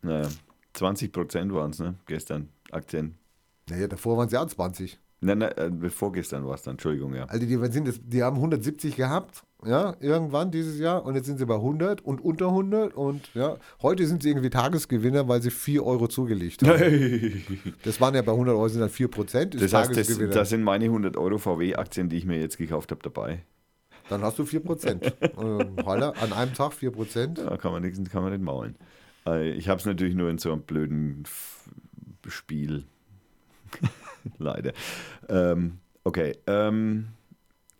Naja, 0.03 0.27
20 0.73 1.11
Prozent 1.13 1.53
waren 1.53 1.71
es, 1.71 1.79
ne? 1.79 1.95
Gestern, 2.07 2.49
Aktien. 2.71 3.17
naja, 3.69 3.87
davor 3.87 4.17
waren 4.17 4.29
sie 4.29 4.37
auch 4.37 4.47
20. 4.47 4.99
Nein, 5.23 5.37
nein, 5.37 5.51
äh, 5.51 5.89
vorgestern 5.89 6.47
war 6.47 6.55
es 6.55 6.63
dann, 6.63 6.73
Entschuldigung, 6.73 7.13
ja. 7.13 7.25
Also 7.25 7.45
die, 7.45 7.55
sind 7.71 7.87
das, 7.87 7.99
die 8.03 8.23
haben 8.23 8.37
170 8.37 8.95
gehabt, 8.95 9.43
ja, 9.63 9.95
irgendwann 9.99 10.49
dieses 10.49 10.79
Jahr 10.79 11.05
und 11.05 11.13
jetzt 11.13 11.27
sind 11.27 11.37
sie 11.37 11.45
bei 11.45 11.53
100 11.55 12.01
und 12.01 12.21
unter 12.25 12.47
100 12.47 12.95
und 12.95 13.31
ja, 13.35 13.57
heute 13.83 14.07
sind 14.07 14.23
sie 14.23 14.29
irgendwie 14.29 14.49
Tagesgewinner, 14.49 15.27
weil 15.27 15.39
sie 15.43 15.51
4 15.51 15.85
Euro 15.85 16.07
zugelegt 16.07 16.63
haben. 16.67 17.43
Das 17.83 18.01
waren 18.01 18.15
ja 18.15 18.23
bei 18.23 18.31
100 18.31 18.55
Euro 18.55 18.67
sind 18.67 18.81
dann 18.81 18.89
4 18.89 19.07
Prozent, 19.09 19.53
Das 19.53 19.71
heißt, 19.73 19.91
das, 19.91 20.07
Tagesgewinner. 20.07 20.33
da 20.33 20.43
sind 20.43 20.63
meine 20.63 20.85
100 20.85 21.15
Euro 21.17 21.37
VW-Aktien, 21.37 22.09
die 22.09 22.17
ich 22.17 22.25
mir 22.25 22.39
jetzt 22.39 22.57
gekauft 22.57 22.89
habe, 22.89 23.01
dabei. 23.03 23.43
dann 24.09 24.23
hast 24.23 24.39
du 24.39 24.45
4 24.45 24.61
Prozent. 24.61 25.13
ähm, 25.39 25.75
an 25.85 26.33
einem 26.33 26.53
Tag 26.55 26.73
4 26.73 26.89
Prozent. 26.89 27.37
Da 27.37 27.57
kann 27.57 27.71
man 27.71 27.83
nichts, 27.83 27.99
kann 28.09 28.23
man 28.23 28.31
nicht 28.31 28.43
maulen. 28.43 28.75
Äh, 29.27 29.51
Ich 29.51 29.69
habe 29.69 29.79
es 29.79 29.85
natürlich 29.85 30.15
nur 30.15 30.31
in 30.31 30.39
so 30.39 30.51
einem 30.51 30.63
blöden 30.63 31.25
Spiel. 32.27 32.85
Leider. 34.37 34.73
Ähm, 35.29 35.79
okay. 36.03 36.37
Ähm, 36.47 37.07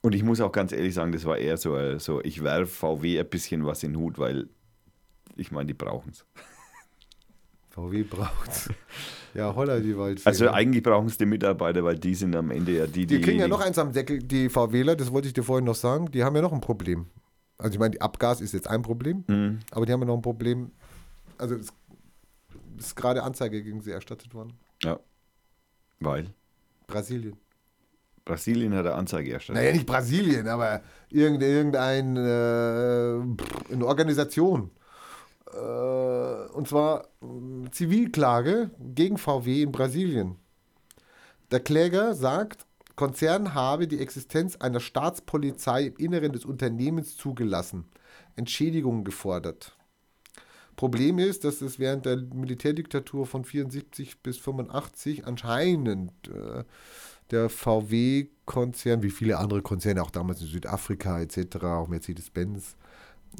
und 0.01 0.15
ich 0.15 0.23
muss 0.23 0.41
auch 0.41 0.51
ganz 0.51 0.71
ehrlich 0.71 0.93
sagen, 0.93 1.11
das 1.11 1.25
war 1.25 1.37
eher 1.37 1.57
so, 1.57 1.77
äh, 1.77 1.99
so 1.99 2.21
ich 2.21 2.43
werfe 2.43 2.65
VW 2.67 3.19
ein 3.19 3.29
bisschen 3.29 3.65
was 3.65 3.83
in 3.83 3.93
den 3.93 3.99
Hut, 4.01 4.17
weil 4.17 4.49
ich 5.35 5.51
meine, 5.51 5.67
die 5.67 5.73
brauchen 5.73 6.11
es. 6.11 6.25
VW 7.69 8.03
braucht 8.03 8.69
Ja, 9.33 9.55
holla 9.55 9.79
die 9.79 9.97
Waldfee. 9.97 10.27
Also 10.27 10.49
eigentlich 10.49 10.83
brauchen 10.83 11.07
es 11.07 11.17
die 11.17 11.25
Mitarbeiter, 11.25 11.83
weil 11.83 11.97
die 11.97 12.15
sind 12.15 12.35
am 12.35 12.51
Ende 12.51 12.77
ja 12.77 12.85
die, 12.87 13.05
die. 13.05 13.17
Die 13.17 13.21
kriegen 13.21 13.39
ja 13.39 13.47
noch 13.47 13.61
eins 13.61 13.77
am 13.77 13.93
Deckel, 13.93 14.19
die 14.19 14.49
VWler, 14.49 14.95
das 14.95 15.11
wollte 15.11 15.27
ich 15.27 15.33
dir 15.33 15.43
vorhin 15.43 15.65
noch 15.65 15.75
sagen, 15.75 16.11
die 16.11 16.23
haben 16.23 16.35
ja 16.35 16.41
noch 16.41 16.51
ein 16.51 16.59
Problem. 16.61 17.07
Also 17.57 17.73
ich 17.73 17.79
meine, 17.79 17.91
die 17.91 18.01
Abgas 18.01 18.41
ist 18.41 18.53
jetzt 18.53 18.67
ein 18.67 18.81
Problem, 18.81 19.23
Mhm. 19.27 19.59
aber 19.71 19.85
die 19.85 19.93
haben 19.93 20.01
ja 20.01 20.07
noch 20.07 20.15
ein 20.15 20.21
Problem. 20.21 20.71
Also 21.37 21.55
es 21.55 21.67
ist 22.77 22.95
gerade 22.95 23.23
Anzeige 23.23 23.63
gegen 23.63 23.81
sie 23.81 23.91
erstattet 23.91 24.33
worden. 24.33 24.53
Ja. 24.83 24.99
Weil 26.01 26.33
Brasilien. 26.87 27.37
Brasilien 28.25 28.73
hat 28.73 28.85
eine 28.85 28.95
Anzeige 28.95 29.33
erstattet. 29.33 29.61
Naja, 29.61 29.73
nicht 29.73 29.85
Brasilien, 29.85 30.47
aber 30.47 30.81
irgendein, 31.09 31.49
irgendein 31.49 32.17
äh, 32.17 33.73
eine 33.73 33.85
Organisation. 33.85 34.71
Äh, 35.53 35.57
und 35.57 36.67
zwar 36.67 37.05
äh, 37.21 37.69
Zivilklage 37.71 38.71
gegen 38.79 39.17
VW 39.17 39.63
in 39.63 39.71
Brasilien. 39.71 40.35
Der 41.51 41.59
Kläger 41.59 42.13
sagt, 42.13 42.65
Konzern 42.95 43.53
habe 43.53 43.87
die 43.87 43.99
Existenz 43.99 44.55
einer 44.57 44.79
Staatspolizei 44.79 45.85
im 45.85 45.95
Inneren 45.97 46.33
des 46.33 46.45
Unternehmens 46.45 47.17
zugelassen, 47.17 47.85
Entschädigungen 48.35 49.03
gefordert. 49.03 49.77
Problem 50.81 51.19
ist, 51.19 51.43
dass 51.43 51.61
es 51.61 51.77
während 51.77 52.07
der 52.07 52.17
Militärdiktatur 52.17 53.27
von 53.27 53.45
74 53.45 54.17
bis 54.23 54.39
85 54.39 55.27
anscheinend 55.27 56.11
äh, 56.27 56.63
der 57.29 57.49
VW-Konzern, 57.49 59.03
wie 59.03 59.11
viele 59.11 59.37
andere 59.37 59.61
Konzerne, 59.61 60.01
auch 60.01 60.09
damals 60.09 60.41
in 60.41 60.47
Südafrika 60.47 61.21
etc., 61.21 61.65
auch 61.65 61.87
Mercedes-Benz, 61.87 62.77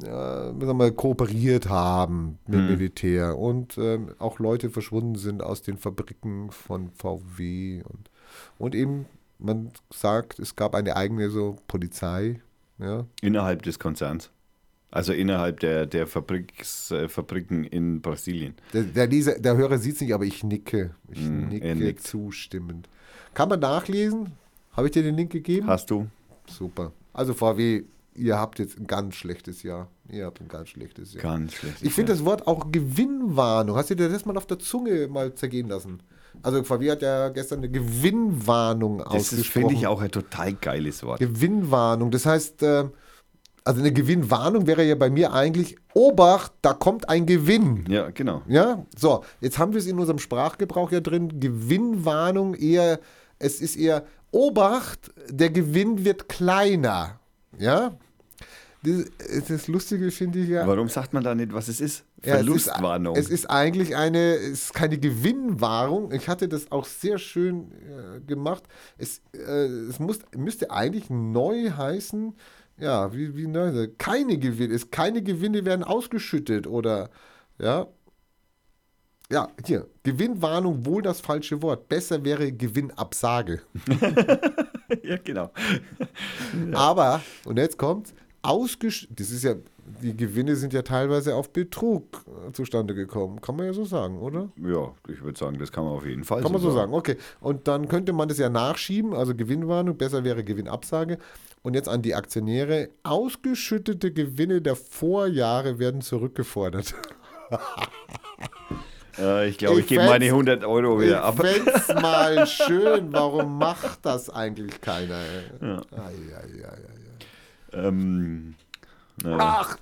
äh, 0.04 0.06
sagen 0.06 0.78
wir 0.78 0.92
kooperiert 0.92 1.68
haben 1.68 2.38
mit 2.46 2.60
Militär 2.60 3.40
und 3.40 3.76
ähm, 3.80 4.14
auch 4.20 4.38
Leute 4.38 4.70
verschwunden 4.70 5.16
sind 5.16 5.42
aus 5.42 5.64
den 5.64 5.80
Fabriken 5.80 6.52
von 6.52 6.92
VW 6.92 7.82
und, 7.82 8.12
und 8.60 8.76
eben, 8.76 9.08
man 9.40 9.72
sagt, 9.92 10.38
es 10.38 10.56
gab 10.56 10.76
eine 10.76 10.96
eigene 10.96 11.32
so 11.32 11.58
Polizei, 11.68 12.40
ja, 12.78 13.08
Innerhalb 13.24 13.64
des 13.64 13.80
Konzerns. 13.80 14.30
Also 14.92 15.14
innerhalb 15.14 15.62
der, 15.62 15.86
der 15.86 16.06
Fabriks, 16.06 16.92
äh, 16.92 17.08
Fabriken 17.08 17.64
in 17.64 18.02
Brasilien. 18.02 18.56
Der, 18.74 18.84
der, 18.84 19.08
Leser, 19.08 19.40
der 19.40 19.56
Hörer 19.56 19.78
sieht 19.78 19.96
es 19.96 20.02
nicht, 20.02 20.14
aber 20.14 20.26
ich 20.26 20.44
nicke. 20.44 20.94
Ich 21.10 21.22
Mm, 21.22 21.48
nicke 21.48 21.96
zustimmend. 21.96 22.90
Kann 23.34 23.48
man 23.48 23.62
nachlesen? 23.62 24.34
Habe 24.74 24.88
ich 24.88 24.92
dir 24.94 25.04
den 25.04 25.16
Link 25.16 25.32
gegeben? 25.32 25.68
Hast 25.68 25.90
du? 25.92 26.08
Super. 26.50 26.92
Also 27.14 27.34
VW, 27.34 27.84
ihr 28.16 28.38
habt 28.38 28.60
jetzt 28.60 28.78
ein 28.78 28.86
ganz 28.88 29.16
schlechtes 29.16 29.64
Jahr. 29.64 29.88
Ihr 30.10 30.26
habt 30.26 30.42
ein 30.42 30.50
ganz 30.50 30.68
schlechtes 30.70 31.14
Jahr. 31.14 31.24
Ganz 31.24 31.54
schlecht. 31.54 31.82
Ich 31.82 31.94
finde 31.94 32.12
das 32.12 32.26
Wort 32.26 32.46
auch 32.46 32.70
Gewinnwarnung. 32.72 33.78
Hast 33.78 33.90
du 33.92 33.96
dir 33.96 34.10
das 34.10 34.26
mal 34.26 34.36
auf 34.36 34.46
der 34.46 34.60
Zunge 34.60 35.08
mal 35.08 35.34
zergehen 35.34 35.70
lassen? 35.70 36.04
Also 36.44 36.64
VW 36.64 36.92
hat 36.92 37.02
ja 37.02 37.30
gestern 37.30 37.60
eine 37.60 37.70
Gewinnwarnung 37.70 39.00
Das 39.00 39.08
ausgesprochen. 39.08 39.68
finde 39.70 39.74
ich 39.80 39.88
auch 39.88 40.02
ein 40.02 40.12
total 40.12 40.54
geiles 40.54 41.04
Wort. 41.04 41.20
Gewinnwarnung. 41.20 42.12
Das 42.12 42.26
heißt, 42.26 42.64
äh, 42.64 42.86
also 43.64 43.80
eine 43.80 43.92
Gewinnwarnung 43.92 44.68
wäre 44.68 44.84
ja 44.84 44.96
bei 44.96 45.10
mir 45.10 45.34
eigentlich, 45.34 45.78
Obacht, 45.94 46.54
da 46.62 46.74
kommt 46.74 47.10
ein 47.10 47.26
Gewinn. 47.26 47.86
Ja, 47.88 48.10
genau. 48.10 48.42
Ja, 48.48 48.86
so, 48.98 49.24
jetzt 49.40 49.60
haben 49.60 49.74
wir 49.74 49.80
es 49.80 49.88
in 49.88 50.00
unserem 50.00 50.20
Sprachgebrauch 50.20 50.92
ja 50.92 51.00
drin. 51.00 51.40
Gewinnwarnung 51.40 52.56
eher, 52.56 53.00
es 53.40 53.62
ist 53.62 53.76
eher 53.76 54.06
Obacht, 54.32 55.12
der 55.30 55.50
Gewinn 55.50 56.06
wird 56.06 56.30
kleiner. 56.30 57.20
Ja, 57.60 57.98
das, 58.84 59.46
das 59.48 59.68
Lustige 59.68 60.10
finde 60.10 60.40
ich 60.40 60.50
ja. 60.50 60.66
Warum 60.66 60.90
sagt 60.90 61.14
man 61.14 61.24
da 61.24 61.36
nicht, 61.36 61.54
was 61.54 61.68
es 61.68 61.82
ist? 61.82 62.04
Ja, 62.24 62.36
Verlustwarnung. 62.36 63.16
Es 63.16 63.26
ist, 63.26 63.32
es 63.32 63.40
ist 63.42 63.50
eigentlich 63.50 63.96
eine, 63.96 64.36
es 64.36 64.64
ist 64.64 64.74
keine 64.74 64.98
Gewinnwarnung. 64.98 66.12
Ich 66.12 66.28
hatte 66.28 66.48
das 66.48 66.72
auch 66.72 66.86
sehr 66.86 67.20
schön 67.20 67.72
äh, 67.72 68.22
gemacht. 68.22 68.64
Es, 68.98 69.22
äh, 69.34 69.66
es 69.66 70.00
muss, 70.00 70.20
müsste 70.36 70.72
eigentlich 70.72 71.10
neu 71.10 71.72
heißen, 71.72 72.34
ja, 72.82 73.14
wie, 73.14 73.38
wie 73.38 73.48
neu, 73.48 73.88
keine 73.98 74.38
Gewinne, 74.38 74.78
keine 74.90 75.22
Gewinne 75.22 75.66
werden 75.66 75.84
ausgeschüttet 75.84 76.68
oder, 76.68 77.10
ja. 77.60 77.88
Ja, 79.32 79.48
hier, 79.66 79.88
Gewinnwarnung, 80.04 80.86
wohl 80.86 81.02
das 81.02 81.22
falsche 81.22 81.62
Wort. 81.62 81.88
Besser 81.88 82.26
wäre 82.26 82.52
Gewinnabsage. 82.52 83.62
ja, 85.04 85.16
genau. 85.24 85.52
Aber, 86.74 87.22
und 87.46 87.58
jetzt 87.58 87.78
kommt's, 87.78 88.14
ausgeschüttet, 88.42 89.20
das 89.22 89.32
ist 89.32 89.44
ja, 89.44 89.56
die 90.02 90.18
Gewinne 90.18 90.58
sind 90.58 90.74
ja 90.74 90.82
teilweise 90.82 91.36
auf 91.36 91.54
Betrug 91.54 92.26
zustande 92.52 92.94
gekommen. 92.94 93.40
Kann 93.40 93.56
man 93.56 93.68
ja 93.68 93.74
so 93.74 93.86
sagen, 93.86 94.20
oder? 94.20 94.50
Ja, 94.58 94.94
ich 95.08 95.22
würde 95.22 95.40
sagen, 95.40 95.60
das 95.60 95.72
kann 95.72 95.86
man 95.86 95.94
auf 95.94 96.06
jeden 96.06 96.26
Fall 96.26 96.42
Kann 96.42 96.52
man 96.52 96.62
so 96.62 96.72
sagen, 96.72 96.94
okay. 96.94 97.16
Und 97.40 97.70
dann 97.70 97.88
könnte 97.88 98.12
man 98.12 98.28
das 98.28 98.38
ja 98.38 98.50
nachschieben, 98.50 99.14
also 99.14 99.34
Gewinnwarnung, 99.34 99.96
besser 99.98 100.24
wäre 100.24 100.44
Gewinnabsage. 100.44 101.20
Und 101.64 101.76
jetzt 101.76 101.88
an 101.90 102.02
die 102.02 102.16
Aktionäre, 102.16 102.90
ausgeschüttete 103.04 104.12
Gewinne 104.12 104.62
der 104.62 104.76
Vorjahre 104.76 105.78
werden 105.80 106.02
zurückgefordert. 106.02 106.96
Äh, 109.18 109.50
ich 109.50 109.58
glaube, 109.58 109.76
ich, 109.80 109.82
Ich 109.82 109.88
gebe 109.90 110.06
meine 110.06 110.24
100 110.26 110.64
Euro 110.64 111.00
Ich 111.02 111.08
wieder 111.08 111.24
ab. 111.26 111.38
fänd's 111.38 111.88
mal 112.02 112.48
schön, 112.48 113.12
warum 113.12 113.58
macht 113.58 114.06
das 114.06 114.30
eigentlich 114.30 114.80
keiner? 114.80 115.22
Ja. 115.62 115.82
Ähm, 117.74 118.56
äh, 119.24 119.36
Ach, 119.38 119.78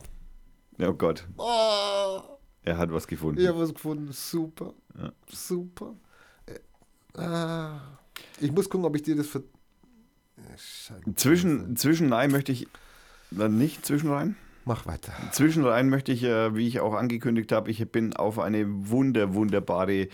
oh 0.82 0.94
Gott, 0.94 1.28
oh, 1.38 2.22
er 2.64 2.78
hat 2.78 2.92
was 2.92 3.06
gefunden. 3.08 3.40
ich 3.40 3.48
habe 3.48 3.60
was 3.60 3.74
gefunden, 3.74 4.12
super, 4.12 4.74
super. 5.28 5.96
Äh, 6.48 7.20
ah, 7.20 7.82
ich 8.40 8.52
muss 8.52 8.68
gucken, 8.70 8.86
ob 8.86 8.96
ich 8.96 9.04
dir 9.04 9.16
das. 9.16 9.28
Zwischen, 11.16 11.76
zwischenrein 11.76 12.32
möchte 12.32 12.52
ich, 12.52 12.68
dann 13.32 13.58
nicht 13.58 13.86
zwischenrein? 13.86 14.36
Mach 14.66 14.86
weiter. 14.86 15.14
Zwischenrein 15.32 15.90
möchte 15.90 16.12
ich, 16.12 16.24
äh, 16.24 16.56
wie 16.56 16.68
ich 16.68 16.80
auch 16.80 16.94
angekündigt 16.94 17.52
habe, 17.52 17.72
ich 17.72 17.92
bin 17.92 18.16
auf 18.16 18.38
eine 18.40 18.66
wunder, 18.68 19.34
wunderbare, 19.34 20.10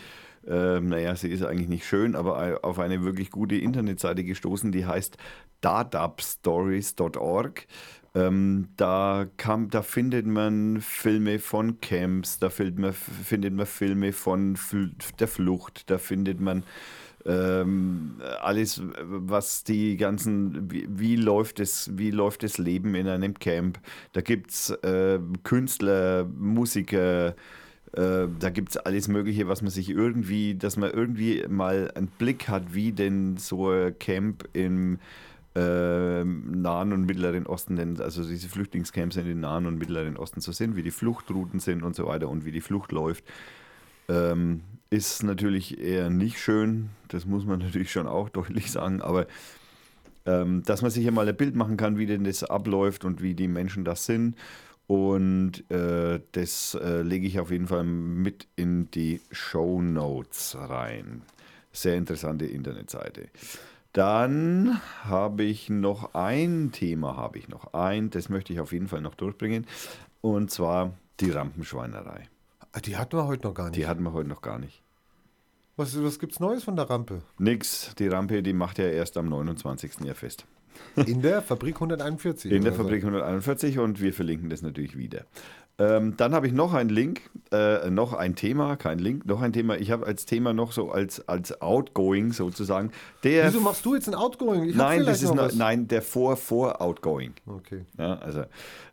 äh, 0.46 0.80
naja, 0.80 1.14
sie 1.16 1.28
ist 1.28 1.44
eigentlich 1.44 1.68
nicht 1.68 1.86
schön, 1.86 2.14
aber 2.14 2.60
auf 2.62 2.78
eine 2.78 3.04
wirklich 3.04 3.30
gute 3.30 3.56
Internetseite 3.56 4.24
gestoßen, 4.24 4.72
die 4.72 4.86
heißt 4.86 5.18
startupstories.org. 5.58 7.66
Ähm, 8.14 8.68
da, 8.76 9.26
kam, 9.36 9.68
da 9.68 9.82
findet 9.82 10.24
man 10.26 10.80
Filme 10.80 11.38
von 11.38 11.80
Camps, 11.80 12.38
da 12.38 12.48
findet 12.48 12.78
man, 12.78 12.94
findet 12.94 13.52
man 13.52 13.66
Filme 13.66 14.14
von 14.14 14.56
Fl 14.56 14.92
der 15.18 15.28
Flucht, 15.28 15.90
da 15.90 15.98
findet 15.98 16.40
man 16.40 16.62
ähm, 17.26 18.20
alles, 18.40 18.80
was 19.02 19.64
die 19.64 19.96
ganzen, 19.96 20.70
wie, 20.70 20.86
wie, 20.88 21.16
läuft 21.16 21.60
es, 21.60 21.90
wie 21.96 22.10
läuft 22.10 22.42
das 22.42 22.58
Leben 22.58 22.94
in 22.94 23.08
einem 23.08 23.34
Camp. 23.34 23.80
Da 24.12 24.20
gibt 24.20 24.50
es 24.50 24.70
äh, 24.70 25.18
Künstler, 25.42 26.24
Musiker, 26.24 27.34
äh, 27.92 28.28
da 28.38 28.50
gibt 28.50 28.70
es 28.70 28.76
alles 28.76 29.08
Mögliche, 29.08 29.48
was 29.48 29.62
man 29.62 29.70
sich 29.70 29.90
irgendwie, 29.90 30.54
dass 30.54 30.76
man 30.76 30.90
irgendwie 30.90 31.44
mal 31.48 31.90
einen 31.94 32.08
Blick 32.08 32.48
hat, 32.48 32.74
wie 32.74 32.92
denn 32.92 33.36
so 33.38 33.70
ein 33.70 33.98
Camp 33.98 34.48
im 34.52 34.98
ähm, 35.56 36.60
Nahen 36.60 36.92
und 36.92 37.06
Mittleren 37.06 37.46
Osten, 37.46 37.76
denn, 37.76 38.00
also 38.00 38.22
diese 38.22 38.48
Flüchtlingscamps 38.48 39.16
in 39.16 39.24
den 39.24 39.40
Nahen 39.40 39.66
und 39.66 39.78
Mittleren 39.78 40.16
Osten 40.16 40.40
so 40.40 40.52
sind, 40.52 40.76
wie 40.76 40.82
die 40.82 40.90
Fluchtrouten 40.90 41.60
sind 41.60 41.82
und 41.82 41.96
so 41.96 42.06
weiter 42.06 42.28
und 42.28 42.44
wie 42.44 42.52
die 42.52 42.60
Flucht 42.60 42.92
läuft. 42.92 43.24
Ähm, 44.08 44.60
ist 44.90 45.22
natürlich 45.22 45.78
eher 45.78 46.10
nicht 46.10 46.38
schön, 46.38 46.90
das 47.08 47.26
muss 47.26 47.44
man 47.44 47.58
natürlich 47.60 47.90
schon 47.90 48.06
auch 48.06 48.28
deutlich 48.28 48.70
sagen, 48.70 49.02
aber 49.02 49.26
ähm, 50.26 50.62
dass 50.64 50.82
man 50.82 50.90
sich 50.90 51.02
hier 51.02 51.12
mal 51.12 51.28
ein 51.28 51.36
Bild 51.36 51.54
machen 51.54 51.76
kann, 51.76 51.98
wie 51.98 52.06
denn 52.06 52.24
das 52.24 52.44
abläuft 52.44 53.04
und 53.04 53.22
wie 53.22 53.34
die 53.34 53.48
Menschen 53.48 53.84
das 53.84 54.06
sind. 54.06 54.36
Und 54.88 55.68
äh, 55.70 56.20
das 56.32 56.74
äh, 56.80 57.02
lege 57.02 57.26
ich 57.26 57.40
auf 57.40 57.50
jeden 57.50 57.66
Fall 57.66 57.84
mit 57.84 58.46
in 58.54 58.90
die 58.92 59.20
Show 59.32 59.82
Notes 59.82 60.56
rein. 60.58 61.22
Sehr 61.72 61.96
interessante 61.96 62.46
Internetseite. 62.46 63.28
Dann 63.92 64.80
habe 65.02 65.42
ich 65.42 65.70
noch 65.70 66.14
ein 66.14 66.70
Thema, 66.70 67.16
habe 67.16 67.38
ich 67.38 67.48
noch 67.48 67.72
ein, 67.72 68.10
das 68.10 68.28
möchte 68.28 68.52
ich 68.52 68.60
auf 68.60 68.72
jeden 68.72 68.88
Fall 68.88 69.00
noch 69.00 69.14
durchbringen. 69.14 69.66
Und 70.20 70.50
zwar 70.50 70.92
die 71.20 71.30
Rampenschweinerei. 71.30 72.28
Ah, 72.76 72.80
Die 72.80 72.96
hatten 72.98 73.16
wir 73.16 73.26
heute 73.26 73.46
noch 73.46 73.54
gar 73.54 73.64
nicht. 73.70 73.76
Die 73.76 73.86
hatten 73.86 74.02
wir 74.02 74.12
heute 74.12 74.28
noch 74.28 74.42
gar 74.42 74.58
nicht. 74.58 74.82
Was, 75.76 76.02
was 76.02 76.18
gibt's 76.18 76.40
Neues 76.40 76.62
von 76.64 76.76
der 76.76 76.90
Rampe? 76.90 77.22
Nix, 77.38 77.94
die 77.98 78.06
Rampe, 78.08 78.42
die 78.42 78.52
macht 78.52 78.78
ja 78.78 78.86
erst 78.86 79.16
am 79.16 79.28
29. 79.30 80.00
Jahr 80.00 80.14
fest. 80.14 80.46
In 80.94 81.22
der 81.22 81.40
Fabrik 81.40 81.76
141. 81.76 82.52
In 82.52 82.62
der. 82.64 82.74
Fabrik 82.74 83.02
141 83.02 83.78
und 83.78 84.02
wir 84.02 84.12
verlinken 84.12 84.50
das 84.50 84.60
natürlich 84.60 84.96
wieder. 84.98 85.24
Ähm, 85.78 86.16
dann 86.16 86.34
habe 86.34 86.46
ich 86.46 86.54
noch 86.54 86.72
einen 86.72 86.88
Link, 86.88 87.20
äh, 87.52 87.90
noch 87.90 88.14
ein 88.14 88.34
Thema, 88.34 88.76
kein 88.76 88.98
Link, 88.98 89.26
noch 89.26 89.42
ein 89.42 89.52
Thema. 89.52 89.76
Ich 89.76 89.90
habe 89.90 90.06
als 90.06 90.24
Thema 90.24 90.54
noch 90.54 90.72
so 90.72 90.90
als, 90.90 91.28
als 91.28 91.60
Outgoing 91.60 92.32
sozusagen. 92.32 92.92
Der 93.24 93.48
Wieso 93.48 93.60
machst 93.60 93.84
du 93.84 93.94
jetzt 93.94 94.08
ein 94.08 94.14
Outgoing? 94.14 94.64
Ich 94.64 94.74
nein, 94.74 95.04
das 95.04 95.22
ist 95.22 95.34
noch 95.34 95.52
nein, 95.52 95.86
der 95.86 96.00
vor 96.00 96.36
vor 96.38 96.80
Outgoing. 96.80 97.34
Okay. 97.46 97.84
Ja, 97.98 98.14
also 98.18 98.40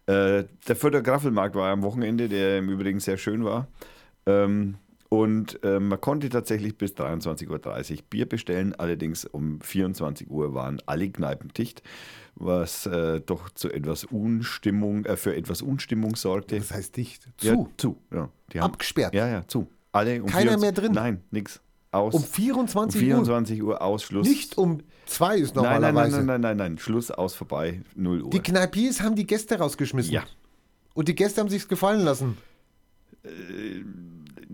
äh, 0.07 0.43
der 0.68 0.76
Fürther 0.76 1.01
Graffelmarkt 1.01 1.55
war 1.55 1.72
am 1.72 1.84
Wochenende, 1.84 2.27
der 2.27 2.57
im 2.57 2.69
Übrigen 2.69 2.99
sehr 2.99 3.18
schön 3.18 3.45
war. 3.45 3.68
Ähm, 4.26 4.76
und 5.14 5.64
äh, 5.64 5.80
man 5.80 6.02
konnte 6.02 6.27
tatsächlich 6.30 6.76
bis 6.76 6.94
23.30 6.94 7.48
Uhr 7.91 7.98
Bier 8.10 8.27
bestellen. 8.27 8.73
Allerdings 8.73 9.26
um 9.26 9.61
24 9.61 10.27
Uhr 10.27 10.56
waren 10.56 10.81
alle 10.88 11.07
Kneipen 11.07 11.53
dicht, 11.53 11.84
was 12.34 12.88
äh, 12.88 13.22
doch 13.22 13.52
zu 13.52 13.72
etwas 13.72 14.06
Unstimmung, 14.06 15.06
äh, 15.06 15.15
für 15.15 15.35
etwas 15.35 15.61
Unstimmung 15.61 16.15
sorgte. 16.15 16.57
Das 16.57 16.72
heißt 16.72 16.98
dicht. 16.98 17.27
Zu. 17.38 17.48
Ja, 17.48 17.65
zu. 17.77 17.98
Ja, 18.11 18.30
die 18.52 18.60
haben, 18.60 18.72
Abgesperrt. 18.72 19.14
Ja, 19.14 19.27
ja, 19.27 19.48
zu. 19.48 19.68
Alle 19.91 20.19
um 20.19 20.30
Keiner 20.30 20.57
24 20.57 20.61
mehr 20.61 20.72
drin? 20.72 20.91
Nein, 20.94 21.22
nix. 21.30 21.61
Aus. 21.91 22.15
Um 22.15 22.23
24, 22.23 22.99
um 22.99 23.07
24 23.07 23.61
Uhr 23.61 23.84
Ausschluss. 23.84 24.26
Uhr. 24.26 24.34
Nicht 24.34 24.57
um 24.57 24.81
2 25.06 25.38
ist 25.38 25.56
nein, 25.56 25.64
nein, 25.64 25.73
nein, 25.73 25.94
normalerweise. 25.94 26.15
nein, 26.18 26.26
nein, 26.26 26.41
nein, 26.41 26.57
nein. 26.57 26.77
Schluss, 26.80 27.11
aus, 27.11 27.35
vorbei, 27.35 27.84
0 27.94 28.23
Uhr. 28.23 28.30
Die 28.31 28.40
Kneipiers 28.40 29.02
haben 29.02 29.15
die 29.15 29.27
Gäste 29.27 29.60
rausgeschmissen. 29.60 30.11
Ja. 30.11 30.23
Und 30.95 31.07
die 31.07 31.14
Gäste 31.14 31.40
haben 31.40 31.49
sich's 31.49 31.68
gefallen 31.68 32.03
lassen. 32.03 32.35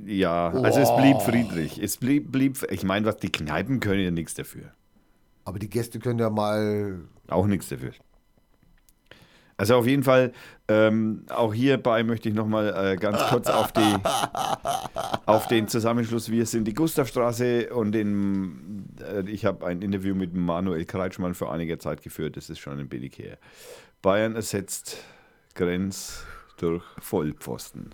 Ja, 0.05 0.49
also 0.49 0.79
es 0.79 0.95
blieb 0.95 1.21
friedlich. 1.21 1.81
Es 1.81 1.97
blieb, 1.97 2.31
blieb 2.31 2.57
ich 2.69 2.83
meine, 2.83 3.05
was 3.05 3.17
die 3.17 3.31
Kneipen 3.31 3.79
können 3.79 4.01
ja 4.01 4.11
nichts 4.11 4.33
dafür. 4.33 4.71
Aber 5.45 5.59
die 5.59 5.69
Gäste 5.69 5.99
können 5.99 6.19
ja 6.19 6.29
mal. 6.29 7.01
Auch 7.27 7.47
nichts 7.47 7.69
dafür. 7.69 7.91
Also 9.59 9.75
auf 9.75 9.85
jeden 9.85 10.03
Fall, 10.03 10.31
ähm, 10.69 11.25
auch 11.27 11.53
hierbei 11.53 12.03
möchte 12.03 12.29
ich 12.29 12.35
nochmal 12.35 12.93
äh, 12.93 12.95
ganz 12.95 13.21
kurz 13.29 13.49
auf, 13.49 13.73
die, 13.73 13.81
auf 15.25 15.47
den 15.47 15.67
Zusammenschluss 15.67 16.31
Wir 16.31 16.45
sind 16.45 16.63
die 16.63 16.73
Gustavstraße 16.73 17.73
und 17.73 17.91
den, 17.91 18.87
äh, 19.01 19.29
ich 19.29 19.43
habe 19.43 19.67
ein 19.67 19.81
Interview 19.81 20.15
mit 20.15 20.33
Manuel 20.33 20.85
Kreitschmann 20.85 21.33
vor 21.33 21.51
einiger 21.51 21.77
Zeit 21.77 22.01
geführt, 22.03 22.37
das 22.37 22.49
ist 22.49 22.59
schon 22.59 22.79
ein 22.79 22.87
billig 22.87 23.17
her. 23.19 23.37
Bayern 24.01 24.37
ersetzt 24.37 25.03
Grenz 25.55 26.23
durch 26.55 26.85
Vollpfosten. 26.99 27.93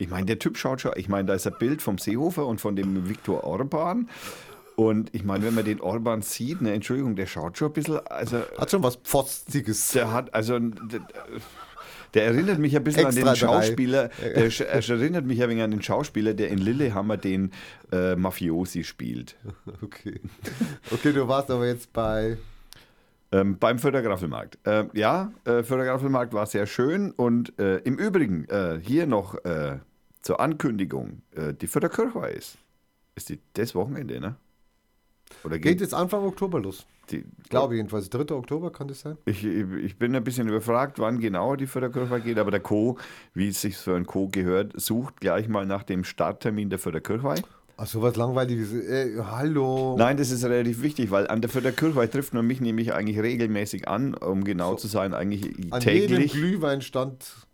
Ich 0.00 0.08
meine, 0.08 0.24
der 0.24 0.38
Typ 0.38 0.56
schaut 0.56 0.80
schon, 0.80 0.92
ich 0.96 1.08
meine, 1.08 1.26
da 1.26 1.34
ist 1.34 1.46
ein 1.46 1.54
Bild 1.58 1.82
vom 1.82 1.98
Seehofer 1.98 2.46
und 2.46 2.58
von 2.58 2.74
dem 2.74 3.08
Viktor 3.08 3.44
Orban. 3.44 4.08
Und 4.74 5.14
ich 5.14 5.24
meine, 5.24 5.44
wenn 5.44 5.54
man 5.54 5.66
den 5.66 5.82
Orban 5.82 6.22
sieht, 6.22 6.62
ne, 6.62 6.72
Entschuldigung, 6.72 7.16
der 7.16 7.26
schaut 7.26 7.58
schon 7.58 7.68
ein 7.68 7.74
bisschen, 7.74 7.98
also 8.06 8.38
Hat 8.56 8.70
schon 8.70 8.82
was 8.82 8.96
Pfostiges. 8.96 9.92
der 9.92 10.10
hat, 10.10 10.32
also 10.32 10.58
der, 10.58 11.00
der 12.14 12.24
erinnert 12.24 12.58
mich 12.58 12.74
ein 12.74 12.82
bisschen 12.82 13.04
an 13.04 13.14
den 13.14 13.26
Extra. 13.26 13.48
Schauspieler, 13.48 14.08
der 14.22 14.50
er 14.68 14.90
erinnert 14.90 15.26
mich 15.26 15.42
ein 15.42 15.50
wenig 15.50 15.62
an 15.62 15.70
den 15.70 15.82
Schauspieler, 15.82 16.32
der 16.32 16.48
in 16.48 16.58
Lillehammer 16.58 17.18
den 17.18 17.52
äh, 17.92 18.16
Mafiosi 18.16 18.84
spielt. 18.84 19.36
Okay. 19.82 20.18
Okay, 20.90 21.12
du 21.12 21.28
warst 21.28 21.50
aber 21.50 21.66
jetzt 21.66 21.92
bei. 21.92 22.38
Ähm, 23.32 23.58
beim 23.58 23.78
Fördergraffelmarkt. 23.78 24.58
Äh, 24.64 24.84
ja, 24.94 25.30
äh, 25.44 25.62
Fördergraffelmarkt 25.62 26.32
war 26.32 26.46
sehr 26.46 26.66
schön 26.66 27.12
und 27.12 27.58
äh, 27.58 27.76
im 27.78 27.96
Übrigen 27.98 28.46
äh, 28.48 28.80
hier 28.82 29.06
noch 29.06 29.36
äh, 29.44 29.78
zur 30.22 30.40
Ankündigung, 30.40 31.22
äh, 31.34 31.54
die 31.54 31.66
Förderkirchweih 31.66 32.30
ist. 32.32 32.58
Ist 33.14 33.28
die 33.28 33.40
das 33.54 33.74
Wochenende, 33.74 34.20
ne? 34.20 34.36
Oder 35.44 35.58
Geht 35.58 35.72
geht, 35.74 35.80
jetzt 35.80 35.94
Anfang 35.94 36.24
Oktober 36.24 36.60
los. 36.60 36.86
die, 37.10 37.24
Glaube 37.48 37.76
jedenfalls. 37.76 38.10
3. 38.10 38.34
Oktober 38.34 38.72
kann 38.72 38.88
das 38.88 39.00
sein? 39.00 39.16
Ich, 39.26 39.44
ich 39.44 39.96
bin 39.96 40.14
ein 40.16 40.24
bisschen 40.24 40.48
überfragt, 40.48 40.98
wann 40.98 41.20
genau 41.20 41.54
die 41.56 41.66
Förderkirchweih 41.68 42.20
geht, 42.20 42.38
aber 42.38 42.50
der 42.50 42.60
Co., 42.60 42.98
wie 43.32 43.48
es 43.48 43.60
sich 43.60 43.76
für 43.76 43.94
ein 43.94 44.06
Co. 44.06 44.28
gehört, 44.28 44.72
sucht 44.80 45.20
gleich 45.20 45.48
mal 45.48 45.66
nach 45.66 45.84
dem 45.84 46.02
Starttermin 46.04 46.68
der 46.68 46.78
Förderkirchweih. 46.80 47.42
Ach, 47.76 47.86
sowas 47.86 48.16
langweiliges. 48.16 48.72
Äh, 48.74 49.18
hallo. 49.22 49.96
Nein, 49.96 50.16
das 50.18 50.30
ist 50.30 50.44
relativ 50.44 50.82
wichtig, 50.82 51.10
weil 51.10 51.28
an 51.28 51.40
der 51.40 51.48
Förderkirchweih 51.48 52.08
trifft 52.08 52.34
man 52.34 52.46
mich 52.46 52.60
nämlich 52.60 52.92
eigentlich 52.92 53.20
regelmäßig 53.20 53.88
an, 53.88 54.14
um 54.14 54.44
genau 54.44 54.74
zu 54.74 54.86
sein, 54.88 55.14
eigentlich 55.14 55.44
An 55.72 55.80
jedem 55.80 56.08
täglich. 56.08 56.32
Glühweinstand. 56.32 57.46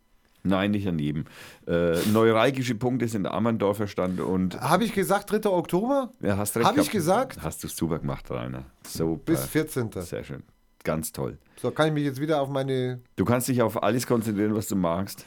Nein, 0.47 0.71
nicht 0.71 0.87
an 0.87 0.99
jedem. 0.99 1.25
Äh, 1.67 1.99
neuralgische 2.13 2.75
Punkte 2.75 3.09
sind 3.09 3.27
Ammerndorfer 3.27 3.87
Stand 3.87 4.21
und 4.21 4.61
Habe 4.61 4.85
ich 4.85 4.93
gesagt 4.93 5.31
3. 5.31 5.49
Oktober? 5.51 6.11
ja, 6.21 6.37
hast 6.37 6.57
recht. 6.57 6.67
Hab 6.67 6.79
ich 6.79 6.91
gesagt? 6.91 7.43
Hast 7.43 7.65
du 7.65 7.69
super 7.69 7.99
gemacht, 7.99 8.31
Rainer. 8.31 8.65
Super. 8.87 9.33
Bis 9.33 9.45
14. 9.47 9.91
Sehr 9.93 10.25
schön. 10.25 10.43
Ganz 10.85 11.13
toll. 11.13 11.39
So, 11.61 11.71
kann 11.73 11.89
ich 11.89 11.95
mich 11.95 12.05
jetzt 12.05 12.21
wieder 12.21 12.41
auf 12.41 12.49
meine. 12.49 13.01
Du 13.17 13.25
kannst 13.25 13.49
dich 13.49 13.61
auf 13.61 13.83
alles 13.83 14.07
konzentrieren, 14.07 14.55
was 14.55 14.69
du 14.69 14.77
magst. 14.77 15.27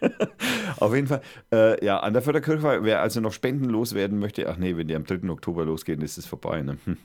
auf 0.78 0.94
jeden 0.94 1.06
Fall, 1.06 1.22
äh, 1.52 1.84
ja, 1.84 2.00
an 2.00 2.12
der 2.12 2.22
Förderkirche, 2.22 2.82
wer 2.82 3.00
also 3.00 3.20
noch 3.20 3.32
Spenden 3.32 3.66
loswerden 3.66 4.18
möchte, 4.18 4.48
ach 4.48 4.56
nee, 4.56 4.76
wenn 4.76 4.88
die 4.88 4.96
am 4.96 5.04
3. 5.04 5.28
Oktober 5.30 5.64
losgehen, 5.64 6.00
ist 6.02 6.18
es 6.18 6.26
vorbei. 6.26 6.62
Ne? 6.62 6.78
Hm. 6.84 6.96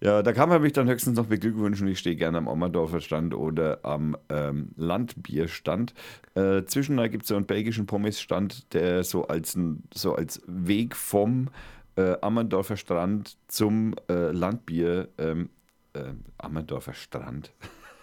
Ja, 0.00 0.22
da 0.22 0.32
kann 0.32 0.50
man 0.50 0.60
mich 0.60 0.74
dann 0.74 0.88
höchstens 0.88 1.16
noch 1.16 1.26
beglückwünschen. 1.26 1.88
Ich 1.88 1.98
stehe 1.98 2.16
gerne 2.16 2.36
am 2.36 2.48
Ommerdorfer 2.48 3.00
Stand 3.00 3.34
oder 3.34 3.80
am 3.82 4.16
ähm, 4.28 4.68
Landbierstand. 4.76 5.94
Äh, 6.34 6.64
zwischendurch 6.64 7.10
gibt 7.10 7.22
es 7.22 7.28
so 7.28 7.36
einen 7.36 7.46
belgischen 7.46 7.86
Pommesstand, 7.86 8.74
der 8.74 9.04
so 9.04 9.26
als, 9.26 9.56
ein, 9.56 9.84
so 9.94 10.14
als 10.14 10.42
Weg 10.46 10.94
vom 10.94 11.48
äh, 11.96 12.16
Ammerndorfer 12.20 12.76
Strand 12.76 13.38
zum 13.48 13.94
äh, 14.10 14.32
Landbier, 14.32 15.08
ähm, 15.16 15.48
äh, 15.94 16.12
Ammerndorfer 16.36 16.92
Strand, 16.92 17.52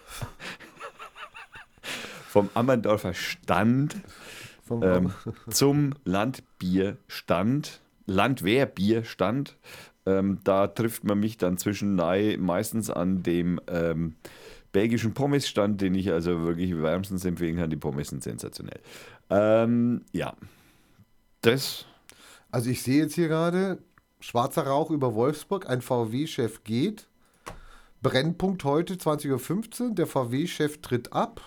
vom 2.28 2.50
Ammerndorfer 2.54 3.14
Stand 3.14 3.96
Vom 4.64 4.82
ähm, 4.82 5.12
zum 5.48 5.94
Landbierstand, 6.04 7.80
Landwehrbierstand. 8.06 9.56
Ähm, 10.06 10.38
da 10.44 10.66
trifft 10.66 11.04
man 11.04 11.18
mich 11.20 11.38
dann 11.38 11.56
zwischen 11.56 11.94
meistens 11.94 12.90
an 12.90 13.22
dem 13.22 13.60
ähm, 13.68 14.16
belgischen 14.72 15.14
Pommesstand, 15.14 15.80
den 15.80 15.94
ich 15.94 16.10
also 16.12 16.42
wirklich 16.42 16.76
wärmstens 16.76 17.24
empfehlen 17.24 17.56
kann. 17.56 17.70
Die 17.70 17.76
Pommes 17.76 18.08
sind 18.08 18.22
sensationell. 18.22 18.80
Ähm, 19.30 20.02
ja, 20.12 20.34
das 21.40 21.86
Also 22.50 22.70
ich 22.70 22.82
sehe 22.82 23.02
jetzt 23.02 23.14
hier 23.14 23.28
gerade, 23.28 23.78
schwarzer 24.20 24.66
Rauch 24.66 24.90
über 24.90 25.14
Wolfsburg, 25.14 25.68
ein 25.68 25.80
VW-Chef 25.80 26.64
geht. 26.64 27.06
Brennpunkt 28.02 28.64
heute 28.64 28.94
20.15 28.94 29.80
Uhr, 29.80 29.94
der 29.94 30.06
VW-Chef 30.06 30.82
tritt 30.82 31.12
ab. 31.12 31.40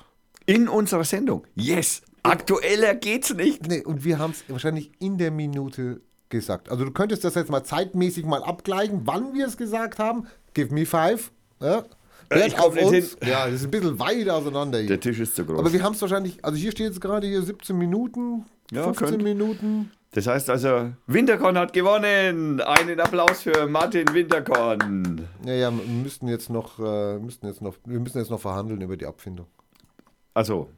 in 0.48 0.68
unserer 0.68 1.04
Sendung. 1.04 1.46
Yes! 1.56 2.02
Aktueller 2.24 2.96
geht's 2.96 3.34
nicht. 3.34 3.68
Nee, 3.68 3.84
und 3.84 4.04
wir 4.04 4.20
haben 4.20 4.32
es 4.32 4.44
wahrscheinlich 4.50 4.92
in 5.00 5.18
der 5.18 5.32
Minute 5.32 6.02
gesagt. 6.30 6.70
Also 6.70 6.86
du 6.86 6.92
könntest 6.92 7.24
das 7.24 7.36
jetzt 7.36 7.50
mal 7.50 7.64
zeitmäßig 7.64 8.26
mal 8.26 8.44
abgleichen, 8.44 9.02
wann 9.06 9.34
wir 9.34 9.48
es 9.48 9.58
gesagt 9.58 10.00
haben. 10.00 10.28
Give 10.54 10.74
me 10.74 10.86
five. 10.86 11.32
Ja. 11.62 11.84
Hört 12.30 12.58
komm 12.58 12.74
nicht 12.76 12.90
hin. 12.92 13.06
Ja, 13.30 13.46
das 13.46 13.56
ist 13.56 13.64
ein 13.66 13.72
bisschen 13.72 14.00
weit 14.00 14.28
auseinander 14.30 14.80
hier. 14.80 14.88
Der 14.88 15.00
Tisch 15.00 15.20
ist 15.20 15.36
zu 15.36 15.46
groß. 15.46 15.60
Aber 15.60 15.72
wir 15.72 15.82
haben 15.82 15.94
es 15.94 16.02
wahrscheinlich, 16.02 16.44
also 16.44 16.58
hier 16.58 16.72
steht 16.72 16.88
jetzt 16.88 17.00
gerade 17.02 17.26
hier 17.28 17.42
17 17.42 17.78
Minuten, 17.78 18.46
Ja, 18.72 18.84
15 18.84 19.08
könnt. 19.08 19.24
Minuten. 19.24 19.92
Das 20.12 20.28
heißt 20.28 20.50
also, 20.50 20.92
Winterkorn 21.06 21.58
hat 21.58 21.74
gewonnen. 21.74 22.60
Einen 22.62 23.00
Applaus 23.00 23.42
für 23.44 23.68
Martin 23.68 24.14
Winterkorn. 24.14 25.28
Naja, 25.44 25.72
wir 25.72 25.84
müssten 25.86 26.28
jetzt 26.28 26.50
noch, 26.50 26.80
äh, 26.80 27.20
müssten 27.20 27.48
jetzt 27.48 27.62
noch, 27.62 27.76
wir 27.86 28.00
müssen 28.00 28.18
jetzt 28.18 28.32
noch 28.32 28.40
verhandeln 28.40 28.82
über 28.82 28.98
die 28.98 29.06
Abfindung. 29.06 29.48
Also, 30.34 30.70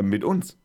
mit 0.00 0.24
uns. 0.24 0.56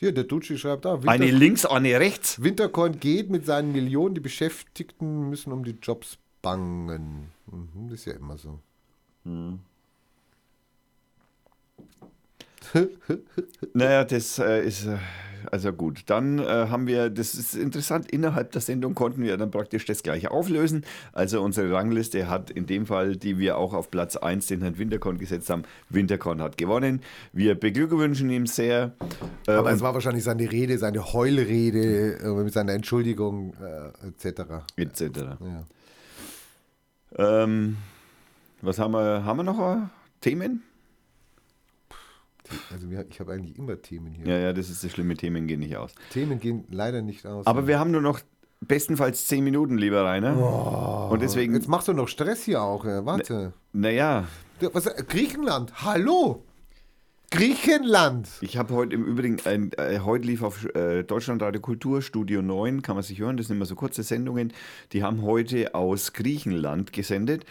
Hier, 0.00 0.12
der 0.12 0.22
Ducci 0.24 0.56
schreibt 0.56 0.84
da, 0.84 0.98
Winter, 0.98 1.10
Eine 1.10 1.28
links, 1.32 1.66
eine 1.66 1.98
rechts. 1.98 2.40
Winterkorn 2.40 3.00
geht 3.00 3.30
mit 3.30 3.44
seinen 3.44 3.72
Millionen, 3.72 4.14
die 4.14 4.20
Beschäftigten 4.20 5.28
müssen 5.28 5.52
um 5.52 5.64
die 5.64 5.76
Jobs 5.82 6.18
bangen. 6.40 7.32
Mhm, 7.46 7.88
das 7.90 7.98
ist 8.00 8.04
ja 8.04 8.12
immer 8.12 8.38
so. 8.38 8.60
Naja, 13.74 14.04
das 14.04 14.38
äh, 14.38 14.64
ist 14.64 14.86
äh, 14.86 14.98
also 15.50 15.72
gut. 15.72 16.02
Dann 16.06 16.38
äh, 16.38 16.44
haben 16.44 16.86
wir, 16.86 17.10
das 17.10 17.34
ist 17.34 17.54
interessant, 17.54 18.10
innerhalb 18.10 18.52
der 18.52 18.60
Sendung 18.60 18.94
konnten 18.94 19.22
wir 19.22 19.36
dann 19.36 19.50
praktisch 19.50 19.84
das 19.84 20.02
gleiche 20.02 20.30
auflösen. 20.30 20.84
Also 21.12 21.42
unsere 21.42 21.72
Rangliste 21.72 22.28
hat 22.28 22.50
in 22.50 22.66
dem 22.66 22.86
Fall, 22.86 23.16
die 23.16 23.38
wir 23.38 23.58
auch 23.58 23.74
auf 23.74 23.90
Platz 23.90 24.16
1 24.16 24.46
den 24.46 24.62
Herrn 24.62 24.78
Winterkorn 24.78 25.18
gesetzt 25.18 25.50
haben, 25.50 25.62
Winterkorn 25.88 26.42
hat 26.42 26.56
gewonnen. 26.56 27.00
Wir 27.32 27.54
beglückwünschen 27.54 28.30
ihm 28.30 28.46
sehr. 28.46 28.92
Äh, 29.46 29.52
Aber 29.52 29.72
es 29.72 29.80
war 29.80 29.94
wahrscheinlich 29.94 30.24
seine 30.24 30.50
Rede, 30.50 30.78
seine 30.78 31.12
Heulrede 31.12 32.18
äh, 32.18 32.28
mit 32.28 32.52
seiner 32.52 32.72
Entschuldigung 32.72 33.54
äh, 33.60 34.08
etc. 34.08 34.42
etc. 34.76 35.02
Ja. 35.40 37.44
Ähm, 37.44 37.76
was 38.60 38.78
haben 38.78 38.92
wir? 38.92 39.24
Haben 39.24 39.38
wir 39.38 39.44
noch 39.44 39.58
äh, 39.58 39.78
Themen? 40.20 40.62
Also 42.72 42.90
wir, 42.90 43.06
ich 43.08 43.20
habe 43.20 43.32
eigentlich 43.32 43.58
immer 43.58 43.80
Themen 43.80 44.12
hier. 44.12 44.26
Ja, 44.26 44.38
ja, 44.38 44.52
das 44.52 44.70
ist 44.70 44.84
das 44.84 44.90
schlimme. 44.90 45.16
Themen 45.16 45.46
gehen 45.46 45.60
nicht 45.60 45.76
aus. 45.76 45.94
Themen 46.10 46.40
gehen 46.40 46.64
leider 46.70 47.02
nicht 47.02 47.26
aus. 47.26 47.46
Aber 47.46 47.66
wir 47.66 47.78
haben 47.78 47.90
nur 47.90 48.00
noch 48.00 48.20
bestenfalls 48.60 49.26
10 49.26 49.44
Minuten, 49.44 49.78
lieber 49.78 50.04
Rainer. 50.04 51.10
Und 51.10 51.22
deswegen, 51.22 51.54
Jetzt 51.54 51.68
machst 51.68 51.88
du 51.88 51.92
noch 51.92 52.08
Stress 52.08 52.42
hier 52.44 52.62
auch. 52.62 52.84
Äh, 52.84 53.04
warte. 53.04 53.52
naja, 53.72 54.26
Was, 54.72 54.86
äh, 54.86 55.02
Griechenland, 55.06 55.84
hallo! 55.84 56.44
Griechenland! 57.30 58.26
ich 58.40 58.56
habe 58.56 58.72
heute 58.74 58.94
im 58.94 59.04
Übrigen, 59.04 59.36
ein, 59.44 59.70
äh, 59.76 60.00
heute 60.00 60.26
lief 60.26 60.42
auf 60.42 60.64
äh, 60.74 61.02
Deutschlandradio 61.02 61.60
Kultur, 61.60 62.00
Studio 62.00 62.40
9, 62.40 62.80
kann 62.80 62.96
man 62.96 63.02
sich 63.02 63.18
hören, 63.18 63.36
das 63.36 63.48
sind 63.48 63.56
immer 63.56 63.66
so 63.66 63.74
kurze 63.74 64.02
Sendungen, 64.02 64.52
die 64.92 65.02
haben 65.02 65.20
heute 65.20 65.74
aus 65.74 66.14
Griechenland 66.14 66.92
gesendet 66.94 67.44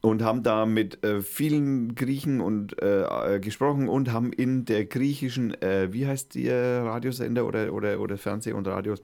und 0.00 0.22
haben 0.22 0.42
da 0.42 0.66
mit 0.66 1.04
äh, 1.04 1.22
vielen 1.22 1.94
Griechen 1.94 2.40
und 2.40 2.80
äh, 2.80 3.36
äh, 3.36 3.40
gesprochen 3.40 3.88
und 3.88 4.12
haben 4.12 4.32
in 4.32 4.64
der 4.64 4.84
griechischen, 4.84 5.60
äh, 5.60 5.92
wie 5.92 6.06
heißt 6.06 6.34
der 6.34 6.84
Radiosender 6.84 7.46
oder, 7.46 7.72
oder, 7.72 8.00
oder 8.00 8.16
Fernseh- 8.16 8.52
und 8.52 8.68
Radio 8.68 8.94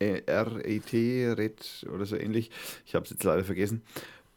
äh, 0.00 0.22
RET, 0.30 0.92
RET 0.92 1.86
oder 1.92 2.04
so 2.04 2.16
ähnlich, 2.16 2.50
ich 2.86 2.94
habe 2.94 3.04
es 3.04 3.10
jetzt 3.10 3.24
leider 3.24 3.44
vergessen. 3.44 3.82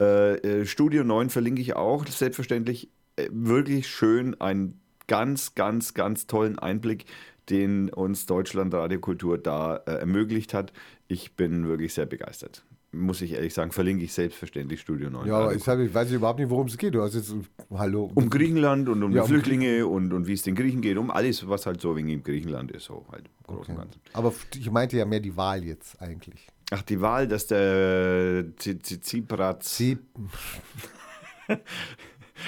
Äh, 0.00 0.34
äh, 0.36 0.66
Studio 0.66 1.04
9 1.04 1.30
verlinke 1.30 1.60
ich 1.60 1.76
auch, 1.76 2.06
selbstverständlich. 2.06 2.88
Äh, 3.16 3.28
wirklich 3.30 3.88
schön, 3.88 4.40
einen 4.40 4.80
ganz, 5.06 5.54
ganz, 5.54 5.94
ganz 5.94 6.26
tollen 6.26 6.58
Einblick, 6.58 7.04
den 7.50 7.90
uns 7.90 8.26
Deutschland 8.26 8.72
Radiokultur 8.72 9.36
da 9.36 9.76
äh, 9.76 9.96
ermöglicht 9.96 10.54
hat. 10.54 10.72
Ich 11.08 11.36
bin 11.36 11.68
wirklich 11.68 11.92
sehr 11.92 12.06
begeistert. 12.06 12.64
Muss 12.94 13.22
ich 13.22 13.32
ehrlich 13.32 13.54
sagen, 13.54 13.72
verlinke 13.72 14.04
ich 14.04 14.12
selbstverständlich 14.12 14.80
Studio 14.82 15.08
9. 15.08 15.26
Ja, 15.26 15.34
aber 15.36 15.44
Radio 15.46 15.56
ich, 15.58 15.64
sag, 15.64 15.78
ich 15.78 15.94
weiß 15.94 16.10
überhaupt 16.12 16.38
nicht, 16.38 16.50
worum 16.50 16.66
es 16.66 16.76
geht. 16.76 16.94
Du 16.94 17.00
hast 17.00 17.14
jetzt, 17.14 17.34
hallo. 17.72 18.10
um 18.14 18.28
Griechenland 18.28 18.86
und 18.90 19.02
um 19.02 19.12
Ja, 19.12 19.22
die 19.22 19.22
um 19.22 19.28
Flüchtlinge 19.28 19.86
und, 19.86 20.12
und 20.12 20.26
wie 20.26 20.34
es 20.34 20.42
den 20.42 20.54
Griechen 20.54 20.82
geht, 20.82 20.98
um 20.98 21.10
alles, 21.10 21.48
was 21.48 21.64
halt 21.64 21.80
so 21.80 21.96
wegen 21.96 22.10
im 22.10 22.22
Griechenland 22.22 22.70
ist, 22.70 22.84
so 22.84 23.06
halt 23.10 23.24
im 23.48 23.54
Großen 23.54 23.74
und 23.74 23.80
Ganzen. 23.80 24.00
Aber 24.12 24.34
ich 24.54 24.70
meinte 24.70 24.98
ja 24.98 25.06
mehr 25.06 25.20
die 25.20 25.34
Wahl 25.36 25.64
jetzt 25.64 26.00
eigentlich. 26.02 26.46
Ach, 26.70 26.82
die 26.82 27.00
Wahl, 27.00 27.26
dass 27.28 27.46
der 27.46 28.44
Tsipras, 28.56 29.80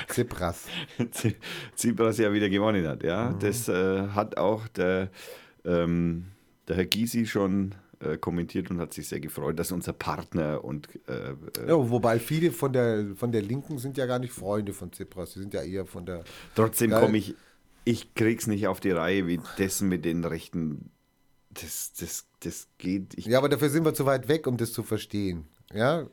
Tsipras. 0.08 0.66
Tsipras 1.76 2.18
ja 2.18 2.32
wieder 2.32 2.48
gewonnen 2.48 2.86
hat. 2.86 3.02
Ja, 3.02 3.30
Mhm. 3.30 3.38
das 3.40 3.68
äh, 3.68 4.08
hat 4.08 4.36
auch 4.36 4.66
der, 4.68 5.10
ähm, 5.64 6.24
der 6.68 6.76
Herr 6.76 6.86
Gysi 6.86 7.26
schon 7.26 7.74
äh, 8.00 8.16
kommentiert 8.16 8.70
und 8.70 8.78
hat 8.80 8.92
sich 8.92 9.08
sehr 9.08 9.20
gefreut, 9.20 9.58
dass 9.58 9.72
unser 9.72 9.92
Partner 9.92 10.64
und 10.64 10.88
äh, 11.08 11.30
äh, 11.30 11.34
Ja, 11.68 11.90
wobei 11.90 12.18
viele 12.18 12.50
von 12.52 12.72
der, 12.72 13.14
von 13.16 13.32
der 13.32 13.42
Linken 13.42 13.78
sind 13.78 13.96
ja 13.96 14.06
gar 14.06 14.18
nicht 14.18 14.32
Freunde 14.32 14.72
von 14.72 14.92
Tsipras. 14.92 15.32
Sie 15.34 15.40
sind 15.40 15.54
ja 15.54 15.62
eher 15.62 15.86
von 15.86 16.06
der. 16.06 16.24
trotzdem 16.54 16.90
komme 16.90 17.18
ich, 17.18 17.34
ich 17.84 18.14
krieg's 18.14 18.46
nicht 18.46 18.66
auf 18.66 18.80
die 18.80 18.90
Reihe, 18.90 19.26
wie 19.26 19.40
das 19.58 19.80
mit 19.80 20.04
den 20.04 20.24
Rechten, 20.24 20.90
das, 21.50 21.92
das, 21.98 22.26
das 22.40 22.68
geht. 22.78 23.14
Ja, 23.26 23.38
aber 23.38 23.48
dafür 23.48 23.68
sind 23.68 23.84
wir 23.84 23.94
zu 23.94 24.06
weit 24.06 24.28
weg, 24.28 24.46
um 24.46 24.56
das 24.56 24.72
zu 24.72 24.82
verstehen. 24.82 25.46
Ja. 25.72 26.06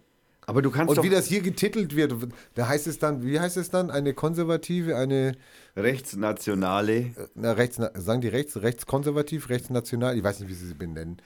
aber 0.48 0.62
du 0.62 0.72
kannst 0.72 0.90
Und 0.90 0.98
doch 0.98 1.04
wie 1.04 1.10
das 1.10 1.28
hier 1.28 1.42
getitelt 1.42 1.96
wird, 1.96 2.16
da 2.56 2.68
heißt 2.68 2.88
es 2.88 3.00
dann, 3.00 3.24
wie 3.24 3.40
heißt 3.40 3.58
es 3.58 3.70
dann? 3.70 3.92
Eine 3.92 4.14
konservative, 4.14 4.96
eine 4.96 5.34
rechtsnationale, 5.76 7.12
na, 7.36 7.54
rechts, 7.54 7.80
sagen 7.96 8.22
die 8.22 8.28
rechts, 8.28 8.62
rechtskonservativ, 8.62 9.50
rechtsnational, 9.50 10.18
ich 10.18 10.24
weiß 10.24 10.40
nicht, 10.40 10.50
wie 10.50 10.54
sie 10.54 10.68
sie 10.68 10.74
benennen. 10.74 11.18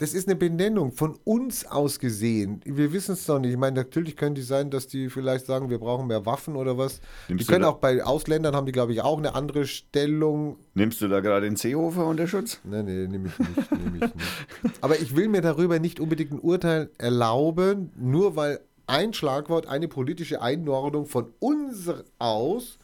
Das 0.00 0.14
ist 0.14 0.28
eine 0.28 0.34
Benennung 0.34 0.92
von 0.92 1.18
uns 1.24 1.66
aus 1.66 1.98
gesehen. 1.98 2.62
Wir 2.64 2.90
wissen 2.90 3.12
es 3.12 3.26
doch 3.26 3.38
nicht. 3.38 3.50
Ich 3.50 3.58
meine, 3.58 3.76
natürlich 3.76 4.16
können 4.16 4.34
die 4.34 4.40
sein, 4.40 4.70
dass 4.70 4.86
die 4.86 5.10
vielleicht 5.10 5.44
sagen, 5.44 5.68
wir 5.68 5.78
brauchen 5.78 6.06
mehr 6.06 6.24
Waffen 6.24 6.56
oder 6.56 6.78
was. 6.78 7.02
Nimmst 7.28 7.46
die 7.46 7.52
können 7.52 7.66
auch 7.66 7.76
bei 7.76 8.02
Ausländern 8.02 8.56
haben 8.56 8.64
die, 8.64 8.72
glaube 8.72 8.94
ich, 8.94 9.02
auch 9.02 9.18
eine 9.18 9.34
andere 9.34 9.66
Stellung. 9.66 10.56
nimmst 10.72 11.02
du 11.02 11.08
da 11.08 11.20
gerade 11.20 11.44
den 11.44 11.56
Seehofer 11.56 12.06
unter 12.06 12.26
Schutz? 12.26 12.60
Nein, 12.64 12.86
nee, 12.86 13.06
nehme 13.08 13.28
ich 13.28 13.38
nicht, 13.38 13.72
nehme 13.72 13.96
ich 13.96 14.00
nicht. 14.00 14.76
Aber 14.80 14.98
ich 14.98 15.14
will 15.16 15.28
mir 15.28 15.42
darüber 15.42 15.78
nicht 15.78 16.00
unbedingt 16.00 16.32
ein 16.32 16.40
Urteil 16.40 16.88
erlauben, 16.96 17.90
nur 17.94 18.36
weil 18.36 18.60
ein 18.86 19.12
Schlagwort, 19.12 19.66
eine 19.66 19.86
politische 19.86 20.40
Einordnung 20.40 21.04
von 21.04 21.26
uns 21.40 21.90
aus 22.18 22.78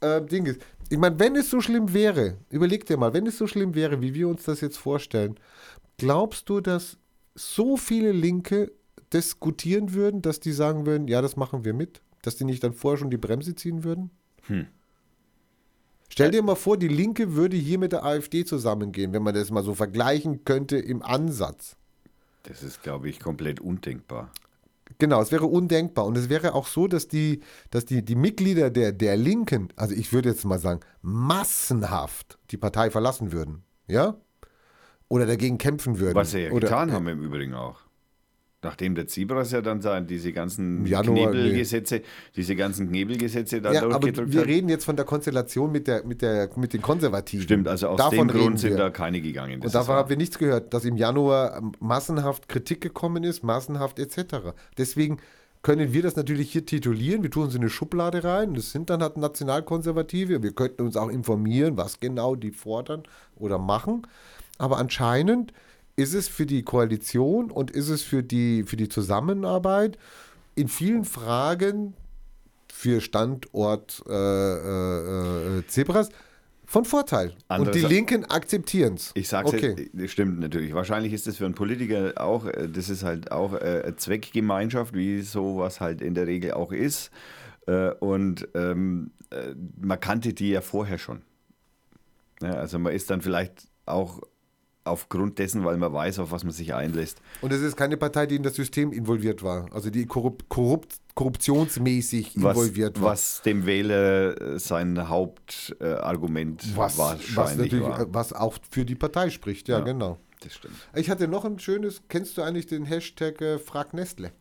äh, 0.00 0.22
Ding 0.22 0.46
ist. 0.46 0.60
Ich 0.90 0.98
meine, 0.98 1.18
wenn 1.18 1.34
es 1.34 1.50
so 1.50 1.60
schlimm 1.60 1.92
wäre, 1.92 2.36
überleg 2.50 2.86
dir 2.86 2.98
mal, 2.98 3.14
wenn 3.14 3.26
es 3.26 3.36
so 3.36 3.48
schlimm 3.48 3.74
wäre, 3.74 4.00
wie 4.00 4.14
wir 4.14 4.28
uns 4.28 4.44
das 4.44 4.60
jetzt 4.60 4.78
vorstellen, 4.78 5.36
glaubst 5.98 6.48
du, 6.48 6.60
dass 6.60 6.98
so 7.34 7.76
viele 7.76 8.12
Linke 8.12 8.72
diskutieren 9.12 9.92
würden, 9.92 10.22
dass 10.22 10.40
die 10.40 10.52
sagen 10.52 10.86
würden, 10.86 11.08
ja, 11.08 11.22
das 11.22 11.36
machen 11.36 11.64
wir 11.64 11.74
mit? 11.74 12.02
Dass 12.22 12.36
die 12.36 12.44
nicht 12.44 12.62
dann 12.62 12.72
vorher 12.72 12.98
schon 12.98 13.10
die 13.10 13.16
Bremse 13.16 13.54
ziehen 13.54 13.84
würden? 13.84 14.10
Stell 16.08 16.30
dir 16.30 16.42
mal 16.42 16.56
vor, 16.56 16.76
die 16.76 16.88
Linke 16.88 17.34
würde 17.34 17.56
hier 17.56 17.78
mit 17.78 17.92
der 17.92 18.04
AfD 18.04 18.44
zusammengehen, 18.44 19.12
wenn 19.12 19.22
man 19.22 19.34
das 19.34 19.50
mal 19.50 19.62
so 19.62 19.74
vergleichen 19.74 20.44
könnte 20.44 20.76
im 20.76 21.02
Ansatz. 21.02 21.76
Das 22.42 22.62
ist, 22.62 22.82
glaube 22.82 23.08
ich, 23.08 23.18
komplett 23.18 23.60
undenkbar. 23.60 24.30
Genau, 24.98 25.22
es 25.22 25.32
wäre 25.32 25.46
undenkbar. 25.46 26.04
Und 26.06 26.18
es 26.18 26.28
wäre 26.28 26.54
auch 26.54 26.66
so, 26.66 26.86
dass 26.86 27.08
die, 27.08 27.40
dass 27.70 27.84
die, 27.86 28.04
die 28.04 28.14
Mitglieder 28.14 28.68
der, 28.70 28.92
der 28.92 29.16
Linken, 29.16 29.68
also 29.76 29.94
ich 29.94 30.12
würde 30.12 30.28
jetzt 30.28 30.44
mal 30.44 30.58
sagen, 30.58 30.80
massenhaft 31.00 32.38
die 32.50 32.56
Partei 32.56 32.90
verlassen 32.90 33.32
würden. 33.32 33.62
Ja? 33.86 34.16
Oder 35.12 35.26
dagegen 35.26 35.58
kämpfen 35.58 36.00
würden. 36.00 36.14
Was 36.14 36.30
sie 36.30 36.44
ja 36.44 36.50
Oder, 36.52 36.68
getan 36.68 36.90
haben 36.90 37.06
im 37.06 37.22
Übrigen 37.22 37.52
auch. 37.52 37.80
Nachdem 38.62 38.94
der 38.94 39.06
Tsipras 39.08 39.52
ja 39.52 39.60
dann 39.60 39.82
sein, 39.82 40.06
diese 40.06 40.32
ganzen 40.32 40.86
Januar, 40.86 41.32
Knebelgesetze, 41.32 42.00
diese 42.34 42.56
ganzen 42.56 42.88
Knebelgesetze 42.88 43.60
da 43.60 43.72
Ja, 43.72 43.82
aber 43.90 44.00
wir 44.06 44.40
hat. 44.40 44.46
reden 44.46 44.70
jetzt 44.70 44.86
von 44.86 44.96
der 44.96 45.04
Konstellation 45.04 45.70
mit, 45.70 45.86
der, 45.86 46.06
mit, 46.06 46.22
der, 46.22 46.48
mit 46.56 46.72
den 46.72 46.80
Konservativen. 46.80 47.42
Stimmt, 47.42 47.68
also 47.68 47.88
aus 47.88 47.98
Davon 47.98 48.28
dem 48.28 48.38
Grund 48.38 48.58
sind 48.58 48.78
da 48.78 48.88
keine 48.88 49.20
gegangen. 49.20 49.60
Und 49.60 49.74
davon 49.74 49.96
haben 49.96 50.08
wir 50.08 50.16
nichts 50.16 50.38
gehört, 50.38 50.72
dass 50.72 50.86
im 50.86 50.96
Januar 50.96 51.58
ähm, 51.58 51.72
massenhaft 51.78 52.48
Kritik 52.48 52.80
gekommen 52.80 53.22
ist, 53.22 53.44
massenhaft 53.44 53.98
etc. 53.98 54.54
Deswegen 54.78 55.18
können 55.60 55.92
wir 55.92 56.02
das 56.02 56.16
natürlich 56.16 56.52
hier 56.52 56.64
titulieren. 56.64 57.22
Wir 57.22 57.30
tun 57.30 57.44
uns 57.44 57.54
in 57.54 57.60
eine 57.60 57.68
Schublade 57.68 58.24
rein. 58.24 58.54
Das 58.54 58.72
sind 58.72 58.88
dann 58.88 59.02
halt 59.02 59.18
Nationalkonservative. 59.18 60.42
Wir 60.42 60.52
könnten 60.52 60.82
uns 60.82 60.96
auch 60.96 61.10
informieren, 61.10 61.76
was 61.76 62.00
genau 62.00 62.34
die 62.34 62.50
fordern 62.50 63.02
oder 63.36 63.58
machen. 63.58 64.06
Aber 64.62 64.78
anscheinend 64.78 65.52
ist 65.96 66.14
es 66.14 66.28
für 66.28 66.46
die 66.46 66.62
Koalition 66.62 67.50
und 67.50 67.72
ist 67.72 67.88
es 67.88 68.02
für 68.04 68.22
die, 68.22 68.62
für 68.62 68.76
die 68.76 68.88
Zusammenarbeit 68.88 69.98
in 70.54 70.68
vielen 70.68 71.04
Fragen 71.04 71.94
für 72.72 73.00
Standort 73.00 74.04
äh, 74.08 74.12
äh, 74.12 75.58
äh, 75.58 75.66
Zebras 75.66 76.10
von 76.64 76.84
Vorteil. 76.84 77.34
und 77.48 77.74
die 77.74 77.80
Linken 77.80 78.24
akzeptieren 78.24 78.94
es. 78.94 79.10
Ich 79.14 79.28
sag's 79.28 79.52
okay. 79.52 79.74
jetzt, 79.76 79.90
das 79.94 80.10
stimmt 80.12 80.38
natürlich. 80.38 80.72
Wahrscheinlich 80.74 81.12
ist 81.12 81.26
das 81.26 81.38
für 81.38 81.44
einen 81.44 81.54
Politiker 81.54 82.12
auch, 82.14 82.46
äh, 82.46 82.68
das 82.68 82.88
ist 82.88 83.02
halt 83.02 83.32
auch 83.32 83.54
äh, 83.54 83.82
eine 83.82 83.96
Zweckgemeinschaft, 83.96 84.94
wie 84.94 85.22
sowas 85.22 85.80
halt 85.80 86.00
in 86.00 86.14
der 86.14 86.28
Regel 86.28 86.52
auch 86.52 86.70
ist. 86.70 87.10
Äh, 87.66 87.90
Und 87.94 88.46
ähm, 88.54 89.10
äh, 89.30 89.56
man 89.80 89.98
kannte 89.98 90.32
die 90.34 90.50
ja 90.50 90.60
vorher 90.60 90.98
schon. 90.98 91.22
Ja, 92.40 92.52
also 92.52 92.78
man 92.78 92.92
ist 92.92 93.10
dann 93.10 93.22
vielleicht 93.22 93.66
auch 93.86 94.20
aufgrund 94.84 95.38
dessen, 95.38 95.64
weil 95.64 95.76
man 95.76 95.92
weiß, 95.92 96.18
auf 96.18 96.32
was 96.32 96.44
man 96.44 96.52
sich 96.52 96.74
einlässt. 96.74 97.20
Und 97.40 97.52
es 97.52 97.60
ist 97.60 97.76
keine 97.76 97.96
Partei, 97.96 98.26
die 98.26 98.36
in 98.36 98.42
das 98.42 98.54
System 98.54 98.92
involviert 98.92 99.42
war. 99.42 99.72
Also 99.72 99.90
die 99.90 100.06
korrupt, 100.06 100.48
korrupt, 100.48 100.96
korruptionsmäßig 101.14 102.32
Was, 102.36 102.56
involviert 102.56 103.00
war. 103.00 103.12
was 103.12 103.42
dem 103.42 103.66
Wähler 103.66 104.40
äh, 104.40 104.58
sein 104.58 105.08
Hauptargument 105.08 106.76
was, 106.76 106.98
wahrscheinlich 106.98 107.36
was 107.36 107.56
natürlich, 107.56 107.80
war. 107.88 108.14
was 108.14 108.32
auch 108.32 108.54
für 108.70 108.84
die 108.84 108.94
Partei 108.94 109.30
spricht, 109.30 109.68
ja, 109.68 109.78
Ja. 109.78 109.84
genau. 109.84 110.18
Das 110.40 110.54
stimmt. 110.54 110.74
Ich 110.96 111.08
hatte 111.08 111.28
noch 111.28 111.44
ein 111.44 111.60
schönes, 111.60 112.02
kennst 112.08 112.36
du 112.36 112.42
eigentlich 112.42 112.66
den 112.66 112.84
Hashtag 112.84 113.40
äh, 113.40 113.58
Frag 113.60 113.94
Nestle? 113.94 114.32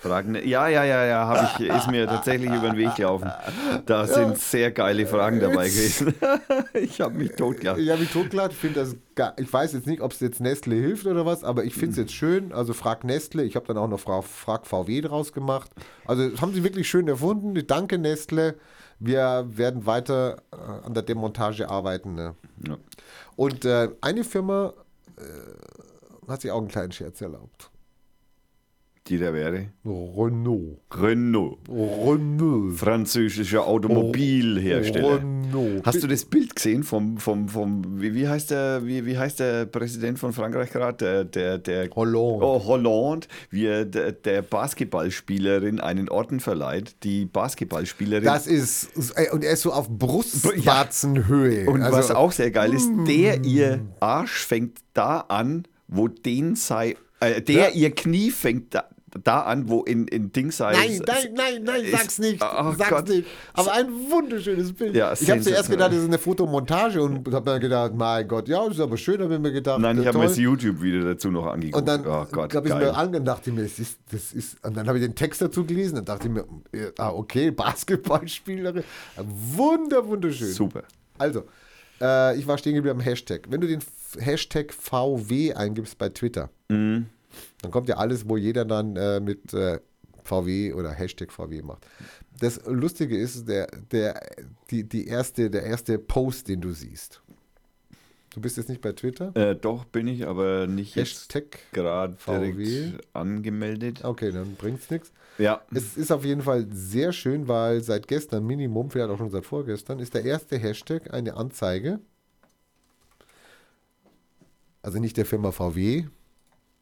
Fragen, 0.00 0.34
ja, 0.46 0.68
ja, 0.68 0.84
ja, 0.84 1.04
ja, 1.04 1.26
habe 1.26 1.48
ich, 1.64 1.68
ist 1.68 1.90
mir 1.90 2.06
tatsächlich 2.06 2.48
über 2.50 2.70
den 2.70 2.76
Weg 2.76 2.94
gelaufen. 2.94 3.30
Da 3.86 4.06
sind 4.06 4.38
sehr 4.38 4.70
geile 4.70 5.06
Fragen 5.06 5.40
dabei 5.40 5.68
gewesen. 5.68 6.14
ich 6.74 7.00
habe 7.00 7.14
mich 7.14 7.32
totgelacht. 7.32 7.78
Ja, 7.80 8.00
wie 8.00 8.06
totgelacht. 8.06 8.52
Ich 8.52 8.58
finde 8.58 8.80
das, 8.80 8.96
ga- 9.16 9.34
ich 9.36 9.52
weiß 9.52 9.72
jetzt 9.72 9.86
nicht, 9.86 10.00
ob 10.00 10.12
es 10.12 10.20
jetzt 10.20 10.40
Nestle 10.40 10.76
hilft 10.76 11.06
oder 11.06 11.26
was, 11.26 11.42
aber 11.42 11.64
ich 11.64 11.74
finde 11.74 11.90
es 11.90 11.96
jetzt 11.96 12.12
schön. 12.12 12.52
Also 12.52 12.74
Frag 12.74 13.02
Nestle. 13.04 13.42
Ich 13.42 13.56
habe 13.56 13.66
dann 13.66 13.76
auch 13.76 13.88
noch 13.88 13.98
Fra- 14.00 14.22
Frag 14.22 14.66
VW 14.66 15.00
draus 15.00 15.32
gemacht. 15.32 15.70
Also 16.06 16.22
haben 16.40 16.54
sie 16.54 16.62
wirklich 16.62 16.88
schön 16.88 17.08
erfunden. 17.08 17.60
Danke 17.66 17.98
Nestle. 17.98 18.54
Wir 19.00 19.46
werden 19.48 19.84
weiter 19.86 20.36
äh, 20.52 20.86
an 20.86 20.94
der 20.94 21.02
Demontage 21.02 21.68
arbeiten. 21.68 22.14
Ne? 22.14 22.34
Ja. 22.66 22.76
Und 23.36 23.64
äh, 23.64 23.88
eine 24.00 24.22
Firma 24.24 24.74
äh, 25.16 26.30
hat 26.30 26.40
sich 26.42 26.50
auch 26.50 26.58
einen 26.58 26.68
kleinen 26.68 26.92
Scherz 26.92 27.20
erlaubt. 27.20 27.70
Die 29.08 29.18
da 29.18 29.32
wäre. 29.32 29.68
Renault. 29.86 30.80
Renault. 30.94 31.58
Renault. 31.68 32.76
Französischer 32.76 33.66
Automobilhersteller. 33.66 35.20
Renault. 35.20 35.86
Hast 35.86 36.02
du 36.02 36.06
das 36.06 36.26
Bild 36.26 36.54
gesehen 36.54 36.82
vom, 36.82 37.16
vom, 37.16 37.48
vom 37.48 38.00
wie, 38.00 38.14
wie, 38.14 38.28
heißt 38.28 38.50
der, 38.50 38.84
wie, 38.84 39.06
wie 39.06 39.16
heißt 39.16 39.40
der 39.40 39.64
Präsident 39.64 40.18
von 40.18 40.34
Frankreich 40.34 40.70
gerade? 40.70 40.98
Der, 40.98 41.24
der, 41.24 41.58
der 41.58 41.88
Hollande. 41.96 42.44
Oh, 42.44 42.62
Hollande, 42.66 43.26
wie 43.50 43.64
er 43.66 43.86
der, 43.86 44.12
der 44.12 44.42
Basketballspielerin 44.42 45.80
einen 45.80 46.10
Orden 46.10 46.40
verleiht. 46.40 46.96
Die 47.02 47.24
Basketballspielerin. 47.24 48.24
Das 48.24 48.46
ist, 48.46 48.90
ey, 49.16 49.30
und 49.30 49.42
er 49.42 49.52
ist 49.52 49.62
so 49.62 49.72
auf 49.72 49.88
Brustwarzenhöhe. 49.88 51.68
Und 51.70 51.82
also, 51.82 51.96
was 51.96 52.10
auch 52.10 52.32
sehr 52.32 52.50
geil 52.50 52.74
ist, 52.74 52.90
der 53.06 53.44
ihr 53.44 53.80
Arsch 54.00 54.44
fängt 54.44 54.78
da 54.92 55.20
an, 55.20 55.64
wo 55.86 56.08
den 56.08 56.56
sei, 56.56 56.96
äh, 57.20 57.40
der 57.40 57.70
Ja. 57.70 57.74
ihr 57.74 57.90
Knie 57.94 58.30
fängt 58.30 58.74
da, 58.74 58.84
da 59.24 59.42
an, 59.42 59.68
wo 59.68 59.82
in, 59.82 60.06
in 60.08 60.32
Ding 60.32 60.50
sei. 60.50 60.72
Nein, 60.72 61.00
nein, 61.06 61.16
nein, 61.34 61.62
nein, 61.64 61.84
ist- 61.84 61.92
sag's 61.92 62.18
nicht. 62.18 62.42
Oh 62.42 62.72
sag's 62.76 62.88
Gott. 62.90 63.08
nicht. 63.08 63.26
Aber 63.54 63.72
ein 63.72 63.88
wunderschönes 64.10 64.72
Bild. 64.72 64.94
Ja, 64.94 65.12
ich 65.18 65.30
habe 65.30 65.40
zuerst 65.40 65.70
gedacht, 65.70 65.92
das 65.92 65.98
ist 65.98 66.04
eine 66.06 66.18
Fotomontage 66.18 67.00
und 67.02 67.32
habe 67.32 67.52
mir 67.52 67.60
gedacht, 67.60 67.92
mein 67.94 68.26
Gott, 68.28 68.48
ja, 68.48 68.64
das 68.64 68.74
ist 68.76 68.80
aber 68.80 68.96
schön, 68.96 69.20
habe 69.22 69.34
ich 69.34 69.40
mir 69.40 69.52
gedacht. 69.52 69.80
Nein, 69.80 69.98
ich 69.98 70.04
äh, 70.04 70.08
habe 70.08 70.18
mir 70.18 70.24
das 70.26 70.36
YouTube-Video 70.36 71.04
dazu 71.04 71.30
noch 71.30 71.46
angeguckt. 71.46 71.76
Und 71.76 71.86
dann 71.88 72.06
oh 72.06 72.26
Gott, 72.30 72.54
habe 72.54 72.68
ich 72.68 72.74
mir 72.74 72.94
angedacht, 72.96 73.46
ich 73.46 73.52
mir, 73.52 73.62
das 73.62 73.78
ist, 73.78 73.98
das 74.10 74.32
ist, 74.32 74.64
und 74.64 74.76
dann 74.76 74.86
habe 74.88 74.98
ich 74.98 75.04
den 75.04 75.14
Text 75.14 75.40
dazu 75.42 75.64
gelesen 75.64 75.98
und 75.98 76.08
dachte 76.08 76.28
ich 76.28 76.32
mir, 76.34 76.44
äh, 76.72 76.92
ah, 76.98 77.10
okay, 77.10 77.50
Basketballspielerin. 77.98 78.84
Wunder, 79.54 80.06
wunderschön. 80.06 80.48
Super. 80.52 80.82
Also, 81.18 81.44
äh, 82.00 82.38
ich 82.38 82.46
war 82.46 82.58
stehen 82.58 82.74
geblieben 82.74 82.98
am 82.98 83.04
Hashtag. 83.04 83.42
Wenn 83.48 83.60
du 83.60 83.66
den 83.66 83.80
Hashtag 84.18 84.72
VW 84.72 85.54
eingibst 85.54 85.98
bei 85.98 86.08
Twitter, 86.10 86.50
Mhm. 86.68 87.06
Dann 87.62 87.70
kommt 87.70 87.88
ja 87.88 87.96
alles, 87.96 88.28
wo 88.28 88.36
jeder 88.36 88.64
dann 88.64 88.96
äh, 88.96 89.20
mit 89.20 89.52
äh, 89.54 89.80
VW 90.22 90.72
oder 90.74 90.92
Hashtag 90.92 91.32
VW 91.32 91.62
macht. 91.62 91.86
Das 92.38 92.60
Lustige 92.66 93.16
ist, 93.18 93.48
der, 93.48 93.66
der, 93.90 94.20
die, 94.70 94.84
die 94.84 95.06
erste, 95.06 95.50
der 95.50 95.64
erste 95.64 95.98
Post, 95.98 96.48
den 96.48 96.60
du 96.60 96.72
siehst. 96.72 97.22
Du 98.30 98.40
bist 98.42 98.56
jetzt 98.58 98.68
nicht 98.68 98.82
bei 98.82 98.92
Twitter? 98.92 99.34
Äh, 99.34 99.56
doch, 99.56 99.84
bin 99.86 100.06
ich, 100.06 100.26
aber 100.26 100.66
nicht 100.66 100.94
Hashtag 100.94 101.58
gerade 101.72 102.14
VW. 102.18 102.52
direkt 102.52 103.16
angemeldet. 103.16 104.04
Okay, 104.04 104.30
dann 104.30 104.54
bringt's 104.54 104.90
nichts. 104.90 105.12
Ja, 105.38 105.62
Es 105.72 105.96
ist 105.96 106.12
auf 106.12 106.24
jeden 106.24 106.42
Fall 106.42 106.66
sehr 106.70 107.12
schön, 107.12 107.48
weil 107.48 107.82
seit 107.82 108.06
gestern, 108.06 108.44
Minimum, 108.44 108.90
vielleicht 108.90 109.10
auch 109.10 109.18
schon 109.18 109.30
seit 109.30 109.46
vorgestern, 109.46 109.98
ist 109.98 110.14
der 110.14 110.24
erste 110.24 110.58
Hashtag 110.58 111.12
eine 111.12 111.36
Anzeige. 111.36 112.00
Also 114.82 114.98
nicht 115.00 115.16
der 115.16 115.26
Firma 115.26 115.50
VW, 115.50 116.04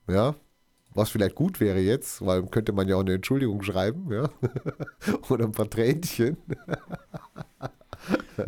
ja, 0.08 0.34
was 0.96 1.10
vielleicht 1.10 1.34
gut 1.34 1.60
wäre 1.60 1.78
jetzt, 1.78 2.24
weil 2.24 2.42
könnte 2.46 2.72
man 2.72 2.88
ja 2.88 2.96
auch 2.96 3.00
eine 3.00 3.14
Entschuldigung 3.14 3.62
schreiben, 3.62 4.10
ja, 4.12 4.28
oder 5.28 5.44
ein 5.44 5.52
paar 5.52 5.68
Tränchen. 5.68 6.36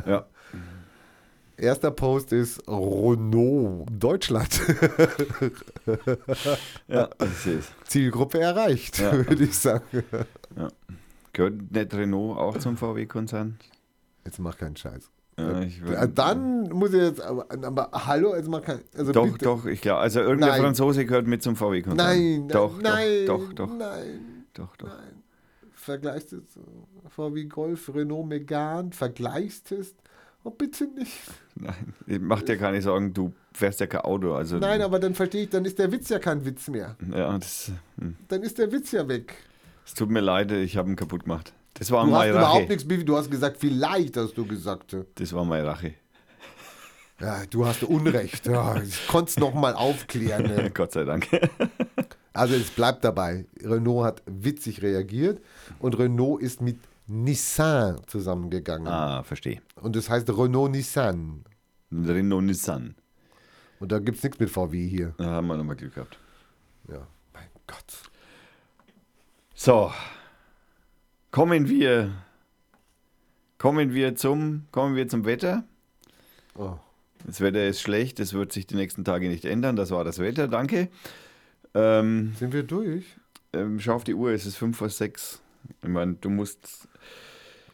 Ja. 0.06 0.26
Erster 1.56 1.90
Post 1.90 2.32
ist 2.32 2.62
Renault 2.68 3.86
Deutschland. 3.90 4.60
ja, 6.88 7.08
das 7.18 7.46
ist. 7.46 7.72
Zielgruppe 7.84 8.38
erreicht, 8.40 8.98
Ja. 9.00 9.12
würde 9.12 9.42
ich 9.44 9.58
sagen. 9.58 10.04
Gehört 11.32 11.72
nicht 11.72 11.94
Renault 11.94 12.38
auch 12.38 12.58
zum 12.58 12.76
VW-Konzern? 12.76 13.58
Jetzt 14.24 14.38
mach 14.38 14.56
keinen 14.56 14.76
Scheiß. 14.76 15.10
Ja, 15.38 16.06
Dann 16.06 16.68
muss 16.70 16.92
ich 16.92 17.00
jetzt, 17.00 17.20
aber, 17.20 17.46
aber 17.50 17.90
hallo, 17.92 18.34
jetzt 18.34 18.48
mach 18.48 18.62
keinen. 18.62 18.80
Also 18.96 19.12
Doch, 19.12 19.24
bitte. 19.24 19.44
doch, 19.44 19.64
ich 19.66 19.80
glaube. 19.80 20.00
Also 20.00 20.20
irgendein 20.20 20.50
Nein. 20.50 20.60
Franzose 20.62 21.04
gehört 21.04 21.26
mit 21.26 21.42
zum 21.42 21.56
VW-Konzern. 21.56 21.96
Nein, 21.96 22.48
doch, 22.48 22.80
nein, 22.80 23.26
doch, 23.26 23.40
doch, 23.54 23.68
doch, 23.68 23.78
nein, 23.78 24.44
doch, 24.54 24.76
doch. 24.76 24.88
nein. 24.88 25.22
Vergleichst 25.72 26.32
du 26.32 26.40
so 26.40 26.60
VW 27.08 27.44
Golf, 27.44 27.90
Renault 27.94 28.26
Megane, 28.26 28.90
vergleichst 28.92 29.72
es? 29.72 29.94
Oh, 30.44 30.50
bitte 30.50 30.84
nicht. 30.84 31.12
Nein, 31.54 31.94
mach 32.20 32.42
dir 32.42 32.56
keine 32.56 32.80
Sorgen, 32.82 33.12
du 33.12 33.32
fährst 33.52 33.80
ja 33.80 33.86
kein 33.86 34.02
Auto. 34.02 34.34
Also, 34.34 34.58
Nein, 34.58 34.82
aber 34.82 34.98
dann 34.98 35.14
verstehe 35.14 35.44
ich, 35.44 35.50
dann 35.50 35.64
ist 35.64 35.78
der 35.78 35.90
Witz 35.90 36.08
ja 36.08 36.18
kein 36.18 36.44
Witz 36.44 36.68
mehr. 36.68 36.96
Ja, 37.14 37.36
das, 37.38 37.72
hm. 37.98 38.16
Dann 38.28 38.42
ist 38.42 38.58
der 38.58 38.70
Witz 38.70 38.92
ja 38.92 39.08
weg. 39.08 39.34
es 39.84 39.94
tut 39.94 40.10
mir 40.10 40.20
leid, 40.20 40.52
ich 40.52 40.76
habe 40.76 40.88
ihn 40.90 40.96
kaputt 40.96 41.24
gemacht. 41.24 41.52
Das 41.78 41.90
war 41.90 42.04
Du 42.04 42.12
hast 42.12 42.18
meine 42.18 42.30
überhaupt 42.32 42.56
Rache. 42.62 42.68
nichts, 42.68 42.86
Bibi. 42.86 43.04
Du 43.04 43.16
hast 43.16 43.30
gesagt, 43.30 43.56
vielleicht 43.58 44.16
hast 44.16 44.34
du 44.36 44.44
gesagt. 44.46 44.96
Das 45.14 45.32
war 45.32 45.44
meine 45.44 45.66
Rache. 45.66 45.94
Ja, 47.20 47.44
du 47.46 47.66
hast 47.66 47.82
Unrecht. 47.84 48.46
Ja, 48.46 48.80
ich 48.82 49.06
konnte 49.08 49.30
es 49.30 49.36
nochmal 49.38 49.74
aufklären. 49.74 50.42
Ne? 50.44 50.70
Gott 50.74 50.92
sei 50.92 51.04
Dank. 51.04 51.28
Also 52.32 52.54
es 52.54 52.70
bleibt 52.70 53.04
dabei. 53.04 53.44
Renault 53.62 54.04
hat 54.06 54.22
witzig 54.26 54.82
reagiert 54.82 55.40
und 55.80 55.98
Renault 55.98 56.40
ist 56.42 56.60
mit 56.60 56.78
Nissan 57.08 58.00
zusammengegangen. 58.06 58.86
ah, 58.86 59.22
verstehe. 59.24 59.60
Und 59.80 59.96
das 59.96 60.08
heißt 60.10 60.28
Renault 60.30 60.70
Nissan. 60.70 61.44
Renault 61.90 62.44
Nissan. 62.44 62.94
Und 63.80 63.90
da 63.92 63.98
gibt 63.98 64.18
es 64.18 64.22
nichts 64.24 64.38
mit 64.38 64.50
VW 64.50 64.86
hier. 64.88 65.14
Da 65.18 65.24
haben 65.26 65.46
wir 65.48 65.56
nochmal 65.56 65.76
Glück 65.76 65.94
gehabt. 65.94 66.18
Ja, 66.88 67.06
mein 67.32 67.48
Gott. 67.66 67.84
So, 69.54 69.90
kommen 71.30 71.68
wir, 71.68 72.10
kommen 73.58 73.92
wir 73.94 74.14
zum, 74.14 74.66
kommen 74.70 74.96
wir 74.96 75.08
zum 75.08 75.24
Wetter. 75.24 75.64
Oh. 76.56 76.76
Das 77.26 77.40
Wetter 77.40 77.66
ist 77.66 77.80
schlecht, 77.80 78.20
das 78.20 78.32
wird 78.32 78.52
sich 78.52 78.66
die 78.66 78.76
nächsten 78.76 79.04
Tage 79.04 79.28
nicht 79.28 79.44
ändern. 79.44 79.76
Das 79.76 79.90
war 79.90 80.04
das 80.04 80.18
Wetter, 80.18 80.48
danke. 80.48 80.88
Ähm, 81.74 82.34
Sind 82.38 82.52
wir 82.52 82.62
durch? 82.62 83.04
ähm, 83.52 83.80
schau 83.80 83.94
auf 83.94 84.04
die 84.04 84.14
Uhr, 84.14 84.30
es 84.30 84.46
ist 84.46 84.56
5 84.56 84.76
vor 84.76 84.88
6. 84.88 85.40
Ich 85.82 85.88
meine, 85.88 86.14
du 86.14 86.30
musst 86.30 86.88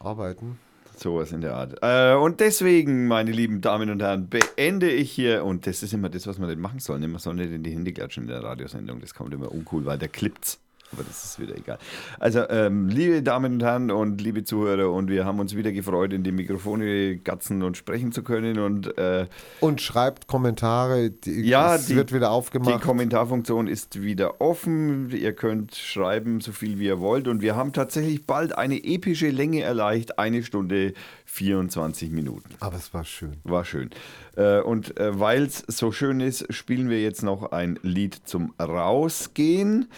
Arbeiten. 0.01 0.59
sowas 0.97 1.33
in 1.33 1.41
der 1.43 1.55
Art. 1.55 1.79
Äh, 1.83 2.17
und 2.17 2.41
deswegen, 2.41 3.07
meine 3.07 3.31
lieben 3.33 3.61
Damen 3.61 3.91
und 3.91 4.01
Herren, 4.03 4.29
beende 4.29 4.91
ich 4.91 5.13
hier, 5.13 5.45
und 5.45 5.67
das 5.67 5.83
ist 5.83 5.93
immer 5.93 6.09
das, 6.09 6.27
was 6.27 6.39
man 6.39 6.49
nicht 6.49 6.59
machen 6.59 6.81
soll. 6.81 6.99
Man 7.01 7.19
soll 7.19 7.35
nicht 7.35 7.53
in 7.53 7.63
die 7.63 7.73
Hände 7.73 7.93
klatschen 7.93 8.25
in 8.25 8.29
der 8.31 8.43
Radiosendung, 8.43 9.01
das 9.01 9.15
kommt 9.15 9.35
immer 9.35 9.53
uncool, 9.53 9.85
weil 9.85 9.99
der 9.99 10.09
klippt's. 10.09 10.59
Aber 10.95 11.03
das 11.05 11.25
ist 11.25 11.41
wieder 11.41 11.57
egal. 11.57 11.79
Also, 12.21 12.49
ähm, 12.49 12.89
liebe 12.89 13.23
Damen 13.23 13.55
und 13.55 13.63
Herren 13.63 13.91
und 13.91 14.21
liebe 14.21 14.45
Zuhörer, 14.45 14.91
und 14.93 15.09
wir 15.11 15.25
haben 15.25 15.41
uns 15.41 15.57
wieder 15.57 15.73
gefreut, 15.73 16.13
in 16.13 16.23
die 16.23 16.31
Mikrofone 16.33 17.17
gatzen 17.17 17.63
und 17.63 17.77
sprechen 17.77 18.13
zu 18.13 18.23
können. 18.23 18.59
Und 18.59 18.97
äh, 18.97 19.27
Und 19.61 19.81
schreibt 19.81 20.27
Kommentare. 20.29 21.11
Die, 21.11 21.41
Ja, 21.43 21.75
es 21.75 21.87
die- 21.87 21.97
wird 21.97 22.13
wieder 22.13 22.27
Die 22.29 22.33
aufgemacht. 22.33 22.83
Kommentarfunktion 22.83 23.67
ist 23.67 24.01
wieder 24.03 24.41
offen. 24.41 25.11
Ihr 25.11 25.33
könnt 25.33 25.75
schreiben, 25.75 26.41
so 26.41 26.53
viel 26.53 26.79
wie 26.79 26.87
ihr 26.87 27.01
wollt. 27.01 27.27
Und 27.29 27.43
wir 27.43 27.57
haben 27.57 27.73
tatsächlich 27.73 28.27
bald 28.27 28.57
eine 28.57 28.83
epische 28.85 29.31
Länge 29.31 29.63
erreicht. 29.63 30.19
Eine 30.19 30.43
Stunde 30.43 30.95
24 31.27 32.11
Minuten. 32.11 32.51
Aber 32.61 32.77
es 32.77 32.95
war 32.95 33.05
schön. 33.05 33.33
War 33.45 33.65
schön. 33.65 33.91
Äh, 34.37 34.61
Und 34.61 34.95
weil 34.99 35.43
es 35.45 35.65
so 35.67 35.91
schön 35.93 36.21
ist, 36.21 36.53
spielen 36.53 36.89
wir 36.91 37.01
jetzt 37.03 37.23
noch 37.23 37.53
ein 37.53 37.79
Lied 37.83 38.15
zum 38.25 38.55
Rausgehen. 38.61 39.89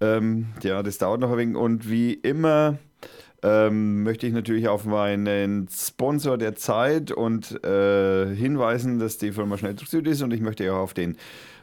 Ähm, 0.00 0.48
ja, 0.62 0.82
das 0.82 0.98
dauert 0.98 1.20
noch 1.20 1.32
ein 1.32 1.38
wenig. 1.38 1.56
Und 1.56 1.90
wie 1.90 2.14
immer 2.14 2.78
ähm, 3.42 4.02
möchte 4.02 4.26
ich 4.26 4.32
natürlich 4.32 4.68
auf 4.68 4.84
meinen 4.84 5.68
Sponsor 5.70 6.38
der 6.38 6.56
Zeit 6.56 7.12
und 7.12 7.64
äh, 7.64 8.34
hinweisen, 8.34 8.98
dass 8.98 9.18
die 9.18 9.32
Firma 9.32 9.56
Schnelldruck 9.56 9.88
Süd 9.88 10.06
ist. 10.06 10.22
Und 10.22 10.32
ich 10.32 10.40
möchte 10.40 10.72
auch 10.72 10.78
auf 10.78 10.94
den 10.94 11.16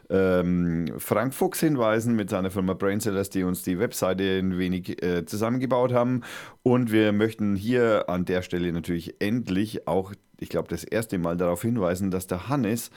ähm, 0.09 0.85
Frank 0.97 1.33
Fuchs 1.33 1.59
hinweisen 1.59 2.15
mit 2.15 2.29
seiner 2.29 2.51
Firma 2.51 2.73
Brainsellers, 2.73 3.29
die 3.29 3.43
uns 3.43 3.63
die 3.63 3.79
Webseite 3.79 4.23
ein 4.39 4.57
wenig 4.57 5.03
äh, 5.03 5.25
zusammengebaut 5.25 5.93
haben. 5.93 6.21
Und 6.61 6.91
wir 6.91 7.11
möchten 7.11 7.55
hier 7.55 8.09
an 8.09 8.25
der 8.25 8.41
Stelle 8.41 8.71
natürlich 8.71 9.15
endlich 9.19 9.87
auch, 9.87 10.13
ich 10.39 10.49
glaube, 10.49 10.67
das 10.69 10.83
erste 10.83 11.17
Mal 11.17 11.37
darauf 11.37 11.61
hinweisen, 11.61 12.11
dass 12.11 12.27
der 12.27 12.49
Hannes 12.49 12.91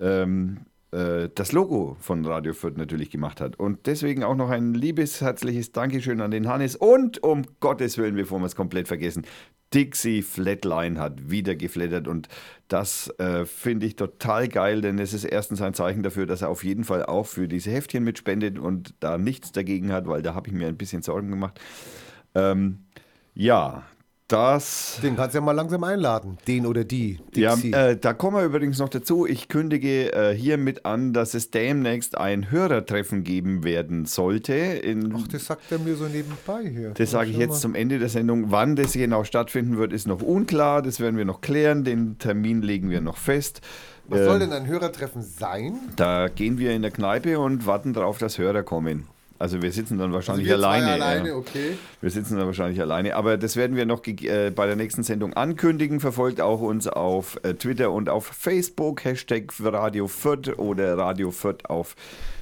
ähm, 0.00 0.58
äh, 0.58 0.79
das 0.92 1.52
Logo 1.52 1.96
von 2.00 2.24
Radio 2.24 2.52
Fürth 2.52 2.76
natürlich 2.76 3.10
gemacht 3.10 3.40
hat. 3.40 3.58
Und 3.58 3.86
deswegen 3.86 4.24
auch 4.24 4.34
noch 4.34 4.50
ein 4.50 4.74
liebes, 4.74 5.20
herzliches 5.20 5.70
Dankeschön 5.70 6.20
an 6.20 6.32
den 6.32 6.48
Hannes. 6.48 6.74
Und 6.74 7.22
um 7.22 7.42
Gottes 7.60 7.96
Willen, 7.96 8.16
bevor 8.16 8.40
wir 8.40 8.46
es 8.46 8.56
komplett 8.56 8.88
vergessen, 8.88 9.24
Dixie 9.72 10.22
Flatline 10.22 10.98
hat 10.98 11.30
wieder 11.30 11.54
geflattert 11.54 12.08
und 12.08 12.28
das 12.66 13.08
äh, 13.18 13.44
finde 13.44 13.86
ich 13.86 13.94
total 13.94 14.48
geil, 14.48 14.80
denn 14.80 14.98
es 14.98 15.14
ist 15.14 15.24
erstens 15.24 15.62
ein 15.62 15.74
Zeichen 15.74 16.02
dafür, 16.02 16.26
dass 16.26 16.42
er 16.42 16.48
auf 16.48 16.64
jeden 16.64 16.82
Fall 16.82 17.04
auch 17.04 17.26
für 17.26 17.46
diese 17.46 17.70
Heftchen 17.70 18.02
mitspendet 18.02 18.58
und 18.58 18.94
da 18.98 19.16
nichts 19.16 19.52
dagegen 19.52 19.92
hat, 19.92 20.08
weil 20.08 20.22
da 20.22 20.34
habe 20.34 20.48
ich 20.48 20.54
mir 20.54 20.66
ein 20.66 20.76
bisschen 20.76 21.02
Sorgen 21.02 21.30
gemacht. 21.30 21.60
Ähm, 22.34 22.80
ja, 23.34 23.84
das 24.32 24.98
Den 25.02 25.16
kannst 25.16 25.34
du 25.34 25.38
ja 25.38 25.44
mal 25.44 25.52
langsam 25.52 25.84
einladen. 25.84 26.38
Den 26.46 26.66
oder 26.66 26.84
die. 26.84 27.18
ja, 27.34 27.54
Dixie. 27.54 27.72
äh, 27.72 27.96
da 27.96 28.12
kommen 28.12 28.36
wir 28.36 28.44
übrigens 28.44 28.78
noch 28.78 28.88
dazu. 28.88 29.26
Ich 29.26 29.48
kündige 29.48 30.12
äh, 30.12 30.34
hiermit 30.34 30.84
an, 30.86 31.12
dass 31.12 31.34
es 31.34 31.50
demnächst 31.50 32.16
ein 32.16 32.50
Hörertreffen 32.50 33.24
geben 33.24 33.64
werden 33.64 34.06
sollte. 34.06 34.54
In, 34.54 35.14
Ach, 35.16 35.28
das 35.28 35.46
sagt 35.46 35.70
er 35.70 35.78
mir 35.78 35.96
so 35.96 36.04
nebenbei 36.06 36.68
hier. 36.68 36.90
das 36.90 37.10
sage 37.10 37.30
ich 37.30 37.36
jetzt 37.36 37.50
mal. 37.50 37.58
zum 37.60 37.74
Ende 37.74 37.98
der 37.98 38.08
Sendung. 38.08 38.50
Wann 38.50 38.76
das 38.76 38.92
genau 38.92 39.24
stattfinden 39.24 39.76
wird, 39.78 39.92
ist 39.92 40.06
noch 40.06 40.22
unklar. 40.22 40.82
Das 40.82 41.00
werden 41.00 41.16
wir 41.16 41.24
noch 41.24 41.40
klären. 41.40 41.84
Den 41.84 42.18
Termin 42.18 42.62
legen 42.62 42.90
wir 42.90 43.00
noch 43.00 43.16
fest. 43.16 43.60
Was 44.08 44.20
Äh, 44.20 44.24
soll 44.24 44.38
denn 44.40 44.52
ein 44.52 44.66
Hörertreffen 44.66 45.22
sein? 45.22 45.74
Da 45.96 46.28
gehen 46.28 46.58
wir 46.58 46.72
in 46.72 46.82
der 46.82 46.90
Kneipe 46.90 47.38
und 47.38 47.66
warten 47.66 47.92
darauf, 47.92 48.18
dass 48.18 48.38
Hörer 48.38 48.62
kommen. 48.62 49.06
Also 49.40 49.62
wir 49.62 49.72
sitzen 49.72 49.96
dann 49.96 50.12
wahrscheinlich 50.12 50.50
Also 50.50 50.62
wir 50.62 50.68
zwei 50.68 50.76
alleine. 50.82 51.04
alleine, 51.04 51.34
okay. 51.34 51.78
Wir 52.02 52.10
sitzen 52.10 52.36
da 52.36 52.44
wahrscheinlich 52.44 52.78
alleine, 52.78 53.16
aber 53.16 53.38
das 53.38 53.56
werden 53.56 53.74
wir 53.74 53.86
noch 53.86 54.06
äh, 54.06 54.50
bei 54.50 54.66
der 54.66 54.76
nächsten 54.76 55.02
Sendung 55.02 55.32
ankündigen. 55.32 55.98
Verfolgt 55.98 56.42
auch 56.42 56.60
uns 56.60 56.86
auf 56.86 57.40
äh, 57.42 57.54
Twitter 57.54 57.90
und 57.90 58.10
auf 58.10 58.26
Facebook, 58.26 59.02
Hashtag 59.02 59.50
Radio 59.58 60.08
Fürth 60.08 60.58
oder 60.58 60.98
Radio 60.98 61.30
Fürth 61.30 61.64
auf 61.70 61.96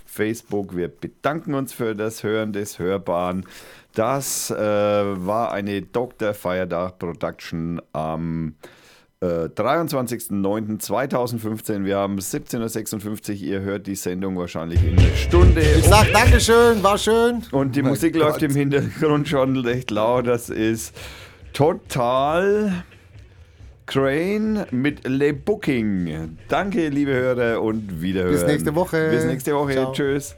Facebook. 0.07 0.77
Wir 0.77 0.89
bedanken 0.89 1.55
uns 1.55 1.73
für 1.73 1.95
das 1.95 2.25
Hören 2.25 2.53
des 2.53 2.81
Hörbaren. 2.81 3.47
Das 3.95 4.51
äh, 4.51 4.57
war 4.57 5.53
eine 5.53 5.83
Dr. 5.83 6.35
Feiertag 6.35 6.99
Production 6.99 7.81
am 7.93 8.55
äh, 9.21 9.49
23.09.2015. 9.49 11.85
Wir 11.85 11.97
haben 11.97 12.19
17.56 12.19 13.31
Uhr. 13.31 13.37
Ihr 13.37 13.61
hört 13.61 13.87
die 13.87 13.95
Sendung 13.97 14.37
wahrscheinlich 14.39 14.83
in 14.85 14.99
einer 14.99 15.17
Stunde. 15.17 15.61
Ich 15.61 15.85
sag 15.85 16.13
Dankeschön, 16.13 16.83
war 16.83 16.99
schön. 16.99 17.43
Und 17.53 17.77
die 17.77 17.83
Mein 17.83 17.91
Musik 17.91 18.17
läuft 18.17 18.41
Gott. 18.41 18.51
im 18.51 18.55
Hintergrund 18.55 19.29
schon 19.29 19.57
recht 19.57 19.91
laut. 19.91 20.27
Das 20.27 20.51
ist 20.51 20.95
total 21.53 22.85
Crane 23.87 24.67
mit 24.71 25.07
Le 25.09 25.33
Booking. 25.33 26.37
Danke, 26.49 26.89
liebe 26.89 27.13
Hörer, 27.13 27.63
und 27.63 28.03
wiederhören. 28.03 28.33
Bis 28.33 28.45
nächste 28.45 28.75
Woche. 28.75 29.09
Bis 29.11 29.25
nächste 29.25 29.55
Woche. 29.55 29.73
Ciao. 29.73 29.93
Tschüss. 29.93 30.37